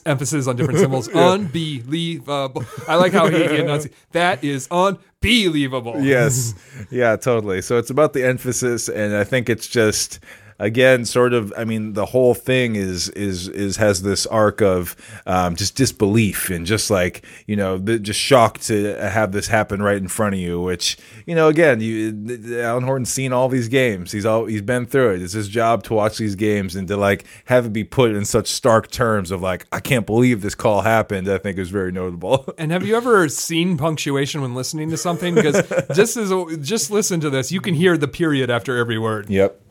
emphasis 0.05 0.47
on 0.47 0.55
different 0.57 0.79
symbols. 0.79 1.07
Unbelievable. 1.13 2.65
I 2.87 2.95
like 2.95 3.13
how 3.13 3.27
he 3.27 3.43
enunciates. 3.43 3.95
That 4.11 4.43
is 4.43 4.67
unbelievable. 4.69 5.99
yes 6.01 6.53
yeah 6.89 7.17
totally 7.17 7.61
so 7.61 7.77
it's 7.77 7.89
about 7.89 8.13
the 8.13 8.23
emphasis 8.25 8.87
and 8.87 9.13
i 9.13 9.25
think 9.25 9.49
it's 9.49 9.67
just 9.67 10.19
again 10.59 11.05
sort 11.05 11.33
of 11.33 11.53
i 11.57 11.63
mean 11.63 11.93
the 11.93 12.05
whole 12.05 12.33
thing 12.33 12.75
is 12.75 13.09
is 13.09 13.47
is 13.49 13.77
has 13.77 14.01
this 14.01 14.25
arc 14.27 14.61
of 14.61 14.95
um, 15.25 15.55
just 15.55 15.75
disbelief 15.75 16.49
and 16.49 16.65
just 16.65 16.89
like 16.89 17.25
you 17.47 17.55
know 17.55 17.79
just 17.79 18.19
shocked 18.19 18.63
to 18.63 18.95
have 18.95 19.31
this 19.31 19.47
happen 19.47 19.81
right 19.81 19.97
in 19.97 20.07
front 20.07 20.35
of 20.35 20.39
you 20.39 20.59
which 20.61 20.97
you 21.25 21.35
know 21.35 21.47
again 21.47 21.81
you 21.81 22.59
alan 22.61 22.83
horton's 22.83 23.09
seen 23.09 23.33
all 23.33 23.49
these 23.49 23.67
games. 23.67 24.11
He's 24.11 24.25
all 24.25 24.45
he's 24.45 24.61
been 24.61 24.85
through 24.85 25.15
it. 25.15 25.21
It's 25.21 25.33
his 25.33 25.47
job 25.47 25.83
to 25.83 25.93
watch 25.93 26.17
these 26.17 26.35
games 26.35 26.75
and 26.75 26.87
to 26.87 26.97
like 26.97 27.25
have 27.45 27.65
it 27.65 27.73
be 27.73 27.83
put 27.83 28.11
in 28.11 28.25
such 28.25 28.47
stark 28.47 28.89
terms 28.89 29.31
of 29.31 29.41
like 29.41 29.65
i 29.71 29.79
can't 29.79 30.05
believe 30.05 30.41
this 30.41 30.55
call 30.55 30.81
happened 30.81 31.29
i 31.29 31.37
think 31.37 31.57
is 31.57 31.69
very 31.69 31.91
notable. 31.91 32.45
And 32.59 32.71
have 32.71 32.85
you 32.85 32.95
ever 32.97 33.29
seen 33.29 33.77
punctuation 33.77 34.41
when 34.41 34.53
listening 34.53 34.89
to 34.89 34.97
something? 34.97 35.33
Because 35.33 35.63
just 35.95 36.17
as 36.17 36.31
just 36.59 36.91
listen 36.91 37.19
to 37.21 37.29
this, 37.29 37.51
you 37.51 37.61
can 37.61 37.73
hear 37.73 37.97
the 37.97 38.07
period 38.07 38.49
after 38.49 38.77
every 38.77 38.97
word. 38.97 39.29
yep 39.29 39.61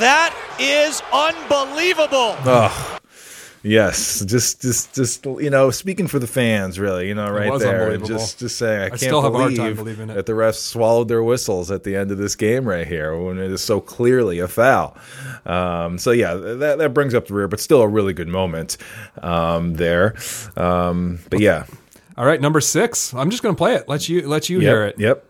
That 0.00 0.34
is 0.58 1.02
unbelievable. 1.12 2.34
Oh, 2.46 2.98
yes. 3.62 4.24
Just, 4.24 4.62
just, 4.62 4.94
just. 4.94 5.26
You 5.26 5.50
know, 5.50 5.70
speaking 5.70 6.06
for 6.06 6.18
the 6.18 6.26
fans, 6.26 6.78
really. 6.78 7.06
You 7.08 7.14
know, 7.14 7.30
right 7.30 7.50
was 7.50 7.62
there. 7.62 7.82
unbelievable. 7.82 8.08
Just, 8.08 8.38
just 8.38 8.56
saying, 8.56 8.80
I, 8.80 8.88
can't 8.88 9.00
still 9.00 9.20
have 9.20 9.34
a 9.34 9.36
hard 9.36 9.54
believe 9.54 9.76
time 9.76 9.76
believing 9.76 10.08
it. 10.10 10.14
that 10.14 10.24
the 10.24 10.32
refs 10.32 10.54
swallowed 10.54 11.08
their 11.08 11.22
whistles 11.22 11.70
at 11.70 11.84
the 11.84 11.96
end 11.96 12.10
of 12.10 12.16
this 12.16 12.34
game 12.34 12.66
right 12.66 12.86
here 12.86 13.14
when 13.14 13.38
it 13.38 13.50
is 13.50 13.60
so 13.62 13.78
clearly 13.80 14.38
a 14.38 14.48
foul. 14.48 14.96
Um, 15.44 15.98
so 15.98 16.12
yeah, 16.12 16.34
that 16.34 16.78
that 16.78 16.94
brings 16.94 17.12
up 17.14 17.26
the 17.26 17.34
rear, 17.34 17.48
but 17.48 17.60
still 17.60 17.82
a 17.82 17.88
really 17.88 18.14
good 18.14 18.28
moment 18.28 18.78
um, 19.22 19.74
there. 19.74 20.16
Um, 20.56 21.18
but 21.28 21.40
yeah, 21.40 21.66
All 22.16 22.24
right, 22.24 22.40
number 22.40 22.60
six. 22.60 23.12
I'm 23.14 23.30
just 23.30 23.42
going 23.42 23.54
to 23.54 23.58
play 23.58 23.74
it. 23.74 23.88
Let 23.88 24.08
you 24.08 24.26
let 24.28 24.48
you 24.48 24.60
yep, 24.60 24.70
hear 24.70 24.84
it. 24.84 24.98
Yep. 24.98 25.26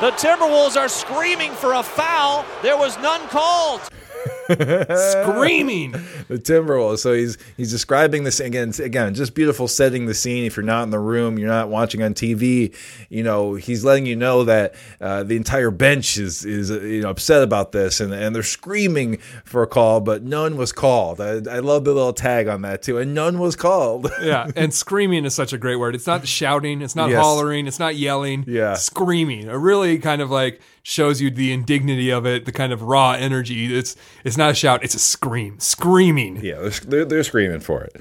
The 0.00 0.10
Timberwolves 0.10 0.76
are 0.76 0.88
screaming 0.88 1.52
for 1.52 1.74
a 1.74 1.82
foul. 1.82 2.44
There 2.62 2.76
was 2.76 2.98
none 2.98 3.20
called. 3.28 3.80
Screaming. 4.48 5.92
the 6.28 6.38
Timberwolves. 6.38 6.98
So 6.98 7.12
he's 7.12 7.38
he's 7.56 7.70
describing 7.70 8.24
this 8.24 8.40
again. 8.40 8.72
Again, 8.78 9.14
just 9.14 9.34
beautiful 9.34 9.68
setting 9.68 10.06
the 10.06 10.14
scene. 10.14 10.44
If 10.44 10.56
you're 10.56 10.64
not 10.64 10.82
in 10.84 10.90
the 10.90 10.98
room, 10.98 11.38
you're 11.38 11.48
not 11.48 11.68
watching 11.68 12.02
on 12.02 12.14
TV. 12.14 12.74
You 13.08 13.22
know, 13.22 13.54
he's 13.54 13.84
letting 13.84 14.06
you 14.06 14.16
know 14.16 14.44
that 14.44 14.74
uh, 15.00 15.22
the 15.22 15.36
entire 15.36 15.70
bench 15.70 16.16
is 16.18 16.44
is 16.44 16.70
uh, 16.70 16.80
you 16.80 17.02
know 17.02 17.10
upset 17.10 17.42
about 17.42 17.72
this, 17.72 18.00
and 18.00 18.12
and 18.12 18.34
they're 18.34 18.42
screaming 18.42 19.18
for 19.44 19.62
a 19.62 19.66
call, 19.66 20.00
but 20.00 20.22
none 20.22 20.56
was 20.56 20.72
called. 20.72 21.20
I, 21.20 21.40
I 21.50 21.58
love 21.60 21.84
the 21.84 21.92
little 21.92 22.12
tag 22.12 22.48
on 22.48 22.62
that 22.62 22.82
too, 22.82 22.98
and 22.98 23.14
none 23.14 23.38
was 23.38 23.56
called. 23.56 24.10
Yeah, 24.24 24.50
and 24.56 24.72
screaming 24.72 25.26
is 25.26 25.34
such 25.34 25.52
a 25.52 25.58
great 25.58 25.76
word. 25.76 25.94
It's 25.94 26.06
not 26.06 26.26
shouting, 26.26 26.80
it's 26.80 26.96
not 26.96 27.10
Yes. 27.10 27.22
hollering, 27.22 27.66
it's 27.66 27.78
not 27.78 27.96
yelling. 27.96 28.44
Yeah. 28.46 28.72
Screaming. 28.74 29.48
It 29.48 29.52
really 29.52 29.98
kind 29.98 30.22
of 30.22 30.30
like 30.30 30.60
shows 30.82 31.20
you 31.20 31.30
the 31.30 31.52
indignity 31.52 32.10
of 32.10 32.24
it, 32.24 32.46
the 32.46 32.52
kind 32.52 32.72
of 32.72 32.80
raw 32.82 33.12
energy. 33.12 33.74
It's 33.76 33.96
it's 34.24 34.33
not 34.36 34.50
a 34.50 34.54
shout, 34.54 34.82
it's 34.84 34.94
a 34.94 34.98
scream. 34.98 35.58
Screaming. 35.60 36.36
yeah, 36.42 36.56
they're, 36.60 36.70
they're, 36.70 37.04
they're 37.04 37.24
screaming 37.24 37.60
for 37.60 37.82
it. 37.84 37.94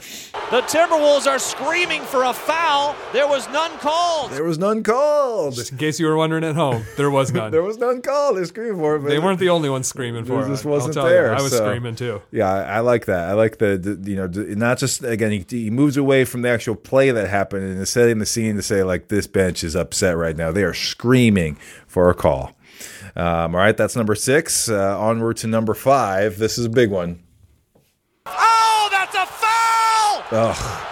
The 0.52 0.62
Timberwolves 0.62 1.26
are 1.28 1.40
screaming 1.40 2.02
for 2.04 2.24
a 2.24 2.34
foul. 2.34 2.96
There 3.12 3.28
was 3.28 3.48
none 3.50 3.72
called. 3.80 4.32
There 4.32 4.44
was 4.44 4.58
none 4.58 4.84
called. 4.84 5.56
Just 5.56 5.72
In 5.72 5.78
case 5.78 6.00
you 6.00 6.06
were 6.08 6.16
wondering 6.16 6.44
at 6.44 6.56
home, 6.56 6.84
there 6.98 7.10
was 7.12 7.32
none. 7.34 7.52
There 7.52 7.64
was 7.64 7.78
none 7.78 8.02
called. 8.02 8.38
They're 8.38 8.46
screaming 8.46 8.78
for 8.80 8.96
it. 8.96 9.00
but- 9.00 9.10
they 9.10 9.20
weren't 9.20 9.40
the 9.40 9.50
only 9.50 9.70
ones 9.70 9.88
screaming 9.88 10.26
for 10.26 10.42
It 10.42 10.46
it. 10.46 10.50
just 10.50 10.66
I'll 10.66 10.72
wasn't 10.72 10.94
tell 10.96 11.06
there, 11.06 11.28
You, 11.32 11.38
I 11.38 11.42
was 11.42 11.52
so- 11.52 11.66
screaming 11.66 11.96
too. 11.96 12.22
Yeah, 12.32 12.52
I, 12.52 12.62
I 12.64 12.80
like 12.80 13.06
that. 13.06 13.30
I 13.30 13.34
like 13.34 13.58
the, 13.58 13.78
the 13.78 14.12
you 14.12 14.16
know 14.18 14.28
not 14.28 14.78
just 14.78 15.04
again 15.04 15.32
he, 15.32 15.46
he 15.50 15.70
moves 15.70 15.98
away 15.98 16.26
from 16.26 16.42
the 16.42 16.50
actual 16.50 16.76
play 16.76 17.12
that 17.12 17.30
happened 17.30 17.64
and 17.64 17.82
is 17.82 17.90
setting 17.90 18.20
the 18.20 18.26
scene 18.26 18.56
to 18.56 18.62
say 18.62 18.84
like 18.84 19.08
this 19.08 19.28
bench 19.28 19.64
is 19.64 19.76
upset 19.76 20.18
right 20.18 20.36
now. 20.38 20.52
They 20.52 20.64
are 20.64 20.74
screaming 20.74 21.56
for 21.88 22.10
a 22.10 22.14
call. 22.14 22.52
Um, 23.16 23.56
all 23.56 23.62
right, 23.62 23.78
that's 23.78 23.96
number 23.96 24.16
six. 24.16 24.70
Uh, 24.70 25.00
onward 25.00 25.38
to 25.38 25.48
number 25.48 25.74
five. 25.74 26.38
This 26.38 26.58
is 26.58 26.66
a 26.66 26.70
big 26.70 26.90
one. 26.90 27.24
Oh, 28.26 28.90
that's 28.92 29.16
a 29.16 29.26
foul! 29.26 30.50
Ugh. 30.50 30.90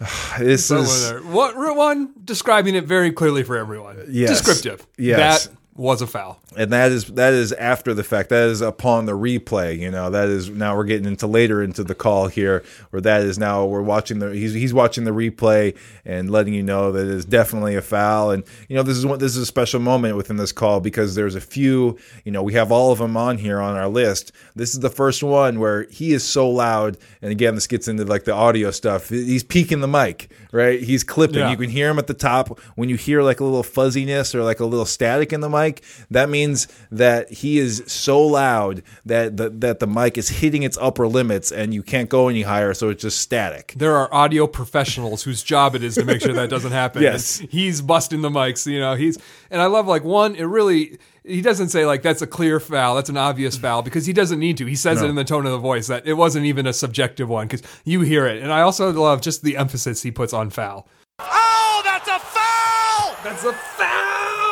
This 0.38 0.66
So 0.66 0.78
is 0.78 1.12
were 1.12 1.20
what 1.22 1.56
one 1.76 2.12
describing 2.24 2.74
it 2.74 2.84
very 2.84 3.12
clearly 3.12 3.44
for 3.44 3.56
everyone. 3.56 4.04
Yes. 4.08 4.30
Descriptive. 4.30 4.86
Yes. 4.98 5.46
That 5.46 5.54
was 5.76 6.00
a 6.00 6.06
foul. 6.06 6.40
and 6.56 6.72
that 6.72 6.92
is 6.92 7.06
that 7.06 7.32
is 7.32 7.52
after 7.52 7.94
the 7.94 8.04
fact. 8.04 8.28
That 8.28 8.48
is 8.48 8.60
upon 8.60 9.06
the 9.06 9.12
replay. 9.12 9.78
You 9.78 9.90
know, 9.90 10.08
that 10.10 10.28
is 10.28 10.48
now 10.48 10.76
we're 10.76 10.84
getting 10.84 11.06
into 11.06 11.26
later 11.26 11.62
into 11.62 11.82
the 11.82 11.94
call 11.96 12.28
here, 12.28 12.62
where 12.90 13.00
that 13.00 13.22
is 13.22 13.38
now 13.38 13.64
we're 13.64 13.82
watching 13.82 14.20
the 14.20 14.30
he's 14.30 14.54
he's 14.54 14.72
watching 14.72 15.02
the 15.04 15.10
replay 15.10 15.76
and 16.04 16.30
letting 16.30 16.54
you 16.54 16.62
know 16.62 16.92
that 16.92 17.06
it 17.06 17.12
is 17.12 17.24
definitely 17.24 17.74
a 17.74 17.82
foul. 17.82 18.30
And 18.30 18.44
you 18.68 18.76
know, 18.76 18.84
this 18.84 18.96
is 18.96 19.04
what 19.04 19.18
this 19.18 19.34
is 19.34 19.42
a 19.42 19.46
special 19.46 19.80
moment 19.80 20.16
within 20.16 20.36
this 20.36 20.52
call 20.52 20.80
because 20.80 21.16
there's 21.16 21.34
a 21.34 21.40
few. 21.40 21.98
You 22.24 22.30
know, 22.30 22.42
we 22.42 22.52
have 22.52 22.70
all 22.70 22.92
of 22.92 22.98
them 22.98 23.16
on 23.16 23.38
here 23.38 23.60
on 23.60 23.76
our 23.76 23.88
list. 23.88 24.30
This 24.54 24.74
is 24.74 24.80
the 24.80 24.90
first 24.90 25.22
one 25.24 25.58
where 25.58 25.84
he 25.90 26.12
is 26.12 26.22
so 26.22 26.48
loud, 26.48 26.98
and 27.20 27.32
again, 27.32 27.56
this 27.56 27.66
gets 27.66 27.88
into 27.88 28.04
like 28.04 28.24
the 28.24 28.34
audio 28.34 28.70
stuff. 28.70 29.08
He's 29.08 29.42
peaking 29.42 29.80
the 29.80 29.88
mic, 29.88 30.30
right? 30.52 30.80
He's 30.80 31.02
clipping. 31.02 31.38
Yeah. 31.40 31.50
You 31.50 31.56
can 31.56 31.70
hear 31.70 31.90
him 31.90 31.98
at 31.98 32.06
the 32.06 32.14
top 32.14 32.60
when 32.76 32.88
you 32.88 32.96
hear 32.96 33.22
like 33.22 33.40
a 33.40 33.44
little 33.44 33.64
fuzziness 33.64 34.36
or 34.36 34.44
like 34.44 34.60
a 34.60 34.64
little 34.64 34.86
static 34.86 35.32
in 35.32 35.40
the 35.40 35.48
mic. 35.48 35.63
Mic, 35.64 35.82
that 36.10 36.28
means 36.28 36.68
that 36.90 37.30
he 37.30 37.58
is 37.58 37.82
so 37.86 38.20
loud 38.20 38.82
that 39.04 39.36
the, 39.36 39.50
that 39.50 39.80
the 39.80 39.86
mic 39.86 40.18
is 40.18 40.28
hitting 40.28 40.62
its 40.62 40.78
upper 40.80 41.06
limits 41.08 41.50
and 41.52 41.74
you 41.74 41.82
can't 41.82 42.08
go 42.08 42.28
any 42.28 42.42
higher, 42.42 42.74
so 42.74 42.88
it's 42.88 43.02
just 43.02 43.20
static. 43.20 43.74
There 43.76 43.96
are 43.96 44.12
audio 44.12 44.46
professionals 44.46 45.22
whose 45.22 45.42
job 45.42 45.74
it 45.74 45.82
is 45.82 45.94
to 45.96 46.04
make 46.04 46.20
sure 46.20 46.32
that 46.34 46.50
doesn't 46.50 46.72
happen. 46.82 47.02
Yes. 47.02 47.40
And 47.40 47.50
he's 47.50 47.80
busting 47.80 48.22
the 48.22 48.30
mics, 48.30 48.66
you 48.66 48.80
know, 48.80 48.94
he's 48.94 49.18
and 49.50 49.60
I 49.60 49.66
love 49.66 49.86
like 49.86 50.04
one, 50.04 50.34
it 50.34 50.44
really 50.44 50.98
he 51.24 51.40
doesn't 51.40 51.70
say 51.70 51.86
like 51.86 52.02
that's 52.02 52.22
a 52.22 52.26
clear 52.26 52.60
foul, 52.60 52.96
that's 52.96 53.08
an 53.08 53.16
obvious 53.16 53.56
foul 53.56 53.82
because 53.82 54.06
he 54.06 54.12
doesn't 54.12 54.38
need 54.38 54.58
to. 54.58 54.66
He 54.66 54.76
says 54.76 55.00
it 55.02 55.08
in 55.08 55.16
the 55.16 55.24
tone 55.24 55.46
of 55.46 55.52
the 55.52 55.58
voice 55.58 55.86
that 55.86 56.06
it 56.06 56.14
wasn't 56.14 56.46
even 56.46 56.66
a 56.66 56.72
subjective 56.72 57.28
one 57.28 57.46
because 57.46 57.62
you 57.84 58.02
hear 58.02 58.26
it. 58.26 58.42
And 58.42 58.52
I 58.52 58.60
also 58.60 58.92
love 58.92 59.22
just 59.22 59.42
the 59.42 59.56
emphasis 59.56 60.02
he 60.02 60.10
puts 60.10 60.32
on 60.32 60.50
foul. 60.50 60.86
Oh, 61.18 61.82
that's 61.84 62.08
a 62.08 62.18
foul! 62.18 63.16
That's 63.24 63.44
a 63.44 63.52
foul. 63.52 64.43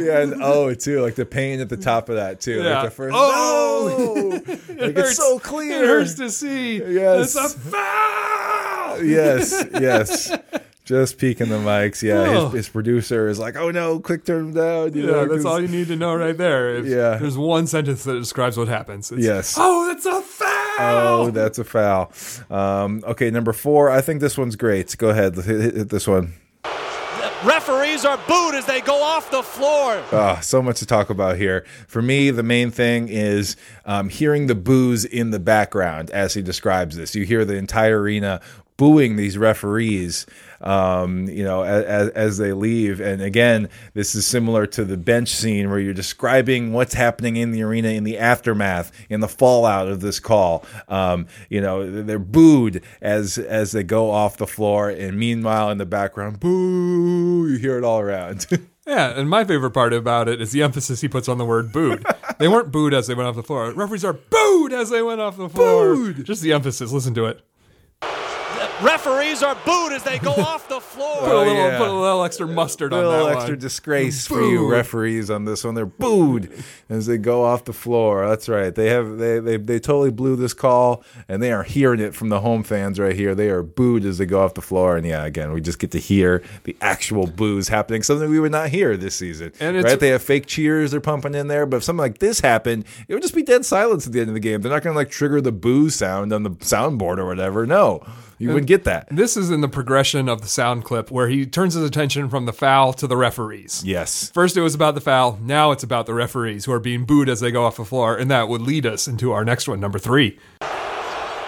Yeah, 0.00 0.20
and 0.20 0.42
oh, 0.42 0.74
too, 0.74 1.00
like 1.02 1.14
the 1.14 1.26
pain 1.26 1.60
at 1.60 1.68
the 1.68 1.76
top 1.76 2.08
of 2.08 2.16
that 2.16 2.40
too. 2.40 2.62
Yeah. 2.62 2.74
Like 2.74 2.84
the 2.84 2.90
first, 2.90 3.14
Oh! 3.16 4.40
no! 4.46 4.52
like 4.74 4.90
It 4.90 4.98
it's 4.98 5.16
so 5.16 5.38
clear. 5.38 5.82
It 5.82 5.86
hurts 5.88 6.14
to 6.14 6.30
see. 6.30 6.78
Yes. 6.78 7.34
It's 7.34 7.36
a 7.36 7.58
foul. 7.58 9.02
yes, 9.04 9.64
yes. 9.80 10.32
Just 10.84 11.18
peeking 11.18 11.48
the 11.48 11.56
mics. 11.58 12.02
Yeah, 12.02 12.14
Oh. 12.26 12.44
his, 12.48 12.52
his 12.66 12.68
producer 12.68 13.28
is 13.28 13.38
like, 13.38 13.54
"Oh 13.56 13.70
no, 13.70 14.00
quick, 14.00 14.24
turn 14.24 14.52
them 14.52 14.54
down." 14.54 14.94
You 14.94 15.02
Yeah, 15.06 15.10
know, 15.12 15.28
that's 15.28 15.44
all 15.44 15.60
you 15.60 15.68
need 15.68 15.86
to 15.88 15.96
know 15.96 16.14
right 16.16 16.36
there. 16.36 16.74
If 16.76 16.86
Yeah. 16.86 17.16
There's 17.16 17.38
one 17.38 17.66
sentence 17.68 18.02
that 18.04 18.14
describes 18.14 18.56
what 18.56 18.66
happens. 18.68 19.12
It's, 19.12 19.22
Yes. 19.24 19.54
Oh, 19.58 19.86
that's 19.86 20.04
a 20.06 20.20
foul. 20.20 20.46
Oh, 20.80 21.30
that's 21.30 21.58
a 21.58 21.64
foul. 21.64 22.10
Um, 22.50 23.04
okay, 23.06 23.30
number 23.30 23.52
four. 23.52 23.88
I 23.90 24.00
think 24.00 24.20
this 24.20 24.36
one's 24.36 24.56
great. 24.56 24.96
Go 24.98 25.10
ahead, 25.10 25.36
hit, 25.36 25.74
hit 25.76 25.88
this 25.90 26.08
one. 26.08 26.32
Referees 27.44 28.04
are 28.04 28.18
booed 28.28 28.54
as 28.54 28.66
they 28.66 28.82
go 28.82 29.02
off 29.02 29.30
the 29.30 29.42
floor. 29.42 30.02
Oh, 30.12 30.38
so 30.42 30.60
much 30.60 30.78
to 30.80 30.86
talk 30.86 31.08
about 31.08 31.38
here. 31.38 31.64
For 31.88 32.02
me, 32.02 32.30
the 32.30 32.42
main 32.42 32.70
thing 32.70 33.08
is 33.08 33.56
um, 33.86 34.10
hearing 34.10 34.46
the 34.46 34.54
boos 34.54 35.06
in 35.06 35.30
the 35.30 35.38
background 35.38 36.10
as 36.10 36.34
he 36.34 36.42
describes 36.42 36.96
this. 36.96 37.14
You 37.14 37.24
hear 37.24 37.46
the 37.46 37.56
entire 37.56 38.00
arena 38.00 38.42
booing 38.76 39.16
these 39.16 39.38
referees, 39.38 40.26
um, 40.60 41.28
you 41.28 41.44
know, 41.44 41.62
as, 41.62 42.08
as 42.10 42.38
they 42.38 42.52
leave. 42.52 43.00
And 43.00 43.22
again, 43.22 43.68
this 43.94 44.14
is 44.14 44.26
similar 44.26 44.66
to 44.66 44.84
the 44.84 44.96
bench 44.96 45.28
scene 45.30 45.70
where 45.70 45.78
you're 45.78 45.94
describing 45.94 46.72
what's 46.72 46.94
happening 46.94 47.36
in 47.36 47.52
the 47.52 47.62
arena 47.62 47.88
in 47.88 48.04
the 48.04 48.18
aftermath, 48.18 48.92
in 49.08 49.20
the 49.20 49.28
fallout 49.28 49.88
of 49.88 50.00
this 50.00 50.20
call. 50.20 50.64
Um, 50.88 51.26
you 51.48 51.60
know, 51.60 52.02
they're 52.02 52.18
booed 52.18 52.82
as 53.00 53.38
as 53.38 53.72
they 53.72 53.82
go 53.82 54.10
off 54.10 54.36
the 54.36 54.46
floor, 54.46 54.90
and 54.90 55.18
meanwhile, 55.18 55.70
in 55.70 55.78
the 55.78 55.86
background, 55.86 56.40
boo! 56.40 57.48
You 57.48 57.58
hear 57.58 57.78
it 57.78 57.84
all 57.84 58.00
around. 58.00 58.46
Yeah, 58.86 59.10
and 59.16 59.30
my 59.30 59.44
favorite 59.44 59.70
part 59.70 59.92
about 59.92 60.28
it 60.28 60.40
is 60.40 60.50
the 60.50 60.62
emphasis 60.62 61.00
he 61.00 61.06
puts 61.06 61.28
on 61.28 61.38
the 61.38 61.44
word 61.44 61.70
booed. 61.70 62.04
they 62.38 62.48
weren't 62.48 62.72
booed 62.72 62.92
as 62.92 63.06
they 63.06 63.14
went 63.14 63.28
off 63.28 63.36
the 63.36 63.42
floor. 63.42 63.70
Referees 63.72 64.04
are 64.04 64.14
booed 64.14 64.72
as 64.72 64.90
they 64.90 65.00
went 65.00 65.20
off 65.20 65.36
the 65.36 65.48
floor. 65.48 65.94
Booed. 65.94 66.24
Just 66.24 66.42
the 66.42 66.52
emphasis. 66.52 66.90
Listen 66.90 67.14
to 67.14 67.26
it. 67.26 67.40
Referees 68.82 69.42
are 69.42 69.56
booed 69.66 69.92
as 69.92 70.02
they 70.02 70.18
go 70.18 70.30
off 70.38 70.66
the 70.68 70.76
Put, 70.76 70.82
floor. 70.84 71.18
a 71.28 71.30
oh, 71.32 71.38
little, 71.40 71.54
yeah. 71.54 71.78
put 71.78 71.88
a 71.88 71.92
little 71.92 72.24
extra 72.24 72.46
mustard 72.46 72.92
on 72.92 73.00
that 73.02 73.06
A 73.06 73.10
little 73.10 73.28
extra 73.28 73.52
one. 73.52 73.58
disgrace 73.58 74.26
for 74.26 74.40
you 74.42 74.60
Booed. 74.60 74.72
referees 74.72 75.30
on 75.30 75.44
this 75.44 75.64
one. 75.64 75.74
They're 75.74 75.84
booed 75.86 76.50
as 76.88 77.06
they 77.06 77.18
go 77.18 77.44
off 77.44 77.64
the 77.64 77.72
floor. 77.72 78.26
That's 78.28 78.48
right. 78.48 78.74
They 78.74 78.86
have 78.88 79.18
they 79.18 79.38
they 79.38 79.56
they 79.58 79.78
totally 79.78 80.10
blew 80.10 80.34
this 80.36 80.54
call, 80.54 81.02
and 81.28 81.42
they 81.42 81.52
are 81.52 81.62
hearing 81.62 82.00
it 82.00 82.14
from 82.14 82.30
the 82.30 82.40
home 82.40 82.62
fans 82.62 82.98
right 82.98 83.14
here. 83.14 83.34
They 83.34 83.50
are 83.50 83.62
booed 83.62 84.04
as 84.04 84.18
they 84.18 84.26
go 84.26 84.42
off 84.42 84.54
the 84.54 84.62
floor, 84.62 84.96
and 84.96 85.06
yeah, 85.06 85.24
again, 85.24 85.52
we 85.52 85.60
just 85.60 85.78
get 85.78 85.90
to 85.92 85.98
hear 85.98 86.42
the 86.64 86.76
actual 86.80 87.26
boos 87.26 87.68
happening. 87.68 88.02
Something 88.02 88.30
we 88.30 88.40
would 88.40 88.52
not 88.52 88.70
hear 88.70 88.96
this 88.96 89.14
season. 89.14 89.52
And 89.60 89.76
it's- 89.76 89.92
right? 89.92 90.00
They 90.00 90.08
have 90.08 90.22
fake 90.22 90.46
cheers 90.46 90.90
they're 90.92 91.00
pumping 91.00 91.34
in 91.34 91.48
there, 91.48 91.66
but 91.66 91.78
if 91.78 91.84
something 91.84 91.98
like 92.00 92.18
this 92.18 92.40
happened, 92.40 92.84
it 93.08 93.14
would 93.14 93.22
just 93.22 93.34
be 93.34 93.42
dead 93.42 93.64
silence 93.66 94.06
at 94.06 94.12
the 94.12 94.20
end 94.20 94.28
of 94.30 94.34
the 94.34 94.40
game. 94.40 94.62
They're 94.62 94.72
not 94.72 94.82
going 94.82 94.94
to 94.94 94.98
like 94.98 95.10
trigger 95.10 95.40
the 95.40 95.52
boo 95.52 95.90
sound 95.90 96.32
on 96.32 96.42
the 96.44 96.50
soundboard 96.50 97.18
or 97.18 97.26
whatever. 97.26 97.66
No, 97.66 98.02
you 98.40 98.48
wouldn't 98.48 98.66
get 98.66 98.84
that. 98.84 99.06
This 99.10 99.36
is 99.36 99.50
in 99.50 99.60
the 99.60 99.68
progression 99.68 100.28
of 100.28 100.40
the 100.40 100.48
sound 100.48 100.84
clip 100.84 101.10
where 101.10 101.28
he 101.28 101.44
turns 101.44 101.74
his 101.74 101.84
attention 101.84 102.30
from 102.30 102.46
the 102.46 102.52
foul 102.52 102.94
to 102.94 103.06
the 103.06 103.16
referees. 103.16 103.82
Yes. 103.84 104.30
First, 104.30 104.56
it 104.56 104.62
was 104.62 104.74
about 104.74 104.94
the 104.94 105.00
foul. 105.00 105.38
Now 105.42 105.72
it's 105.72 105.82
about 105.82 106.06
the 106.06 106.14
referees 106.14 106.64
who 106.64 106.72
are 106.72 106.80
being 106.80 107.04
booed 107.04 107.28
as 107.28 107.40
they 107.40 107.50
go 107.50 107.64
off 107.64 107.76
the 107.76 107.84
floor. 107.84 108.16
And 108.16 108.30
that 108.30 108.48
would 108.48 108.62
lead 108.62 108.86
us 108.86 109.06
into 109.06 109.32
our 109.32 109.44
next 109.44 109.68
one, 109.68 109.78
number 109.78 109.98
three. 109.98 110.38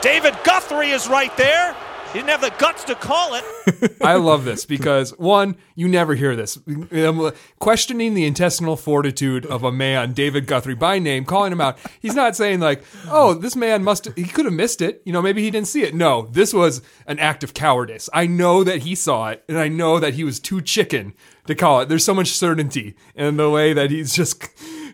David 0.03 0.35
Guthrie 0.45 0.91
is 0.91 1.09
right 1.09 1.35
there. 1.37 1.75
He 2.13 2.19
didn't 2.19 2.29
have 2.29 2.43
the 2.43 2.53
guts 2.59 2.85
to 2.85 2.95
call 2.95 3.35
it. 3.35 3.97
I 4.03 4.17
love 4.17 4.45
this 4.45 4.67
because 4.67 5.17
one, 5.19 5.57
you 5.75 5.89
never 5.89 6.15
hear 6.15 6.37
this. 6.37 6.59
Um, 6.67 7.33
questioning 7.59 8.13
the 8.13 8.27
intestinal 8.27 8.77
fortitude 8.77 9.47
of 9.47 9.65
a 9.65 9.73
man, 9.73 10.13
David 10.13 10.47
Guthrie, 10.47 10.75
by 10.75 10.99
name, 10.99 11.25
calling 11.25 11.53
him 11.53 11.61
out. 11.63 11.79
He's 12.01 12.15
not 12.15 12.37
saying 12.37 12.61
like, 12.61 12.85
"Oh, 13.09 13.33
this 13.33 13.57
man 13.57 13.83
must 13.83 14.11
he 14.15 14.25
could 14.25 14.45
have 14.45 14.53
missed 14.53 14.83
it." 14.83 15.01
You 15.07 15.15
know, 15.15 15.23
maybe 15.23 15.43
he 15.43 15.51
didn't 15.51 15.69
see 15.69 15.85
it. 15.85 15.95
No, 15.95 16.29
this 16.31 16.53
was 16.53 16.83
an 17.07 17.19
act 17.19 17.43
of 17.43 17.55
cowardice. 17.55 18.11
I 18.13 18.27
know 18.27 18.63
that 18.63 18.83
he 18.83 18.95
saw 18.95 19.31
it, 19.31 19.43
and 19.49 19.59
I 19.59 19.69
know 19.69 19.99
that 19.99 20.13
he 20.13 20.23
was 20.23 20.39
too 20.39 20.61
chicken 20.61 21.15
to 21.47 21.55
call 21.55 21.81
it. 21.81 21.89
There's 21.89 22.05
so 22.05 22.15
much 22.15 22.33
certainty 22.33 22.95
in 23.15 23.39
the 23.39 23.49
way 23.49 23.73
that 23.73 23.91
he's 23.91 24.15
just 24.15 24.45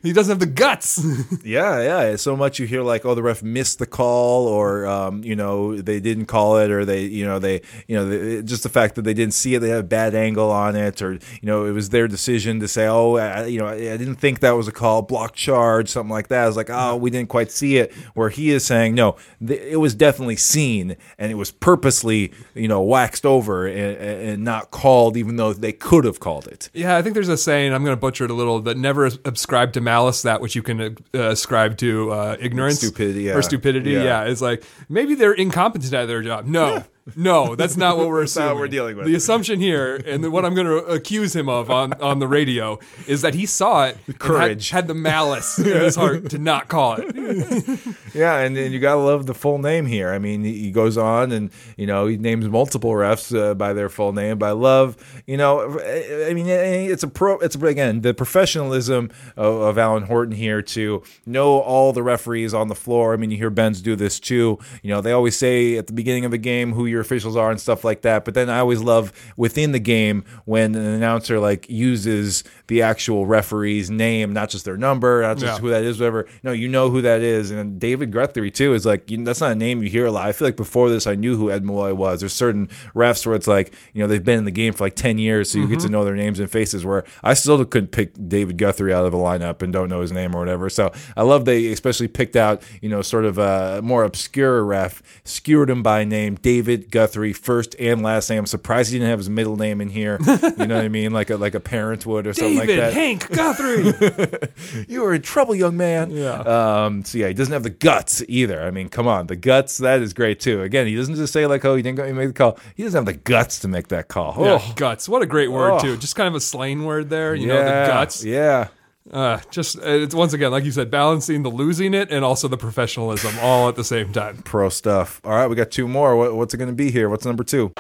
he 0.03 0.13
doesn't 0.13 0.31
have 0.31 0.41
the 0.41 0.47
guts. 0.47 1.05
Yeah, 1.45 1.81
yeah. 1.81 2.17
So 2.17 2.37
much 2.37 2.59
you 2.59 2.67
hear 2.67 2.83
like, 2.83 3.05
oh, 3.05 3.15
the 3.15 3.23
ref 3.23 3.43
missed 3.43 3.79
the 3.79 3.87
call, 3.87 4.47
or 4.47 4.87
um, 4.87 5.23
you 5.25 5.35
know, 5.37 5.77
they 5.77 6.01
didn't 6.01 6.27
call 6.27 6.59
it, 6.59 6.71
or 6.71 6.85
they, 6.85 7.03
you 7.05 7.25
know, 7.25 7.39
they, 7.39 7.63
you 7.87 7.97
know, 7.97 8.09
they, 8.09 8.43
just 8.43 8.63
the 8.63 8.69
fact 8.69 8.97
that 8.97 9.03
they 9.03 9.15
didn't 9.15 9.35
see 9.35 9.55
it, 9.55 9.61
they 9.61 9.69
had 9.69 9.81
a 9.81 9.85
bad 9.85 10.15
angle 10.15 10.51
on 10.51 10.77
it, 10.77 11.01
or 11.01 11.13
you 11.13 11.21
know, 11.43 11.65
it 11.65 11.73
was 11.73 11.91
their 11.91 12.09
decision 12.09 12.61
to 12.61 12.69
say, 12.69 12.87
oh, 12.87 13.17
I, 13.17 13.47
you 13.47 13.59
know, 13.59 13.69
I 13.69 13.77
didn't 13.77 14.17
think 14.17 14.41
that 14.41 14.53
was 14.53 14.69
a 14.69 14.73
call, 14.73 15.03
block 15.03 15.35
charge, 15.35 15.89
something 15.89 16.11
like 16.11 16.29
that. 16.29 16.49
It's 16.49 16.57
like, 16.57 16.71
oh, 16.71 16.97
we 16.97 17.11
didn't 17.11 17.29
quite 17.29 17.51
see 17.51 17.79
it. 17.79 17.93
Where 18.15 18.31
he 18.31 18.51
is 18.51 18.65
saying, 18.65 18.95
no, 18.95 19.17
th- 19.45 19.61
it 19.61 19.77
was 19.77 19.95
definitely 19.95 20.37
seen, 20.37 20.97
and 21.19 21.31
it 21.33 21.37
was 21.37 21.51
purposely, 21.51 22.33
you 22.55 22.69
know, 22.69 22.83
waxed 22.83 23.25
over 23.25 23.67
and, 23.67 23.97
and 23.97 24.45
not 24.45 24.71
called, 24.71 25.17
even 25.17 25.37
though 25.37 25.53
they 25.53 25.73
could 25.73 26.05
have 26.05 26.21
called 26.21 26.47
it. 26.47 26.71
Yeah, 26.75 26.97
I 26.97 27.03
think 27.03 27.15
there's 27.15 27.29
a 27.29 27.37
saying, 27.37 27.73
I'm 27.73 27.85
going 27.85 27.97
to 27.97 28.01
butcher 28.01 28.25
it 28.25 28.31
a 28.31 28.35
little, 28.35 28.61
that 28.61 28.77
never 28.77 29.07
ascribe 29.25 29.73
to 29.75 29.81
malice 29.89 30.23
that 30.23 30.41
which 30.43 30.55
you 30.57 30.63
can 30.63 30.79
uh, 31.15 31.19
ascribe 31.35 31.77
to 31.79 32.11
uh, 32.13 32.37
ignorance. 32.39 32.79
Stupidity, 32.79 33.23
yeah. 33.23 33.37
Or 33.37 33.43
stupidity, 33.43 33.93
Yeah. 33.93 34.03
yeah. 34.25 34.31
It's 34.31 34.43
like, 34.43 34.63
maybe 34.89 35.15
they're 35.15 35.33
incompetent 35.45 35.95
at 35.95 36.07
their 36.07 36.23
job. 36.23 36.45
No, 36.47 36.85
no, 37.17 37.55
that's 37.55 37.77
not 37.77 37.97
what 37.97 38.09
we're 38.09 38.23
assuming. 38.23 38.51
what 38.51 38.57
we're 38.59 38.69
dealing 38.69 38.97
with. 38.97 39.07
The 39.07 39.15
assumption 39.15 39.61
here, 39.61 39.97
and 40.07 40.23
the- 40.25 40.31
what 40.31 40.45
I'm 40.45 40.55
going 40.55 40.67
to 40.67 40.77
accuse 40.87 41.35
him 41.35 41.49
of 41.49 41.71
on, 41.71 41.93
on 41.95 42.19
the 42.19 42.29
radio, 42.29 42.79
is 43.07 43.23
that 43.23 43.35
he 43.35 43.47
saw 43.47 43.87
it, 43.87 43.97
had- 44.07 44.19
Courage. 44.19 44.71
had, 44.71 44.87
the 44.89 44.95
malice 44.95 45.59
in 45.59 45.65
his 45.67 45.97
heart 45.97 46.31
to 46.31 46.39
not 46.39 46.69
call 46.69 46.97
it. 46.99 47.79
Yeah, 48.15 48.39
and, 48.39 48.57
and 48.57 48.73
you 48.73 48.81
gotta 48.81 49.01
love 49.01 49.27
the 49.27 49.35
full 49.35 49.59
name 49.59 49.85
here. 49.87 50.09
I 50.09 50.19
mean, 50.19 50.43
he, 50.43 50.71
goes 50.71 50.97
on 50.97 51.31
and 51.31 51.51
you 51.77 51.87
know 51.87 52.07
he 52.07 52.17
names 52.17 52.49
multiple 52.49 52.91
refs 52.93 53.37
uh, 53.39 53.55
by 53.55 53.75
their 53.75 53.89
full 53.91 54.13
name. 54.13 54.39
But 54.39 54.47
I 54.47 54.53
love, 54.53 54.97
you 55.27 55.37
know, 55.37 55.79
I 55.79 56.33
mean, 56.33 56.47
it's 56.47 57.03
a 57.03 57.09
pro. 57.09 57.39
It's 57.39 57.55
again 57.55 58.01
the 58.01 58.15
professionalism 58.15 59.11
of, 59.37 59.55
of 59.61 59.79
Alan 59.79 60.05
Horton 60.05 60.35
here 60.35 60.63
to 60.63 61.03
know 61.27 61.59
all 61.61 61.93
the 61.93 62.03
referees 62.03 62.55
on 62.55 62.69
the 62.69 62.75
floor. 62.75 63.13
I 63.13 63.19
mean, 63.19 63.31
you 63.31 63.37
hear 63.37 63.51
Benz 63.51 63.83
do 63.83 63.95
this 63.95 64.19
too. 64.19 64.59
You 64.83 64.91
know, 64.91 65.01
they 65.01 65.13
always 65.13 65.37
say 65.37 65.77
at 65.77 65.87
the 65.87 65.93
beginning 65.93 66.25
of 66.25 66.33
a 66.33 66.39
game 66.39 66.73
who 66.73 66.87
your 66.99 67.03
officials 67.03 67.37
are 67.37 67.51
and 67.51 67.61
stuff 67.61 67.85
like 67.85 68.03
that. 68.03 68.25
But 68.25 68.35
then 68.35 68.51
I 68.51 68.59
always 68.59 68.81
love 68.81 69.13
within 69.37 69.71
the 69.71 69.79
game 69.79 70.25
when 70.47 70.75
an 70.75 70.85
announcer 70.85 71.39
like 71.39 71.71
uses 71.71 72.43
the 72.67 72.83
actual 72.83 73.25
referee's 73.25 73.89
name, 73.89 74.33
not 74.33 74.51
just 74.51 74.65
their 74.65 74.77
number, 74.77 75.23
not 75.23 75.39
just 75.39 75.59
Yeah. 75.59 75.59
who 75.61 75.71
that 75.71 75.85
is, 75.85 76.01
whatever. 76.01 76.27
No, 76.43 76.51
you 76.51 76.67
know 76.69 76.91
who 76.91 77.01
that 77.03 77.21
is. 77.21 77.53
And 77.53 77.79
David 77.79 78.11
Guthrie 78.11 78.51
too 78.51 78.75
is 78.75 78.85
like 78.85 79.09
you, 79.11 79.25
that's 79.25 79.41
not 79.41 79.53
a 79.53 79.55
name 79.55 79.83
you 79.83 79.89
hear 79.89 80.07
a 80.07 80.11
lot. 80.11 80.27
I 80.27 80.33
feel 80.33 80.49
like 80.49 80.57
before 80.57 80.91
this, 80.91 81.07
I 81.07 81.15
knew 81.15 81.37
who 81.37 81.51
Ed 81.51 81.65
Malloy 81.65 81.95
was. 81.95 82.21
There's 82.21 82.33
certain 82.33 82.69
refs 82.95 83.25
where 83.25 83.37
it's 83.37 83.47
like 83.47 83.73
you 83.95 84.03
know 84.03 84.09
they've 84.09 84.25
been 84.25 84.39
in 84.39 84.45
the 84.45 84.51
game 84.51 84.73
for 84.73 84.85
like 84.85 84.97
ten 84.97 85.19
years, 85.19 85.51
so 85.51 85.59
you 85.59 85.69
get 85.69 85.79
to 85.81 85.85
mm-hmm. 85.87 85.93
know 85.93 86.05
their 86.05 86.17
names 86.17 86.41
and 86.41 86.51
faces. 86.51 86.85
Where 86.85 87.05
I 87.23 87.35
still 87.35 87.65
couldn't 87.65 87.93
pick 87.93 88.13
David 88.29 88.59
Guthrie 88.59 88.93
out 88.93 89.07
of 89.07 89.15
a 89.15 89.17
lineup 89.17 89.63
and 89.63 89.73
don't 89.73 89.89
know 89.89 90.01
his 90.01 90.11
name 90.11 90.35
or 90.35 90.41
whatever. 90.41 90.69
So 90.69 90.93
I 91.17 91.23
love 91.23 91.45
they 91.45 91.67
especially 91.69 92.09
picked 92.09 92.37
out 92.37 92.63
you 92.83 92.89
know 92.89 93.03
sort 93.03 93.25
of 93.25 93.39
a 93.39 93.81
more 93.83 94.05
obscure 94.05 94.65
ref, 94.65 95.03
skewered 95.25 95.71
him 95.71 95.83
by 95.83 96.05
name, 96.05 96.35
David 96.37 96.88
Guthrie, 96.91 97.33
first 97.33 97.75
and 97.79 98.03
last 98.03 98.31
name. 98.31 98.41
I'm 98.41 98.47
surprised 98.47 98.91
he 98.93 98.99
didn't 98.99 99.11
have 99.11 99.19
his 99.19 99.31
middle 99.31 99.57
name 99.57 99.81
in 99.81 99.89
here. 99.89 100.19
You 100.21 100.67
know 100.67 100.77
what 100.77 100.85
I 100.85 100.89
mean? 100.89 101.13
Like 101.13 101.31
a 101.31 101.37
like 101.37 101.55
a 101.55 101.61
parent 101.61 102.05
would 102.07 102.27
or 102.27 102.33
something 102.33 102.59
David, 102.59 102.79
like 102.79 102.79
that. 102.79 102.93
Hank, 102.95 103.29
Guthrie. 103.31 104.49
You 104.89 105.05
are 105.05 105.15
in 105.15 105.23
trouble, 105.23 105.55
young 105.55 105.77
man. 105.77 106.11
Yeah. 106.11 106.41
Um, 106.41 107.05
so 107.05 107.19
yeah, 107.19 107.29
he 107.29 107.35
doesn't 107.35 107.53
have 107.53 107.63
the 107.63 107.71
guts 107.71 108.23
either. 108.29 108.63
I 108.63 108.71
mean, 108.71 108.89
come 108.89 109.07
on, 109.07 109.27
the 109.27 109.37
guts 109.37 109.79
that 109.79 110.01
is 110.03 110.13
great 110.13 110.41
too. 110.41 110.63
Again, 110.63 110.87
he 110.87 110.95
doesn't 110.97 111.15
just 111.15 111.33
say 111.33 111.47
like, 111.47 111.65
"Oh, 111.65 111.75
he 111.77 111.83
didn't 111.83 111.97
go 111.99 112.13
make 112.13 112.29
the 112.29 112.33
call." 112.35 112.59
He 112.75 112.83
doesn't 112.83 112.99
have 113.07 113.07
the 113.07 113.21
guts 113.21 113.61
to 113.61 113.69
make 113.69 113.89
that 113.89 114.09
call. 114.09 114.35
yeah, 114.39 114.59
Oh, 114.61 114.73
guts. 114.77 115.09
What 115.09 115.23
a 115.23 115.27
great 115.27 115.51
word, 115.53 115.73
Oh. 115.73 115.79
too. 115.79 115.97
Just 115.97 116.17
kind 116.17 116.29
of 116.29 116.35
a 116.35 116.41
slang 116.41 116.85
word 116.85 117.09
there. 117.11 117.35
You 117.35 117.49
yeah, 117.49 117.55
know, 117.55 117.65
the 117.65 117.87
guts. 117.93 118.25
Yeah. 118.25 118.69
Uh, 119.13 119.39
just, 119.51 119.79
uh, 119.79 119.83
it's 119.85 120.15
once 120.15 120.33
again, 120.33 120.51
like 120.51 120.65
you 120.65 120.71
said, 120.73 120.91
balancing 120.91 121.43
the 121.43 121.49
losing 121.49 121.95
it 121.95 122.11
and 122.11 122.25
also 122.25 122.47
the 122.49 122.59
professionalism 122.59 123.35
all 123.41 123.69
at 123.69 123.77
the 123.77 123.85
same 123.85 124.13
time. 124.13 124.37
Pro 124.39 124.69
stuff. 124.69 125.21
All 125.25 125.33
right, 125.33 125.47
we 125.47 125.57
got 125.57 125.71
two 125.71 125.89
more. 125.89 126.17
What, 126.17 126.35
what's 126.35 126.53
it 126.53 126.59
going 126.59 126.69
to 126.69 126.75
be 126.75 126.91
here? 126.91 127.09
What's 127.09 127.25
number 127.25 127.45
two? 127.45 127.73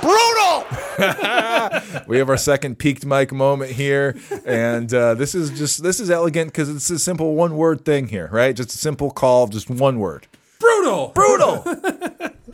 Brutal! 0.00 0.64
we 2.06 2.18
have 2.18 2.28
our 2.28 2.36
second 2.36 2.78
peaked 2.78 3.04
mic 3.04 3.32
moment 3.32 3.72
here, 3.72 4.16
and 4.44 4.92
uh, 4.92 5.14
this 5.14 5.34
is 5.34 5.50
just 5.50 5.82
this 5.82 6.00
is 6.00 6.10
elegant 6.10 6.48
because 6.52 6.68
it's 6.68 6.88
a 6.90 6.98
simple 6.98 7.34
one 7.34 7.56
word 7.56 7.84
thing 7.84 8.08
here, 8.08 8.28
right? 8.32 8.54
Just 8.54 8.74
a 8.74 8.78
simple 8.78 9.10
call, 9.10 9.44
of 9.44 9.50
just 9.50 9.68
one 9.70 9.98
word, 9.98 10.26
Brutal. 10.60 11.08
brutal. 11.14 11.64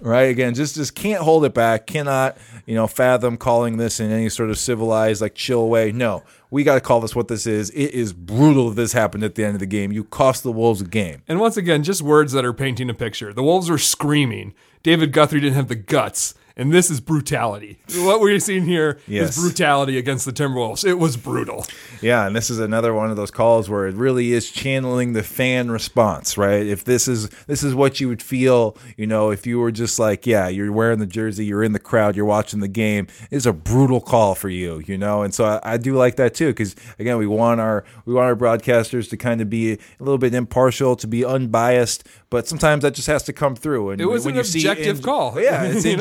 right 0.01 0.29
again, 0.31 0.55
just 0.55 0.75
just 0.77 0.95
can't 0.95 1.23
hold 1.23 1.45
it 1.45 1.55
back, 1.55 1.87
cannot 1.87 2.37
you 2.67 2.75
know 2.75 2.87
fathom 2.87 3.37
calling 3.37 3.77
this 3.77 4.01
in 4.01 4.11
any 4.11 4.29
sort 4.29 4.51
of 4.51 4.59
civilized 4.59 5.21
like 5.21 5.35
chill 5.35 5.69
way. 5.69 5.93
No, 5.93 6.23
we 6.53 6.65
got 6.65 6.75
to 6.75 6.81
call 6.83 7.01
this 7.01 7.17
what 7.17 7.29
this 7.29 7.47
is. 7.47 7.71
It 7.71 7.93
is 7.95 8.13
brutal. 8.13 8.69
That 8.69 8.77
this 8.77 8.93
happened 8.93 9.25
at 9.25 9.37
the 9.37 9.45
end 9.45 9.55
of 9.55 9.61
the 9.61 9.67
game. 9.67 9.91
You 9.91 10.05
cost 10.05 10.43
the 10.43 10.53
Wolves 10.53 10.83
a 10.83 10.85
game. 10.85 11.23
And 11.27 11.41
once 11.41 11.57
again, 11.57 11.83
just 11.83 12.03
words 12.03 12.33
that 12.33 12.45
are 12.45 12.53
painting 12.53 12.91
a 12.91 12.95
picture. 12.95 13.33
The 13.33 13.43
Wolves 13.43 13.71
were 13.71 13.79
screaming. 13.79 14.53
David 14.83 15.13
Guthrie 15.13 15.41
didn't 15.41 15.55
have 15.55 15.69
the 15.69 15.75
guts. 15.75 16.35
And 16.57 16.73
this 16.73 16.91
is 16.91 17.01
brutality. 17.01 17.79
What 17.97 18.21
we're 18.21 18.39
seeing 18.39 18.65
here 18.67 18.99
is 19.07 19.09
Yes. 19.09 19.41
brutality 19.41 19.97
against 19.99 20.25
the 20.27 20.33
Timberwolves. 20.33 20.85
It 20.85 20.99
was 20.99 21.17
brutal. 21.17 21.65
Yeah, 22.01 22.27
and 22.27 22.35
this 22.37 22.51
is 22.51 22.59
another 22.59 22.93
one 22.93 23.11
of 23.11 23.17
those 23.17 23.31
calls 23.31 23.71
where 23.71 23.87
it 23.87 23.95
really 23.95 24.33
is 24.33 24.51
channeling 24.51 25.13
the 25.15 25.23
fan 25.23 25.71
response, 25.71 26.37
right? 26.37 26.67
If 26.67 26.85
this 26.85 27.09
is 27.09 27.29
this 27.47 27.63
is 27.63 27.75
what 27.75 28.01
you 28.01 28.09
would 28.09 28.23
feel, 28.23 28.77
you 28.97 29.07
know, 29.07 29.31
if 29.31 29.47
you 29.47 29.59
were 29.61 29.71
just 29.73 29.99
like, 29.99 30.27
yeah, 30.27 30.49
you're 30.49 30.73
wearing 30.73 30.99
the 30.99 31.07
jersey, 31.07 31.45
you're 31.47 31.63
in 31.63 31.73
the 31.73 31.79
crowd, 31.79 32.17
you're 32.17 32.25
watching 32.27 32.61
the 32.61 32.69
game, 32.69 33.07
it's 33.31 33.47
a 33.47 33.53
brutal 33.53 34.01
call 34.01 34.35
for 34.35 34.49
you, 34.49 34.83
you 34.87 34.99
know, 34.99 35.23
and 35.23 35.33
so 35.35 35.45
I, 35.45 35.61
I 35.75 35.77
do 35.77 35.95
like 35.95 36.17
that 36.17 36.35
too 36.35 36.49
because 36.49 36.75
again, 36.99 37.17
we 37.19 37.27
want 37.27 37.61
our 37.61 37.85
we 38.05 38.13
want 38.15 38.27
our 38.27 38.37
broadcasters 38.37 39.09
to 39.11 39.17
kind 39.17 39.41
of 39.41 39.49
be 39.49 39.73
a 39.73 39.79
little 40.01 40.19
bit 40.19 40.35
impartial, 40.35 40.97
to 40.97 41.07
be 41.07 41.25
unbiased, 41.25 42.07
but 42.31 42.47
sometimes 42.49 42.83
that 42.83 42.95
just 42.95 43.07
has 43.09 43.23
to 43.25 43.33
come 43.33 43.55
through. 43.57 43.91
And 43.91 44.01
It 44.01 44.07
was 44.07 44.25
when 44.25 44.35
an 44.35 44.39
you 44.39 44.45
see 44.45 44.59
objective 44.67 44.99
in- 44.99 45.03
call. 45.03 45.41
yeah, 45.41 45.63
it's 45.65 45.85
You 45.93 45.97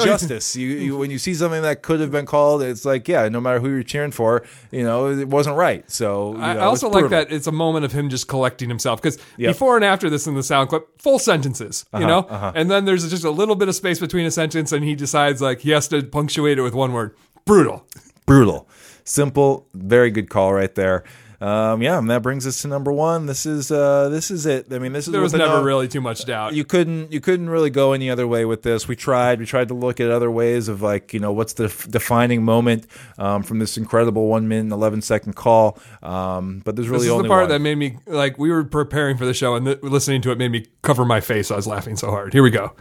You, 0.55 0.69
you 0.69 0.97
when 0.97 1.11
you 1.11 1.17
see 1.17 1.33
something 1.33 1.61
that 1.61 1.81
could 1.81 1.99
have 1.99 2.11
been 2.11 2.25
called, 2.25 2.61
it's 2.61 2.85
like, 2.85 3.07
yeah, 3.07 3.27
no 3.29 3.39
matter 3.39 3.59
who 3.59 3.69
you're 3.69 3.83
cheering 3.83 4.11
for, 4.11 4.43
you 4.71 4.83
know, 4.83 5.09
it 5.09 5.27
wasn't 5.27 5.55
right. 5.55 5.89
So 5.89 6.35
I 6.37 6.53
know, 6.53 6.59
I 6.59 6.63
also 6.63 6.89
like 6.89 7.09
that 7.09 7.31
it's 7.31 7.47
a 7.47 7.51
moment 7.51 7.85
of 7.85 7.91
him 7.91 8.09
just 8.09 8.27
collecting 8.27 8.69
himself 8.69 9.01
because 9.01 9.17
Yep. 9.37 9.47
Uh-huh, 9.47 9.53
before 9.53 9.75
and 9.75 9.85
after 9.85 10.09
this 10.09 10.27
in 10.27 10.35
the 10.35 10.43
sound 10.43 10.69
clip, 10.69 10.87
full 11.01 11.19
sentences, 11.19 11.85
you 11.93 12.05
know, 12.05 12.27
and 12.55 12.69
then 12.69 12.85
there's 12.85 13.09
just 13.09 13.23
a 13.23 13.31
little 13.31 13.55
bit 13.55 13.69
of 13.69 13.75
space 13.75 13.99
between 13.99 14.25
a 14.25 14.31
sentence, 14.31 14.71
and 14.71 14.83
he 14.83 14.95
decides 14.95 15.41
like 15.41 15.61
he 15.61 15.71
has 15.71 15.87
to 15.89 16.03
punctuate 16.03 16.57
it 16.57 16.61
with 16.61 16.73
one 16.73 16.93
word: 16.93 17.15
brutal. 17.45 17.85
brutal, 18.25 18.67
simple, 19.03 19.67
very 19.73 20.11
good 20.11 20.29
call 20.29 20.53
right 20.53 20.75
there. 20.75 21.03
Um, 21.41 21.81
yeah, 21.81 21.97
and 21.97 22.07
that 22.11 22.21
brings 22.21 22.45
us 22.45 22.61
to 22.61 22.67
number 22.67 22.91
one. 22.91 23.25
This 23.25 23.47
is 23.47 23.71
uh, 23.71 24.09
this 24.09 24.29
is 24.29 24.45
it. 24.45 24.71
I 24.71 24.77
mean, 24.77 24.93
this 24.93 25.07
is 25.07 25.11
There 25.11 25.21
was 25.21 25.33
never 25.33 25.55
no- 25.57 25.63
really 25.63 25.87
too 25.87 25.99
much 25.99 26.25
doubt. 26.25 26.53
You 26.53 26.63
couldn't 26.63 27.11
you 27.11 27.19
couldn't 27.19 27.49
really 27.49 27.71
go 27.71 27.93
any 27.93 28.11
other 28.11 28.27
way 28.27 28.45
with 28.45 28.61
this. 28.61 28.87
We 28.87 28.95
tried. 28.95 29.39
We 29.39 29.47
tried 29.47 29.69
to 29.69 29.73
look 29.73 29.99
at 29.99 30.11
other 30.11 30.29
ways 30.29 30.67
of 30.67 30.83
like 30.83 31.13
you 31.15 31.19
know 31.19 31.31
what's 31.31 31.53
the 31.53 31.63
f- 31.65 31.87
defining 31.89 32.43
moment 32.43 32.85
um, 33.17 33.41
from 33.41 33.57
this 33.57 33.75
incredible 33.75 34.27
one 34.27 34.47
minute 34.47 34.61
and 34.65 34.71
eleven 34.71 35.01
second 35.01 35.35
call. 35.35 35.79
Um, 36.03 36.61
but 36.63 36.75
there's 36.75 36.87
really 36.89 36.99
this 36.99 37.05
is 37.07 37.11
only 37.13 37.23
the 37.23 37.29
part 37.29 37.43
one. 37.45 37.49
that 37.49 37.59
made 37.59 37.75
me 37.79 37.97
like 38.05 38.37
we 38.37 38.51
were 38.51 38.63
preparing 38.63 39.17
for 39.17 39.25
the 39.25 39.33
show 39.33 39.55
and 39.55 39.65
th- 39.65 39.81
listening 39.81 40.21
to 40.21 40.31
it 40.31 40.37
made 40.37 40.51
me 40.51 40.67
cover 40.83 41.05
my 41.05 41.21
face. 41.21 41.49
I 41.49 41.55
was 41.55 41.65
laughing 41.65 41.95
so 41.95 42.11
hard. 42.11 42.33
Here 42.33 42.43
we 42.43 42.51
go. 42.51 42.73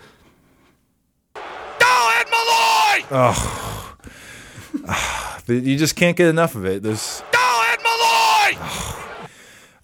Go, 1.34 2.12
Ed 2.20 2.26
Malloy! 2.30 3.24
you 5.46 5.78
just 5.78 5.96
can't 5.96 6.16
get 6.16 6.28
enough 6.28 6.54
of 6.54 6.66
it. 6.66 6.82
There's 6.82 7.20
Go, 7.20 7.26
Ed 7.28 7.28
Malloy! 7.28 7.29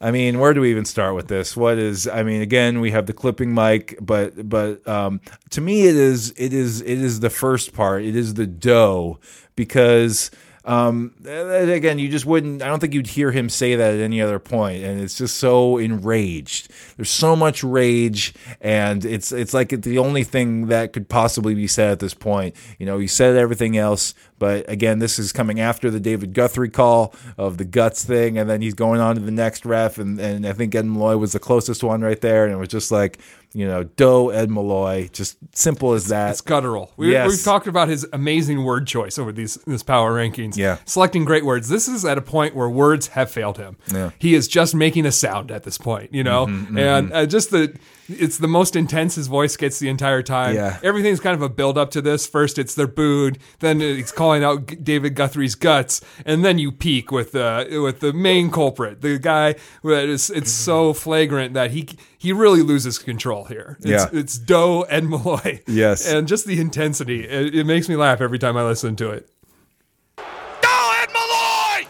I 0.00 0.10
mean, 0.10 0.38
where 0.38 0.52
do 0.52 0.60
we 0.60 0.70
even 0.70 0.84
start 0.84 1.14
with 1.14 1.28
this? 1.28 1.56
What 1.56 1.78
is? 1.78 2.06
I 2.06 2.22
mean, 2.22 2.42
again, 2.42 2.80
we 2.80 2.90
have 2.90 3.06
the 3.06 3.12
clipping 3.12 3.54
mic, 3.54 3.96
but 4.00 4.48
but 4.48 4.86
um, 4.86 5.20
to 5.50 5.60
me, 5.60 5.86
it 5.86 5.96
is 5.96 6.34
it 6.36 6.52
is 6.52 6.82
it 6.82 6.98
is 6.98 7.20
the 7.20 7.30
first 7.30 7.72
part. 7.72 8.04
It 8.04 8.14
is 8.14 8.34
the 8.34 8.46
dough 8.46 9.18
because 9.54 10.30
um, 10.66 11.14
again, 11.24 12.00
you 12.00 12.08
just 12.08 12.26
wouldn't. 12.26 12.60
I 12.60 12.66
don't 12.66 12.80
think 12.80 12.92
you'd 12.92 13.06
hear 13.06 13.30
him 13.30 13.48
say 13.48 13.76
that 13.76 13.94
at 13.94 14.00
any 14.00 14.20
other 14.20 14.40
point, 14.40 14.82
and 14.82 15.00
it's 15.00 15.16
just 15.16 15.36
so 15.36 15.78
enraged. 15.78 16.72
There's 16.96 17.08
so 17.08 17.36
much 17.36 17.62
rage, 17.62 18.34
and 18.60 19.04
it's 19.04 19.30
it's 19.30 19.54
like 19.54 19.68
the 19.68 19.98
only 19.98 20.24
thing 20.24 20.66
that 20.66 20.92
could 20.92 21.08
possibly 21.08 21.54
be 21.54 21.68
said 21.68 21.92
at 21.92 22.00
this 22.00 22.14
point. 22.14 22.56
You 22.80 22.86
know, 22.86 22.98
he 22.98 23.06
said 23.06 23.36
everything 23.36 23.76
else, 23.76 24.12
but 24.38 24.68
again, 24.70 24.98
this 24.98 25.18
is 25.18 25.32
coming 25.32 25.60
after 25.60 25.90
the 25.90 26.00
David 26.00 26.34
Guthrie 26.34 26.68
call 26.70 27.14
of 27.38 27.58
the 27.58 27.64
guts 27.64 28.04
thing, 28.04 28.38
and 28.38 28.48
then 28.48 28.60
he's 28.62 28.74
going 28.74 29.00
on 29.00 29.14
to 29.16 29.20
the 29.20 29.30
next 29.30 29.64
ref, 29.64 29.98
and, 29.98 30.18
and 30.20 30.46
I 30.46 30.52
think 30.52 30.74
Ed 30.74 30.84
Malloy 30.86 31.16
was 31.16 31.32
the 31.32 31.38
closest 31.38 31.82
one 31.82 32.00
right 32.02 32.20
there, 32.20 32.44
and 32.44 32.52
it 32.52 32.56
was 32.56 32.68
just 32.68 32.90
like, 32.90 33.18
you 33.52 33.66
know, 33.66 33.84
Doe 33.84 34.28
Ed 34.28 34.50
Malloy, 34.50 35.08
just 35.12 35.38
simple 35.56 35.94
as 35.94 36.08
that. 36.08 36.32
It's 36.32 36.40
guttural. 36.42 36.92
We, 36.96 37.12
Yes. 37.12 37.28
We've 37.30 37.42
talked 37.42 37.66
about 37.66 37.88
his 37.88 38.06
amazing 38.12 38.64
word 38.64 38.86
choice 38.86 39.18
over 39.18 39.32
these 39.32 39.54
this 39.66 39.82
power 39.82 40.12
rankings. 40.14 40.56
Yeah. 40.56 40.76
selecting 40.84 41.24
great 41.24 41.44
words. 41.44 41.68
This 41.70 41.88
is 41.88 42.04
at 42.04 42.18
a 42.18 42.22
point 42.22 42.54
where 42.54 42.68
words 42.68 43.08
have 43.08 43.30
failed 43.30 43.56
him. 43.56 43.78
Yeah. 43.88 43.94
Mm-hmm, 43.96 44.16
he 44.18 44.34
is 44.34 44.46
just 44.48 44.74
making 44.74 45.06
a 45.06 45.12
sound 45.12 45.50
at 45.50 45.62
this 45.62 45.78
point. 45.78 46.12
You 46.12 46.24
know, 46.24 46.44
and 46.46 47.12
uh, 47.12 47.24
just 47.24 47.50
the 47.50 47.74
it's 48.08 48.38
the 48.38 48.48
most 48.48 48.76
intense 48.76 49.14
his 49.16 49.26
voice 49.26 49.56
gets 49.56 49.78
the 49.78 49.88
entire 49.88 50.22
time. 50.22 50.54
Yeah. 50.54 50.78
everything's 50.82 51.20
kind 51.20 51.34
of 51.34 51.42
a 51.42 51.48
build 51.48 51.76
up 51.78 51.90
to 51.92 52.00
this. 52.02 52.26
First, 52.26 52.58
it's 52.58 52.74
they're 52.74 52.86
booed. 52.86 53.38
Then 53.60 53.80
it's 53.80 54.12
calling 54.12 54.44
out 54.44 54.66
G- 54.66 54.76
David 54.76 55.14
Guthrie's 55.14 55.54
guts, 55.54 56.00
and 56.24 56.44
then 56.44 56.58
you 56.58 56.70
peak 56.72 57.10
with 57.10 57.34
uh, 57.34 57.64
with 57.70 58.00
the 58.00 58.12
main 58.12 58.50
culprit, 58.50 59.00
the 59.00 59.18
guy 59.18 59.54
that 59.84 60.08
is 60.08 60.30
it's 60.30 60.52
so 60.52 60.92
flagrant 60.92 61.54
that 61.54 61.70
he 61.72 61.88
he 62.18 62.32
really 62.32 62.62
loses 62.62 62.98
control 62.98 63.44
here. 63.44 63.76
It's, 63.80 63.86
Yeah. 63.88 64.06
it's 64.12 64.38
Doe 64.38 64.84
and 64.90 65.08
Malloy. 65.08 65.60
Yes. 65.66 66.10
and 66.10 66.26
just 66.26 66.46
the 66.46 66.60
intensity, 66.60 67.24
it, 67.28 67.54
it 67.54 67.64
makes 67.64 67.88
me 67.88 67.96
laugh 67.96 68.20
every 68.20 68.38
time 68.38 68.56
I 68.56 68.64
listen 68.64 68.96
to 68.96 69.10
it. 69.10 69.28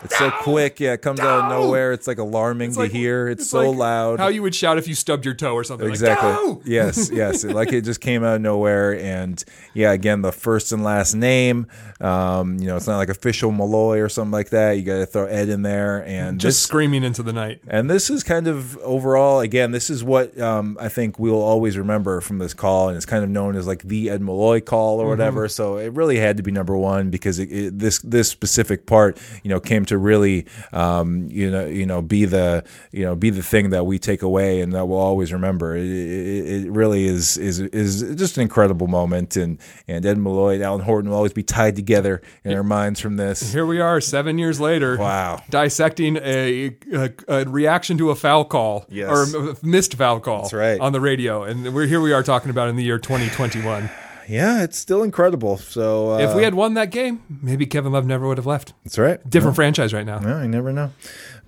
It's 0.07 0.18
so 0.18 0.30
quick, 0.30 0.80
yeah. 0.80 0.94
It 0.94 1.02
comes 1.02 1.20
out 1.20 1.44
of 1.44 1.50
nowhere. 1.50 1.92
It's 1.92 2.07
like 2.07 2.18
alarming 2.18 2.72
to 2.72 2.80
like- 2.80 2.90
hear. 2.90 3.28
It's, 3.28 3.48
so 3.48 3.70
like 3.70 3.78
loud. 3.78 4.18
How 4.18 4.28
you 4.28 4.42
would 4.42 4.54
shout 4.54 4.78
if 4.78 4.88
you 4.88 4.94
stubbed 4.94 5.24
your 5.24 5.34
toe 5.34 5.52
or 5.54 5.62
something. 5.64 5.88
exactly. 5.88 6.28
Like, 6.30 6.36
"Go!" 6.40 6.62
yes, 6.64 7.11
yes. 7.12 7.44
It- 7.44 7.52
like 7.54 7.72
it 7.72 7.82
just 7.82 8.00
came 8.00 8.24
out 8.24 8.36
of 8.36 8.40
nowhere, 8.42 8.98
and 8.98 9.42
yeah, 9.74 9.92
again, 9.92 10.22
the 10.22 10.32
first 10.32 10.72
and 10.72 10.82
last 10.82 11.14
name. 11.14 11.66
Um, 12.00 12.59
you 12.59 12.66
know, 12.66 12.76
it's 12.76 12.86
not 12.86 12.98
like 12.98 13.09
official 13.09 13.50
Malloy 13.52 14.00
or 14.00 14.09
something 14.09 14.32
like 14.32 14.50
that. 14.50 14.72
You 14.72 14.82
got 14.82 14.98
to 14.98 15.07
throw 15.07 15.26
Ed 15.26 15.48
in 15.48 15.62
there, 15.62 16.04
and 16.07 16.38
Just 16.40 16.57
this- 16.59 16.62
screaming 16.62 17.04
into 17.04 17.22
the 17.22 17.32
night. 17.32 17.61
And 17.68 17.88
this 17.90 18.11
is 18.11 18.22
kind 18.22 18.46
of 18.48 18.76
overall, 18.78 19.40
again, 19.40 19.70
this 19.70 19.88
is 19.90 20.02
what 20.04 20.38
um, 20.40 20.76
I 20.80 20.88
think 20.88 21.18
we'll 21.18 21.40
always 21.42 21.76
remember 21.78 22.20
from 22.20 22.38
this 22.38 22.54
call, 22.54 22.88
and 22.88 22.96
it's 22.96 23.07
kind 23.07 23.24
of 23.24 23.30
known 23.30 23.57
as 23.57 23.66
like 23.66 23.82
the 23.82 24.11
Ed 24.11 24.20
Malloy 24.20 24.61
call 24.61 25.00
or 25.00 25.09
whatever. 25.09 25.48
So 25.48 25.76
it 25.78 25.92
really 25.92 26.18
had 26.18 26.36
to 26.36 26.42
be 26.42 26.50
number 26.50 26.76
one 26.76 27.11
because 27.11 27.38
it, 27.38 27.50
it, 27.50 27.78
this 27.78 27.98
this 28.00 28.28
specific 28.28 28.86
part, 28.86 29.18
you 29.42 29.48
know, 29.48 29.61
came 29.61 29.84
to 29.86 29.95
really, 29.99 30.47
um, 30.72 31.26
you 31.30 31.51
know, 31.51 31.66
you 31.66 31.86
know, 31.86 32.03
be 32.03 32.24
the 32.24 32.64
you 32.92 33.05
know 33.05 33.14
be 33.14 33.30
the 33.30 33.42
thing 33.42 33.70
that 33.70 33.84
we 33.86 33.99
take 33.99 34.22
away 34.22 34.61
and 34.61 34.72
that 34.72 34.86
we'll 34.86 34.99
always 34.99 35.32
remember. 35.32 35.76
It, 35.76 35.86
it, 35.86 36.64
it 36.66 36.70
really 36.70 37.07
is 37.07 37.36
is 37.38 37.61
is 37.61 38.03
just 38.16 38.36
an 38.36 38.42
incredible 38.42 38.86
moment, 38.86 39.36
and 39.36 39.59
and 39.88 40.05
Ed 40.05 40.18
Malloy 40.18 40.55
and 40.55 40.62
Alan 40.62 40.80
Horton 40.82 41.11
will 41.11 41.16
always 41.16 41.32
be 41.32 41.42
tied 41.42 41.76
together 41.76 42.22
in 42.44 42.53
our 42.55 42.62
minds 42.64 43.01
from 43.01 43.16
this. 43.16 43.53
Here 43.53 43.66
we 43.66 43.80
are, 43.80 44.01
seven 44.01 44.38
years 44.38 44.61
later. 44.61 44.97
Wow. 44.97 45.42
Dissecting 45.51 46.16
a, 46.18 46.76
a, 46.92 47.12
a 47.28 47.44
reaction 47.44 47.99
to 47.99 48.11
a 48.11 48.14
foul 48.14 48.44
call 48.44 48.84
Yes. 48.88 49.09
or 49.34 49.51
a 49.51 49.57
missed 49.62 49.94
foul 49.94 50.20
call 50.20 50.42
That's 50.42 50.53
right. 50.55 50.80
on 50.80 50.92
the 50.92 51.01
radio. 51.01 51.42
And 51.44 51.74
we're 51.74 51.86
here 51.86 52.01
we 52.01 52.12
are 52.12 52.22
talking 52.22 52.51
about 52.51 52.68
in 52.68 52.76
the 52.76 52.84
year 52.84 52.99
2021. 52.99 53.88
Yeah, 54.29 54.62
it's 54.62 54.79
still 54.79 55.03
incredible. 55.03 55.57
So 55.57 56.14
uh, 56.14 56.18
if 56.18 56.35
we 56.35 56.43
had 56.43 56.55
won 56.55 56.74
that 56.74 56.91
game, 56.91 57.22
maybe 57.43 57.66
Kevin 57.66 57.93
Love 57.93 58.07
never 58.07 58.27
would 58.27 58.39
have 58.39 58.47
left. 58.47 58.72
that's 58.85 58.99
right. 58.99 59.18
Different 59.29 59.55
franchise 59.57 59.93
right 59.95 60.07
now. 60.07 60.20
Yeah, 60.20 60.43
you 60.43 60.49
never 60.49 60.72
know. 60.72 60.93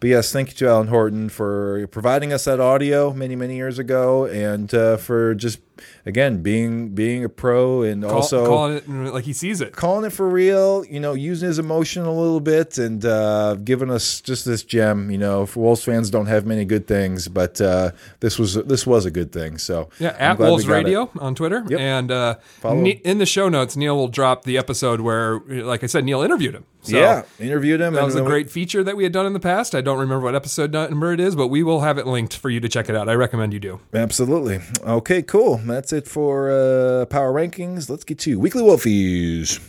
But 0.01 0.11
yes, 0.11 0.33
thank 0.33 0.49
you 0.51 0.55
to 0.59 0.69
Alan 0.69 0.89
Horton 0.89 1.29
for 1.29 1.87
providing 1.89 2.33
us 2.33 2.45
that 2.45 2.61
audio 2.61 3.13
many, 3.13 3.35
many 3.35 3.57
years 3.57 3.79
ago, 3.81 4.27
and 4.27 4.73
uh, 4.73 4.97
for 4.97 5.35
just 5.35 5.59
again 6.07 6.43
being 6.43 6.91
being 6.91 7.25
a 7.25 7.29
pro 7.29 7.83
and 7.83 8.03
Call- 8.03 8.13
also 8.13 8.47
calling 8.47 8.77
it 8.77 9.13
like 9.15 9.25
he 9.25 9.33
sees 9.33 9.61
it. 9.61 9.73
calling 9.73 10.05
it 10.05 10.11
for 10.13 10.29
real. 10.29 10.85
You 10.85 11.01
know, 11.01 11.15
using 11.15 11.47
his 11.49 11.59
emotion 11.59 12.05
a 12.05 12.13
little 12.13 12.41
bit 12.41 12.79
and 12.79 13.05
uh, 13.05 13.55
giving 13.57 13.91
us 13.91 14.21
just 14.21 14.45
this 14.45 14.63
gem. 14.63 15.11
You 15.11 15.19
know, 15.19 15.47
for 15.47 15.61
Wolves 15.61 15.85
fans 15.85 16.11
don't 16.11 16.27
have 16.27 16.47
many 16.47 16.65
good 16.65 16.87
things, 16.87 17.29
but 17.29 17.61
uh, 17.61 17.93
this 18.21 18.39
was 18.39 18.55
this 18.55 18.87
was 18.87 19.05
a 19.07 19.11
good 19.11 19.33
thing. 19.33 19.59
So 19.59 19.89
Yeah, 19.99 20.15
I'm 20.19 20.33
at 20.33 20.39
Wolves 20.39 20.65
got 20.65 20.73
it. 20.75 20.85
Radio 20.85 21.11
on 21.19 21.35
Twitter. 21.35 21.65
Yep. 21.69 21.81
And 21.81 22.11
uh, 22.11 22.37
Ne- 22.65 23.01
in 23.05 23.19
the 23.19 23.27
show 23.27 23.49
notes, 23.49 23.77
Neil 23.77 23.97
will 23.97 24.09
drop 24.09 24.45
the 24.45 24.57
episode 24.59 25.01
where, 25.01 25.41
like 25.49 25.83
I 25.83 25.87
said, 25.87 26.05
Neil 26.05 26.23
interviewed 26.23 26.55
him. 26.55 26.65
So 26.83 26.97
yeah, 26.97 27.23
interviewed 27.41 27.81
him. 27.81 27.95
That 27.95 28.05
was 28.05 28.15
a 28.15 28.23
great 28.23 28.51
feature 28.51 28.85
that 28.85 28.97
we 28.97 29.03
had 29.03 29.13
done 29.13 29.27
in 29.27 29.33
the 29.33 29.41
past. 29.41 29.75
I 29.75 29.81
don't 29.81 29.99
remember 29.99 30.25
what 30.25 30.35
episode 30.37 30.73
number 30.73 31.13
it 31.13 31.21
is, 31.21 31.35
but 31.35 31.49
we 31.49 31.63
will 31.63 31.81
have 31.81 31.99
it 31.99 32.07
linked 32.07 32.37
for 32.37 32.51
you 32.51 32.61
to 32.61 32.69
check 32.69 32.89
it 32.89 32.95
out. 32.95 33.09
I 33.09 33.15
recommend 33.15 33.53
you 33.53 33.59
do. 33.61 33.81
Absolutely. 33.93 34.61
Okay, 34.87 35.21
cool. 35.23 35.59
That's 35.69 35.93
it 35.93 36.09
for 36.09 36.51
uh, 36.51 37.07
Power 37.07 37.33
Rankings. 37.33 37.89
Let's 37.89 38.05
get 38.05 38.19
to 38.21 38.39
Weekly 38.39 38.63
Wolfies. 38.63 39.61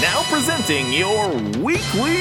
Now 0.00 0.22
presenting 0.30 0.92
your 0.92 1.32
weekly 1.62 2.16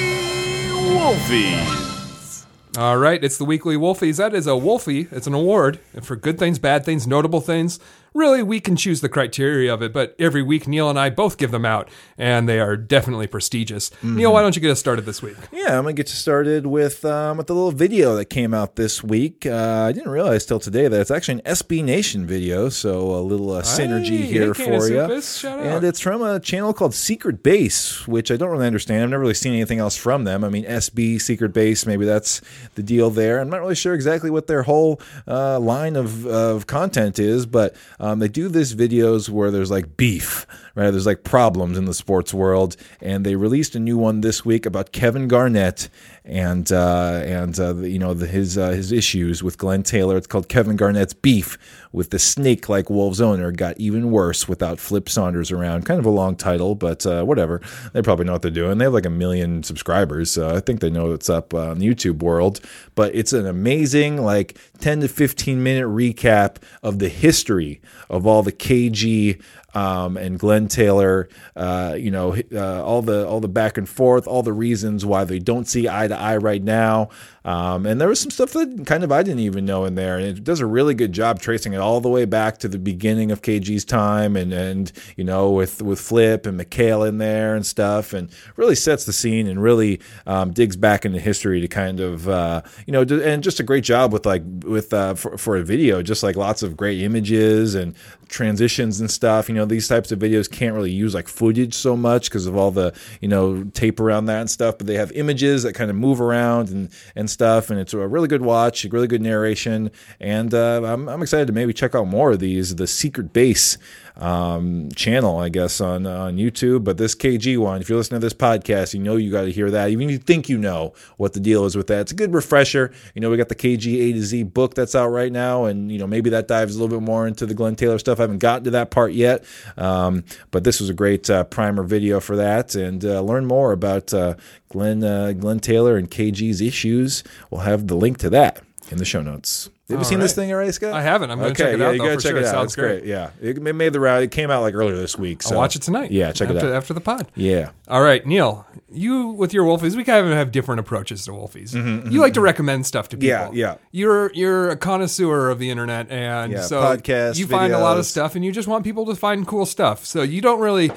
Wolfies. 0.96 2.46
All 2.78 2.98
right, 2.98 3.24
it's 3.24 3.38
the 3.38 3.46
weekly 3.46 3.78
Wolfies. 3.78 4.18
That 4.18 4.34
is 4.34 4.48
a 4.48 4.58
Wolfie. 4.58 5.08
It's 5.12 5.28
an 5.28 5.34
award 5.34 5.80
for 6.02 6.16
good 6.16 6.38
things, 6.38 6.60
bad 6.60 6.84
things, 6.84 7.08
notable 7.08 7.40
things. 7.42 7.80
Really, 8.16 8.42
we 8.42 8.62
can 8.62 8.78
choose 8.78 9.02
the 9.02 9.10
criteria 9.10 9.74
of 9.74 9.82
it, 9.82 9.92
but 9.92 10.16
every 10.18 10.42
week 10.42 10.70
Neil 10.70 10.90
and 10.90 10.98
I 10.98 11.10
both 11.10 11.38
give 11.38 11.52
them 11.52 11.66
out, 11.66 11.90
and 12.18 12.48
they 12.48 12.62
are 12.62 12.78
definitely 12.78 13.28
prestigious. 13.28 13.92
Neil, 14.02 14.32
why 14.32 14.42
don't 14.42 14.56
you 14.56 14.62
get 14.62 14.72
us 14.72 14.80
started 14.80 15.06
this 15.06 15.22
week? 15.22 15.36
Yeah, 15.52 15.78
I'm 15.78 15.84
gonna 15.84 15.92
get 15.92 16.08
you 16.08 16.16
started 16.16 16.66
with 16.66 17.04
um, 17.04 17.36
with 17.36 17.48
the 17.48 17.54
little 17.54 17.74
video 17.74 18.16
that 18.16 18.26
came 18.26 18.54
out 18.54 18.78
this 18.78 19.04
week. 19.04 19.46
Uh, 19.46 19.88
I 19.90 19.92
didn't 19.92 20.12
realize 20.12 20.46
till 20.46 20.62
today 20.62 20.88
that 20.88 21.02
it's 21.02 21.12
actually 21.12 21.42
an 21.42 21.42
SB 21.42 21.84
Nation 21.84 22.26
video, 22.26 22.70
so 22.70 23.16
a 23.16 23.20
little 23.20 23.52
uh, 23.52 23.64
synergy 23.64 24.20
Hey, 24.22 24.28
here 24.28 24.54
hey, 24.54 24.64
for 24.64 24.88
you. 24.88 24.96
Canis 24.96 25.08
Hoopus, 25.10 25.38
shout 25.40 25.60
out. 25.60 25.66
And 25.66 25.84
it's 25.84 26.00
from 26.00 26.22
a 26.22 26.40
channel 26.40 26.74
called 26.74 26.94
Secret 26.94 27.44
Base, 27.44 28.08
which 28.08 28.32
I 28.32 28.38
don't 28.38 28.50
really 28.50 28.68
understand. 28.68 29.04
I've 29.04 29.10
never 29.10 29.24
really 29.24 29.34
seen 29.34 29.52
anything 29.52 29.80
else 29.80 29.98
from 29.98 30.24
them. 30.24 30.46
I 30.46 30.50
mean, 30.50 30.64
SB 30.64 31.20
Secret 31.20 31.50
Base, 31.52 31.86
maybe 31.86 32.06
that's 32.06 32.40
the 32.76 32.84
deal 32.84 33.10
there. 33.10 33.42
I'm 33.42 33.50
not 33.50 33.60
really 33.60 33.76
sure 33.76 33.94
exactly 33.94 34.30
what 34.30 34.48
their 34.48 34.64
whole 34.64 35.02
uh, 35.28 35.60
line 35.60 35.98
of, 35.98 36.26
of 36.26 36.66
content 36.66 37.20
is, 37.20 37.46
but 37.46 37.76
um, 38.06 38.20
they 38.20 38.28
do 38.28 38.50
this 38.50 38.76
videos 38.76 39.30
where 39.30 39.50
there's 39.50 39.72
like 39.72 39.98
beef, 39.98 40.46
right? 40.76 40.92
There's 40.92 41.08
like 41.08 41.24
problems 41.24 41.76
in 41.76 41.86
the 41.86 41.94
sports 41.94 42.36
world, 42.36 42.78
and 43.02 43.26
they 43.26 43.36
released 43.36 43.76
a 43.76 43.80
new 43.80 43.98
one 43.98 44.22
this 44.22 44.46
week 44.46 44.68
about 44.68 44.92
Kevin 44.92 45.28
Garnett 45.28 45.90
and 46.24 46.72
uh, 46.72 47.22
and 47.26 47.60
uh, 47.60 47.76
you 47.78 47.98
know 47.98 48.14
the, 48.14 48.28
his 48.28 48.60
uh, 48.60 48.70
his 48.70 48.92
issues 48.92 49.42
with 49.42 49.58
Glen 49.58 49.82
Taylor. 49.82 50.18
It's 50.18 50.28
called 50.28 50.50
Kevin 50.50 50.76
Garnett's 50.76 51.14
beef 51.14 51.58
with 51.92 52.12
the 52.12 52.20
snake-like 52.20 52.90
Wolves 52.90 53.22
owner 53.22 53.52
got 53.52 53.80
even 53.80 54.12
worse 54.12 54.48
without 54.48 54.80
Flip 54.80 55.10
Saunders 55.10 55.52
around. 55.52 55.86
Kind 55.86 56.00
of 56.00 56.06
a 56.06 56.12
long 56.12 56.36
title, 56.36 56.76
but 56.76 57.06
uh, 57.08 57.24
whatever. 57.24 57.62
They 57.94 58.04
probably 58.04 58.26
know 58.26 58.34
what 58.34 58.44
they're 58.44 58.52
doing. 58.52 58.78
They 58.78 58.86
have 58.86 58.94
like 58.94 59.06
a 59.06 59.10
million 59.10 59.64
subscribers, 59.64 60.32
so 60.32 60.56
I 60.56 60.60
think 60.60 60.80
they 60.80 60.92
know 60.92 61.10
what's 61.10 61.30
up 61.30 61.56
uh, 61.56 61.72
in 61.72 61.80
the 61.80 61.88
YouTube 61.88 62.22
world. 62.22 62.60
But 62.94 63.16
it's 63.16 63.34
an 63.34 63.48
amazing 63.48 64.22
like 64.22 64.60
10 64.80 65.02
to 65.02 65.08
15 65.08 65.64
minute 65.64 65.88
recap 65.88 66.58
of 66.84 67.00
the 67.00 67.10
history 67.10 67.82
of 68.10 68.26
all 68.26 68.44
the 68.44 68.52
KG 68.52 69.42
um, 69.74 70.18
and 70.18 70.40
Glen 70.40 70.68
Taylor, 70.68 71.28
uh, 71.56 71.96
you 71.98 72.12
know, 72.12 72.36
uh, 72.54 72.84
all 72.84 73.02
the 73.02 73.28
all 73.28 73.40
the 73.40 73.48
back 73.48 73.78
and 73.78 73.88
forth, 73.88 74.28
all 74.28 74.44
the 74.44 74.54
reasons 74.54 75.06
why 75.06 75.26
they 75.26 75.40
don't 75.40 75.68
see 75.68 75.90
eye 75.90 76.08
to 76.08 76.18
eye 76.18 76.38
right 76.38 76.64
now. 76.64 77.10
Um, 77.46 77.86
and 77.86 78.02
there 78.02 78.08
was 78.08 78.20
some 78.20 78.32
stuff 78.32 78.54
that 78.54 78.86
kind 78.88 79.04
of 79.04 79.12
I 79.12 79.22
didn't 79.22 79.42
even 79.42 79.66
know 79.66 79.86
in 79.86 79.94
there, 79.94 80.18
and 80.18 80.26
it 80.26 80.44
does 80.44 80.62
a 80.62 80.66
really 80.66 80.96
good 80.96 81.12
job 81.12 81.40
tracing 81.40 81.74
it 81.74 81.78
all 81.78 82.02
the 82.02 82.10
way 82.10 82.26
back 82.26 82.58
to 82.60 82.68
the 82.68 82.80
beginning 82.80 83.30
of 83.30 83.44
KG's 83.44 83.86
time, 83.86 84.36
and 84.36 84.52
and 84.52 84.92
you 85.16 85.24
know 85.24 85.52
with 85.52 85.80
with 85.80 86.00
Flip 86.00 86.48
and 86.48 86.60
McHale 86.60 87.08
in 87.08 87.20
there 87.20 87.56
and 87.56 87.64
stuff, 87.64 88.14
and 88.14 88.32
really 88.56 88.74
sets 88.74 89.06
the 89.06 89.14
scene 89.14 89.46
and 89.46 89.62
really 89.62 90.02
um, 90.26 90.54
digs 90.54 90.76
back 90.76 91.06
into 91.06 91.20
history 91.20 91.62
to 91.62 91.68
kind 91.68 92.00
of 92.00 92.28
uh, 92.28 92.64
you 92.88 92.92
know, 92.92 93.04
and 93.04 93.44
just 93.44 93.60
a 93.60 93.64
great 93.64 93.84
job 93.84 94.12
with 94.12 94.26
like 94.26 94.42
with 94.64 94.92
uh, 94.92 95.14
for, 95.14 95.38
for 95.38 95.56
a 95.56 95.64
video, 95.64 96.02
just 96.02 96.24
like 96.24 96.36
lots 96.36 96.64
of 96.64 96.76
great 96.76 97.00
images 97.00 97.76
and 97.76 97.96
transitions 98.28 99.00
and 99.00 99.12
stuff. 99.12 99.50
You 99.50 99.56
know, 99.56 99.66
these 99.66 99.88
types 99.88 100.12
of 100.12 100.18
videos 100.18 100.50
can't 100.50 100.74
really 100.74 100.92
use 100.92 101.14
like 101.14 101.28
footage 101.28 101.76
so 101.76 101.96
much 101.96 102.28
because 102.28 102.48
of 102.48 102.58
all 102.58 102.72
the 102.72 102.92
you 103.22 103.28
know 103.28 103.66
tape 103.76 104.00
around 104.00 104.26
that 104.26 104.42
and 104.42 104.50
stuff. 104.50 104.80
But 104.80 104.88
they 104.88 104.96
have 104.96 105.12
images 105.12 105.62
that 105.62 105.74
kind 105.74 105.92
of 105.92 105.96
move 105.96 106.20
around 106.20 106.70
and 106.70 106.90
and 107.16 107.30
stuff, 107.36 107.70
and 107.70 107.80
it's 107.80 107.94
a 107.94 108.08
really 108.08 108.28
good 108.28 108.42
watch, 108.42 108.86
a 108.86 108.90
really 108.90 109.08
good 109.08 109.22
narration, 109.22 109.92
and 110.20 110.54
uh, 110.54 110.82
I'm 110.84 111.08
I'm 111.08 111.22
excited 111.22 111.48
to 111.48 111.54
maybe 111.54 111.74
check 111.74 111.94
out 111.94 112.08
more 112.08 112.32
of 112.32 112.40
these. 112.40 112.76
The 112.76 112.88
Secret 112.88 113.34
Base 113.34 113.78
um, 114.18 114.90
channel, 114.96 115.38
I 115.38 115.50
guess, 115.50 115.82
on 115.82 116.06
on 116.06 116.38
YouTube. 116.38 116.84
But 116.84 116.98
this 116.98 117.16
KG 117.16 117.58
one, 117.58 117.82
if 117.82 117.90
you're 117.90 117.98
listening 117.98 118.22
to 118.22 118.26
this 118.26 118.34
podcast, 118.34 118.94
you 118.94 119.00
know 119.00 119.18
you 119.18 119.32
got 119.32 119.44
to 119.44 119.52
hear 119.52 119.70
that. 119.72 119.90
Even 119.90 120.10
if 120.10 120.12
you 120.12 120.18
think 120.18 120.50
you 120.50 120.58
know 120.58 120.94
what 121.18 121.34
the 121.34 121.40
deal 121.40 121.66
is 121.66 121.76
with 121.76 121.88
that, 121.88 122.02
it's 122.02 122.12
a 122.12 122.16
good 122.16 122.34
refresher. 122.34 122.92
You 123.14 123.22
know, 123.22 123.30
we 123.30 123.38
got 123.38 123.50
the 123.50 123.56
KG 123.56 124.10
A 124.10 124.14
to 124.14 124.22
Z 124.22 124.44
book 124.44 124.74
that's 124.74 124.96
out 124.96 125.10
right 125.10 125.32
now, 125.32 125.66
and 125.66 125.92
you 125.92 126.00
know 126.00 126.08
maybe 126.08 126.30
that 126.32 126.48
dives 126.48 126.76
a 126.76 126.80
little 126.82 127.00
bit 127.00 127.06
more 127.06 127.28
into 127.28 127.46
the 127.46 127.54
Glen 127.54 127.76
Taylor 127.76 128.00
stuff. 128.00 128.20
I 128.20 128.24
haven't 128.24 128.40
gotten 128.40 128.64
to 128.66 128.72
that 128.72 128.92
part 128.92 129.14
yet, 129.14 129.44
um, 129.78 130.24
but 130.52 130.64
this 130.64 130.80
was 130.80 130.90
a 130.90 130.94
great 130.94 131.30
uh, 131.30 131.44
primer 131.44 131.84
video 131.84 132.20
for 132.20 132.36
that, 132.38 132.76
and 132.76 133.04
uh, 133.04 133.22
learn 133.22 133.46
more 133.46 133.72
about 133.74 134.14
uh, 134.14 134.36
Glen 134.70 135.04
uh, 135.04 135.34
Glen 135.34 135.60
Taylor 135.60 135.98
and 135.98 136.10
KG's 136.10 136.62
issues. 136.62 137.24
We'll 137.50 137.62
have 137.62 137.88
the 137.88 137.96
link 137.96 138.18
to 138.20 138.30
that 138.32 138.62
in 138.92 138.98
the 138.98 139.06
show 139.06 139.22
notes. 139.22 139.70
Have 139.90 140.00
you 140.00 140.06
seen 140.06 140.20
this 140.20 140.34
thing 140.34 140.52
already, 140.52 140.72
Scott? 140.72 140.94
I 140.94 141.04
haven't. 141.04 141.30
I'm 141.30 141.38
gonna 141.38 141.52
okay, 141.52 141.64
check 141.64 141.74
it 141.76 141.80
yeah, 141.80 141.86
out, 141.86 141.92
You 141.92 141.98
though, 142.00 142.06
gotta 142.06 142.16
for 142.16 142.22
check 142.22 142.30
sure. 142.32 142.38
it 142.40 142.42
It 142.42 142.46
out. 142.48 142.52
sounds 142.52 142.66
It's 142.70 142.76
great. 142.76 143.00
great. 143.02 143.06
Yeah, 143.06 143.30
it 143.40 143.58
it 143.68 143.76
made 143.76 143.94
the 143.94 144.00
round. 144.00 144.24
It 144.24 144.32
came 144.32 144.50
out 144.50 144.62
like 144.62 144.74
earlier 144.74 144.96
this 144.96 145.16
week. 145.16 145.44
So 145.44 145.52
I'll 145.54 145.62
watch 145.62 145.76
it 145.76 145.84
tonight. 145.84 146.10
Yeah, 146.10 146.32
check 146.32 146.50
after, 146.50 146.58
it 146.68 146.72
out. 146.72 146.76
after 146.76 146.94
the 146.96 147.02
pod. 147.02 147.28
Yeah. 147.36 147.70
All 147.88 148.02
right, 148.02 148.26
Neil, 148.26 148.66
you 148.90 149.28
with 149.28 149.54
your 149.54 149.64
Wolfies, 149.64 149.96
we 149.96 150.04
kind 150.04 150.26
of 150.26 150.34
have 150.34 150.52
different 150.52 150.80
approaches 150.80 151.24
to 151.26 151.32
Wolfies. 151.32 151.76
You 152.12 152.20
like 152.20 152.34
to 152.34 152.42
recommend 152.42 152.88
stuff 152.88 153.10
to 153.10 153.18
people. 153.18 153.38
Mm-hmm, 153.38 153.56
Yeah, 153.58 153.74
yeah. 153.74 153.78
You're 153.92 154.32
you're 154.34 154.70
a 154.72 154.76
connoisseur 154.76 155.50
of 155.52 155.60
the 155.60 155.70
internet, 155.70 156.10
and 156.10 156.52
Yeah, 156.54 156.62
so 156.62 156.82
podcasts, 156.82 157.38
you 157.38 157.46
find 157.46 157.72
a 157.72 157.80
lot 157.80 158.00
of 158.00 158.08
stuff, 158.08 158.34
and 158.36 158.44
you 158.44 158.52
just 158.52 158.68
want 158.68 158.84
people 158.86 159.06
to 159.06 159.16
find 159.16 159.46
cool 159.46 159.68
stuff. 159.68 160.04
So 160.04 160.24
you 160.24 160.42
don't 160.42 160.60
really 160.62 160.92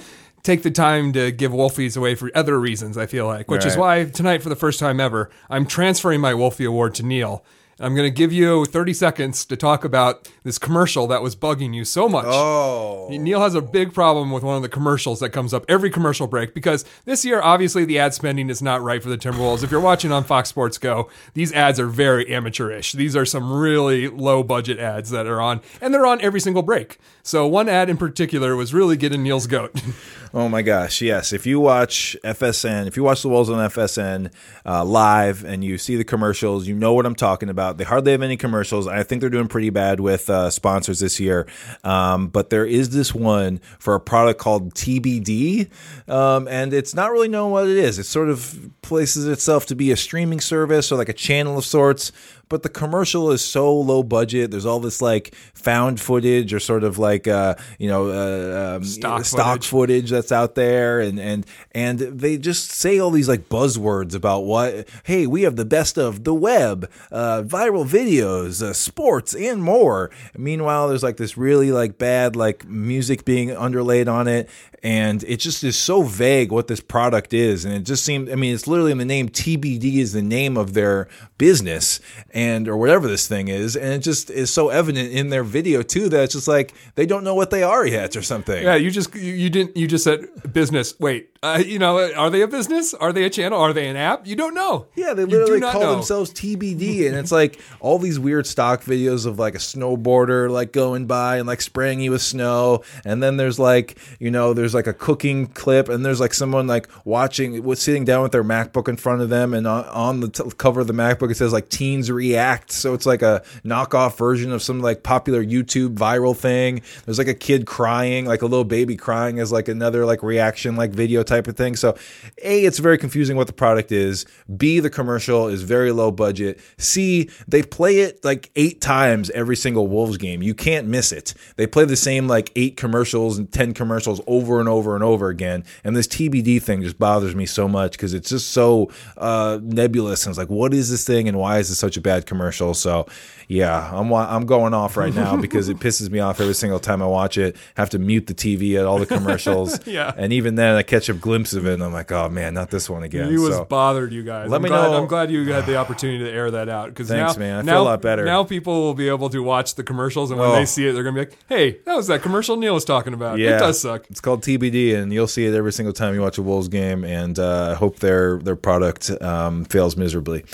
take 0.49 0.63
the 0.63 0.71
time 0.71 1.13
to 1.13 1.31
give 1.31 1.53
Wolfies 1.53 1.95
away 1.95 2.15
for 2.15 2.31
other 2.35 2.59
reasons. 2.59 2.97
I 2.97 3.05
feel 3.05 3.27
like, 3.27 3.51
which 3.51 3.67
is 3.67 3.77
why 3.77 4.05
tonight, 4.07 4.43
for 4.43 4.49
the 4.49 4.57
first 4.57 4.81
time 4.81 4.99
ever, 4.99 5.29
I'm 5.51 5.67
transferring 5.67 6.23
my 6.23 6.33
Wolfie 6.33 6.65
Award 6.65 6.95
to 6.95 7.03
Neil. 7.03 7.45
I'm 7.81 7.95
going 7.95 8.07
to 8.07 8.15
give 8.15 8.33
you 8.33 8.65
30 8.65 8.93
seconds 8.95 9.45
to 9.45 9.57
talk 9.57 9.85
about 9.85 10.29
this 10.43 10.59
commercial 10.59 11.07
that 11.09 11.23
was 11.23 11.37
bugging 11.37 11.75
you 11.75 11.85
so 11.85 12.09
much. 12.09 12.25
Oh. 12.27 13.09
Neil 13.11 13.41
has 13.41 13.55
a 13.55 13.61
big 13.61 13.93
problem 13.95 14.33
with 14.33 14.43
one 14.43 14.57
of 14.57 14.63
the 14.63 14.69
commercials 14.69 15.21
that 15.21 15.31
comes 15.31 15.55
up 15.55 15.65
every 15.69 15.91
commercial 15.91 16.27
break 16.27 16.55
because 16.55 16.85
this 17.05 17.25
year, 17.25 17.41
obviously, 17.41 17.85
the 17.85 17.99
ad 17.99 18.15
spending 18.15 18.51
is 18.51 18.61
not 18.61 18.83
right 18.83 19.01
for 19.03 19.11
the 19.11 19.19
Timberwolves. 19.19 19.63
If 19.63 19.71
you're 19.71 19.81
watching 19.81 20.11
on 20.11 20.25
Fox 20.25 20.49
Sports 20.49 20.79
Go, 20.79 21.09
these 21.35 21.53
ads 21.53 21.79
are 21.79 21.87
very 21.87 22.29
amateurish. 22.35 22.93
These 22.93 23.15
are 23.15 23.27
some 23.27 23.53
really 23.53 24.09
low 24.09 24.43
budget 24.43 24.79
ads 24.79 25.11
that 25.11 25.27
are 25.27 25.41
on, 25.41 25.61
and 25.81 25.95
they're 25.95 26.07
on 26.07 26.21
every 26.21 26.41
single 26.41 26.63
break. 26.63 26.99
So 27.23 27.47
one 27.47 27.69
ad 27.69 27.89
in 27.89 27.97
particular 27.97 28.57
was 28.57 28.75
really 28.75 28.97
getting 28.97 29.23
Neil's 29.23 29.47
goat. 29.47 29.81
Oh 30.35 30.49
my 30.49 30.61
gosh, 30.61 31.01
yes. 31.01 31.33
If 31.33 31.47
you 31.47 31.59
watch 31.59 32.17
FSN, 32.23 32.87
if 32.87 32.97
you 32.97 33.03
watch 33.03 33.23
the 33.23 33.29
Wolves 33.29 33.49
on 33.49 33.57
FSN 33.71 34.31
uh, 34.67 34.85
live 34.85 35.43
and 35.43 35.65
you 35.65 35.79
see 35.79 35.97
the 35.97 36.05
commercials, 36.05 36.69
you 36.69 36.75
know 36.75 36.93
what 36.93 37.07
I'm 37.07 37.15
talking 37.15 37.49
about. 37.49 37.79
They 37.79 37.85
hardly 37.85 38.13
have 38.13 38.21
any 38.21 38.37
commercials. 38.37 38.87
I 38.87 39.03
think 39.05 39.21
they're 39.21 39.31
doing 39.31 39.49
pretty 39.49 39.71
bad 39.71 40.01
with 40.01 40.29
uh, 40.29 40.51
sponsors 40.51 41.01
this 41.01 41.19
year. 41.19 41.47
Um, 41.83 42.29
but 42.29 42.51
there 42.51 42.67
is 42.67 42.91
this 42.91 43.15
one 43.15 43.61
for 43.79 43.95
a 43.95 44.01
product 44.01 44.39
called 44.39 44.75
TBD, 44.75 45.71
um, 46.09 46.47
and 46.49 46.75
it's 46.75 46.95
not 46.95 47.11
really 47.11 47.29
known 47.29 47.51
what 47.51 47.67
it 47.67 47.79
is. 47.79 47.99
It 47.99 48.05
sort 48.05 48.29
of 48.29 48.71
places 48.83 49.27
itself 49.27 49.65
to 49.67 49.75
be 49.75 49.91
a 49.93 49.97
streaming 49.97 50.41
service 50.41 50.93
or 50.93 50.97
like 50.97 51.09
a 51.09 51.15
channel 51.15 51.57
of 51.57 51.65
sorts 51.65 52.13
but 52.49 52.63
the 52.63 52.69
commercial 52.69 53.31
is 53.31 53.45
so 53.45 53.75
low 53.75 54.03
budget. 54.03 54.51
There's 54.51 54.67
all 54.67 54.81
this 54.81 55.03
like 55.03 55.35
found 55.55 56.01
footage 56.01 56.53
or 56.53 56.61
sort 56.61 56.85
of 56.85 56.99
like 56.99 57.29
uh, 57.29 57.55
you 57.79 57.89
know 57.89 58.09
uh, 58.09 58.77
um, 58.77 58.85
Stock 58.85 59.25
stock 59.25 59.47
footage. 59.63 59.67
footage 59.67 60.11
that's 60.11 60.33
out 60.33 60.55
there, 60.55 61.01
and 61.01 61.19
and 61.19 61.47
and 61.73 61.99
they 61.99 62.39
just 62.39 62.71
say 62.71 62.99
all 62.99 63.11
these 63.11 63.29
like 63.29 63.49
buzzwords 63.49 64.15
about 64.15 64.41
what 64.41 64.89
hey 65.05 65.27
we 65.27 65.43
have 65.43 65.57
the 65.57 65.65
best 65.65 65.99
of 65.99 66.25
the 66.25 66.35
web, 66.35 66.91
uh, 67.11 67.43
viral 67.43 67.87
videos, 67.87 68.63
uh, 68.63 68.73
sports, 68.73 69.35
and 69.35 69.63
more. 69.63 70.11
Meanwhile, 70.37 70.89
there's 70.89 71.03
like 71.03 71.17
this 71.17 71.37
really 71.37 71.73
like 71.73 71.99
bad 71.99 72.37
like 72.37 72.67
music 72.67 73.25
being 73.25 73.51
underlaid 73.57 74.09
on 74.09 74.29
it, 74.29 74.49
and 74.83 75.25
it 75.25 75.39
just 75.39 75.65
is 75.65 75.77
so 75.77 76.03
vague 76.03 76.53
what 76.53 76.69
this 76.69 76.81
product 76.81 77.33
is, 77.33 77.65
and 77.65 77.75
it 77.75 77.85
just 77.85 78.05
seemed 78.05 78.31
I 78.31 78.35
mean 78.35 78.55
it's 78.55 78.67
literally 78.67 78.93
in 78.93 78.99
the 78.99 79.05
name 79.05 79.29
TBD 79.29 79.97
is 79.97 80.13
the 80.13 80.23
name 80.23 80.57
of 80.57 80.75
their 80.75 81.09
business 81.39 82.01
and 82.31 82.69
or 82.69 82.77
whatever 82.77 83.07
this 83.07 83.29
thing 83.29 83.47
is 83.47 83.77
and 83.77 83.93
it 83.93 84.01
just 84.01 84.29
is 84.29 84.53
so 84.53 84.71
evident 84.71 85.13
in 85.13 85.29
their 85.29 85.45
video 85.45 85.83
too 85.83 86.09
that 86.09 86.25
it's 86.25 86.33
just 86.33 86.49
like 86.49 86.75
they 86.97 87.07
don't 87.07 87.23
know 87.23 87.35
what 87.35 87.51
they 87.51 87.63
are 87.63 87.87
yet 87.87 88.17
or 88.17 88.23
something 88.23 88.61
yeah, 88.61 88.75
you 88.75 88.91
just 88.91 89.15
you, 89.15 89.33
you 89.33 89.51
didn't 89.51 89.77
you 89.77 89.87
just 89.87 90.05
said 90.05 90.27
business. 90.53 90.99
Wait, 90.99 91.31
uh, 91.43 91.63
you 91.65 91.79
know, 91.79 92.13
are 92.15 92.31
they 92.31 92.43
a 92.43 92.49
business? 92.49 92.95
Are 92.95 93.13
they 93.13 93.25
a 93.25 93.31
channel? 93.31 93.61
Are 93.61 93.73
they 93.73 93.89
an 93.89 93.97
app? 93.97 94.27
You 94.27 94.37
don't 94.37 94.55
know. 94.55 94.87
Yeah, 94.95 95.15
they 95.15 95.25
literally 95.25 95.61
call 95.61 95.81
know. 95.81 95.93
themselves 95.93 96.33
TBD, 96.33 97.07
and 97.07 97.17
it's 97.17 97.33
like 97.33 97.61
all 97.81 97.99
these 97.99 98.19
weird 98.19 98.47
stock 98.47 98.83
videos 98.83 99.27
of 99.27 99.39
like 99.39 99.55
a 99.55 99.59
snowboarder 99.59 100.51
like 100.51 100.73
going 100.73 101.07
by 101.07 101.39
and 101.39 101.47
like 101.47 101.61
spraying 101.61 102.01
you 102.01 102.11
with 102.11 102.23
snow, 102.23 102.83
and 103.05 103.23
then 103.23 103.37
there's 103.37 103.59
like 103.59 103.99
you 104.19 104.31
know 104.31 104.53
there's 104.53 104.68
like 104.75 104.87
a 104.87 104.93
cooking 104.93 105.47
clip, 105.47 105.89
and 105.89 106.05
there's 106.05 106.21
like 106.21 106.35
someone 106.35 106.67
like 106.67 106.89
watching, 107.05 107.63
with 107.63 107.79
sitting 107.79 108.05
down 108.05 108.23
with 108.23 108.33
their 108.33 108.45
MacBook 108.45 108.89
in 108.89 108.97
front 108.97 109.23
of 109.23 109.29
them, 109.29 109.55
and 109.55 109.67
on, 109.67 109.85
on 109.87 110.21
the 110.21 110.29
t- 110.29 110.45
cover 110.59 110.81
of 110.81 110.87
the 110.87 110.93
MacBook 110.93 111.31
it 111.31 111.37
says 111.37 111.53
like 111.53 111.69
Teens 111.69 112.11
React, 112.11 112.71
so 112.73 112.95
it's 112.95 113.07
like 113.07 113.23
a 113.23 113.43
knockoff 113.65 114.17
version 114.17 114.53
of 114.53 114.63
some 114.63 114.81
like 114.81 115.03
popular 115.03 115.45
YouTube 115.45 115.95
viral 115.95 116.37
thing. 116.37 116.83
There's 117.05 117.19
like 117.19 117.29
a 117.29 117.35
kid 117.35 117.67
crying, 117.67 118.27
like 118.27 118.43
a 118.43 118.47
little 118.47 118.65
baby 118.65 118.97
crying, 118.97 119.39
as 119.39 119.53
like 119.53 119.69
another 119.69 120.05
like 120.05 120.23
reaction 120.23 120.77
like 120.77 120.91
video 120.91 121.23
type 121.23 121.47
of 121.47 121.57
thing. 121.57 121.77
So, 121.77 121.97
a 122.43 122.65
it's 122.65 122.79
very 122.79 122.99
confusing 122.99 123.37
what 123.37 123.47
the 123.47 123.53
product 123.53 123.93
is. 123.93 124.27
B 124.57 124.81
the 124.81 124.91
commercial 124.91 125.49
is 125.49 125.63
very 125.63 125.93
low 125.93 126.11
budget. 126.11 126.61
C 126.79 127.31
they 127.47 127.63
play 127.63 128.01
it 128.01 128.25
like 128.25 128.51
eight 128.57 128.81
times 128.81 129.31
every 129.31 129.57
single 129.57 129.87
Wolves 129.87 130.17
game. 130.17 130.43
You 130.43 130.55
can't 130.55 130.87
miss 130.87 131.13
it. 131.13 131.35
They 131.57 131.67
play 131.67 131.85
the 131.85 131.97
same 131.97 132.29
like 132.29 132.51
eight 132.57 132.77
commercials 132.77 133.39
and 133.39 133.51
ten 133.51 133.75
commercials 133.75 134.21
over 134.27 134.58
over 134.59 134.61
and 134.61 134.69
over 134.69 134.95
and 134.95 135.05
over 135.05 135.29
again. 135.29 135.65
And 135.85 135.97
this 135.97 136.07
TBD 136.07 136.63
thing 136.63 136.83
just 136.83 136.99
bothers 136.99 137.35
me 137.35 137.47
so 137.47 137.69
much 137.69 137.93
because 137.93 138.15
it's 138.15 138.31
just 138.31 138.51
so 138.51 138.91
uh, 139.17 139.59
nebulous. 139.63 140.25
And 140.25 140.33
it's 140.33 140.39
like, 140.39 140.51
what 140.51 140.75
is 140.75 140.91
this 140.91 141.05
thing, 141.05 141.29
and 141.29 141.39
why 141.39 141.59
is 141.59 141.69
this 141.69 141.79
such 141.79 141.97
a 141.97 142.01
bad 142.01 142.27
commercial? 142.27 142.75
So, 142.75 143.07
yeah, 143.49 143.91
I'm 143.93 144.13
I'm 144.13 144.45
going 144.47 144.75
off 144.75 144.97
right 144.97 145.13
now 145.15 145.37
because 145.41 145.69
it 145.71 145.79
pisses 145.79 146.11
me 146.11 146.19
off 146.21 146.41
every 146.41 146.55
single 146.55 146.79
time 146.79 147.03
I 147.03 147.07
watch 147.07 147.39
it. 147.39 147.57
have 147.77 147.91
to 147.91 147.99
mute 147.99 148.27
the 148.27 148.35
TV 148.35 148.79
at 148.79 148.85
all 148.85 148.99
the 148.99 149.07
commercials. 149.17 149.85
Yeah. 149.87 150.13
and 150.17 150.33
even 150.33 150.55
then, 150.55 150.77
I 150.77 150.83
catch 150.83 151.09
a 151.09 151.15
glimpse 151.15 151.55
of 151.55 151.67
it, 151.67 151.73
and 151.75 151.83
I'm 151.83 151.93
like, 151.93 152.13
oh 152.13 152.29
man, 152.29 152.53
not 152.55 152.71
this 152.71 152.91
one 152.91 153.03
again. 153.03 153.31
He 153.31 153.39
was 153.39 153.59
bothered 153.63 154.13
you 154.13 154.23
guys. 154.23 154.51
Let 154.51 154.57
I'm 154.57 154.63
me 154.63 154.69
glad, 154.69 154.91
know- 154.91 154.99
I'm 154.99 155.07
glad 155.07 155.31
you 155.31 155.51
had 155.53 155.65
the 155.67 155.77
opportunity 155.83 156.25
to 156.25 156.31
air 156.31 156.51
that 156.51 156.69
out 156.69 156.91
because 156.91 157.09
Thanks, 157.09 157.37
now, 157.37 157.41
man. 157.41 157.69
I 157.69 157.73
feel 157.73 157.83
a 157.83 157.85
lot 157.85 158.03
better. 158.03 158.25
Now 158.25 158.45
people 158.45 158.83
will 158.83 158.95
be 158.95 159.09
able 159.09 159.31
to 159.31 159.43
watch 159.43 159.75
the 159.77 159.83
commercials, 159.83 160.31
and 160.31 160.39
when 160.39 160.51
Oh. 160.51 160.55
they 160.55 160.65
see 160.67 160.87
it, 160.87 160.93
they're 160.93 161.03
gonna 161.03 161.15
be 161.15 161.21
like, 161.31 161.39
"Hey, 161.49 161.79
that 161.87 161.97
was 161.97 162.07
that 162.09 162.21
commercial 162.23 162.57
Neil 162.57 162.75
was 162.75 162.85
talking 162.85 163.15
about. 163.15 163.39
Yeah, 163.39 163.57
It 163.57 163.61
does 163.61 163.81
suck." 163.81 164.05
It's 164.11 164.21
called 164.21 164.43
TBD, 164.43 164.95
and 164.95 165.13
you'll 165.13 165.27
see 165.27 165.47
it 165.47 165.55
every 165.55 165.73
single 165.73 165.93
time 165.95 166.15
you 166.15 166.21
watch 166.21 166.37
a 166.37 166.43
Wolves 166.43 166.69
game. 166.69 167.03
And 167.05 167.39
uh, 167.39 167.71
I 167.73 167.75
hope 167.75 168.01
their 168.01 168.39
their 168.39 168.57
product 168.57 169.11
um, 169.23 169.65
fails 169.65 169.97
miserably. 169.97 170.45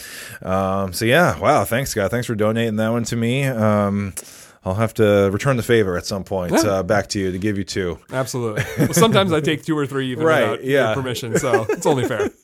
Um, 0.43 0.93
so 0.93 1.05
yeah, 1.05 1.39
wow, 1.41 1.65
thanks, 1.65 1.91
Scott. 1.91 2.11
Thanks 2.11 2.27
for 2.29 2.35
donating 2.35 2.77
that 2.85 2.93
one 2.93 3.05
to 3.05 3.16
me. 3.16 3.44
Um, 3.44 4.12
I'll 4.65 4.74
have 4.74 4.95
to 4.95 5.28
return 5.32 5.57
the 5.57 5.62
favor 5.62 5.97
at 5.97 6.07
some 6.07 6.24
point. 6.24 6.53
Yeah. 6.53 6.70
Uh, 6.70 6.82
back 6.82 7.09
to 7.09 7.19
you 7.20 7.31
to 7.32 7.39
give 7.39 7.59
you 7.59 7.65
two. 7.65 7.99
Absolutely. 8.11 8.65
Well, 8.78 8.95
sometimes 8.95 9.32
I 9.32 9.41
take 9.41 9.65
two 9.65 9.77
or 9.77 9.86
three 9.86 10.11
even 10.12 10.24
Right, 10.24 10.51
without 10.51 10.65
yeah. 10.65 10.86
your 10.86 10.95
permission, 10.95 11.39
so 11.39 11.66
it's 11.69 11.86
only 11.86 12.07
fair. 12.07 12.31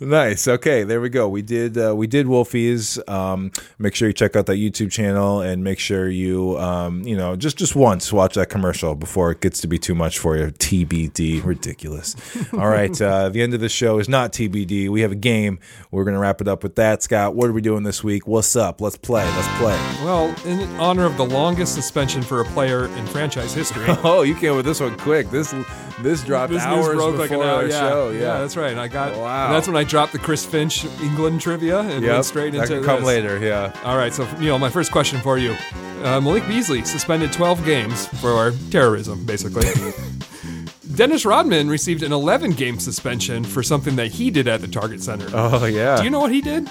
Nice. 0.00 0.46
Okay, 0.46 0.82
there 0.84 1.00
we 1.00 1.08
go. 1.08 1.28
We 1.28 1.40
did 1.40 1.78
uh, 1.78 1.94
we 1.96 2.06
did 2.06 2.26
Wolfies. 2.26 2.98
Um, 3.08 3.50
make 3.78 3.94
sure 3.94 4.08
you 4.08 4.12
check 4.12 4.36
out 4.36 4.44
that 4.46 4.56
YouTube 4.56 4.90
channel 4.90 5.40
and 5.40 5.64
make 5.64 5.78
sure 5.78 6.08
you 6.08 6.58
um, 6.58 7.02
you 7.04 7.16
know 7.16 7.36
just 7.36 7.56
just 7.56 7.74
once 7.74 8.12
watch 8.12 8.34
that 8.34 8.50
commercial 8.50 8.94
before 8.94 9.30
it 9.30 9.40
gets 9.40 9.60
to 9.62 9.66
be 9.66 9.78
too 9.78 9.94
much 9.94 10.18
for 10.18 10.36
you. 10.36 10.46
TBD, 10.48 11.42
ridiculous. 11.42 12.14
All 12.52 12.68
right, 12.68 13.00
uh, 13.00 13.30
the 13.30 13.40
end 13.40 13.54
of 13.54 13.60
the 13.60 13.70
show 13.70 13.98
is 13.98 14.08
not 14.08 14.32
TBD. 14.32 14.90
We 14.90 15.00
have 15.00 15.12
a 15.12 15.16
game. 15.16 15.58
We're 15.90 16.04
gonna 16.04 16.18
wrap 16.20 16.40
it 16.42 16.48
up 16.48 16.62
with 16.62 16.74
that. 16.76 17.02
Scott, 17.02 17.34
what 17.34 17.48
are 17.48 17.52
we 17.52 17.62
doing 17.62 17.82
this 17.82 18.04
week? 18.04 18.26
What's 18.26 18.54
up? 18.56 18.82
Let's 18.82 18.96
play. 18.98 19.24
Let's 19.24 19.48
play. 19.58 19.76
Well, 20.04 20.34
in 20.44 20.60
honor 20.78 21.06
of 21.06 21.16
the 21.16 21.24
longest 21.56 21.74
suspension 21.74 22.20
for 22.20 22.42
a 22.42 22.44
player 22.44 22.84
in 22.84 23.06
franchise 23.06 23.54
history. 23.54 23.86
Oh, 24.04 24.22
you 24.22 24.34
came 24.34 24.54
with 24.56 24.66
this 24.66 24.78
one 24.78 24.96
quick. 24.98 25.30
This 25.30 25.54
this 26.02 26.22
dropped 26.22 26.52
This 26.52 26.62
hours 26.62 26.96
broke 26.96 27.16
before 27.16 27.18
like 27.18 27.30
an 27.30 27.40
our 27.40 27.44
hour. 27.44 27.66
Yeah, 27.66 27.80
show. 27.80 28.10
Yeah, 28.10 28.38
that's 28.40 28.56
right. 28.58 28.72
And 28.72 28.80
I 28.80 28.88
got. 28.88 29.16
Wow. 29.16 29.50
that's 29.50 29.66
when 29.66 29.76
I 29.76 29.82
dropped 29.82 30.12
the 30.12 30.18
Chris 30.18 30.44
Finch 30.44 30.84
England 31.00 31.40
trivia 31.40 31.80
and 31.80 32.04
Yep, 32.04 32.12
went 32.12 32.24
straight 32.26 32.52
that 32.52 32.62
into 32.64 32.74
can 32.76 32.84
come 32.84 32.96
this. 33.00 33.06
later. 33.06 33.38
Yeah. 33.38 33.72
All 33.84 33.96
right, 33.96 34.12
so 34.12 34.30
Neil, 34.38 34.58
my 34.58 34.68
first 34.68 34.92
question 34.92 35.18
for 35.20 35.38
you: 35.38 35.56
uh, 36.02 36.20
Malik 36.20 36.46
Beasley 36.46 36.84
suspended 36.84 37.32
12 37.32 37.64
games 37.64 38.06
for 38.20 38.52
terrorism, 38.70 39.24
basically. 39.24 39.66
Dennis 40.94 41.24
Rodman 41.24 41.68
received 41.68 42.02
an 42.02 42.12
11 42.12 42.52
game 42.52 42.78
suspension 42.78 43.44
for 43.44 43.62
something 43.62 43.96
that 43.96 44.08
he 44.12 44.30
did 44.30 44.46
at 44.46 44.60
the 44.60 44.68
Target 44.68 45.02
Center. 45.02 45.28
Oh 45.32 45.64
yeah. 45.64 45.96
Do 45.96 46.04
you 46.04 46.10
know 46.10 46.20
what 46.20 46.32
he 46.32 46.42
did? 46.42 46.70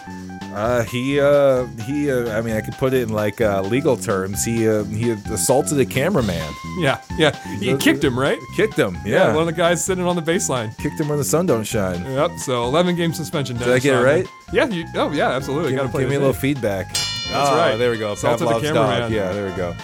Uh, 0.55 0.83
he 0.83 1.19
uh, 1.19 1.65
he 1.85 2.09
uh, 2.09 2.31
I 2.37 2.41
mean 2.41 2.55
I 2.55 2.61
could 2.61 2.75
put 2.75 2.93
it 2.93 3.01
in 3.03 3.09
like 3.09 3.41
uh, 3.41 3.61
legal 3.61 3.97
terms. 3.97 4.45
He 4.45 4.67
uh, 4.69 4.85
he 4.85 5.11
assaulted 5.11 5.77
a 5.79 5.85
cameraman, 5.85 6.49
Yeah, 6.79 7.01
yeah. 7.17 7.35
He 7.59 7.75
kicked 7.75 8.01
him, 8.01 8.17
right? 8.17 8.39
kicked 8.55 8.75
him. 8.79 8.97
Yeah, 9.05 9.33
one 9.33 9.41
of 9.41 9.47
the 9.47 9.51
guys 9.53 9.83
sitting 9.83 10.05
on 10.05 10.15
the 10.15 10.21
baseline. 10.21 10.75
kicked 10.77 10.97
him 10.99 11.09
where 11.09 11.17
the 11.17 11.25
sun 11.25 11.45
don't 11.45 11.65
shine. 11.65 12.05
Yep. 12.05 12.39
So 12.39 12.63
11 12.63 12.95
game 12.95 13.13
suspension. 13.13 13.57
Did 13.57 13.67
I 13.67 13.79
get 13.79 13.99
it 13.99 14.03
right? 14.03 14.25
Yeah. 14.53 14.67
You, 14.67 14.85
oh, 14.95 15.11
yeah. 15.11 15.31
Absolutely. 15.31 15.71
Give, 15.71 15.79
Got 15.79 15.83
to 15.87 15.89
play 15.89 16.01
give 16.03 16.09
me 16.09 16.15
a 16.15 16.19
little 16.19 16.33
feedback. 16.33 16.87
That's 16.93 17.33
Ah, 17.33 17.57
right. 17.57 17.75
There 17.75 17.91
we 17.91 17.97
go. 17.97 18.13
Assaulted 18.13 18.47
the 18.47 18.59
cameraman. 18.61 19.01
dog. 19.01 19.11
Yeah, 19.11 19.33
there 19.33 19.49
we 19.49 19.55
go. 19.57 19.75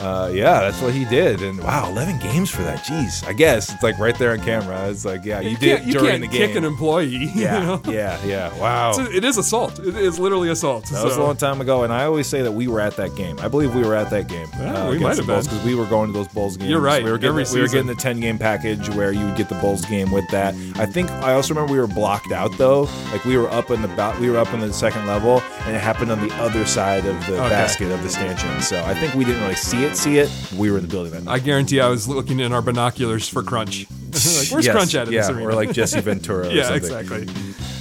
Uh, 0.00 0.30
yeah, 0.32 0.60
that's 0.60 0.80
what 0.80 0.94
he 0.94 1.04
did. 1.04 1.42
And 1.42 1.62
wow, 1.62 1.90
11 1.90 2.18
games 2.20 2.50
for 2.50 2.62
that. 2.62 2.78
Jeez. 2.84 3.24
I 3.26 3.32
guess 3.34 3.72
it's 3.72 3.82
like 3.82 3.98
right 3.98 4.16
there 4.18 4.32
on 4.32 4.40
camera. 4.40 4.88
It's 4.88 5.04
like, 5.04 5.24
yeah, 5.24 5.40
you, 5.40 5.56
did 5.58 5.84
you 5.84 5.92
during 5.92 6.22
the 6.22 6.26
game. 6.26 6.48
kick 6.48 6.56
an 6.56 6.64
employee. 6.64 7.08
you 7.10 7.30
yeah, 7.34 7.58
know? 7.60 7.82
yeah, 7.86 8.18
yeah. 8.24 8.58
Wow. 8.58 8.92
So 8.92 9.02
it 9.04 9.24
is 9.24 9.36
assault. 9.36 9.78
It 9.78 9.94
is 9.96 10.18
literally 10.18 10.48
assault. 10.48 10.86
That 10.86 11.04
was 11.04 11.16
a 11.16 11.22
long 11.22 11.36
time 11.36 11.60
ago, 11.60 11.84
and 11.84 11.92
I 11.92 12.04
always 12.04 12.26
say 12.26 12.40
that 12.42 12.52
we 12.52 12.66
were 12.66 12.80
at 12.80 12.96
that 12.96 13.14
game. 13.14 13.38
I 13.40 13.48
believe 13.48 13.74
we 13.74 13.82
were 13.82 13.94
at 13.94 14.08
that 14.10 14.26
game. 14.28 14.48
Yeah, 14.58 14.88
we 14.88 14.98
might 14.98 15.16
have 15.18 15.26
been. 15.26 15.42
because 15.42 15.62
we 15.64 15.74
were 15.74 15.86
going 15.86 16.06
to 16.12 16.12
those 16.18 16.28
Bulls 16.28 16.56
games. 16.56 16.70
You're 16.70 16.80
right, 16.80 17.04
We 17.04 17.10
were 17.10 17.18
getting, 17.18 17.38
every 17.38 17.54
we 17.54 17.60
were 17.60 17.68
getting 17.68 17.86
the 17.86 17.94
ten 17.94 18.20
game 18.20 18.38
package 18.38 18.88
where 18.90 19.12
you 19.12 19.24
would 19.26 19.36
get 19.36 19.48
the 19.50 19.54
Bulls 19.56 19.84
game 19.84 20.10
with 20.10 20.28
that. 20.30 20.54
I 20.76 20.86
think 20.86 21.10
I 21.10 21.34
also 21.34 21.52
remember 21.54 21.72
we 21.72 21.78
were 21.78 21.86
blocked 21.86 22.32
out 22.32 22.56
though. 22.56 22.88
Like 23.12 23.24
we 23.26 23.36
were 23.36 23.50
up 23.50 23.70
in 23.70 23.82
the 23.82 23.88
ba- 23.88 24.16
we 24.20 24.30
were 24.30 24.38
up 24.38 24.52
in 24.54 24.60
the 24.60 24.72
second 24.72 25.06
level, 25.06 25.40
and 25.66 25.76
it 25.76 25.80
happened 25.80 26.10
on 26.10 26.26
the 26.26 26.34
other 26.36 26.64
side 26.64 27.04
of 27.04 27.14
the 27.26 27.38
Okay. 27.40 27.48
basket 27.50 27.90
of 27.92 28.02
the 28.02 28.08
stanchion. 28.08 28.62
So 28.62 28.82
I 28.84 28.94
think 28.94 29.14
we 29.14 29.24
didn't 29.26 29.42
really 29.42 29.56
see 29.56 29.84
it. 29.84 29.89
See 29.94 30.18
it. 30.18 30.30
We 30.56 30.70
were 30.70 30.78
in 30.78 30.84
the 30.86 30.90
building 30.90 31.12
that 31.12 31.24
night. 31.24 31.32
I 31.32 31.38
guarantee 31.40 31.80
I 31.80 31.88
was 31.88 32.08
looking 32.08 32.40
in 32.40 32.52
our 32.52 32.62
binoculars 32.62 33.28
for 33.28 33.42
Crunch. 33.42 33.86
like, 33.90 34.50
where's 34.50 34.64
Yes, 34.66 34.74
Crunch 34.74 34.94
at 34.94 35.08
in 35.08 35.12
yeah, 35.14 35.20
this 35.22 35.30
arena? 35.30 35.48
or 35.48 35.52
like 35.54 35.72
Jesse 35.72 36.00
Ventura. 36.10 36.48
or 36.48 36.50
yeah, 36.50 36.72
exactly. 36.72 37.26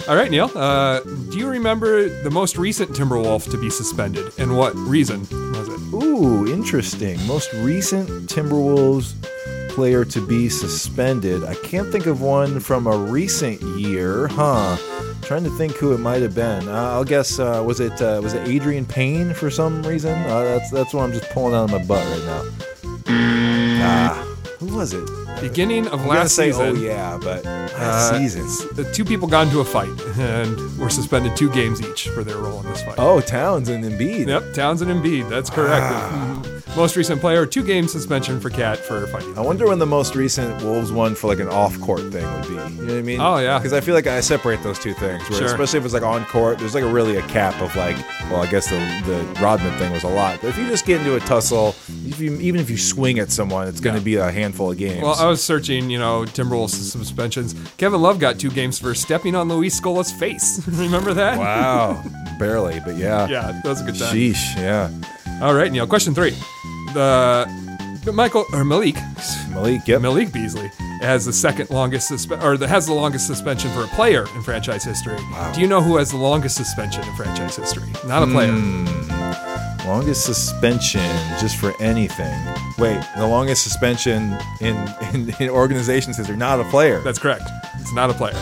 All 0.08 0.16
right, 0.16 0.30
Neil. 0.30 0.52
Uh, 0.56 1.00
do 1.02 1.38
you 1.38 1.48
remember 1.50 2.10
the 2.24 2.32
most 2.32 2.58
recent 2.58 2.92
Timberwolf 2.92 3.50
to 3.52 3.58
be 3.58 3.70
suspended, 3.70 4.34
and 4.40 4.58
what 4.58 4.76
reason 4.76 5.22
was 5.22 5.68
it? 5.70 5.80
Ooh, 5.94 6.52
interesting. 6.52 7.26
Most 7.28 7.54
recent 7.54 8.10
Timberwolves 8.30 9.14
player 9.80 10.04
to 10.04 10.20
be 10.20 10.50
suspended. 10.50 11.42
I 11.46 11.56
can't 11.56 11.90
think 11.90 12.06
of 12.06 12.20
one 12.20 12.60
from 12.60 12.86
a 12.86 12.98
recent 12.98 13.62
year, 13.62 14.28
huh? 14.28 14.76
Trying 15.22 15.46
to 15.46 15.50
think 15.52 15.72
who 15.78 15.94
it 15.94 16.00
might 16.00 16.22
have 16.22 16.36
been. 16.36 16.68
Uh, 16.68 16.74
I'll 16.92 17.06
guess 17.06 17.40
uh, 17.40 17.64
was 17.66 17.80
it 17.80 18.02
uh, 18.02 18.20
was 18.22 18.34
it 18.34 18.46
Adreian 18.46 18.86
Payne 18.86 19.34
for 19.34 19.50
some 19.50 19.82
reason? 19.84 20.12
Uh, 20.24 20.44
that's 20.44 20.70
that's 20.70 20.94
what 20.94 21.04
I'm 21.04 21.14
just 21.14 21.30
pulling 21.30 21.54
out 21.54 21.64
of 21.64 21.72
my 21.72 21.82
butt 21.86 22.06
right 22.06 22.26
now. 22.26 22.44
Ah, 23.82 24.36
who 24.60 24.76
was 24.76 24.92
it? 24.92 25.10
Beginning 25.40 25.88
of 25.88 26.02
I'm 26.02 26.08
last 26.08 26.36
say, 26.36 26.52
season. 26.52 26.68
oh 26.68 26.74
yeah, 26.74 27.18
but 27.18 27.46
last 27.46 28.12
uh, 28.12 28.18
season. 28.18 28.76
The 28.76 28.84
two 28.92 29.06
people 29.06 29.30
got 29.30 29.48
into 29.48 29.62
a 29.62 29.66
fight 29.66 29.88
and 30.18 30.78
were 30.78 30.90
suspended 30.90 31.38
two 31.38 31.50
games 31.52 31.82
each 31.82 32.10
for 32.10 32.26
their 32.26 32.38
role 32.38 32.60
in 32.60 32.66
this 32.66 32.84
fight. 32.84 32.96
Oh, 32.98 33.22
Towns 33.22 33.70
and 33.70 33.86
Embiid. 33.86 34.28
Yep, 34.28 34.54
Townsend 34.54 34.92
and 34.92 35.02
Embiid. 35.02 35.30
That's 35.30 35.50
correct. 35.50 35.86
Ah. 35.88 36.59
Most 36.76 36.96
recent 36.96 37.20
player, 37.20 37.46
two 37.46 37.64
game 37.64 37.88
suspension 37.88 38.40
for 38.40 38.50
KAT 38.50 38.78
for 38.78 39.06
fighting. 39.08 39.38
I 39.38 39.42
wonder 39.42 39.68
when 39.68 39.80
the 39.80 39.86
most 39.86 40.16
recent 40.16 40.64
Wolves 40.64 40.92
one 40.94 41.14
for 41.14 41.28
like 41.28 41.40
an 41.40 41.50
off 41.50 41.78
court 41.82 42.00
thing 42.12 42.24
would 42.32 42.44
be. 42.44 42.54
You 42.54 42.86
know 42.86 42.94
what 42.94 43.00
I 43.00 43.02
mean? 43.02 43.20
Oh, 43.20 43.38
yeah. 43.40 43.58
Because 43.58 43.74
I 43.74 43.82
feel 43.82 43.96
like 43.96 44.08
I 44.08 44.22
separate 44.22 44.64
those 44.64 44.80
two 44.80 44.94
things. 44.94 45.28
Where 45.30 45.40
Sure. 45.40 45.48
Especially 45.48 45.80
if 45.80 45.86
it's 45.86 45.94
like 45.94 46.04
on 46.04 46.24
court, 46.26 46.58
there's 46.60 46.76
like 46.76 46.84
a 46.86 46.88
really 46.88 47.18
a 47.18 47.22
cap 47.24 47.60
of 47.62 47.76
like, 47.76 47.98
well, 48.30 48.42
I 48.42 48.50
guess 48.50 48.70
the 48.70 48.78
the 49.06 49.42
Rodman 49.42 49.78
thing 49.78 49.92
was 49.92 50.04
a 50.04 50.08
lot. 50.10 50.40
But 50.42 50.50
if 50.50 50.58
you 50.58 50.68
just 50.68 50.86
get 50.86 51.00
into 51.00 51.16
a 51.16 51.20
tussle, 51.20 51.76
if 52.06 52.20
you, 52.20 52.36
even 52.36 52.62
if 52.62 52.70
you 52.70 52.78
swing 52.78 53.20
at 53.20 53.30
someone, 53.32 53.68
it's 53.68 53.82
going 53.82 53.96
to 53.98 54.02
be 54.02 54.16
a 54.16 54.32
handful 54.32 54.72
of 54.72 54.78
games. 54.78 55.02
Well, 55.04 55.16
I 55.16 55.26
was 55.26 55.44
searching, 55.44 55.90
you 55.90 56.00
know, 56.00 56.22
Timberwolves 56.24 56.70
suspensions. 56.70 57.56
Kevin 57.78 58.02
Love 58.02 58.20
got 58.20 58.40
two 58.40 58.52
games 58.52 58.80
for 58.80 58.94
stepping 58.96 59.36
on 59.36 59.50
Luis 59.50 59.76
Scola's 59.76 60.12
face. 60.14 60.66
Remember 60.68 61.14
that? 61.14 61.38
wow, 61.38 62.02
barely, 62.40 62.80
but 62.86 62.96
yeah. 62.96 63.28
Yeah, 63.28 63.60
that 63.64 63.66
was 63.70 63.82
a 63.82 63.86
good 63.86 63.98
time. 64.00 64.16
Sheesh, 64.16 64.56
yeah. 64.56 64.90
All 65.42 65.54
right, 65.54 65.72
Neil. 65.72 65.88
Question 65.88 66.14
three: 66.14 66.36
The 66.94 68.12
Michael 68.14 68.46
or 68.54 68.66
Malik 68.66 68.96
Malik, 69.50 69.88
yep. 69.88 70.02
Malik 70.02 70.32
Beasley 70.32 70.72
has 71.02 71.26
the 71.26 71.34
second 71.34 71.70
longest 71.70 72.10
suspe- 72.10 72.42
or 72.42 72.58
the, 72.58 72.68
has 72.68 72.86
the 72.86 72.94
longest 72.94 73.28
suspension 73.28 73.72
for 73.72 73.84
a 73.84 73.88
player 73.88 74.26
in 74.36 74.42
franchise 74.42 74.84
history. 74.84 75.18
Do 75.54 75.62
you 75.62 75.68
know 75.68 75.82
who 75.82 75.98
has 75.98 76.12
the 76.12 76.18
longest 76.18 76.56
suspension 76.56 77.04
in 77.08 77.16
franchise 77.16 77.56
history? 77.56 77.90
Not 78.06 78.24
a 78.24 78.28
player. 78.28 78.52
Hmm. 78.52 79.88
Longest 79.88 80.26
suspension 80.26 81.10
just 81.40 81.58
for 81.58 81.74
anything. 81.82 82.38
Wait, 82.78 83.02
the 83.18 83.26
longest 83.26 83.64
suspension 83.64 84.38
in, 84.62 84.76
in, 85.14 85.34
in 85.40 85.50
organization's 85.50 86.18
history, 86.18 86.38
not 86.38 86.60
a 86.60 86.64
player. 86.66 87.00
That's 87.02 87.20
correct. 87.20 87.44
It's 87.80 87.94
not 87.94 88.10
a 88.10 88.14
player. 88.14 88.38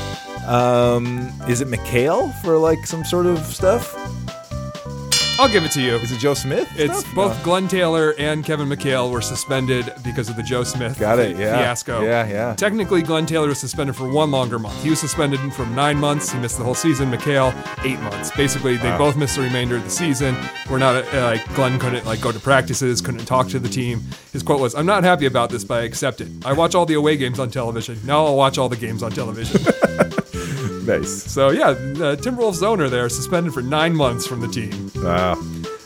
Um, 0.45 1.31
is 1.47 1.61
it 1.61 1.67
McHale 1.67 2.33
for 2.41 2.57
like 2.57 2.85
some 2.85 3.05
sort 3.05 3.25
of 3.25 3.39
stuff? 3.45 3.95
I'll 5.39 5.49
give 5.51 5.63
it 5.63 5.71
to 5.73 5.81
you. 5.81 5.95
Is 5.97 6.11
it 6.11 6.19
Joe 6.19 6.33
Smith? 6.33 6.67
It's 6.79 6.99
stuff? 6.99 7.15
both 7.15 7.37
No. 7.37 7.43
Glen 7.43 7.67
Taylor 7.67 8.15
and 8.17 8.43
Kevin 8.43 8.67
McHale 8.67 9.11
were 9.11 9.21
suspended 9.21 9.93
because 10.03 10.29
of 10.29 10.35
the 10.35 10.41
Joe 10.43 10.63
Smith 10.63 10.99
Got 10.99 11.19
it, 11.19 11.37
yeah. 11.37 11.57
fiasco. 11.57 12.01
Yeah, 12.01 12.27
yeah. 12.27 12.55
Technically, 12.55 13.03
Glen 13.03 13.25
Taylor 13.27 13.47
was 13.49 13.59
suspended 13.59 13.95
for 13.95 14.09
one 14.09 14.31
longer 14.31 14.57
month. 14.57 14.81
He 14.81 14.89
was 14.89 14.99
suspended 14.99 15.39
from 15.53 15.75
nine 15.75 15.97
months. 15.97 16.31
He 16.31 16.39
missed 16.39 16.57
the 16.57 16.63
whole 16.63 16.75
season. 16.75 17.11
McHale, 17.11 17.53
eight 17.85 17.99
months. 18.01 18.31
Basically, 18.31 18.77
they 18.77 18.89
both 18.97 19.15
missed 19.15 19.35
the 19.35 19.43
remainder 19.43 19.75
of 19.77 19.83
the 19.83 19.89
season. 19.89 20.35
We're 20.69 20.79
not 20.79 20.95
uh, 21.13 21.21
like 21.21 21.55
Glen 21.55 21.77
couldn't 21.77 22.05
like 22.05 22.19
go 22.21 22.31
to 22.31 22.39
practices, 22.39 22.99
couldn't 23.01 23.25
talk 23.25 23.47
to 23.49 23.59
the 23.59 23.69
team. 23.69 24.01
His 24.33 24.41
quote 24.41 24.59
was, 24.59 24.73
"I'm 24.73 24.85
not 24.87 25.03
happy 25.03 25.27
about 25.27 25.49
this, 25.51 25.63
but 25.63 25.81
I 25.81 25.83
accept 25.83 26.19
it. 26.21 26.29
I 26.45 26.53
watch 26.53 26.73
all 26.73 26.85
the 26.85 26.95
away 26.95 27.15
games 27.15 27.39
on 27.39 27.51
television. 27.51 27.99
Now 28.05 28.25
I'll 28.25 28.35
watch 28.35 28.57
all 28.57 28.69
the 28.69 28.75
games 28.77 29.03
on 29.03 29.11
television." 29.11 29.61
Nice. 30.87 31.23
so 31.23 31.49
yeah, 31.49 31.73
the 31.73 32.15
Timberwolves 32.15 32.63
owner 32.63 32.87
there 32.87 33.09
suspended 33.09 33.53
for 33.53 33.61
nine 33.61 33.93
months 33.93 34.25
from 34.25 34.39
the 34.39 34.47
team. 34.47 34.86
Wow. 35.03 35.35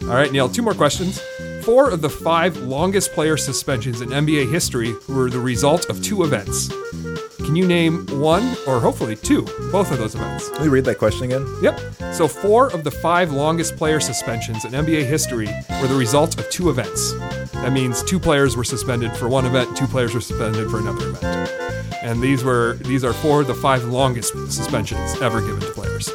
All 0.03 0.07
right, 0.07 0.31
Neil, 0.31 0.49
two 0.49 0.61
more 0.61 0.73
questions. 0.73 1.21
Four 1.63 1.91
of 1.91 2.01
the 2.01 2.09
five 2.09 2.57
longest 2.57 3.13
player 3.13 3.37
suspensions 3.37 4.01
in 4.01 4.09
NBA 4.09 4.51
history 4.51 4.95
were 5.07 5.29
the 5.29 5.39
result 5.39 5.89
of 5.89 6.01
two 6.01 6.23
events. 6.23 6.69
Can 7.37 7.55
you 7.55 7.67
name 7.67 8.05
one, 8.19 8.55
or 8.65 8.79
hopefully 8.79 9.15
two, 9.15 9.43
both 9.71 9.91
of 9.91 9.97
those 9.97 10.15
events? 10.15 10.49
Let 10.51 10.61
me 10.61 10.67
read 10.69 10.85
that 10.85 10.97
question 10.97 11.25
again. 11.25 11.45
Yep. 11.61 11.79
So, 12.13 12.27
four 12.27 12.71
of 12.71 12.83
the 12.83 12.91
five 12.91 13.31
longest 13.31 13.75
player 13.75 13.99
suspensions 13.99 14.63
in 14.65 14.71
NBA 14.71 15.05
history 15.05 15.47
were 15.81 15.87
the 15.87 15.95
result 15.95 16.39
of 16.39 16.49
two 16.49 16.69
events. 16.69 17.13
That 17.53 17.73
means 17.73 18.03
two 18.03 18.19
players 18.19 18.55
were 18.55 18.63
suspended 18.63 19.11
for 19.13 19.27
one 19.27 19.45
event, 19.45 19.75
two 19.75 19.87
players 19.87 20.13
were 20.13 20.21
suspended 20.21 20.69
for 20.71 20.79
another 20.79 21.09
event. 21.09 21.51
and 22.03 22.21
these 22.21 22.43
were 22.43 22.73
these 22.81 23.03
are 23.03 23.13
four 23.13 23.41
of 23.41 23.47
the 23.47 23.53
five 23.53 23.83
longest 23.83 24.33
suspensions 24.51 25.19
ever 25.21 25.41
given 25.41 25.59
to 25.59 25.71
players. 25.71 26.09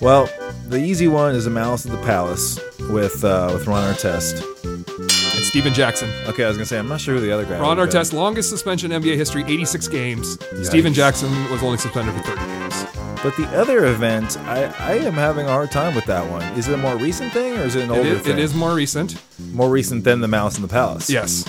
Well, 0.00 0.28
the 0.68 0.78
easy 0.78 1.08
one 1.08 1.34
is 1.34 1.46
a 1.46 1.50
Malice 1.50 1.86
at 1.86 1.92
the 1.92 1.98
Palace 2.06 2.58
with 2.90 3.24
uh, 3.24 3.50
with 3.52 3.66
Ron 3.66 3.92
Artest. 3.94 4.42
And 4.64 5.44
Stephen 5.44 5.72
Jackson. 5.72 6.10
Okay, 6.26 6.44
I 6.44 6.48
was 6.48 6.56
gonna 6.56 6.66
say 6.66 6.78
I'm 6.78 6.88
not 6.88 7.00
sure 7.00 7.14
who 7.14 7.20
the 7.20 7.32
other 7.32 7.44
guy. 7.44 7.58
Ron 7.58 7.78
would've. 7.78 7.92
Artest, 7.94 8.12
longest 8.12 8.50
suspension 8.50 8.92
in 8.92 9.02
NBA 9.02 9.16
history, 9.16 9.42
86 9.44 9.88
games. 9.88 10.38
Stephen 10.62 10.92
Jackson 10.94 11.30
was 11.50 11.62
only 11.62 11.78
suspended 11.78 12.14
for 12.14 12.22
30 12.22 12.40
games. 12.46 12.84
But 13.22 13.36
the 13.36 13.48
other 13.58 13.86
event, 13.86 14.36
I, 14.42 14.64
I 14.78 14.92
am 14.98 15.14
having 15.14 15.46
a 15.46 15.48
hard 15.48 15.72
time 15.72 15.96
with 15.96 16.04
that 16.04 16.30
one. 16.30 16.42
Is 16.56 16.68
it 16.68 16.74
a 16.74 16.76
more 16.76 16.96
recent 16.96 17.32
thing 17.32 17.58
or 17.58 17.62
is 17.62 17.74
it 17.74 17.82
an 17.84 17.90
It 17.90 17.96
older 17.98 18.08
is, 18.10 18.20
thing? 18.22 18.32
it 18.34 18.38
is 18.38 18.54
more 18.54 18.72
recent. 18.74 19.20
more 19.52 19.68
recent 19.68 20.04
than 20.04 20.20
the 20.20 20.28
Mouse 20.28 20.54
in 20.54 20.62
the 20.62 20.68
Palace. 20.68 21.10
Yes. 21.10 21.42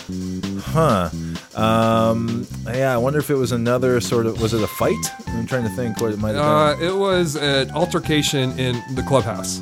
Huh. 0.66 1.10
Um. 1.56 2.48
Yeah. 2.66 2.94
I 2.94 2.98
wonder 2.98 3.20
if 3.20 3.30
it 3.30 3.36
was 3.36 3.52
another 3.52 4.00
sort 4.00 4.26
of. 4.26 4.42
Was 4.42 4.54
it 4.54 4.62
a 4.62 4.68
fight? 4.68 4.96
I'm 5.28 5.48
trying 5.48 5.64
to 5.64 5.70
think 5.70 6.00
what 6.00 6.12
it 6.12 6.20
might 6.20 6.36
have 6.36 6.46
Uh, 6.46 6.76
it 6.84 6.96
was 6.96 7.36
an 7.36 7.72
altercation 7.72 8.58
in 8.60 8.82
the 8.96 9.04
clubhouse. 9.04 9.62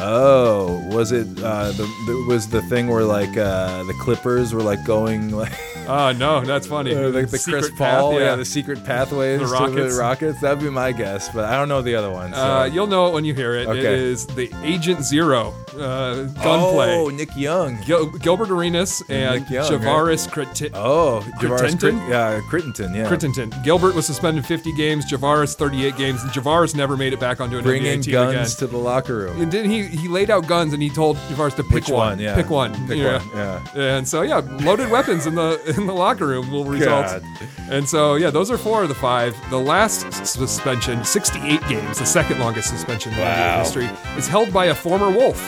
Oh, 0.00 0.82
was 0.94 1.12
it? 1.12 1.26
Uh, 1.42 1.72
the, 1.72 1.84
the 2.06 2.24
was 2.28 2.48
the 2.48 2.62
thing 2.62 2.88
where 2.88 3.04
like 3.04 3.36
uh, 3.36 3.82
the 3.84 3.94
Clippers 4.00 4.52
were 4.54 4.62
like 4.62 4.84
going 4.84 5.30
like. 5.30 5.52
Oh, 5.88 6.12
no, 6.12 6.40
that's 6.42 6.66
funny. 6.66 6.94
Uh, 6.94 7.08
like 7.10 7.28
the 7.30 7.38
Secret 7.38 7.60
Chris 7.60 7.70
path, 7.78 8.00
Paul, 8.00 8.20
yeah. 8.20 8.36
the 8.36 8.44
secret 8.44 8.84
pathways 8.84 9.40
The 9.40 9.46
to 9.46 9.52
Rockets. 9.52 9.94
the 9.96 10.00
Rockets. 10.00 10.40
That'd 10.40 10.60
be 10.62 10.70
my 10.70 10.92
guess, 10.92 11.28
but 11.30 11.44
I 11.44 11.56
don't 11.56 11.68
know 11.68 11.82
the 11.82 11.94
other 11.94 12.10
ones. 12.10 12.34
So. 12.34 12.40
Uh, 12.42 12.64
you'll 12.64 12.86
know 12.86 13.06
it 13.08 13.12
when 13.14 13.24
you 13.24 13.34
hear 13.34 13.54
it. 13.54 13.62
It 13.62 13.68
Okay. 13.68 13.94
is 13.94 14.26
the 14.26 14.50
Agent 14.64 15.02
Zero 15.04 15.54
uh, 15.74 15.78
oh, 15.78 16.26
gunplay. 16.42 17.16
Nick 17.16 17.36
Young. 17.36 17.78
Gil- 17.84 18.06
Gilbert 18.10 18.50
Arenas 18.50 19.02
and 19.08 19.40
Nick 19.42 19.50
Young, 19.50 19.70
Javaris 19.70 20.30
Crit- 20.30 20.70
Oh, 20.74 21.22
Javaris 21.40 21.58
Crittenton? 21.74 21.78
Crit- 21.80 22.08
yeah, 22.08 22.40
Crittenton, 22.50 22.94
yeah. 22.96 23.08
Crittenton. 23.08 23.64
Gilbert 23.64 23.94
was 23.94 24.06
suspended 24.06 24.44
50 24.46 24.72
games. 24.74 25.04
Javaris 25.10 25.54
38 25.54 25.96
games. 25.96 26.22
And 26.22 26.30
Javaris 26.32 26.74
never 26.74 26.96
made 26.96 27.12
it 27.12 27.20
back 27.20 27.40
onto 27.40 27.58
an 27.58 27.64
Bringing 27.64 28.00
NBA 28.00 28.04
team 28.04 28.12
guns 28.12 28.34
again. 28.34 28.46
to 28.58 28.66
the 28.66 28.78
locker 28.78 29.16
room. 29.16 29.40
And 29.40 29.52
then 29.52 29.68
he 29.68 29.82
he 29.84 30.08
laid 30.08 30.30
out 30.30 30.46
guns 30.46 30.72
and 30.72 30.82
he 30.82 30.88
told 30.90 31.16
Javaris 31.28 31.56
to 31.56 31.62
pick 31.62 31.72
Which 31.74 31.88
one? 31.90 32.18
Yeah. 32.18 32.34
Pick 32.34 32.50
one. 32.50 32.72
Pick 32.86 32.98
yeah. 32.98 33.18
one, 33.18 33.28
yeah. 33.36 33.78
And 33.96 34.08
so 34.08 34.22
yeah, 34.22 34.38
loaded 34.62 34.90
weapons 34.90 35.26
in 35.26 35.34
the 35.34 35.60
in 35.76 35.86
the 35.86 35.94
locker 35.94 36.26
room 36.26 36.50
will 36.50 36.64
result. 36.64 37.06
God. 37.06 37.24
And 37.70 37.88
so 37.88 38.14
yeah, 38.14 38.30
those 38.30 38.50
are 38.50 38.58
four 38.58 38.82
of 38.82 38.88
the 38.88 38.94
five. 38.94 39.36
The 39.50 39.60
last 39.60 40.12
suspension, 40.26 41.04
68 41.04 41.60
games, 41.68 41.98
the 41.98 42.06
second 42.06 42.38
longest 42.38 42.68
suspension 42.68 43.12
in 43.12 43.18
NBA 43.18 43.58
history, 43.58 43.90
is 44.16 44.28
held 44.28 44.52
by 44.52 44.66
a 44.66 44.74
former 44.74 45.10
Wolf. 45.10 45.40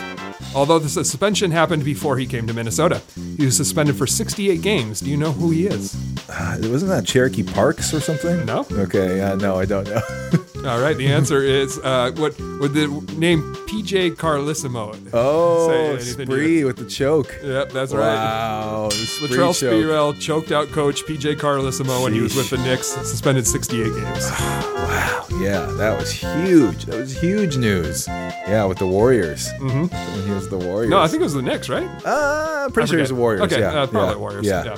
Although 0.55 0.78
the 0.78 0.89
suspension 0.89 1.51
happened 1.51 1.85
before 1.85 2.16
he 2.19 2.27
came 2.27 2.47
to 2.47 2.55
Minnesota, 2.55 3.02
he 3.36 3.44
was 3.44 3.56
suspended 3.56 3.97
for 3.97 4.06
68 4.06 4.62
games. 4.62 5.01
Do 5.01 5.10
you 5.10 5.16
know 5.16 5.32
who 5.32 5.51
he 5.51 5.66
is? 5.66 5.97
Wasn't 6.28 6.90
that 6.90 7.05
Cherokee 7.06 7.43
Parks 7.43 7.93
or 7.94 8.01
something? 8.01 8.44
No. 8.47 8.66
Okay, 8.70 9.19
yeah, 9.19 9.35
no, 9.35 9.56
I 9.56 9.65
don't 9.65 9.86
know. 9.89 10.01
All 10.69 10.81
right, 10.81 10.97
the 10.97 11.06
answer 11.09 11.43
is 11.43 11.78
uh, 11.78 12.10
what 12.16 12.39
would 12.60 12.74
the 12.74 12.89
name 13.16 13.55
PJ 13.69 14.16
Carlesimo? 14.16 14.97
oh, 15.12 15.97
Spree 15.98 16.65
with 16.65 16.77
the 16.77 16.85
choke. 16.86 17.39
Yep, 17.43 17.70
that's 17.70 17.93
right. 17.93 18.15
Wow, 18.15 18.89
the 18.90 18.94
Spree 18.97 19.28
Latrell 19.28 19.59
choke. 19.59 19.73
Sprewell 19.73 20.20
choked 20.20 20.52
out 20.52 20.69
coach 20.69 21.05
PJ 21.05 21.36
Carlesimo 21.36 22.02
when 22.02 22.12
he 22.12 22.20
was 22.20 22.35
with 22.35 22.51
the 22.51 22.59
Knicks, 22.59 22.86
suspended 22.89 23.47
68 23.47 23.85
games. 23.85 24.31
Wow, 24.89 25.27
yeah, 25.39 25.66
that 25.77 25.98
was 25.98 26.10
huge. 26.10 26.86
That 26.86 26.97
was 26.97 27.20
huge 27.20 27.59
news. 27.59 28.09
Yeah, 28.09 28.65
with 28.65 28.78
the 28.78 28.86
Warriors. 28.86 29.48
Mm-hmm. 29.59 30.28
He 30.29 30.35
was 30.35 30.49
the 30.49 30.59
Warriors. 30.59 30.91
No, 30.91 31.01
I 31.01 31.09
think 31.09 31.21
it 31.21 31.25
was 31.25 31.35
the 31.35 31.43
Knicks, 31.43 31.69
right? 31.69 31.89
Uh, 32.05 32.65
I'm 32.67 32.73
pretty 32.73 32.85
I 32.85 32.91
sure 32.91 32.99
he 32.99 33.03
was 33.03 33.09
the 33.11 33.15
Warriors. 33.17 33.43
Okay, 33.43 33.61
yeah, 33.61 33.69
uh, 33.83 33.87
probably 33.87 34.15
yeah, 34.15 34.17
Warriors. 34.17 34.47
Yeah. 34.47 34.65
Yeah. 34.65 34.77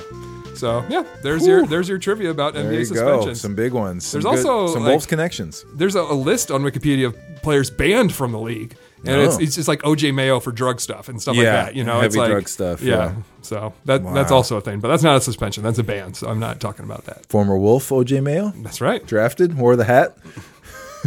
So 0.55 0.85
yeah, 0.89 1.03
there's 1.23 1.45
your 1.47 1.65
there's 1.65 1.89
your 1.89 1.97
trivia 1.97 2.29
about 2.29 2.53
There 2.53 2.63
NBA 2.65 2.71
you 2.71 2.77
go. 2.79 2.83
suspensions. 2.83 3.41
Some 3.41 3.55
big 3.55 3.73
ones. 3.73 4.05
Some 4.05 4.21
There's 4.21 4.43
good- 4.43 4.49
also, 4.49 4.73
some 4.73 4.83
like- 4.83 4.89
Wolves 4.91 5.05
connections. 5.05 5.65
There's 5.73 5.95
a, 5.95 6.01
a 6.01 6.13
list 6.13 6.51
on 6.51 6.61
Wikipedia 6.63 7.07
of 7.07 7.17
players 7.41 7.69
banned 7.71 8.13
from 8.13 8.31
the 8.31 8.39
league, 8.39 8.75
and 9.05 9.19
it's 9.21 9.37
Oh. 9.37 9.39
it's 9.39 9.55
just 9.55 9.67
like 9.67 9.81
OJ 9.81 10.13
Mayo 10.13 10.39
for 10.39 10.51
drug 10.51 10.79
stuff 10.79 11.09
and 11.09 11.19
stuff 11.21 11.35
Yeah, 11.35 11.41
like 11.41 11.65
that. 11.67 11.75
You 11.75 11.83
know, 11.83 12.01
it's 12.01 12.13
heavy 12.15 12.19
like 12.19 12.31
drug 12.31 12.47
stuff, 12.49 12.81
Yeah. 12.81 12.95
yeah. 12.95 13.13
So 13.41 13.73
that 13.85 14.03
that's 14.13 14.31
also 14.31 14.57
a 14.57 14.61
thing, 14.61 14.79
but 14.81 14.89
that's 14.89 15.03
not 15.03 15.15
a 15.17 15.21
suspension. 15.21 15.63
That's 15.63 15.79
a 15.79 15.83
ban. 15.83 16.13
So 16.13 16.27
I'm 16.27 16.39
not 16.39 16.59
talking 16.59 16.85
about 16.85 17.05
that. 17.05 17.25
Former 17.27 17.57
Wolf, 17.57 17.89
OJ 17.89 18.21
Mayo, 18.21 18.53
That's 18.57 18.81
right. 18.81 19.03
drafted, 19.05 19.57
wore 19.57 19.75
the 19.75 19.85
hat. 19.85 20.15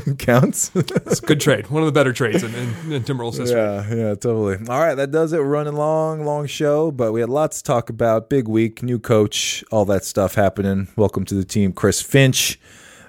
Counts. 0.19 0.71
It's 0.75 1.21
a 1.21 1.27
good 1.27 1.41
trade. 1.41 1.71
One 1.71 1.83
of 1.83 1.87
the 1.87 1.93
better 1.93 2.12
trades 2.12 2.43
in, 2.43 2.55
in, 2.55 2.93
in 2.93 3.03
Timberwolves 3.05 3.39
history. 3.39 3.61
Yeah, 3.61 3.89
yeah, 3.89 4.15
totally. 4.15 4.57
All 4.69 4.81
right, 4.81 4.95
that 4.95 5.11
does 5.11 5.33
it. 5.33 5.39
We're 5.39 5.45
running 5.45 5.75
long, 5.75 6.25
long 6.25 6.47
show, 6.47 6.91
but 6.91 7.12
we 7.12 7.21
had 7.21 7.31
lots 7.31 7.59
to 7.59 7.65
talk 7.65 7.91
about. 7.91 8.29
Big 8.29 8.49
week, 8.49 8.83
new 8.83 8.99
coach, 8.99 9.65
all 9.71 9.85
that 9.87 10.05
stuff 10.05 10.35
happening. 10.35 10.89
Welcome 10.97 11.25
to 11.27 11.35
the 11.35 11.45
team, 11.45 11.73
Chris 11.73 12.01
Finch. 12.01 12.59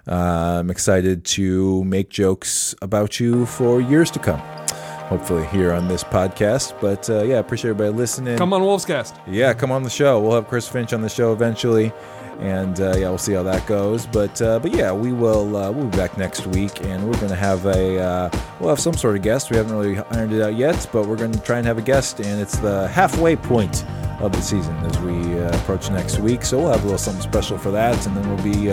Uh, 0.08 0.60
I'm 0.60 0.70
excited 0.70 1.26
to 1.26 1.84
make 1.84 2.10
jokes 2.10 2.76
about 2.82 3.20
you 3.20 3.46
for 3.46 3.82
years 3.82 4.12
to 4.12 4.20
come. 4.20 4.40
Hopefully, 5.10 5.46
here 5.48 5.72
on 5.72 5.88
this 5.88 6.04
podcast. 6.04 6.80
But 6.82 7.10
uh, 7.10 7.24
yeah, 7.24 7.38
appreciate 7.38 7.72
everybody 7.72 7.96
listening. 7.96 8.38
Come 8.38 8.54
on, 8.54 8.62
Wolvescast. 8.62 9.20
Yeah, 9.28 9.54
come 9.54 9.72
on 9.72 9.84
the 9.84 9.90
show. 9.90 10.20
We'll 10.20 10.34
have 10.34 10.48
Chris 10.48 10.68
Finch 10.68 10.94
on 10.94 11.02
the 11.02 11.10
show 11.10 11.32
eventually, 11.32 11.92
and 12.40 12.80
uh, 12.80 12.96
yeah, 12.98 13.10
we'll 13.10 13.18
see 13.18 13.34
how 13.34 13.44
that 13.44 13.66
goes. 13.66 14.06
But 14.06 14.42
uh, 14.42 14.60
but 14.60 14.74
yeah, 14.74 14.92
we 14.92 15.14
will 15.14 15.56
uh, 15.56 15.72
we'll 15.72 15.88
be 15.88 15.98
back 15.98 16.18
next 16.18 16.48
week, 16.48 16.84
and 16.84 17.08
we're 17.08 17.20
gonna 17.20 17.36
have 17.36 17.66
a 17.66 18.00
uh, 18.00 18.30
we'll 18.60 18.70
have 18.70 18.80
some 18.80 18.94
sort 18.94 19.16
of 19.16 19.22
guest. 19.22 19.52
We 19.52 19.58
haven't 19.58 19.76
really 19.76 19.98
ironed 20.12 20.34
it 20.34 20.42
out 20.42 20.56
yet, 20.56 20.88
but 20.92 21.08
we're 21.08 21.18
gonna 21.18 21.40
try 21.40 21.58
and 21.58 21.68
have 21.68 21.78
a 21.78 21.82
guest, 21.82 22.20
and 22.20 22.42
it's 22.42 22.58
the 22.58 22.88
halfway 22.90 23.36
point 23.36 23.86
of 24.20 24.32
the 24.32 24.42
season 24.42 24.76
as 24.78 24.98
we 25.00 25.40
uh, 25.40 25.56
approach 25.60 25.90
next 25.90 26.20
week. 26.20 26.44
So 26.44 26.60
we'll 26.60 26.72
have 26.72 26.82
a 26.82 26.84
little 26.84 26.98
something 26.98 27.24
special 27.24 27.58
for 27.58 27.72
that, 27.72 28.06
and 28.08 28.16
then 28.16 28.28
we'll 28.30 28.44
be 28.44 28.70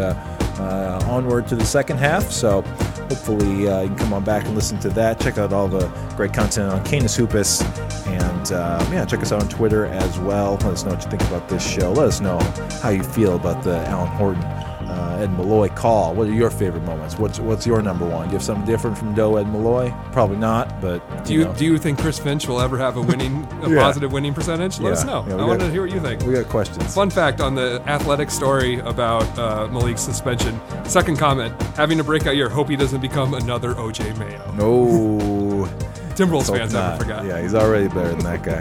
uh, 0.63 1.05
onward 1.09 1.49
to 1.49 1.57
the 1.57 1.65
second 1.65 1.99
half. 1.99 2.31
So 2.31 2.63
hopefully 2.63 3.69
uh, 3.69 3.83
you 3.83 3.89
can 3.89 3.99
come 3.99 4.13
on 4.13 4.25
back 4.25 4.45
and 4.45 4.55
listen 4.55 4.79
to 4.81 4.89
that. 4.91 5.21
Check 5.21 5.39
out 5.39 5.53
all 5.53 5.69
the 5.69 5.87
great 6.17 6.33
content 6.33 6.73
on 6.73 6.85
Canis 6.85 7.17
Hoopus, 7.17 7.63
and 8.07 8.53
uh, 8.53 8.87
yeah, 8.91 9.05
check 9.05 9.21
us 9.21 9.33
out 9.33 9.43
on 9.43 9.49
Twitter 9.49 9.87
as 9.87 10.19
well. 10.21 10.53
Let 10.55 10.67
us 10.67 10.85
know 10.85 10.93
what 10.93 11.05
you 11.05 11.11
think 11.11 11.23
about 11.23 11.49
this 11.49 11.67
show. 11.67 11.93
Let 11.93 12.09
us 12.09 12.21
know 12.21 12.39
how 12.81 12.91
you 12.91 13.03
feel 13.03 13.37
about 13.37 13.63
the 13.63 13.79
Alan 13.89 14.09
Horton. 14.09 14.72
Uh, 14.93 15.17
Ed 15.23 15.33
Malloy 15.39 15.69
call. 15.69 16.15
What 16.15 16.27
are 16.29 16.33
your 16.35 16.51
favorite 16.51 16.83
moments? 16.85 17.17
What's 17.19 17.39
what's 17.41 17.67
your 17.67 17.81
number 17.81 18.05
one? 18.07 18.25
Do 18.27 18.33
you 18.33 18.39
have 18.39 18.43
something 18.43 18.67
different 18.67 18.99
from 18.99 19.15
Doe 19.15 19.37
Ed 19.37 19.45
Malloy? 19.51 19.91
Probably 20.13 20.37
not, 20.37 20.81
but 20.83 21.01
Do 21.25 21.33
you 21.33 21.45
know, 21.45 21.55
do 21.55 21.65
you 21.65 21.79
think 21.79 21.99
Chris 21.99 22.19
Finch 22.19 22.47
will 22.47 22.61
ever 22.61 22.77
have 22.77 22.99
a 22.99 23.01
winning, 23.01 23.49
a 23.63 23.69
Yeah. 23.71 23.81
positive 23.81 24.13
winning 24.13 24.35
percentage? 24.35 24.79
Let 24.81 24.93
us 24.93 25.05
know. 25.05 25.25
Yeah, 25.29 25.37
I 25.37 25.45
want 25.47 25.61
to 25.61 25.71
hear 25.71 25.83
what 25.83 25.93
you 25.93 26.01
think. 26.01 26.23
we 26.25 26.35
got 26.35 26.47
questions. 26.51 26.95
Fun 26.95 27.09
fact 27.09 27.41
on 27.41 27.55
the 27.55 27.81
athletic 27.87 28.31
story 28.31 28.81
about 28.81 29.27
uh, 29.39 29.67
Malik's 29.69 30.03
suspension. 30.03 30.61
Second 30.85 31.17
comment: 31.19 31.55
having 31.75 31.99
a 32.01 32.05
breakout 32.05 32.37
year. 32.37 32.51
Hope 32.51 32.69
he 32.69 32.77
doesn't 32.77 33.01
become 33.01 33.33
another 33.35 33.73
OJ 33.75 34.19
Mayo. 34.19 34.53
No. 34.59 35.67
Timberwolves 36.17 36.49
Hope 36.49 36.59
fans 36.59 36.75
not. 36.75 36.83
haven't 36.93 37.07
forgotten. 37.07 37.31
Yeah, 37.31 37.41
he's 37.41 37.55
already 37.55 37.89
better 37.89 38.11
than 38.15 38.19
that 38.25 38.43
guy. 38.43 38.61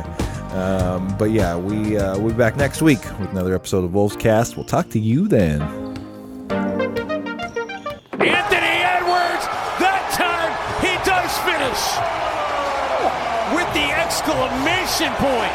Um, 0.58 1.14
but 1.18 1.32
yeah, 1.32 1.58
we 1.58 1.98
uh, 1.98 2.18
we'll 2.18 2.30
be 2.32 2.38
back 2.38 2.56
next 2.56 2.82
week 2.82 3.02
with 3.20 3.30
another 3.32 3.54
episode 3.54 3.84
of 3.84 3.92
Wolvescast. 3.92 4.56
We'll 4.56 4.66
talk 4.66 4.90
to 4.92 5.00
you 5.00 5.28
then. 5.28 5.91
Exclamation 14.32 15.12
point. 15.20 15.52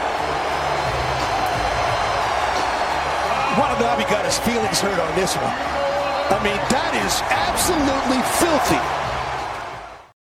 Watanabe 3.57 4.05
got 4.11 4.25
his 4.27 4.39
feelings 4.41 4.81
hurt 4.81 5.01
on 5.01 5.15
this 5.17 5.35
one. 5.35 5.45
I 5.47 6.39
mean, 6.45 6.61
that 6.69 6.93
is 6.93 7.15
absolutely 7.33 8.21
filthy. 8.37 9.06